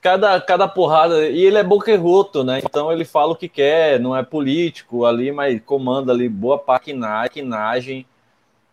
cada, 0.00 0.40
cada 0.40 0.68
porrada. 0.68 1.28
E 1.28 1.44
ele 1.44 1.58
é 1.58 1.64
boquerroto, 1.64 2.44
né? 2.44 2.60
Então 2.64 2.92
ele 2.92 3.04
fala 3.04 3.32
o 3.32 3.36
que 3.36 3.48
quer, 3.48 3.98
não 3.98 4.16
é 4.16 4.22
político 4.22 5.04
ali, 5.04 5.32
mas 5.32 5.60
comanda 5.62 6.12
ali 6.12 6.28
boa 6.28 6.58
paquinagem 6.58 8.06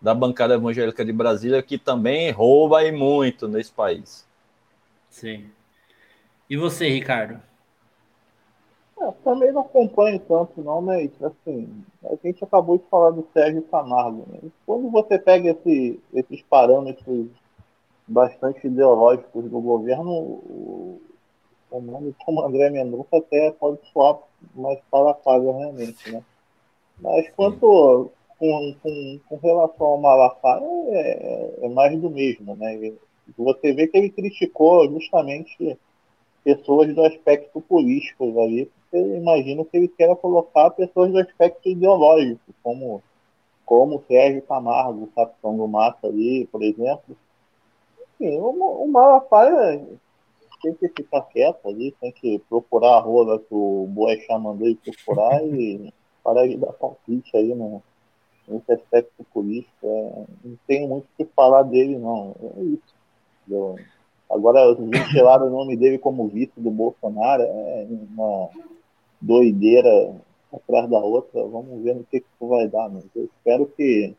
da 0.02 0.14
bancada 0.14 0.56
evangélica 0.56 1.04
de 1.04 1.12
Brasília, 1.12 1.62
que 1.64 1.78
também 1.78 2.32
rouba 2.32 2.84
e 2.84 2.92
muito 2.92 3.48
nesse 3.48 3.72
país. 3.72 4.28
Sim. 5.10 5.50
E 6.50 6.56
você, 6.56 6.88
Ricardo? 6.88 7.42
É, 9.00 9.12
também 9.24 9.52
não 9.52 9.62
acompanho 9.62 10.20
tanto, 10.20 10.62
não, 10.62 10.82
mas 10.82 11.12
assim, 11.22 11.84
a 12.04 12.16
gente 12.24 12.44
acabou 12.44 12.78
de 12.78 12.84
falar 12.90 13.12
do 13.12 13.28
Sérgio 13.34 13.62
Camargo. 13.64 14.26
Né? 14.28 14.40
Quando 14.66 14.90
você 14.90 15.20
pega 15.20 15.52
esse, 15.52 16.00
esses 16.14 16.42
parâmetros 16.44 17.28
bastante 18.08 18.66
ideológicos 18.66 19.44
do 19.44 19.60
governo, 19.60 20.12
o, 20.12 21.02
o 21.70 21.82
nome 21.82 22.16
como 22.26 22.44
André 22.44 22.70
Mendonça 22.70 23.18
até 23.18 23.52
pode 23.52 23.80
soar 23.92 24.20
mais 24.56 24.80
palpável 24.90 25.58
realmente, 25.58 26.12
né? 26.12 26.24
Mas 27.00 27.30
quanto 27.36 28.12
com, 28.38 28.76
com, 28.82 29.20
com 29.28 29.36
relação 29.38 29.88
ao 29.88 29.98
Malafaia, 29.98 30.64
é, 30.90 31.66
é 31.66 31.70
mais 31.70 32.00
do 32.00 32.10
mesmo, 32.10 32.56
né? 32.56 32.94
Você 33.38 33.74
vê 33.74 33.88
que 33.88 33.98
ele 33.98 34.10
criticou 34.10 34.90
justamente 34.90 35.78
pessoas 36.44 36.94
do 36.94 37.04
aspecto 37.04 37.60
político 37.60 38.40
ali, 38.42 38.72
eu 38.94 39.18
imagino 39.18 39.66
que 39.66 39.76
ele 39.76 39.88
queira 39.88 40.16
colocar 40.16 40.70
pessoas 40.72 41.12
do 41.12 41.20
aspecto 41.20 41.68
ideológico, 41.68 42.54
como, 42.64 43.04
como 43.66 44.04
Sérgio 44.08 44.42
Camargo, 44.44 45.04
o 45.04 45.08
capitão 45.08 45.58
do 45.58 45.68
Mata 45.68 46.08
ali, 46.08 46.48
por 46.52 46.64
exemplo. 46.64 47.18
Enfim, 48.20 48.38
o, 48.38 48.84
o 48.84 48.88
Malafaia 48.88 49.86
tem 50.62 50.74
que 50.74 50.88
ficar 50.88 51.22
quieto 51.24 51.68
ali, 51.68 51.92
tem 52.00 52.12
que 52.12 52.40
procurar 52.50 52.96
a 52.96 53.00
rola 53.00 53.40
que 53.40 53.54
o 53.54 53.86
Boechat 53.90 54.40
mandou 54.40 54.68
ele 54.68 54.80
procurar 54.84 55.44
e 55.46 55.94
parar 56.24 56.48
de 56.48 56.58
dar 56.58 56.74
palpite 56.74 57.36
aí 57.36 57.54
no, 57.54 57.84
nesse 58.48 58.72
aspecto 58.72 59.24
político. 59.34 59.72
É, 59.84 60.24
não 60.44 60.58
tenho 60.66 60.88
muito 60.88 61.06
o 61.06 61.18
que 61.18 61.26
falar 61.36 61.64
dele, 61.64 61.98
não. 61.98 62.36
É 62.58 62.64
isso. 62.64 62.96
Entendeu? 63.42 63.76
Agora, 64.30 64.74
ventilaram 64.76 65.48
o 65.48 65.52
nome 65.52 65.76
dele 65.76 65.98
como 65.98 66.28
vice 66.28 66.52
do 66.58 66.70
Bolsonaro, 66.70 67.44
é 67.44 67.88
uma 67.90 68.50
doideira 69.22 70.16
atrás 70.54 70.90
da 70.90 71.00
outra. 71.00 71.44
Vamos 71.44 71.84
ver 71.84 71.96
no 71.96 72.04
que, 72.04 72.20
que 72.20 72.26
isso 72.26 72.48
vai 72.48 72.68
dar. 72.68 72.90
Mas 72.90 73.06
eu 73.16 73.26
espero 73.26 73.66
que 73.76 74.14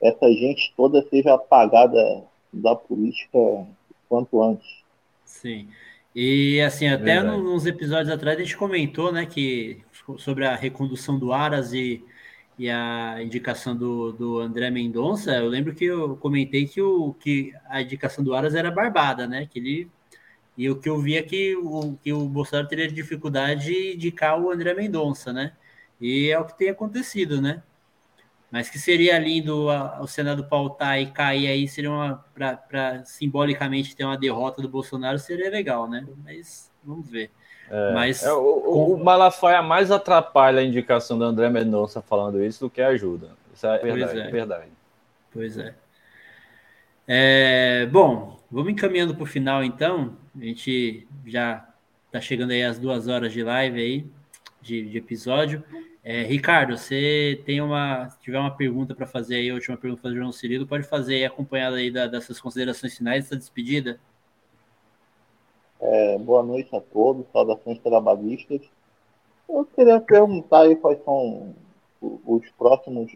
essa 0.00 0.28
gente 0.32 0.72
toda 0.76 1.06
seja 1.08 1.34
apagada 1.34 2.24
da 2.52 2.74
política 2.74 3.38
quanto 4.08 4.42
antes. 4.42 4.66
Sim. 5.24 5.68
E 6.14 6.60
assim, 6.60 6.88
até 6.88 7.20
Verdade. 7.20 7.40
nos 7.40 7.66
episódios 7.66 8.10
atrás 8.10 8.36
a 8.36 8.42
gente 8.42 8.56
comentou, 8.56 9.12
né, 9.12 9.26
que 9.26 9.82
sobre 10.18 10.44
a 10.44 10.56
recondução 10.56 11.18
do 11.18 11.32
Aras 11.32 11.72
e, 11.72 12.02
e 12.60 12.68
a 12.68 13.22
indicação 13.22 13.74
do, 13.74 14.12
do 14.12 14.38
André 14.38 14.70
Mendonça, 14.70 15.32
eu 15.32 15.48
lembro 15.48 15.74
que 15.74 15.86
eu 15.86 16.14
comentei 16.18 16.66
que, 16.66 16.82
o, 16.82 17.14
que 17.14 17.54
a 17.64 17.80
indicação 17.80 18.22
do 18.22 18.34
Aras 18.34 18.54
era 18.54 18.70
barbada, 18.70 19.26
né? 19.26 19.46
Que 19.46 19.58
ele 19.58 19.90
e 20.58 20.68
o 20.68 20.78
que 20.78 20.90
eu 20.90 20.98
vi 21.00 21.16
é 21.16 21.22
que 21.22 21.56
o, 21.56 21.96
que 22.02 22.12
o 22.12 22.28
Bolsonaro 22.28 22.68
teria 22.68 22.86
dificuldade 22.86 23.64
de 23.64 23.94
indicar 23.94 24.38
o 24.38 24.50
André 24.50 24.74
Mendonça, 24.74 25.32
né? 25.32 25.54
E 25.98 26.28
é 26.28 26.38
o 26.38 26.44
que 26.44 26.58
tem 26.58 26.68
acontecido, 26.68 27.40
né? 27.40 27.62
Mas 28.50 28.68
que 28.68 28.78
seria 28.78 29.18
lindo 29.18 29.68
o 29.68 30.06
Senado 30.06 30.46
pautar 30.46 31.00
e 31.00 31.10
cair 31.10 31.46
aí, 31.48 31.66
seria 31.66 31.90
uma. 31.90 32.16
para 32.68 33.02
simbolicamente 33.06 33.96
ter 33.96 34.04
uma 34.04 34.18
derrota 34.18 34.60
do 34.60 34.68
Bolsonaro, 34.68 35.18
seria 35.18 35.48
legal, 35.48 35.88
né? 35.88 36.06
Mas 36.24 36.70
vamos 36.84 37.08
ver. 37.08 37.30
É, 37.70 37.92
Mas, 37.92 38.24
é, 38.24 38.32
o, 38.32 38.94
o 38.94 39.04
Malafaia 39.04 39.62
mais 39.62 39.90
atrapalha 39.92 40.60
a 40.60 40.64
indicação 40.64 41.16
do 41.16 41.24
André 41.24 41.48
Mendonça 41.48 42.02
falando 42.02 42.42
isso 42.42 42.60
do 42.66 42.70
que 42.70 42.82
ajuda. 42.82 43.30
Isso 43.54 43.66
é 43.66 43.78
verdade. 43.78 44.12
Pois 44.12 44.26
é. 44.26 44.30
verdade. 44.30 44.68
Pois 45.32 45.58
é. 45.58 45.74
é. 47.06 47.86
Bom, 47.86 48.40
vamos 48.50 48.72
encaminhando 48.72 49.14
para 49.14 49.22
o 49.22 49.26
final 49.26 49.62
então. 49.62 50.16
A 50.38 50.44
gente 50.44 51.06
já 51.24 51.64
tá 52.10 52.20
chegando 52.20 52.50
aí 52.50 52.64
às 52.64 52.78
duas 52.78 53.06
horas 53.06 53.32
de 53.32 53.42
live 53.42 53.80
aí, 53.80 54.06
de, 54.60 54.88
de 54.90 54.98
episódio. 54.98 55.62
É, 56.02 56.22
Ricardo, 56.22 56.76
você 56.76 57.40
tem 57.44 57.60
uma. 57.60 58.08
Se 58.08 58.18
tiver 58.20 58.38
uma 58.38 58.56
pergunta 58.56 58.94
para 58.94 59.06
fazer 59.06 59.36
aí, 59.36 59.50
a 59.50 59.54
última 59.54 59.76
pergunta 59.76 60.02
para 60.02 60.10
o 60.10 60.16
João 60.16 60.32
Cirilo, 60.32 60.66
pode 60.66 60.88
fazer 60.88 61.16
aí, 61.16 61.24
acompanhada 61.24 61.76
aí 61.76 61.90
da, 61.90 62.06
dessas 62.06 62.40
considerações 62.40 62.96
finais, 62.96 63.24
dessa 63.24 63.36
despedida. 63.36 64.00
É, 65.80 66.18
boa 66.18 66.42
noite 66.42 66.74
a 66.76 66.80
todos, 66.80 67.26
saudações 67.32 67.78
trabalhistas. 67.78 68.60
Eu 69.48 69.64
queria 69.64 70.00
perguntar 70.00 70.62
aí 70.62 70.76
quais 70.76 71.02
são 71.04 71.54
os 72.00 72.48
próximos. 72.58 73.10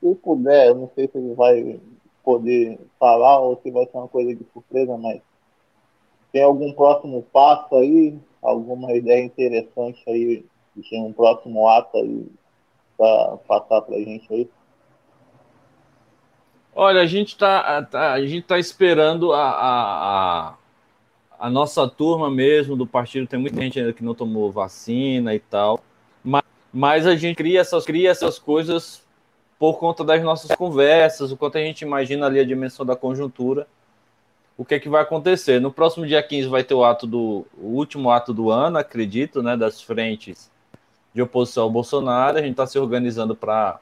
Se 0.00 0.14
puder, 0.16 0.68
eu 0.68 0.74
não 0.74 0.90
sei 0.94 1.08
se 1.08 1.18
ele 1.18 1.34
vai 1.34 1.80
poder 2.24 2.78
falar 2.98 3.38
ou 3.40 3.60
se 3.62 3.70
vai 3.70 3.84
ser 3.84 3.96
uma 3.96 4.08
coisa 4.08 4.34
de 4.34 4.44
surpresa, 4.52 4.96
mas 4.96 5.20
tem 6.32 6.42
algum 6.42 6.72
próximo 6.72 7.22
passo 7.32 7.76
aí? 7.76 8.18
Alguma 8.42 8.92
ideia 8.94 9.24
interessante 9.24 10.02
aí 10.08 10.44
tem 10.90 11.02
um 11.02 11.12
próximo 11.12 11.68
ato 11.68 11.96
aí 11.96 12.26
para 12.96 13.36
passar 13.48 13.82
para 13.82 13.96
a 13.96 14.00
gente 14.00 14.32
aí? 14.32 14.48
Olha, 16.74 17.00
a 17.00 17.06
gente 17.06 17.28
está 17.28 17.82
tá, 17.84 18.12
a 18.12 18.20
gente 18.26 18.46
tá 18.46 18.58
esperando 18.58 19.32
a, 19.32 19.48
a, 19.48 20.48
a, 20.48 20.54
nossa 21.50 21.88
turma 21.88 22.30
mesmo 22.30 22.76
do 22.76 22.86
partido. 22.86 23.26
Tem 23.26 23.38
muita 23.38 23.60
gente 23.60 23.78
ainda 23.78 23.92
que 23.92 24.04
não 24.04 24.14
tomou 24.14 24.50
vacina 24.50 25.34
e 25.34 25.38
tal, 25.38 25.80
mas, 26.22 26.42
mas 26.72 27.06
a 27.06 27.16
gente 27.16 27.36
cria 27.36 27.60
essas, 27.60 27.84
cria 27.84 28.10
essas 28.10 28.38
coisas 28.38 29.04
por 29.58 29.78
conta 29.78 30.04
das 30.04 30.22
nossas 30.22 30.54
conversas, 30.54 31.32
o 31.32 31.36
quanto 31.36 31.56
a 31.56 31.60
gente 31.60 31.82
imagina 31.82 32.26
ali 32.26 32.38
a 32.38 32.44
dimensão 32.44 32.84
da 32.84 32.94
conjuntura, 32.94 33.66
o 34.56 34.64
que 34.64 34.74
é 34.74 34.78
que 34.78 34.88
vai 34.88 35.02
acontecer. 35.02 35.60
No 35.60 35.72
próximo 35.72 36.06
dia 36.06 36.22
15 36.22 36.48
vai 36.48 36.62
ter 36.62 36.74
o 36.74 36.84
ato 36.84 37.06
do 37.06 37.46
o 37.56 37.68
último 37.68 38.10
ato 38.10 38.32
do 38.32 38.50
ano, 38.50 38.78
acredito, 38.78 39.42
né, 39.42 39.56
das 39.56 39.80
frentes 39.80 40.50
de 41.14 41.22
oposição 41.22 41.64
ao 41.64 41.70
Bolsonaro. 41.70 42.38
A 42.38 42.42
gente 42.42 42.52
está 42.52 42.66
se 42.66 42.78
organizando 42.78 43.34
para 43.34 43.80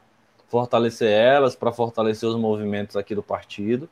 fortalecer 0.48 1.10
elas, 1.10 1.56
para 1.56 1.72
fortalecer 1.72 2.28
os 2.28 2.36
movimentos 2.36 2.96
aqui 2.96 3.14
do 3.14 3.22
partido. 3.22 3.88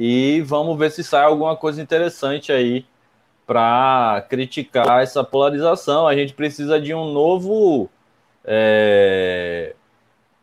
E 0.00 0.40
vamos 0.42 0.78
ver 0.78 0.92
se 0.92 1.02
sai 1.02 1.24
alguma 1.24 1.56
coisa 1.56 1.82
interessante 1.82 2.52
aí 2.52 2.86
para 3.44 4.24
criticar 4.30 5.02
essa 5.02 5.24
polarização. 5.24 6.06
A 6.06 6.14
gente 6.14 6.34
precisa 6.34 6.80
de 6.80 6.94
um 6.94 7.12
novo. 7.12 7.90
É, 8.44 9.74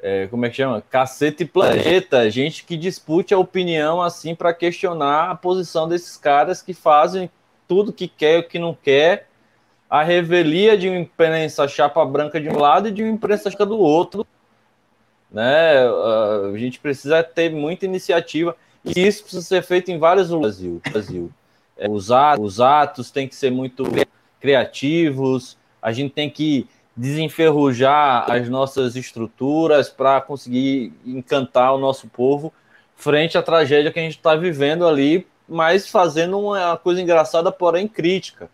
é, 0.02 0.28
como 0.28 0.46
é 0.46 0.50
que 0.50 0.58
chama? 0.58 0.82
Cacete 0.82 1.46
planeta. 1.46 2.30
Gente 2.30 2.66
que 2.66 2.76
dispute 2.76 3.34
a 3.34 3.40
opinião 3.40 4.02
assim 4.02 4.36
para 4.36 4.54
questionar 4.54 5.32
a 5.32 5.36
posição 5.36 5.88
desses 5.88 6.18
caras 6.18 6.62
que 6.62 6.74
fazem 6.74 7.30
tudo 7.66 7.94
que 7.94 8.10
quer 8.10 8.36
e 8.36 8.40
o 8.40 8.48
que 8.50 8.60
não 8.60 8.74
quer 8.76 9.30
a 9.90 10.04
revelia 10.04 10.78
de 10.78 10.90
uma 10.90 10.98
imprensa 10.98 11.66
chapa 11.66 12.04
branca 12.04 12.42
de 12.42 12.50
um 12.50 12.58
lado 12.58 12.90
e 12.90 12.92
de 12.92 13.04
uma 13.04 13.12
imprensa 13.12 13.50
do 13.66 13.80
outro. 13.80 14.28
Né? 15.32 15.78
A 16.54 16.58
gente 16.58 16.78
precisa 16.78 17.24
ter 17.24 17.50
muita 17.50 17.86
iniciativa 17.86 18.58
e 18.86 19.08
isso 19.08 19.24
precisa 19.24 19.42
ser 19.42 19.64
feito 19.64 19.90
em 19.92 19.98
vários 19.98 20.30
lugares 20.30 20.60
do 20.60 20.82
Brasil. 20.92 21.32
É, 21.78 21.90
os, 21.90 22.12
atos, 22.12 22.46
os 22.46 22.62
atos 22.62 23.12
têm 23.12 23.28
que 23.28 23.36
ser 23.36 23.52
muito 23.52 23.84
criativos, 24.40 25.58
a 25.82 25.92
gente 25.92 26.14
tem 26.14 26.30
que 26.30 26.68
desenferrujar 26.96 28.32
as 28.32 28.48
nossas 28.48 28.96
estruturas 28.96 29.90
para 29.90 30.22
conseguir 30.22 30.94
encantar 31.06 31.74
o 31.74 31.78
nosso 31.78 32.08
povo 32.08 32.54
frente 32.96 33.38
à 33.38 33.44
tragédia 33.44 33.92
que 33.92 34.00
a 34.00 34.02
gente 34.02 34.16
está 34.18 34.36
vivendo 34.36 34.88
ali, 34.88 35.28
mas 35.48 35.88
fazendo 35.88 36.40
uma 36.40 36.78
coisa 36.78 37.02
engraçada, 37.02 37.52
porém 37.52 37.88
crítica. 37.88 38.50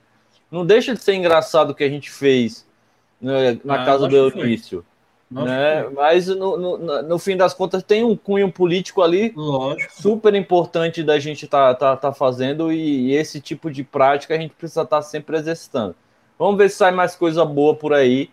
Não 0.50 0.66
deixa 0.66 0.94
de 0.94 1.02
ser 1.02 1.14
engraçado 1.14 1.70
o 1.70 1.76
que 1.76 1.84
a 1.84 1.90
gente 1.90 2.10
fez 2.10 2.66
né, 3.22 3.60
na 3.64 3.84
ah, 3.84 3.86
casa 3.86 4.08
do 4.08 4.16
Eunício. 4.16 4.84
Né? 5.32 5.88
Mas 5.96 6.28
no, 6.28 6.58
no, 6.58 7.02
no, 7.04 7.18
fim 7.18 7.38
das 7.38 7.54
contas 7.54 7.82
tem 7.82 8.04
um 8.04 8.18
cunho 8.18 8.52
político 8.52 9.02
ali 9.02 9.32
Lógico. 9.34 9.94
super 9.94 10.36
importante 10.36 11.02
da 11.04 11.18
gente 11.20 11.48
tá, 11.48 11.74
tá, 11.74 11.96
tá 11.96 12.12
fazendo 12.12 12.72
e, 12.72 13.12
e, 13.12 13.16
esse 13.16 13.40
tipo 13.40 13.72
de 13.72 13.82
prática 13.82 14.36
a 14.36 14.38
gente 14.38 14.54
precisa 14.54 14.82
estar 14.82 14.98
tá 14.98 15.02
sempre 15.02 15.38
exercitando. 15.38 15.96
Vamos 16.38 16.58
ver 16.58 16.70
se 16.70 16.76
sai 16.76 16.92
mais 16.92 17.16
coisa 17.16 17.46
boa 17.46 17.74
por 17.74 17.94
aí. 17.94 18.30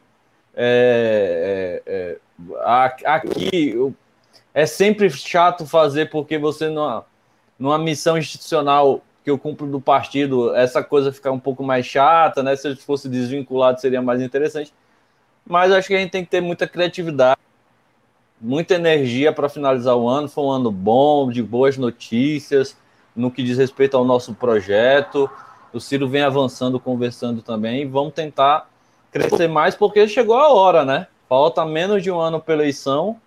É, 0.56 1.82
é, 1.86 2.16
é, 2.16 2.96
aqui 3.04 3.94
é 4.52 4.66
sempre 4.66 5.08
chato 5.08 5.66
fazer 5.66 6.10
porque 6.10 6.36
você 6.36 6.68
numa, 6.68 7.06
numa 7.56 7.78
missão 7.78 8.18
institucional 8.18 9.02
que 9.22 9.30
eu 9.30 9.38
cumpro 9.38 9.68
do 9.68 9.80
partido, 9.80 10.52
essa 10.56 10.82
coisa 10.82 11.12
fica 11.12 11.30
um 11.30 11.38
pouco 11.38 11.62
mais 11.62 11.86
chata, 11.86 12.42
né? 12.42 12.56
Se 12.56 12.66
ele 12.66 12.76
fosse 12.76 13.08
desvinculado, 13.08 13.80
seria 13.80 14.02
mais 14.02 14.20
interessante. 14.20 14.72
Mas 15.48 15.72
acho 15.72 15.88
que 15.88 15.94
a 15.94 15.98
gente 15.98 16.10
tem 16.10 16.24
que 16.24 16.30
ter 16.30 16.40
muita 16.40 16.68
criatividade, 16.68 17.40
muita 18.40 18.74
energia 18.74 19.32
para 19.32 19.48
finalizar 19.48 19.96
o 19.96 20.08
ano. 20.08 20.28
Foi 20.28 20.44
um 20.44 20.50
ano 20.50 20.70
bom, 20.70 21.30
de 21.30 21.42
boas 21.42 21.76
notícias, 21.78 22.76
no 23.16 23.30
que 23.30 23.42
diz 23.42 23.56
respeito 23.56 23.96
ao 23.96 24.04
nosso 24.04 24.34
projeto. 24.34 25.28
O 25.72 25.80
Ciro 25.80 26.08
vem 26.08 26.22
avançando, 26.22 26.78
conversando 26.78 27.40
também. 27.40 27.88
Vamos 27.88 28.12
tentar 28.12 28.68
crescer 29.10 29.48
mais, 29.48 29.74
porque 29.74 30.06
chegou 30.06 30.36
a 30.36 30.52
hora, 30.52 30.84
né? 30.84 31.06
Falta 31.28 31.64
menos 31.64 32.02
de 32.02 32.10
um 32.10 32.20
ano 32.20 32.40
para 32.40 32.54
eleição 32.54 33.18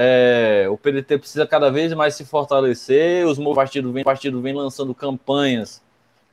é, 0.00 0.68
o 0.70 0.76
PDT 0.76 1.18
precisa 1.18 1.44
cada 1.44 1.72
vez 1.72 1.92
mais 1.92 2.14
se 2.14 2.24
fortalecer, 2.24 3.26
os 3.26 3.36
partidos 3.52 3.92
vêm 3.92 4.04
partido 4.04 4.40
vem 4.40 4.54
lançando 4.54 4.94
campanhas 4.94 5.82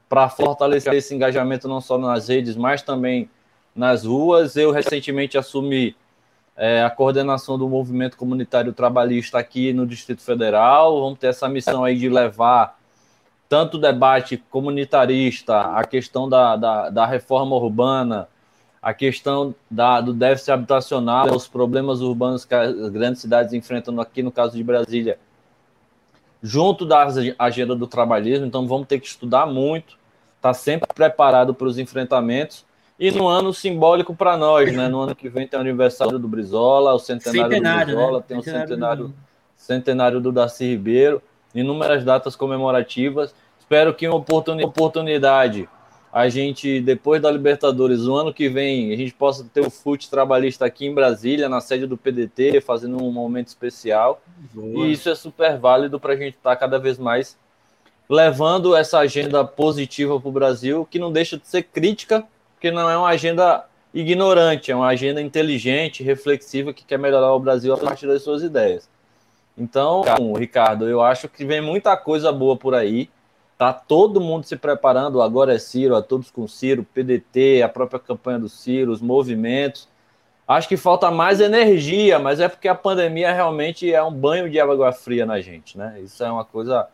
para 0.08 0.30
fortalecer 0.30 0.94
esse 0.94 1.16
engajamento 1.16 1.68
não 1.68 1.82
só 1.82 1.98
nas 1.98 2.28
redes, 2.28 2.56
mas 2.56 2.84
também 2.84 3.28
nas 3.76 4.06
ruas. 4.06 4.56
Eu 4.56 4.72
recentemente 4.72 5.38
assumi 5.38 5.96
é, 6.56 6.84
a 6.84 6.90
coordenação 6.90 7.58
do 7.58 7.68
movimento 7.68 8.16
comunitário 8.16 8.72
trabalhista 8.72 9.38
aqui 9.38 9.74
no 9.74 9.86
Distrito 9.86 10.22
Federal. 10.22 11.02
Vamos 11.02 11.20
ter 11.20 11.28
essa 11.28 11.50
missão 11.50 11.84
aí 11.84 11.98
de 11.98 12.08
levar 12.08 12.80
tanto 13.50 13.78
o 13.78 13.80
debate 13.80 14.38
comunitarista, 14.50 15.78
a 15.78 15.84
questão 15.84 16.28
da, 16.28 16.56
da, 16.56 16.90
da 16.90 17.06
reforma 17.06 17.56
urbana, 17.56 18.28
a 18.82 18.94
questão 18.94 19.54
da, 19.70 20.02
do 20.02 20.14
déficit 20.14 20.52
habitacional, 20.52 21.32
os 21.36 21.48
problemas 21.48 22.02
urbanos 22.02 22.46
que 22.46 22.56
as 22.56 22.90
grandes 22.90 23.22
cidades 23.22 23.54
enfrentam 23.54 24.00
aqui 24.00 24.24
no 24.24 24.32
caso 24.32 24.56
de 24.56 24.64
Brasília, 24.64 25.20
junto 26.42 26.86
da 26.86 27.08
agenda 27.38 27.76
do 27.76 27.88
trabalhismo. 27.88 28.46
Então 28.46 28.68
vamos 28.68 28.88
ter 28.88 29.00
que 29.00 29.08
estudar 29.08 29.46
muito, 29.46 29.98
estar 30.38 30.50
tá 30.50 30.54
sempre 30.54 30.88
preparado 30.94 31.54
para 31.54 31.68
os 31.68 31.78
enfrentamentos. 31.78 32.66
E 32.98 33.12
no 33.12 33.28
ano 33.28 33.54
simbólico 33.54 34.16
para 34.16 34.38
nós, 34.38 34.74
né? 34.74 34.88
No 34.88 35.02
ano 35.02 35.16
que 35.16 35.28
vem 35.28 35.48
tem 35.48 35.58
o 35.58 35.62
aniversário 35.62 36.18
do 36.18 36.28
Brizola, 36.28 36.94
o 36.94 37.00
centenário, 37.00 37.52
centenário 37.52 37.86
do 37.86 37.94
Brizola, 37.94 38.18
né? 38.20 38.26
tem 38.28 38.38
o 38.38 38.44
centenário, 38.44 39.08
do... 39.08 39.14
centenário 39.58 40.22
do 40.22 40.32
Darcy 40.32 40.66
Ribeiro, 40.66 41.22
inúmeras 41.54 42.06
datas 42.06 42.36
comemorativas. 42.36 43.36
Espero 43.60 43.94
que 43.94 44.08
uma 44.08 44.16
oportunidade 44.16 45.68
a 46.16 46.30
gente, 46.30 46.80
depois 46.80 47.22
da 47.22 47.30
Libertadores, 47.30 48.06
o 48.06 48.16
ano 48.16 48.34
que 48.34 48.48
vem, 48.48 48.94
a 48.94 48.96
gente 48.96 49.14
possa 49.14 49.44
ter 49.54 49.60
o 49.60 49.70
FUT 49.70 50.10
trabalhista 50.10 50.66
aqui 50.66 50.86
em 50.86 50.94
Brasília, 50.94 51.50
na 51.50 51.60
sede 51.60 51.86
do 51.86 51.98
PDT, 51.98 52.62
fazendo 52.62 53.04
um 53.04 53.12
momento 53.12 53.48
especial. 53.48 54.22
Boa. 54.54 54.88
E 54.88 54.94
isso 54.94 55.10
é 55.10 55.16
super 55.16 55.58
válido 55.58 56.00
para 56.00 56.14
a 56.14 56.16
gente 56.16 56.38
estar 56.38 56.52
tá 56.52 56.56
cada 56.56 56.80
vez 56.80 56.98
mais 56.98 57.38
levando 58.10 58.74
essa 58.74 59.00
agenda 59.00 59.44
positiva 59.44 60.18
para 60.18 60.30
o 60.30 60.32
Brasil, 60.32 60.88
que 60.90 60.98
não 60.98 61.12
deixa 61.12 61.38
de 61.38 61.46
ser 61.46 61.64
crítica, 61.64 62.24
porque 62.56 62.72
não 62.72 62.90
é 62.90 62.98
uma 62.98 63.10
agenda 63.10 63.66
ignorante, 63.94 64.72
é 64.72 64.76
uma 64.76 64.88
agenda 64.88 65.22
inteligente, 65.22 66.04
reflexiva, 66.04 66.74
que 66.74 66.84
quer 66.84 66.98
melhorar 67.00 67.34
o 67.34 67.40
Brasil 67.40 67.74
a 67.74 67.78
partir 67.78 68.08
das 68.08 68.24
suas 68.24 68.44
ideias. 68.44 68.90
Então, 69.58 70.04
Ricardo, 70.38 70.90
eu 70.90 71.02
acho 71.02 71.30
que 71.30 71.46
vem 71.46 71.62
muita 71.62 71.96
coisa 71.96 72.32
boa 72.32 72.58
por 72.58 72.76
aí. 72.76 73.10
Tá 73.58 73.72
todo 73.72 74.20
mundo 74.20 74.44
se 74.44 74.58
preparando, 74.58 75.22
agora 75.22 75.56
é 75.56 75.58
Ciro, 75.58 75.96
a 75.96 76.02
todos 76.02 76.30
com 76.30 76.46
Ciro, 76.46 76.86
PDT, 76.94 77.62
a 77.64 77.70
própria 77.70 78.00
campanha 78.00 78.38
do 78.38 78.50
Ciro, 78.50 78.92
os 78.92 79.02
movimentos. 79.02 79.88
Acho 80.46 80.68
que 80.68 80.76
falta 80.76 81.10
mais 81.10 81.40
energia, 81.40 82.20
mas 82.20 82.42
é 82.42 82.50
porque 82.50 82.68
a 82.68 82.76
pandemia 82.76 83.34
realmente 83.34 83.92
é 83.92 84.04
um 84.04 84.12
banho 84.12 84.50
de 84.50 84.60
água 84.60 84.92
fria 84.92 85.26
na 85.26 85.40
gente, 85.40 85.78
né? 85.78 86.02
Isso 86.02 86.22
é 86.22 86.30
uma 86.30 86.44
coisa 86.44 86.88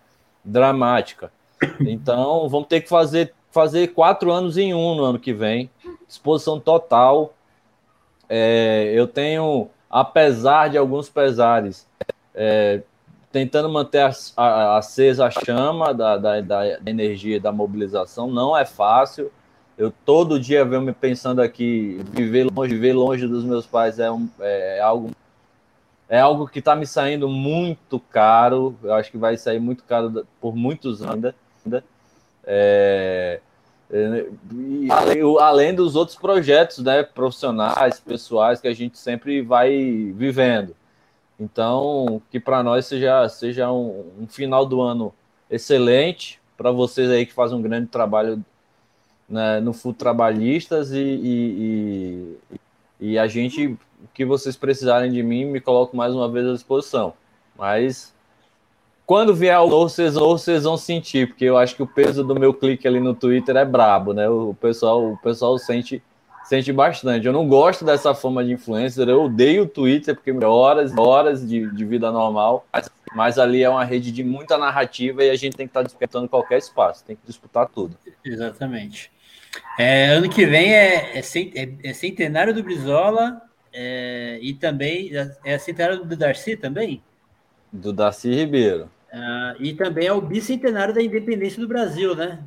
dramática. 0.45 1.31
Então, 1.79 2.47
vamos 2.47 2.67
ter 2.67 2.81
que 2.81 2.89
fazer, 2.89 3.33
fazer 3.51 3.89
quatro 3.89 4.31
anos 4.31 4.57
em 4.57 4.73
um 4.73 4.95
no 4.95 5.03
ano 5.03 5.19
que 5.19 5.33
vem. 5.33 5.69
Disposição 6.07 6.59
total. 6.59 7.33
É, 8.27 8.91
eu 8.95 9.07
tenho, 9.07 9.69
apesar 9.89 10.69
de 10.69 10.77
alguns 10.77 11.09
pesares, 11.09 11.87
é, 12.33 12.81
tentando 13.31 13.69
manter 13.69 14.09
acesa 14.37 15.27
a 15.27 15.31
chama 15.31 15.93
da, 15.93 16.17
da, 16.17 16.41
da, 16.41 16.79
energia 16.85 17.39
da 17.39 17.51
mobilização. 17.51 18.27
Não 18.27 18.57
é 18.57 18.65
fácil. 18.65 19.31
Eu 19.77 19.91
todo 20.05 20.39
dia 20.39 20.63
venho 20.63 20.81
me 20.81 20.93
pensando 20.93 21.41
aqui, 21.41 21.99
viver 22.11 22.47
longe, 22.51 22.73
viver 22.73 22.93
longe 22.93 23.27
dos 23.27 23.43
meus 23.43 23.65
pais 23.65 23.99
é, 23.99 24.11
um, 24.11 24.29
é, 24.39 24.77
é 24.77 24.81
algo 24.81 25.11
é 26.07 26.19
algo 26.19 26.45
que 26.45 26.59
está 26.59 26.75
me 26.75 26.85
saindo 26.85 27.29
muito 27.29 27.97
caro. 27.97 28.77
Eu 28.83 28.93
acho 28.93 29.09
que 29.09 29.17
vai 29.17 29.37
sair 29.37 29.59
muito 29.59 29.81
caro 29.85 30.27
por 30.41 30.53
muitos 30.53 31.01
anos 31.01 31.33
ainda. 31.65 31.83
É, 32.43 33.39
é 33.91 34.25
além, 34.89 35.21
além 35.39 35.75
dos 35.75 35.95
outros 35.95 36.17
projetos 36.17 36.79
né, 36.79 37.03
profissionais, 37.03 37.99
pessoais 37.99 38.61
que 38.61 38.67
a 38.67 38.73
gente 38.73 38.97
sempre 38.97 39.41
vai 39.41 40.13
vivendo. 40.15 40.75
Então, 41.39 42.21
que 42.29 42.39
para 42.39 42.61
nós 42.61 42.85
seja, 42.85 43.27
seja 43.27 43.71
um, 43.71 44.05
um, 44.19 44.27
final 44.27 44.65
do 44.65 44.79
ano 44.79 45.13
excelente, 45.49 46.39
para 46.55 46.71
vocês 46.71 47.09
aí 47.09 47.25
que 47.25 47.33
fazem 47.33 47.57
um 47.57 47.61
grande 47.61 47.87
trabalho 47.87 48.45
né, 49.27 49.59
no 49.59 49.73
Full 49.73 49.93
Trabalhistas 49.95 50.91
e, 50.91 50.99
e, 50.99 52.37
e, 52.99 53.11
e, 53.13 53.17
a 53.17 53.25
gente, 53.25 53.67
o 53.67 53.79
que 54.13 54.23
vocês 54.23 54.55
precisarem 54.55 55.11
de 55.11 55.23
mim, 55.23 55.45
me 55.45 55.59
coloco 55.59 55.97
mais 55.97 56.13
uma 56.13 56.29
vez 56.29 56.47
à 56.47 56.53
disposição. 56.53 57.13
Mas 57.57 58.13
quando 59.11 59.35
vier 59.35 59.59
o 59.59 59.67
novo, 59.67 59.89
vocês, 59.89 60.13
vocês 60.13 60.63
vão 60.63 60.77
sentir, 60.77 61.27
porque 61.27 61.43
eu 61.43 61.57
acho 61.57 61.75
que 61.75 61.83
o 61.83 61.85
peso 61.85 62.23
do 62.23 62.33
meu 62.33 62.53
clique 62.53 62.87
ali 62.87 63.01
no 63.01 63.13
Twitter 63.13 63.57
é 63.57 63.65
brabo, 63.65 64.13
né? 64.13 64.29
O 64.29 64.53
pessoal, 64.53 65.11
o 65.11 65.17
pessoal 65.17 65.57
sente, 65.57 66.01
sente 66.45 66.71
bastante. 66.71 67.27
Eu 67.27 67.33
não 67.33 67.45
gosto 67.45 67.83
dessa 67.83 68.15
forma 68.15 68.41
de 68.41 68.53
influencer, 68.53 69.09
eu 69.09 69.23
odeio 69.23 69.63
o 69.63 69.67
Twitter, 69.67 70.15
porque 70.15 70.31
horas 70.31 70.97
horas 70.97 71.45
de, 71.45 71.69
de 71.75 71.83
vida 71.83 72.09
normal, 72.09 72.65
mas, 72.71 72.89
mas, 73.13 73.37
ali 73.37 73.61
é 73.61 73.69
uma 73.69 73.83
rede 73.83 74.13
de 74.13 74.23
muita 74.23 74.57
narrativa 74.57 75.21
e 75.25 75.29
a 75.29 75.35
gente 75.35 75.57
tem 75.57 75.67
que 75.67 75.71
estar 75.71 75.83
disputando 75.83 76.29
qualquer 76.29 76.59
espaço, 76.59 77.03
tem 77.03 77.17
que 77.17 77.23
disputar 77.27 77.67
tudo. 77.67 77.97
Exatamente. 78.23 79.11
É, 79.77 80.05
ano 80.05 80.29
que 80.29 80.45
vem 80.45 80.73
é, 80.73 81.19
é, 81.19 81.19
é, 81.19 81.69
é 81.83 81.93
centenário 81.93 82.53
do 82.53 82.63
Brizola 82.63 83.41
é, 83.73 84.39
e 84.41 84.53
também 84.53 85.11
é 85.43 85.57
centenário 85.57 86.05
do 86.05 86.15
Darcy 86.15 86.55
também? 86.55 87.03
Do 87.73 87.91
Darcy 87.91 88.33
Ribeiro. 88.33 88.89
Uh, 89.11 89.55
e 89.59 89.73
também 89.73 90.07
é 90.07 90.13
o 90.13 90.21
bicentenário 90.21 90.93
da 90.93 91.03
independência 91.03 91.59
do 91.59 91.67
Brasil, 91.67 92.15
né? 92.15 92.41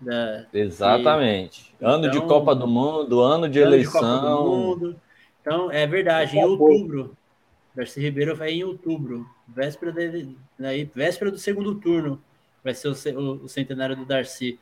Da, 0.00 0.44
Exatamente. 0.52 1.74
E, 1.80 1.84
ano 1.84 2.06
então, 2.06 2.20
de 2.20 2.26
Copa 2.26 2.54
do 2.54 2.68
Mundo, 2.68 3.20
ano 3.20 3.48
de 3.48 3.60
ano 3.60 3.74
eleição. 3.74 4.78
De 4.78 4.96
então, 5.40 5.70
é 5.70 5.86
verdade, 5.86 6.36
em 6.36 6.44
outubro. 6.44 7.16
Darcy 7.74 8.00
Ribeiro 8.00 8.36
vai 8.36 8.50
em 8.50 8.64
outubro, 8.64 9.28
véspera, 9.46 9.92
de, 9.92 10.36
né, 10.58 10.84
véspera 10.94 11.30
do 11.30 11.38
segundo 11.38 11.76
turno. 11.76 12.20
Vai 12.62 12.74
ser 12.74 12.88
o, 12.88 13.18
o, 13.18 13.44
o 13.44 13.48
centenário 13.48 13.96
do 13.96 14.04
Darcy. 14.04 14.58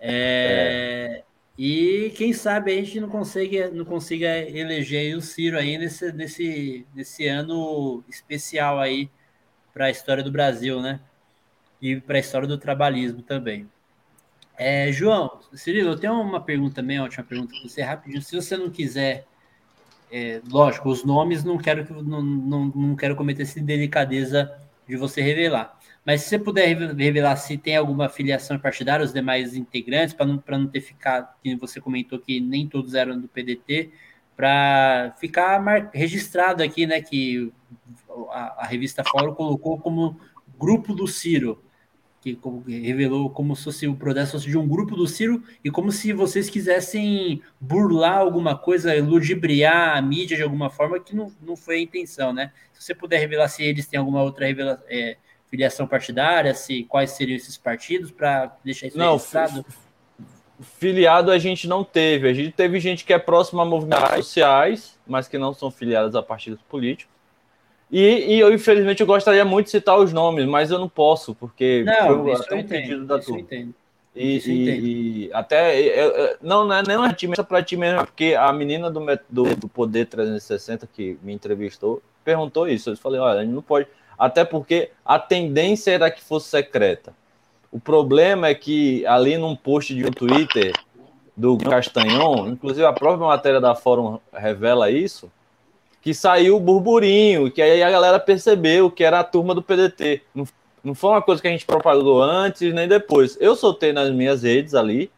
É, 0.00 1.20
é. 1.20 1.24
E 1.58 2.12
quem 2.16 2.32
sabe 2.32 2.72
a 2.72 2.74
gente 2.76 3.00
não 3.00 3.08
consiga, 3.08 3.70
não 3.70 3.84
consiga 3.84 4.38
eleger 4.38 5.16
o 5.16 5.20
Ciro 5.20 5.58
aí 5.58 5.76
nesse, 5.76 6.12
nesse, 6.12 6.86
nesse 6.94 7.26
ano 7.26 8.02
especial 8.08 8.78
aí 8.78 9.10
para 9.78 9.86
a 9.86 9.90
história 9.90 10.24
do 10.24 10.32
Brasil, 10.32 10.82
né? 10.82 10.98
E 11.80 12.00
para 12.00 12.16
a 12.16 12.18
história 12.18 12.48
do 12.48 12.58
trabalhismo 12.58 13.22
também. 13.22 13.68
É, 14.56 14.90
João, 14.90 15.38
Cirilo, 15.54 15.90
eu 15.90 15.96
tenho 15.96 16.20
uma 16.20 16.40
pergunta 16.40 16.74
também, 16.74 16.98
uma 16.98 17.04
última 17.04 17.22
pergunta 17.22 17.52
para 17.52 17.68
você, 17.68 17.80
rapidinho. 17.80 18.20
Se 18.20 18.34
você 18.34 18.56
não 18.56 18.70
quiser, 18.70 19.24
é, 20.10 20.40
lógico, 20.50 20.88
os 20.88 21.04
nomes 21.04 21.44
não 21.44 21.56
quero 21.58 21.86
que 21.86 21.92
não, 21.92 22.20
não, 22.20 22.64
não 22.74 22.96
quero 22.96 23.14
cometer 23.14 23.42
essa 23.42 23.60
delicadeza 23.60 24.52
de 24.88 24.96
você 24.96 25.22
revelar. 25.22 25.78
Mas 26.04 26.22
se 26.22 26.30
você 26.30 26.40
puder 26.40 26.76
revelar 26.96 27.36
se 27.36 27.56
tem 27.56 27.76
alguma 27.76 28.08
filiação 28.08 28.58
partidária, 28.58 29.04
os 29.04 29.12
demais 29.12 29.54
integrantes, 29.54 30.12
para 30.12 30.26
não, 30.26 30.42
não 30.44 30.66
ter 30.66 30.80
ficado, 30.80 31.32
que 31.40 31.54
você 31.54 31.80
comentou 31.80 32.18
que 32.18 32.40
nem 32.40 32.66
todos 32.66 32.94
eram 32.94 33.20
do 33.20 33.28
PDT, 33.28 33.92
para 34.34 35.14
ficar 35.20 35.62
registrado 35.94 36.64
aqui, 36.64 36.84
né, 36.84 37.00
que 37.00 37.52
a, 38.30 38.62
a, 38.62 38.66
revista 38.66 39.04
Fórum 39.04 39.34
colocou 39.34 39.78
como 39.78 40.20
grupo 40.58 40.94
do 40.94 41.06
Ciro, 41.06 41.62
que 42.20 42.34
como, 42.34 42.64
revelou 42.66 43.30
como 43.30 43.54
se 43.54 43.64
fosse 43.64 43.86
o 43.86 43.94
processo 43.94 44.38
de 44.40 44.56
um 44.58 44.66
grupo 44.66 44.96
do 44.96 45.06
Ciro 45.06 45.42
e 45.62 45.70
como 45.70 45.92
se 45.92 46.12
vocês 46.12 46.50
quisessem 46.50 47.42
burlar 47.60 48.18
alguma 48.18 48.56
coisa, 48.56 48.94
ludibriar 49.02 49.96
a 49.96 50.02
mídia 50.02 50.36
de 50.36 50.42
alguma 50.42 50.70
forma, 50.70 50.98
que 50.98 51.14
não, 51.14 51.32
não 51.40 51.56
foi 51.56 51.76
a 51.76 51.80
intenção, 51.80 52.32
né? 52.32 52.52
Se 52.72 52.84
você 52.84 52.94
puder 52.94 53.18
revelar 53.18 53.48
se 53.48 53.62
eles 53.62 53.86
têm 53.86 53.98
alguma 53.98 54.22
outra 54.22 54.46
revela, 54.46 54.82
é, 54.88 55.16
filiação 55.46 55.86
partidária, 55.86 56.54
se 56.54 56.84
quais 56.84 57.12
seriam 57.12 57.36
esses 57.36 57.56
partidos, 57.56 58.10
para 58.10 58.56
deixar 58.64 58.88
isso 58.88 58.98
não, 58.98 59.12
registrado 59.12 59.64
filiado 60.60 61.30
a 61.30 61.38
gente 61.38 61.68
não 61.68 61.84
teve. 61.84 62.28
A 62.28 62.34
gente 62.34 62.52
teve 62.52 62.80
gente 62.80 63.04
que 63.04 63.12
é 63.12 63.18
próxima 63.18 63.62
a 63.62 63.64
movimentos 63.64 64.26
sociais, 64.26 64.98
mas 65.06 65.28
que 65.28 65.38
não 65.38 65.54
são 65.54 65.70
filiados 65.70 66.14
a 66.14 66.22
partidos 66.22 66.60
políticos. 66.62 67.14
E, 67.90 68.34
e, 68.34 68.40
eu, 68.40 68.52
infelizmente, 68.52 69.00
eu 69.00 69.06
gostaria 69.06 69.44
muito 69.44 69.66
de 69.66 69.72
citar 69.72 69.98
os 69.98 70.12
nomes, 70.12 70.44
mas 70.46 70.70
eu 70.70 70.78
não 70.78 70.88
posso, 70.88 71.34
porque 71.34 71.84
não, 71.86 72.22
foi 72.22 72.34
até 72.34 72.54
um 72.54 72.58
entendo, 72.58 72.68
pedido 72.68 73.06
da 73.06 73.18
turma. 73.18 73.46
E, 74.14 74.38
e, 74.38 75.26
e, 75.26 75.30
até 75.32 75.78
eu, 75.78 76.10
eu, 76.10 76.36
não, 76.42 76.64
não 76.66 76.74
é 76.74 76.82
nem 76.86 76.96
uma 76.96 77.12
time 77.12 77.34
para 77.36 77.62
ti 77.62 77.76
mesmo, 77.76 78.04
porque 78.04 78.34
a 78.38 78.52
menina 78.52 78.90
do, 78.90 79.00
do, 79.28 79.56
do, 79.56 79.68
Poder 79.68 80.06
360 80.06 80.88
que 80.92 81.16
me 81.22 81.32
entrevistou 81.32 82.02
perguntou 82.24 82.68
isso. 82.68 82.90
Eu 82.90 82.96
falei, 82.96 83.20
olha, 83.20 83.40
a 83.40 83.44
gente 83.44 83.54
não 83.54 83.62
pode. 83.62 83.86
Até 84.18 84.44
porque 84.44 84.90
a 85.04 85.18
tendência 85.18 85.92
era 85.92 86.10
que 86.10 86.20
fosse 86.20 86.48
secreta. 86.48 87.14
O 87.70 87.78
problema 87.78 88.48
é 88.48 88.54
que 88.54 89.06
ali 89.06 89.38
num 89.38 89.54
post 89.54 89.94
de 89.94 90.04
um 90.04 90.10
Twitter 90.10 90.72
do 91.36 91.56
Castanhon, 91.56 92.48
inclusive 92.48 92.84
a 92.84 92.92
própria 92.92 93.26
matéria 93.26 93.60
da 93.60 93.74
Fórum 93.74 94.18
revela 94.32 94.90
isso, 94.90 95.30
que 96.00 96.14
saiu 96.14 96.56
o 96.56 96.60
burburinho, 96.60 97.50
que 97.50 97.60
aí 97.60 97.82
a 97.82 97.90
galera 97.90 98.20
percebeu 98.20 98.90
que 98.90 99.04
era 99.04 99.20
a 99.20 99.24
turma 99.24 99.54
do 99.54 99.62
PDT. 99.62 100.22
Não, 100.34 100.46
não 100.82 100.94
foi 100.94 101.10
uma 101.10 101.22
coisa 101.22 101.42
que 101.42 101.48
a 101.48 101.50
gente 101.50 101.66
propagou 101.66 102.22
antes 102.22 102.72
nem 102.72 102.88
depois. 102.88 103.36
Eu 103.40 103.56
soltei 103.56 103.92
nas 103.92 104.10
minhas 104.10 104.42
redes 104.42 104.74
ali, 104.74 105.10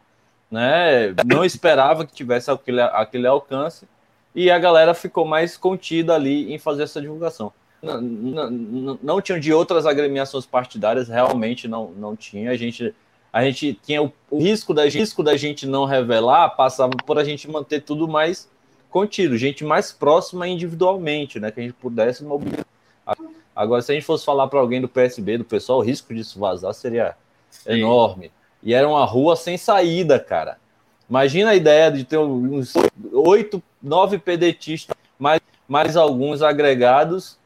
né? 0.51 1.15
Não 1.27 1.45
esperava 1.45 2.07
que 2.07 2.13
tivesse 2.13 2.51
aquele, 2.51 2.81
aquele 2.81 3.27
alcance 3.27 3.87
e 4.35 4.51
a 4.51 4.59
galera 4.59 4.95
ficou 4.95 5.25
mais 5.25 5.57
contida 5.57 6.15
ali 6.15 6.53
em 6.53 6.59
fazer 6.59 6.85
essa 6.85 7.01
divulgação 7.01 7.53
não, 7.83 8.01
não, 8.51 8.99
não 9.03 9.21
tinham 9.21 9.41
de 9.41 9.53
outras 9.53 9.87
agremiações 9.87 10.45
partidárias, 10.45 11.09
realmente 11.09 11.67
não, 11.67 11.91
não 11.93 12.15
tinha. 12.15 12.51
A 12.51 12.57
gente, 12.57 12.95
a 13.33 13.43
gente 13.45 13.75
tinha 13.83 14.03
o, 14.03 14.13
o 14.31 14.39
risco, 14.39 14.75
da, 14.75 14.85
risco 14.85 15.23
da 15.23 15.37
gente 15.37 15.67
não 15.67 15.85
revelar, 15.85 16.51
passava 16.51 16.93
por 17.05 17.19
a 17.19 17.25
gente 17.25 17.51
manter 17.51 17.81
tudo 17.81 18.07
mais 18.07 18.49
contido, 18.91 19.37
gente 19.37 19.65
mais 19.65 19.93
próxima 19.93 20.47
individualmente, 20.47 21.41
né? 21.41 21.51
Que 21.51 21.61
a 21.61 21.63
gente 21.63 21.75
pudesse 21.75 22.25
mobilizar. 22.25 22.67
Agora, 23.55 23.83
se 23.83 23.93
a 23.93 23.95
gente 23.95 24.05
fosse 24.05 24.25
falar 24.25 24.47
para 24.49 24.61
alguém 24.61 24.81
do 24.81 24.89
PSB, 24.89 25.39
do 25.39 25.45
pessoal, 25.45 25.79
o 25.79 25.83
risco 25.83 26.15
disso 26.15 26.39
vazar 26.39 26.73
seria 26.75 27.17
Sim. 27.51 27.73
enorme. 27.73 28.31
E 28.63 28.75
era 28.75 28.89
uma 28.89 29.05
rua 29.05 29.37
sem 29.37 29.57
saída, 29.57 30.19
cara. 30.19 30.59
Imagina 31.09 31.51
a 31.51 31.55
ideia 31.55 31.91
de 31.91 32.05
ter 32.05 32.19
uns 32.19 32.75
oito, 33.13 33.63
nove 33.83 34.19
pedetistas, 34.19 34.97
mais, 35.19 35.41
mais 35.67 35.97
alguns 35.97 36.43
agregados 36.43 37.39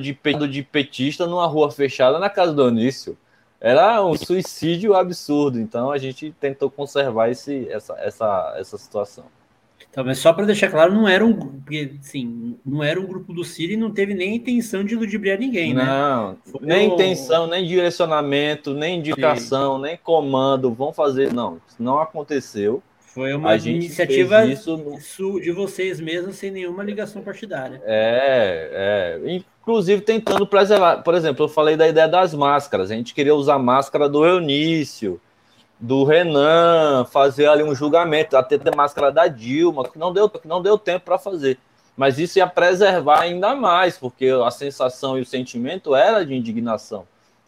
de, 0.00 0.18
de 0.48 0.62
petista 0.62 1.26
numa 1.26 1.46
rua 1.46 1.70
fechada 1.70 2.18
na 2.18 2.30
casa 2.30 2.52
do 2.52 2.64
Onício. 2.64 3.16
Era 3.60 4.04
um 4.04 4.16
suicídio 4.16 4.94
absurdo. 4.94 5.60
Então 5.60 5.90
a 5.90 5.98
gente 5.98 6.34
tentou 6.40 6.70
conservar 6.70 7.30
esse, 7.30 7.68
essa, 7.70 7.94
essa, 7.98 8.54
essa 8.58 8.78
situação. 8.78 9.24
Mas 10.04 10.18
só 10.18 10.32
para 10.32 10.44
deixar 10.44 10.70
claro, 10.70 10.92
não 10.92 11.08
era 11.08 11.24
um 11.24 11.62
assim, 11.98 12.58
não 12.64 12.82
era 12.82 13.00
um 13.00 13.06
grupo 13.06 13.32
do 13.32 13.42
Ciro 13.44 13.72
e 13.72 13.76
não 13.76 13.90
teve 13.90 14.14
nem 14.14 14.36
intenção 14.36 14.84
de 14.84 14.94
ludibriar 14.94 15.38
ninguém, 15.38 15.72
né? 15.72 15.84
Não, 15.84 16.36
nem 16.60 16.92
intenção, 16.92 17.46
nem 17.46 17.66
direcionamento, 17.66 18.74
nem 18.74 18.98
indicação, 18.98 19.76
Sim. 19.76 19.82
nem 19.82 19.96
comando, 19.96 20.72
vão 20.72 20.92
fazer. 20.92 21.32
Não, 21.32 21.58
isso 21.66 21.76
não 21.82 21.98
aconteceu. 21.98 22.82
Foi 23.16 23.32
uma 23.32 23.56
iniciativa 23.56 24.44
isso 24.44 24.76
de 25.40 25.50
vocês 25.50 25.98
mesmos, 25.98 26.36
sem 26.36 26.50
nenhuma 26.50 26.82
ligação 26.82 27.22
partidária. 27.22 27.80
É, 27.86 29.18
é. 29.24 29.42
Inclusive 29.62 30.02
tentando 30.02 30.46
preservar. 30.46 30.98
Por 30.98 31.14
exemplo, 31.14 31.46
eu 31.46 31.48
falei 31.48 31.78
da 31.78 31.88
ideia 31.88 32.06
das 32.06 32.34
máscaras. 32.34 32.90
A 32.90 32.94
gente 32.94 33.14
queria 33.14 33.34
usar 33.34 33.58
máscara 33.58 34.06
do 34.06 34.26
Eunício, 34.26 35.18
do 35.78 36.04
Renan, 36.04 37.04
fazer 37.04 37.46
ali 37.46 37.62
um 37.62 37.74
julgamento, 37.74 38.36
até 38.36 38.56
ter 38.58 38.74
máscara 38.74 39.12
da 39.12 39.26
Dilma, 39.28 39.88
que 39.88 39.98
não 39.98 40.12
deu, 40.12 40.28
que 40.28 40.48
não 40.48 40.62
deu 40.62 40.78
tempo 40.78 41.04
para 41.04 41.18
fazer. 41.18 41.58
Mas 41.96 42.18
isso 42.18 42.38
ia 42.38 42.46
preservar 42.46 43.20
ainda 43.20 43.54
mais, 43.54 43.96
porque 43.96 44.28
a 44.44 44.50
sensação 44.50 45.18
e 45.18 45.22
o 45.22 45.26
sentimento 45.26 45.94
era 45.94 46.24
de 46.24 46.34
indignação 46.34 47.06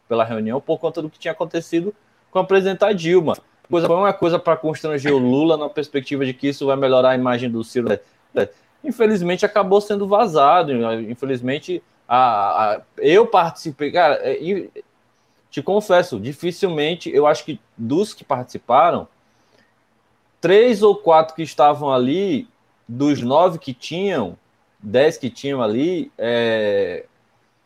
pela 0.09 0.25
reunião 0.25 0.61
por 0.61 0.79
conta 0.79 1.03
do 1.03 1.11
que 1.11 1.19
tinha 1.19 1.33
acontecido 1.33 1.95
com 2.31 2.39
a 2.39 2.45
presidenta 2.45 2.93
Dilma 2.95 3.37
coisa, 3.71 3.87
foi 3.87 3.97
uma 3.97 4.13
coisa 4.13 4.39
para 4.39 4.57
constranger 4.57 5.13
o 5.13 5.19
Lula 5.19 5.57
na 5.57 5.69
perspectiva 5.69 6.25
de 6.25 6.33
que 6.33 6.49
isso 6.49 6.67
vai 6.67 6.77
melhorar 6.77 7.11
a 7.11 7.15
imagem 7.15 7.51
do 7.51 7.63
Ciro. 7.63 7.89
Infelizmente 8.83 9.45
acabou 9.45 9.81
sendo 9.81 10.07
vazado. 10.07 10.73
Infelizmente, 11.03 11.83
a, 12.09 12.75
a 12.75 12.81
eu 12.97 13.27
participei. 13.27 13.93
Cara, 13.93 14.15
é, 14.23 14.39
te 15.59 15.63
confesso, 15.63 16.21
dificilmente, 16.21 17.11
eu 17.11 17.27
acho 17.27 17.45
que 17.45 17.61
dos 17.77 18.15
que 18.15 18.25
participaram, 18.25 19.09
três 20.41 20.83
ou 20.83 20.95
quatro 20.95 21.35
que 21.35 21.43
estavam 21.43 21.93
ali, 21.93 22.49
dos 22.87 23.21
nove 23.21 23.59
que 23.59 23.75
tinham, 23.75 24.39
dez 24.79 25.19
que 25.19 25.29
tinham 25.29 25.61
ali, 25.61 26.13
é, 26.17 27.07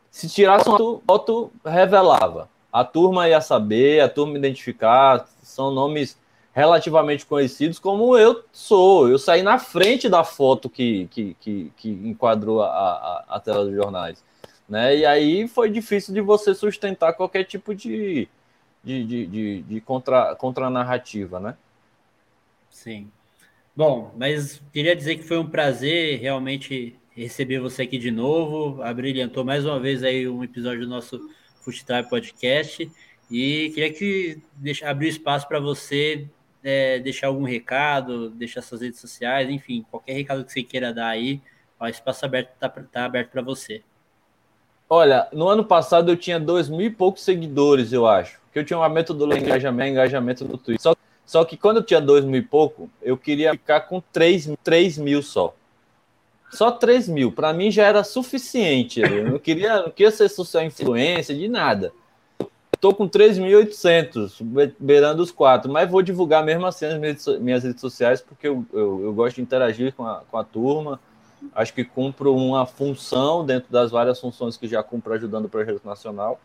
se 0.09 0.27
tirasse 0.27 0.67
uma 0.67 0.77
foto, 0.77 1.51
revelava. 1.63 2.49
A 2.71 2.83
turma 2.83 3.29
ia 3.29 3.39
saber, 3.39 4.01
a 4.01 4.09
turma 4.09 4.37
identificar, 4.37 5.27
são 5.43 5.69
nomes 5.69 6.17
relativamente 6.51 7.25
conhecidos, 7.25 7.77
como 7.77 8.17
eu 8.17 8.43
sou. 8.51 9.07
Eu 9.07 9.19
saí 9.19 9.43
na 9.43 9.59
frente 9.59 10.09
da 10.09 10.23
foto 10.23 10.69
que, 10.69 11.07
que, 11.11 11.37
que, 11.39 11.71
que 11.77 11.89
enquadrou 11.89 12.63
a, 12.63 12.67
a, 12.67 13.25
a, 13.29 13.39
tela 13.39 13.63
dos 13.63 13.75
jornais. 13.75 14.23
Né? 14.67 14.97
E 14.97 15.05
aí 15.05 15.47
foi 15.47 15.69
difícil 15.69 16.13
de 16.13 16.21
você 16.21 16.55
sustentar 16.55 17.13
qualquer 17.13 17.43
tipo 17.43 17.75
de, 17.75 18.27
de, 18.83 19.03
de, 19.03 19.27
de, 19.27 19.61
de 19.61 19.81
contra, 19.81 20.35
contra 20.35 20.69
narrativa, 20.69 21.39
né? 21.39 21.55
Sim. 22.69 23.09
Bom, 23.75 24.13
mas 24.17 24.61
queria 24.71 24.95
dizer 24.95 25.17
que 25.17 25.23
foi 25.23 25.37
um 25.37 25.49
prazer 25.49 26.19
realmente 26.19 26.95
receber 27.15 27.59
você 27.59 27.83
aqui 27.83 27.97
de 27.97 28.11
novo. 28.11 28.81
Abrilhantou 28.81 29.43
mais 29.43 29.65
uma 29.65 29.79
vez 29.79 30.03
aí 30.03 30.27
um 30.27 30.43
episódio 30.43 30.81
do 30.81 30.87
nosso 30.87 31.19
Futsal 31.61 32.03
Podcast. 32.05 32.89
E 33.29 33.71
queria 33.73 33.93
que 33.93 34.41
deixar, 34.55 34.89
abrir 34.89 35.09
espaço 35.09 35.47
para 35.47 35.59
você 35.59 36.27
é, 36.63 36.99
deixar 36.99 37.27
algum 37.27 37.43
recado, 37.43 38.29
deixar 38.29 38.61
suas 38.61 38.81
redes 38.81 38.99
sociais, 38.99 39.49
enfim, 39.49 39.85
qualquer 39.91 40.13
recado 40.13 40.45
que 40.45 40.51
você 40.51 40.63
queira 40.63 40.93
dar 40.93 41.09
aí, 41.09 41.41
o 41.79 41.87
espaço 41.87 42.25
aberto 42.25 42.53
está 42.53 42.69
tá 42.69 43.05
aberto 43.05 43.31
para 43.31 43.41
você. 43.41 43.83
Olha, 44.89 45.27
no 45.31 45.47
ano 45.47 45.63
passado 45.63 46.11
eu 46.11 46.17
tinha 46.17 46.39
dois 46.39 46.69
mil 46.69 46.81
e 46.81 46.89
poucos 46.89 47.23
seguidores, 47.23 47.91
eu 47.91 48.07
acho. 48.07 48.39
Que 48.51 48.59
eu 48.59 48.65
tinha 48.65 48.77
uma 48.77 48.89
metodologia 48.89 49.41
de 49.41 49.49
engajamento, 49.49 49.91
engajamento 49.91 50.45
no 50.45 50.57
Twitter. 50.57 50.81
Só, 50.81 50.95
só 51.25 51.43
que 51.43 51.57
quando 51.57 51.77
eu 51.77 51.83
tinha 51.83 51.99
dois 51.99 52.23
mil 52.23 52.39
e 52.39 52.43
pouco, 52.43 52.89
eu 53.01 53.17
queria 53.17 53.51
ficar 53.51 53.81
com 53.81 54.01
três, 54.11 54.49
três 54.63 54.97
mil 54.97 55.21
só. 55.23 55.55
Só 56.53 56.69
3 56.69 57.09
mil. 57.09 57.31
Para 57.31 57.51
mim 57.51 57.71
já 57.71 57.83
era 57.83 58.03
suficiente. 58.03 59.01
Eu 59.01 59.31
não 59.31 59.39
queria, 59.39 59.81
não 59.81 59.89
queria 59.89 60.11
ser 60.11 60.29
social 60.29 60.63
influência 60.63 61.35
de 61.35 61.47
nada. 61.47 61.91
Estou 62.71 62.93
com 62.93 63.07
3.800, 63.07 64.71
beirando 64.77 65.23
os 65.23 65.31
quatro, 65.31 65.71
mas 65.71 65.89
vou 65.89 66.01
divulgar 66.01 66.43
mesmo 66.43 66.65
assim 66.65 66.85
as 66.85 66.99
minhas, 66.99 67.25
minhas 67.39 67.63
redes 67.63 67.79
sociais, 67.79 68.21
porque 68.21 68.47
eu, 68.47 68.65
eu, 68.73 69.05
eu, 69.05 69.13
gosto 69.13 69.37
de 69.37 69.41
interagir 69.41 69.93
com 69.93 70.05
a, 70.05 70.21
com 70.29 70.37
a 70.37 70.43
turma. 70.43 70.99
Acho 71.53 71.73
que 71.73 71.83
cumpro 71.83 72.35
uma 72.35 72.65
função 72.65 73.45
dentro 73.45 73.71
das 73.71 73.91
várias 73.91 74.19
funções 74.19 74.57
que 74.57 74.67
já 74.67 74.81
cumpro 74.81 75.13
ajudando 75.13 75.45
o 75.45 75.49
projeto 75.49 75.83
nacional, 75.85 76.39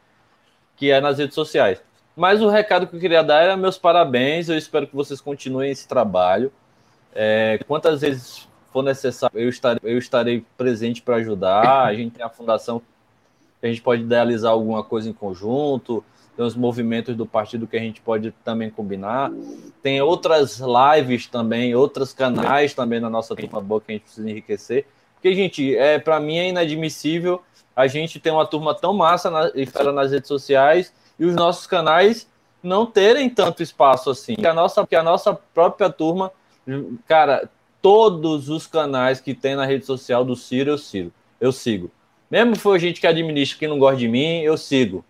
que 0.76 0.90
é 0.90 1.00
nas 1.00 1.18
redes 1.18 1.34
sociais. 1.34 1.82
Mas 2.16 2.42
o 2.42 2.48
recado 2.48 2.86
que 2.86 2.96
eu 2.96 3.00
queria 3.00 3.22
dar 3.22 3.42
era 3.42 3.56
meus 3.56 3.78
parabéns. 3.78 4.48
Eu 4.48 4.58
espero 4.58 4.86
que 4.86 4.96
vocês 4.96 5.20
continuem 5.20 5.70
esse 5.70 5.86
trabalho. 5.86 6.52
É, 7.14 7.60
quantas 7.66 8.00
vezes 8.00 8.48
for 8.72 8.82
necessário, 8.82 9.38
eu 9.38 9.48
estarei, 9.48 9.80
eu 9.82 9.98
estarei 9.98 10.44
presente 10.56 11.00
para 11.00 11.16
ajudar. 11.16 11.84
A 11.86 11.94
gente 11.94 12.16
tem 12.16 12.24
a 12.24 12.28
fundação, 12.28 12.82
a 13.62 13.66
gente 13.66 13.80
pode 13.80 14.02
idealizar 14.02 14.52
alguma 14.52 14.82
coisa 14.82 15.08
em 15.08 15.12
conjunto, 15.12 16.04
os 16.43 16.55
movimentos 16.55 17.16
do 17.16 17.27
partido 17.27 17.66
que 17.66 17.77
a 17.77 17.81
gente 17.81 18.01
pode 18.01 18.31
também 18.44 18.70
combinar. 18.70 19.32
Tem 19.82 20.01
outras 20.01 20.60
lives 20.60 21.27
também, 21.27 21.74
outros 21.74 22.12
canais 22.12 22.74
também 22.74 23.01
na 23.01 23.10
nossa 23.10 23.35
turma 23.35 23.60
boa 23.60 23.81
que 23.81 23.90
a 23.90 23.94
gente 23.94 24.02
precisa 24.02 24.31
enriquecer. 24.31 24.86
Porque, 25.15 25.35
gente, 25.35 25.77
é, 25.77 25.98
para 25.98 26.20
mim 26.20 26.39
é 26.39 26.48
inadmissível 26.48 27.43
a 27.74 27.86
gente 27.86 28.20
ter 28.20 28.31
uma 28.31 28.47
turma 28.47 28.74
tão 28.74 28.93
massa 28.93 29.31
na, 29.31 29.51
nas 29.93 30.12
redes 30.12 30.28
sociais 30.28 30.93
e 31.19 31.24
os 31.24 31.35
nossos 31.35 31.66
canais 31.66 32.28
não 32.62 32.86
terem 32.86 33.28
tanto 33.28 33.62
espaço 33.62 34.10
assim. 34.10 34.35
Que 34.35 34.47
a 34.47 34.55
nossa, 34.55 34.86
que 34.86 34.97
a 34.97 35.02
nossa 35.02 35.35
própria 35.35 35.90
turma, 35.90 36.32
cara, 37.06 37.48
todos 37.82 38.48
os 38.48 38.66
canais 38.66 39.20
que 39.20 39.35
tem 39.35 39.56
na 39.56 39.65
rede 39.65 39.85
social 39.85 40.24
do 40.24 40.36
Ciro, 40.36 40.70
eu 40.70 40.78
sigo. 40.78 41.12
Eu 41.40 41.52
sigo. 41.52 41.90
Mesmo 42.31 42.56
foi 42.56 42.78
gente 42.78 43.01
que 43.01 43.06
administra 43.06 43.59
que 43.59 43.69
não 43.69 43.78
gosta 43.78 43.97
de 43.97 44.09
mim, 44.09 44.40
eu 44.40 44.56
sigo. 44.56 45.05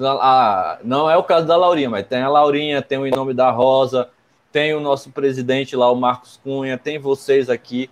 Ah, 0.00 0.78
não 0.84 1.10
é 1.10 1.16
o 1.16 1.22
caso 1.22 1.46
da 1.46 1.56
Laurinha, 1.56 1.90
mas 1.90 2.06
tem 2.06 2.22
a 2.22 2.28
Laurinha, 2.28 2.80
tem 2.80 2.98
o 2.98 3.06
Em 3.06 3.10
Nome 3.10 3.34
da 3.34 3.50
Rosa, 3.50 4.08
tem 4.52 4.74
o 4.74 4.80
nosso 4.80 5.10
presidente 5.10 5.74
lá, 5.76 5.90
o 5.90 5.96
Marcos 5.96 6.38
Cunha, 6.42 6.78
tem 6.78 6.98
vocês 6.98 7.50
aqui. 7.50 7.90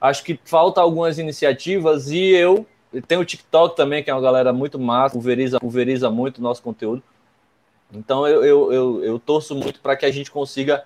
Acho 0.00 0.24
que 0.24 0.38
falta 0.44 0.80
algumas 0.80 1.18
iniciativas 1.18 2.10
e 2.10 2.30
eu 2.30 2.66
tem 3.06 3.18
o 3.18 3.24
TikTok 3.24 3.76
também, 3.76 4.02
que 4.02 4.10
é 4.10 4.14
uma 4.14 4.20
galera 4.20 4.52
muito 4.52 4.78
massa, 4.78 5.12
pulveriza, 5.12 5.60
pulveriza 5.60 6.10
muito 6.10 6.38
o 6.38 6.42
nosso 6.42 6.60
conteúdo. 6.62 7.02
Então 7.92 8.26
eu, 8.26 8.44
eu, 8.44 8.72
eu, 8.72 9.04
eu 9.04 9.18
torço 9.18 9.54
muito 9.54 9.80
para 9.80 9.96
que 9.96 10.06
a 10.06 10.10
gente 10.10 10.30
consiga 10.30 10.84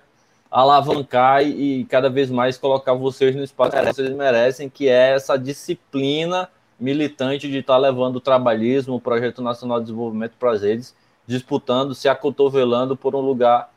alavancar 0.51 1.43
e, 1.43 1.81
e, 1.81 1.85
cada 1.85 2.09
vez 2.09 2.29
mais 2.29 2.57
colocar 2.57 2.93
vocês 2.93 3.35
no 3.35 3.43
espaço 3.43 3.75
que 3.75 3.85
vocês 3.85 4.11
merecem, 4.11 4.69
que 4.69 4.87
é 4.87 5.11
essa 5.13 5.37
disciplina 5.37 6.49
militante 6.79 7.47
de 7.47 7.57
estar 7.59 7.73
tá 7.73 7.79
levando 7.79 8.17
o 8.17 8.21
trabalhismo, 8.21 8.95
o 8.95 9.01
Projeto 9.01 9.41
Nacional 9.41 9.79
de 9.79 9.85
Desenvolvimento 9.85 10.33
para 10.39 10.51
as 10.51 10.61
redes, 10.61 10.95
disputando, 11.25 11.95
se 11.95 12.07
acotovelando 12.07 12.95
por 12.95 13.15
um 13.15 13.21
lugar 13.21 13.71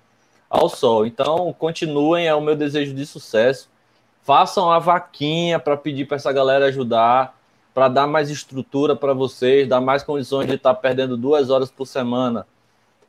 ao 0.50 0.68
sol. 0.68 1.06
Então, 1.06 1.54
continuem, 1.58 2.26
é 2.26 2.34
o 2.34 2.40
meu 2.40 2.56
desejo 2.56 2.94
de 2.94 3.06
sucesso. 3.06 3.68
Façam 4.22 4.70
a 4.70 4.78
vaquinha 4.78 5.58
para 5.58 5.76
pedir 5.76 6.06
para 6.06 6.16
essa 6.16 6.32
galera 6.32 6.66
ajudar, 6.66 7.38
para 7.72 7.88
dar 7.88 8.06
mais 8.06 8.28
estrutura 8.28 8.96
para 8.96 9.14
vocês, 9.14 9.68
dar 9.68 9.80
mais 9.80 10.02
condições 10.02 10.46
de 10.46 10.54
estar 10.54 10.74
tá 10.74 10.80
perdendo 10.80 11.16
duas 11.16 11.48
horas 11.50 11.70
por 11.70 11.86
semana 11.86 12.46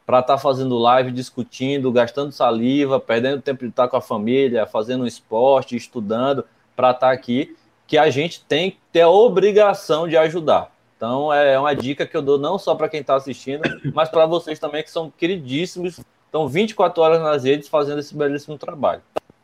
para 0.06 0.22
estar 0.22 0.34
tá 0.34 0.40
fazendo 0.40 0.76
live, 0.78 1.12
discutindo, 1.12 1.92
gastando 1.92 2.32
saliva, 2.32 3.00
perdendo 3.00 3.44
tempo 3.44 3.64
de 3.64 3.70
estar 3.70 3.88
com 3.88 3.96
a 3.96 4.02
família, 4.02 4.66
fazendo 4.66 5.04
um 5.04 5.08
esporte, 5.08 5.76
estudando, 5.76 6.44
para 6.76 6.90
estar 6.90 7.12
aqui, 7.12 7.56
que 7.90 7.98
a 7.98 8.10
gente 8.12 8.46
tem 8.46 8.70
que 8.70 8.78
ter 8.92 9.02
a 9.02 9.10
obrigação 9.10 10.08
de 10.08 10.16
ajudar. 10.16 10.72
Então 10.96 11.34
é 11.34 11.58
uma 11.60 11.74
dica 11.74 12.06
que 12.06 12.16
eu 12.16 12.22
dou 12.22 12.38
não 12.38 12.60
só 12.60 12.76
para 12.76 12.88
quem 12.88 13.02
está 13.02 13.16
assistindo, 13.16 13.64
mas 13.96 14.10
para 14.10 14.28
vocês 14.28 14.60
também 14.60 14.84
que 14.84 14.92
são 14.92 15.10
queridíssimos, 15.10 16.00
estão 16.26 16.48
24 16.48 17.02
horas 17.02 17.20
nas 17.20 17.44
redes 17.44 17.68
fazendo 17.68 18.00
esse 18.00 18.16
belíssimo 18.16 18.60
trabalho. 18.60 19.02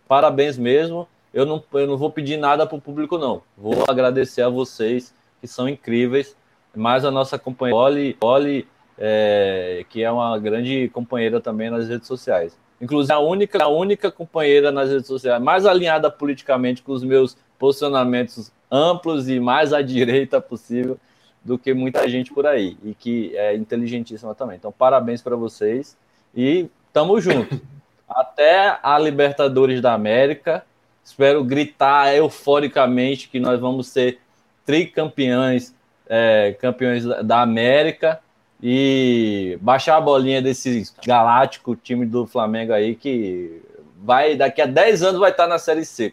Parabéns 0.07 0.59
mesmo. 0.59 1.07
Eu 1.33 1.45
não, 1.45 1.61
eu 1.73 1.87
não 1.87 1.97
vou 1.97 2.11
pedir 2.11 2.37
nada 2.37 2.67
para 2.67 2.77
o 2.77 2.81
público, 2.81 3.17
não. 3.17 3.41
Vou 3.57 3.83
agradecer 3.89 4.43
a 4.43 4.49
vocês, 4.49 5.11
que 5.41 5.47
são 5.47 5.67
incríveis. 5.67 6.35
Mais 6.75 7.03
a 7.03 7.09
nossa 7.09 7.39
companheira 7.39 7.79
Oli, 7.79 8.17
Oli 8.21 8.67
é, 8.97 9.85
que 9.89 10.03
é 10.03 10.11
uma 10.11 10.37
grande 10.37 10.89
companheira 10.89 11.41
também 11.41 11.71
nas 11.71 11.89
redes 11.89 12.07
sociais. 12.07 12.55
Inclusive, 12.79 13.11
a 13.11 13.19
única, 13.19 13.63
a 13.63 13.67
única 13.67 14.11
companheira 14.11 14.71
nas 14.71 14.89
redes 14.89 15.07
sociais 15.07 15.41
mais 15.41 15.65
alinhada 15.65 16.11
politicamente 16.11 16.83
com 16.83 16.91
os 16.91 17.03
meus 17.03 17.35
posicionamentos 17.57 18.51
amplos 18.71 19.29
e 19.29 19.39
mais 19.39 19.73
à 19.73 19.81
direita 19.83 20.39
possível 20.41 20.97
do 21.43 21.59
que 21.59 21.73
muita 21.73 22.07
gente 22.09 22.33
por 22.33 22.47
aí, 22.47 22.75
e 22.83 22.95
que 22.95 23.37
é 23.37 23.55
inteligentíssima 23.55 24.33
também. 24.33 24.57
Então, 24.57 24.71
parabéns 24.71 25.21
para 25.21 25.35
vocês 25.35 25.95
e 26.35 26.67
tamo 26.91 27.21
junto. 27.21 27.61
Até 28.09 28.79
a 28.81 28.97
Libertadores 28.97 29.81
da 29.81 29.93
América. 29.93 30.65
Espero 31.03 31.43
gritar 31.43 32.15
euforicamente 32.15 33.29
que 33.29 33.39
nós 33.39 33.59
vamos 33.59 33.87
ser 33.87 34.19
tricampeões, 34.65 35.73
é, 36.07 36.55
campeões 36.59 37.05
da 37.05 37.41
América 37.41 38.19
e 38.61 39.57
baixar 39.61 39.97
a 39.97 40.01
bolinha 40.01 40.41
desse 40.41 40.83
galáctico 41.05 41.75
time 41.75 42.05
do 42.05 42.25
Flamengo 42.25 42.73
aí 42.73 42.95
que 42.95 43.61
vai 43.97 44.35
daqui 44.35 44.61
a 44.61 44.65
10 44.65 45.03
anos 45.03 45.19
vai 45.19 45.31
estar 45.31 45.47
na 45.47 45.59
Série 45.59 45.85
C, 45.85 46.11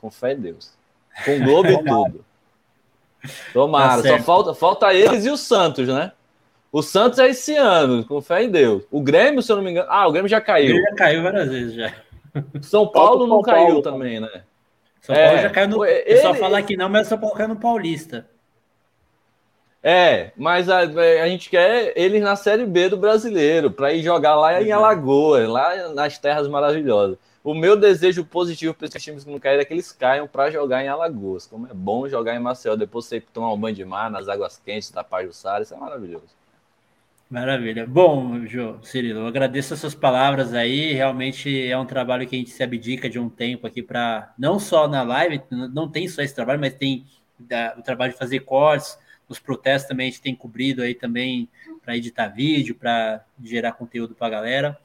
com, 0.00 0.10
fé, 0.10 0.32
em 0.32 0.40
Deus. 0.40 0.77
Com 1.24 1.38
Globo 1.40 1.68
e 1.68 1.84
tudo. 1.84 2.24
Tomara, 3.52 4.02
tá 4.02 4.08
só 4.08 4.18
falta, 4.20 4.54
falta 4.54 4.94
eles 4.94 5.24
e 5.24 5.30
o 5.30 5.36
Santos, 5.36 5.88
né? 5.88 6.12
O 6.70 6.82
Santos 6.82 7.18
é 7.18 7.28
esse 7.28 7.56
ano, 7.56 8.04
com 8.04 8.20
fé 8.20 8.44
em 8.44 8.50
Deus. 8.50 8.84
O 8.90 9.00
Grêmio, 9.00 9.42
se 9.42 9.50
eu 9.50 9.56
não 9.56 9.62
me 9.62 9.70
engano. 9.70 9.88
Ah, 9.90 10.06
o 10.06 10.12
Grêmio 10.12 10.28
já 10.28 10.40
caiu. 10.40 10.76
Ele 10.76 10.82
já 10.82 10.94
caiu 10.94 11.22
várias 11.22 11.48
vezes 11.48 11.74
já. 11.74 11.92
São 12.60 12.86
Paulo 12.86 13.26
não 13.26 13.42
Paulo, 13.42 13.66
caiu 13.66 13.82
também, 13.82 14.20
né? 14.20 14.42
São 15.00 15.14
Paulo 15.14 15.38
é, 15.38 15.42
já 15.42 15.50
caiu 15.50 15.68
no. 15.68 15.84
Ele... 15.84 16.20
Só 16.20 16.34
falar 16.34 16.62
que 16.62 16.76
não, 16.76 16.88
mas 16.88 17.06
São 17.06 17.18
Paulo 17.18 17.34
caiu 17.34 17.48
no 17.48 17.56
Paulista. 17.56 18.26
É, 19.82 20.32
mas 20.36 20.68
a, 20.68 20.80
a, 20.80 21.28
gente 21.28 21.48
quer 21.48 21.92
eles 21.96 22.22
na 22.22 22.34
Série 22.36 22.66
B 22.66 22.88
do 22.88 22.96
brasileiro, 22.96 23.70
para 23.70 23.92
ir 23.92 24.02
jogar 24.02 24.34
lá 24.34 24.60
em 24.60 24.72
Alagoas, 24.72 25.48
lá 25.48 25.88
nas 25.94 26.18
terras 26.18 26.48
maravilhosas. 26.48 27.16
O 27.48 27.54
meu 27.54 27.78
desejo 27.78 28.26
positivo 28.26 28.74
para 28.74 28.86
esses 28.86 29.02
times 29.02 29.24
que 29.24 29.30
não 29.30 29.38
caírem 29.38 29.62
é 29.62 29.64
que 29.64 29.72
eles 29.72 29.90
caiam 29.90 30.28
para 30.28 30.50
jogar 30.50 30.84
em 30.84 30.88
Alagoas. 30.88 31.46
Como 31.46 31.66
é 31.66 31.72
bom 31.72 32.06
jogar 32.06 32.36
em 32.36 32.38
Maceió, 32.38 32.76
depois 32.76 33.06
você 33.06 33.22
tomar 33.22 33.50
um 33.54 33.58
banho 33.58 33.74
de 33.74 33.86
mar 33.86 34.10
nas 34.10 34.28
águas 34.28 34.60
quentes 34.62 34.90
da 34.90 35.02
Pajussara, 35.02 35.62
isso 35.62 35.72
é 35.72 35.78
maravilhoso. 35.78 36.28
Maravilha. 37.30 37.86
Bom, 37.86 38.44
Jô, 38.44 38.76
Cirilo, 38.82 39.20
eu 39.20 39.26
agradeço 39.26 39.72
as 39.72 39.80
suas 39.80 39.94
palavras 39.94 40.52
aí. 40.52 40.92
Realmente 40.92 41.66
é 41.66 41.78
um 41.78 41.86
trabalho 41.86 42.28
que 42.28 42.36
a 42.36 42.38
gente 42.38 42.50
se 42.50 42.62
abdica 42.62 43.08
de 43.08 43.18
um 43.18 43.30
tempo 43.30 43.66
aqui 43.66 43.82
para 43.82 44.30
não 44.38 44.58
só 44.58 44.86
na 44.86 45.02
live, 45.02 45.40
não 45.50 45.88
tem 45.88 46.06
só 46.06 46.20
esse 46.20 46.34
trabalho, 46.34 46.60
mas 46.60 46.74
tem 46.74 47.06
o 47.78 47.82
trabalho 47.82 48.12
de 48.12 48.18
fazer 48.18 48.40
cortes 48.40 48.98
nos 49.28 49.38
protestos 49.38 49.88
também 49.88 50.08
a 50.08 50.10
gente 50.10 50.22
tem 50.22 50.34
cobrido 50.34 50.82
aí 50.82 50.94
também 50.94 51.48
para 51.82 51.96
editar 51.96 52.28
vídeo, 52.28 52.74
para 52.74 53.24
gerar 53.42 53.72
conteúdo 53.72 54.14
para 54.14 54.26
a 54.26 54.30
galera. 54.30 54.78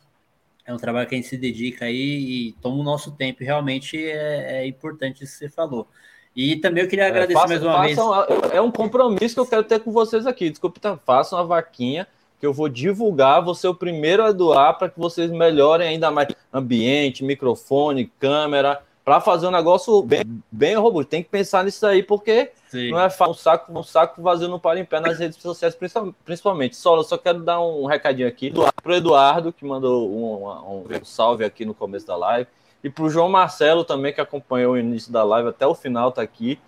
É 0.65 0.73
um 0.73 0.77
trabalho 0.77 1.07
que 1.07 1.15
a 1.15 1.17
gente 1.17 1.27
se 1.27 1.37
dedica 1.37 1.85
aí 1.85 2.49
e 2.49 2.51
toma 2.61 2.77
o 2.77 2.83
nosso 2.83 3.11
tempo. 3.11 3.43
Realmente 3.43 3.97
é, 3.97 4.61
é 4.61 4.67
importante 4.67 5.23
isso 5.23 5.33
que 5.33 5.39
você 5.39 5.49
falou. 5.49 5.87
E 6.35 6.55
também 6.55 6.83
eu 6.83 6.89
queria 6.89 7.05
é, 7.05 7.07
agradecer 7.09 7.37
é, 7.37 7.41
faça, 7.41 7.65
mais 7.65 7.97
uma 7.97 8.25
vez. 8.25 8.51
é 8.51 8.61
um 8.61 8.71
compromisso 8.71 9.35
que 9.35 9.39
eu 9.39 9.45
quero 9.45 9.63
ter 9.63 9.79
com 9.79 9.91
vocês 9.91 10.25
aqui. 10.25 10.49
Desculpe, 10.49 10.79
tá, 10.79 10.97
façam 10.97 11.37
a 11.37 11.43
vaquinha, 11.43 12.07
que 12.39 12.45
eu 12.45 12.53
vou 12.53 12.69
divulgar, 12.69 13.43
vou 13.43 13.53
ser 13.53 13.67
o 13.67 13.75
primeiro 13.75 14.23
a 14.23 14.31
doar 14.31 14.77
para 14.77 14.89
que 14.89 14.99
vocês 14.99 15.29
melhorem 15.29 15.87
ainda 15.87 16.09
mais 16.09 16.29
ambiente, 16.51 17.23
microfone, 17.23 18.11
câmera, 18.19 18.81
para 19.03 19.19
fazer 19.19 19.47
um 19.47 19.51
negócio 19.51 20.01
bem, 20.01 20.23
bem 20.51 20.75
robusto. 20.75 21.09
Tem 21.09 21.21
que 21.21 21.29
pensar 21.29 21.63
nisso 21.63 21.85
aí, 21.85 22.01
porque 22.01 22.51
Sim. 22.67 22.91
não 22.91 22.99
é 22.99 23.09
fácil 23.09 23.31
um 23.31 23.35
saco, 23.35 23.79
um 23.79 23.83
saco 23.83 24.21
vazio 24.21 24.47
não 24.47 24.59
para 24.59 24.79
em 24.79 24.85
pé 24.85 24.99
nas 24.99 25.19
redes 25.19 25.37
sociais, 25.41 25.77
principalmente. 26.23 26.77
Só, 26.77 26.95
eu 26.95 27.03
só 27.03 27.17
quero 27.17 27.43
dar 27.43 27.61
um 27.61 27.85
recadinho 27.85 28.27
aqui 28.27 28.51
para 28.51 28.91
o 28.91 28.95
Eduardo, 28.95 29.51
que 29.51 29.65
mandou 29.65 30.09
um, 30.09 30.47
um, 30.47 30.97
um, 31.01 31.05
salve 31.05 31.43
aqui 31.43 31.65
no 31.65 31.73
começo 31.73 32.07
da 32.07 32.15
live, 32.15 32.49
e 32.81 32.89
para 32.89 33.03
o 33.03 33.09
João 33.09 33.29
Marcelo 33.29 33.83
também, 33.83 34.13
que 34.13 34.21
acompanhou 34.21 34.73
o 34.73 34.77
início 34.77 35.11
da 35.11 35.23
live 35.23 35.49
até 35.49 35.67
o 35.67 35.75
final, 35.75 36.09
está 36.09 36.21
aqui. 36.21 36.59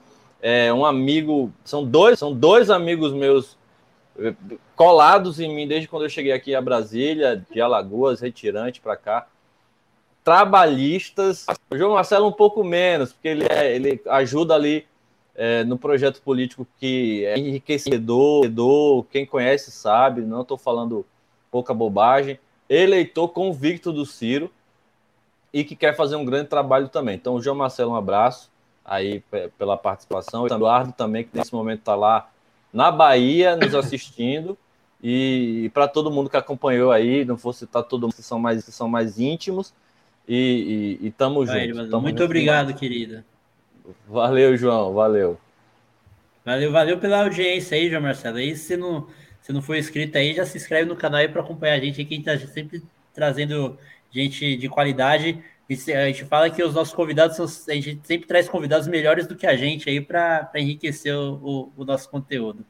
É 0.42 0.72
um 0.74 0.86
amigo, 0.86 1.52
são 1.64 1.84
dois, 1.84 2.20
são 2.20 2.34
dois 2.34 2.70
amigos 2.70 3.14
meus 3.14 3.58
eh, 4.20 4.34
colados 4.76 5.40
em 5.40 5.54
mim 5.54 5.68
desde 5.68 5.88
quando 5.88 6.04
eu 6.04 6.10
cheguei 6.10 6.32
aqui 6.34 6.54
a 6.54 6.62
Brasília, 6.62 7.44
de 7.50 7.60
Alagoas, 7.60 8.20
retirante 8.20 8.80
para 8.80 8.96
cá 8.96 9.28
trabalhistas. 10.26 11.46
O 11.70 11.78
João 11.78 11.94
Marcelo 11.94 12.28
um 12.28 12.32
pouco 12.32 12.64
menos, 12.64 13.14
porque 13.14 13.28
ele, 13.28 13.46
é, 13.48 13.76
ele 13.76 14.02
ajuda 14.08 14.56
ali 14.56 14.86
é, 15.36 15.64
no 15.64 15.78
projeto 15.78 16.20
político 16.22 16.68
que 16.80 17.24
é 17.26 17.38
enriquecedor, 17.38 19.06
quem 19.12 19.24
conhece 19.24 19.70
sabe, 19.70 20.22
não 20.22 20.42
estou 20.42 20.58
falando 20.58 21.06
pouca 21.52 21.74
bobagem. 21.74 22.40
Eleitor 22.68 23.30
convicto 23.30 23.94
do 23.94 24.04
Ciro 24.04 24.52
e 25.54 25.64
que 25.64 25.76
quer 25.76 25.96
fazer 25.96 26.16
um 26.16 26.26
grande 26.26 26.50
trabalho 26.50 26.90
também. 26.90 27.16
Então, 27.16 27.40
João 27.40 27.56
Marcelo, 27.56 27.92
um 27.92 27.96
abraço 27.96 28.50
aí 28.84 29.24
pela 29.58 29.78
participação. 29.78 30.44
O 30.44 30.48
Eduardo 30.48 30.92
também, 30.92 31.24
que 31.24 31.38
nesse 31.38 31.54
momento 31.54 31.80
está 31.80 31.96
lá 31.96 32.30
na 32.74 32.92
Bahia 32.92 33.56
nos 33.56 33.76
assistindo. 33.76 34.58
E, 35.04 35.66
e 35.66 35.70
para 35.70 35.88
todo 35.88 36.10
mundo 36.10 36.32
que 36.32 36.38
acompanhou 36.38 36.92
aí, 36.92 37.24
não 37.24 37.36
vou 37.36 37.54
citar 37.54 37.84
todo 37.84 38.04
mundo 38.04 38.16
que 38.16 38.24
são 38.24 38.40
mais, 38.40 38.66
que 38.66 38.72
são 38.72 38.90
mais 38.90 39.20
íntimos, 39.20 39.72
e, 40.28 41.00
e, 41.02 41.08
e 41.08 41.12
tamo 41.12 41.46
Vai, 41.46 41.68
junto. 41.68 41.90
Tamo 41.90 42.02
muito 42.02 42.24
obrigado, 42.24 42.74
querida. 42.74 43.26
Valeu, 44.08 44.58
João. 44.58 44.94
Valeu. 44.94 45.40
Valeu, 46.44 46.72
valeu 46.72 47.00
pela 47.00 47.24
audiência 47.24 47.78
aí, 47.78 47.90
João 47.90 48.02
Marcelo. 48.02 48.38
Se 48.56 48.78
não, 48.78 49.08
se 49.42 49.52
não 49.52 49.62
for 49.62 49.76
inscrito 49.76 50.18
aí, 50.18 50.34
já 50.34 50.46
se 50.46 50.58
inscreve 50.58 50.88
no 50.88 50.96
canal 50.96 51.20
aí 51.20 51.28
para 51.28 51.42
acompanhar 51.42 51.74
a 51.74 51.80
gente. 51.80 52.02
Aqui 52.02 52.14
a 52.14 52.36
gente 52.36 52.46
tá 52.46 52.54
sempre 52.54 52.84
trazendo 53.14 53.78
gente 54.12 54.56
de 54.56 54.70
qualidade. 54.70 55.44
A 55.70 56.06
gente 56.08 56.26
fala 56.26 56.50
que 56.50 56.64
os 56.64 56.76
nossos 56.76 56.94
convidados 56.94 57.36
são, 57.36 57.46
a 57.46 57.76
gente 57.76 58.02
sempre 58.04 58.28
traz 58.28 58.48
convidados 58.48 58.88
melhores 58.88 59.26
do 59.26 59.36
que 59.36 59.48
a 59.48 59.56
gente 59.56 59.90
aí 59.90 60.00
para 60.00 60.52
enriquecer 60.56 61.16
o, 61.16 61.34
o, 61.44 61.74
o, 61.78 61.86
nosso 61.86 62.10
conteúdo. 62.10 62.64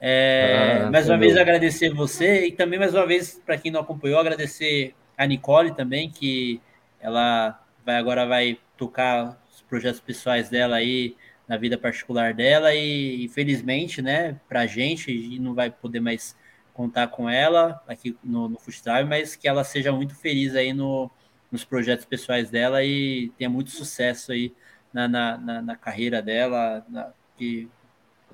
É, 0.00 0.80
ah, 0.84 0.90
mais 0.90 1.08
uma 1.08 1.18
vez 1.18 1.36
agradecer 1.36 1.90
você 1.90 2.46
e 2.46 2.52
também 2.52 2.78
mais 2.78 2.94
uma 2.94 3.06
vez 3.06 3.40
para 3.44 3.58
quem 3.58 3.70
não 3.70 3.80
acompanhou 3.80 4.18
agradecer 4.18 4.94
a 5.16 5.26
Nicole 5.26 5.74
também 5.74 6.10
que 6.10 6.60
ela 7.02 7.62
vai 7.84 7.96
agora 7.96 8.26
vai 8.26 8.58
tocar 8.76 9.38
os 9.52 9.60
projetos 9.62 10.00
pessoais 10.00 10.48
dela 10.48 10.76
aí 10.76 11.16
na 11.46 11.56
vida 11.56 11.76
particular 11.76 12.32
dela 12.32 12.74
e 12.74 13.24
infelizmente, 13.24 14.00
né, 14.00 14.40
pra 14.48 14.66
gente 14.66 15.38
não 15.38 15.54
vai 15.54 15.70
poder 15.70 16.00
mais 16.00 16.36
contar 16.72 17.08
com 17.08 17.28
ela 17.28 17.82
aqui 17.86 18.16
no, 18.24 18.48
no 18.48 18.58
Futsal, 18.58 19.04
mas 19.06 19.36
que 19.36 19.46
ela 19.46 19.64
seja 19.64 19.92
muito 19.92 20.14
feliz 20.14 20.54
aí 20.56 20.72
no, 20.72 21.10
nos 21.50 21.64
projetos 21.64 22.06
pessoais 22.06 22.48
dela 22.48 22.82
e 22.82 23.30
tenha 23.36 23.50
muito 23.50 23.70
sucesso 23.70 24.32
aí 24.32 24.54
na, 24.92 25.06
na, 25.08 25.36
na, 25.36 25.62
na 25.62 25.76
carreira 25.76 26.22
dela, 26.22 26.84
na, 26.88 27.12
que 27.36 27.68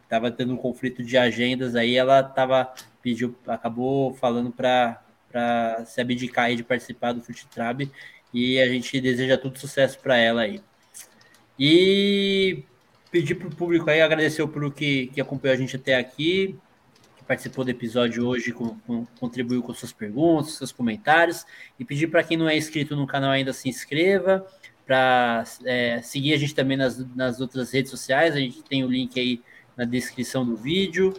estava 0.02 0.30
tendo 0.30 0.54
um 0.54 0.56
conflito 0.56 1.02
de 1.02 1.18
agendas 1.18 1.74
aí, 1.74 1.96
ela 1.96 2.22
tava 2.22 2.72
pediu, 3.02 3.36
acabou 3.46 4.14
falando 4.14 4.50
para 4.50 5.84
se 5.84 6.00
abdicar 6.00 6.54
de 6.54 6.62
participar 6.62 7.12
do 7.12 7.20
Futrab 7.20 7.90
e 8.32 8.60
a 8.60 8.68
gente 8.68 9.00
deseja 9.00 9.38
todo 9.38 9.58
sucesso 9.58 9.98
para 9.98 10.16
ela 10.16 10.42
aí. 10.42 10.60
E 11.58 12.62
pedir 13.10 13.34
para 13.34 13.48
o 13.48 13.54
público 13.54 13.88
aí, 13.90 14.00
agradecer 14.00 14.42
o 14.42 14.48
público 14.48 14.76
que, 14.76 15.08
que 15.08 15.20
acompanhou 15.20 15.54
a 15.54 15.58
gente 15.58 15.76
até 15.76 15.96
aqui, 15.96 16.56
que 17.16 17.24
participou 17.24 17.64
do 17.64 17.70
episódio 17.70 18.26
hoje, 18.26 18.52
com, 18.52 18.78
com, 18.80 19.06
contribuiu 19.18 19.62
com 19.62 19.74
suas 19.74 19.92
perguntas, 19.92 20.52
seus 20.52 20.72
comentários, 20.72 21.44
e 21.78 21.84
pedir 21.84 22.08
para 22.08 22.22
quem 22.22 22.36
não 22.36 22.48
é 22.48 22.56
inscrito 22.56 22.94
no 22.94 23.06
canal 23.06 23.30
ainda 23.30 23.52
se 23.52 23.68
inscreva, 23.68 24.46
para 24.86 25.44
é, 25.66 26.00
seguir 26.00 26.32
a 26.32 26.38
gente 26.38 26.54
também 26.54 26.76
nas, 26.76 26.98
nas 27.14 27.40
outras 27.40 27.72
redes 27.72 27.90
sociais, 27.90 28.34
a 28.34 28.40
gente 28.40 28.62
tem 28.62 28.84
o 28.84 28.88
link 28.88 29.18
aí 29.20 29.42
na 29.76 29.84
descrição 29.84 30.46
do 30.46 30.56
vídeo. 30.56 31.14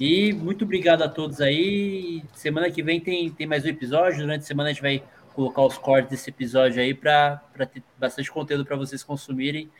E 0.00 0.32
muito 0.32 0.64
obrigado 0.64 1.02
a 1.02 1.08
todos 1.08 1.40
aí. 1.40 2.24
Semana 2.34 2.68
que 2.68 2.82
vem 2.82 2.98
tem, 3.00 3.30
tem 3.30 3.46
mais 3.46 3.64
um 3.64 3.68
episódio. 3.68 4.18
Durante 4.18 4.42
a 4.42 4.46
semana 4.46 4.70
a 4.70 4.72
gente 4.72 4.82
vai 4.82 5.02
colocar 5.32 5.62
os 5.62 5.78
cortes 5.78 6.10
desse 6.10 6.30
episódio 6.30 6.80
aí 6.80 6.94
para 6.94 7.40
ter 7.58 7.82
bastante 7.98 8.30
conteúdo 8.30 8.64
para 8.64 8.76
vocês 8.76 9.02
consumirem 9.02 9.70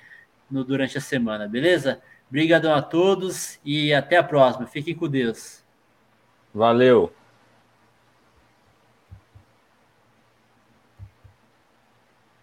no, 0.51 0.65
durante 0.65 0.99
a 0.99 1.01
semana, 1.01 1.49
beleza? 1.49 2.01
Obrigadão 2.29 2.75
a 2.75 2.83
todos 2.83 3.59
e 3.65 3.93
até 3.93 4.17
a 4.17 4.23
próxima. 4.23 4.67
Fiquem 4.67 4.95
com 4.95 5.09
Deus. 5.09 5.63
Valeu. 6.55 7.13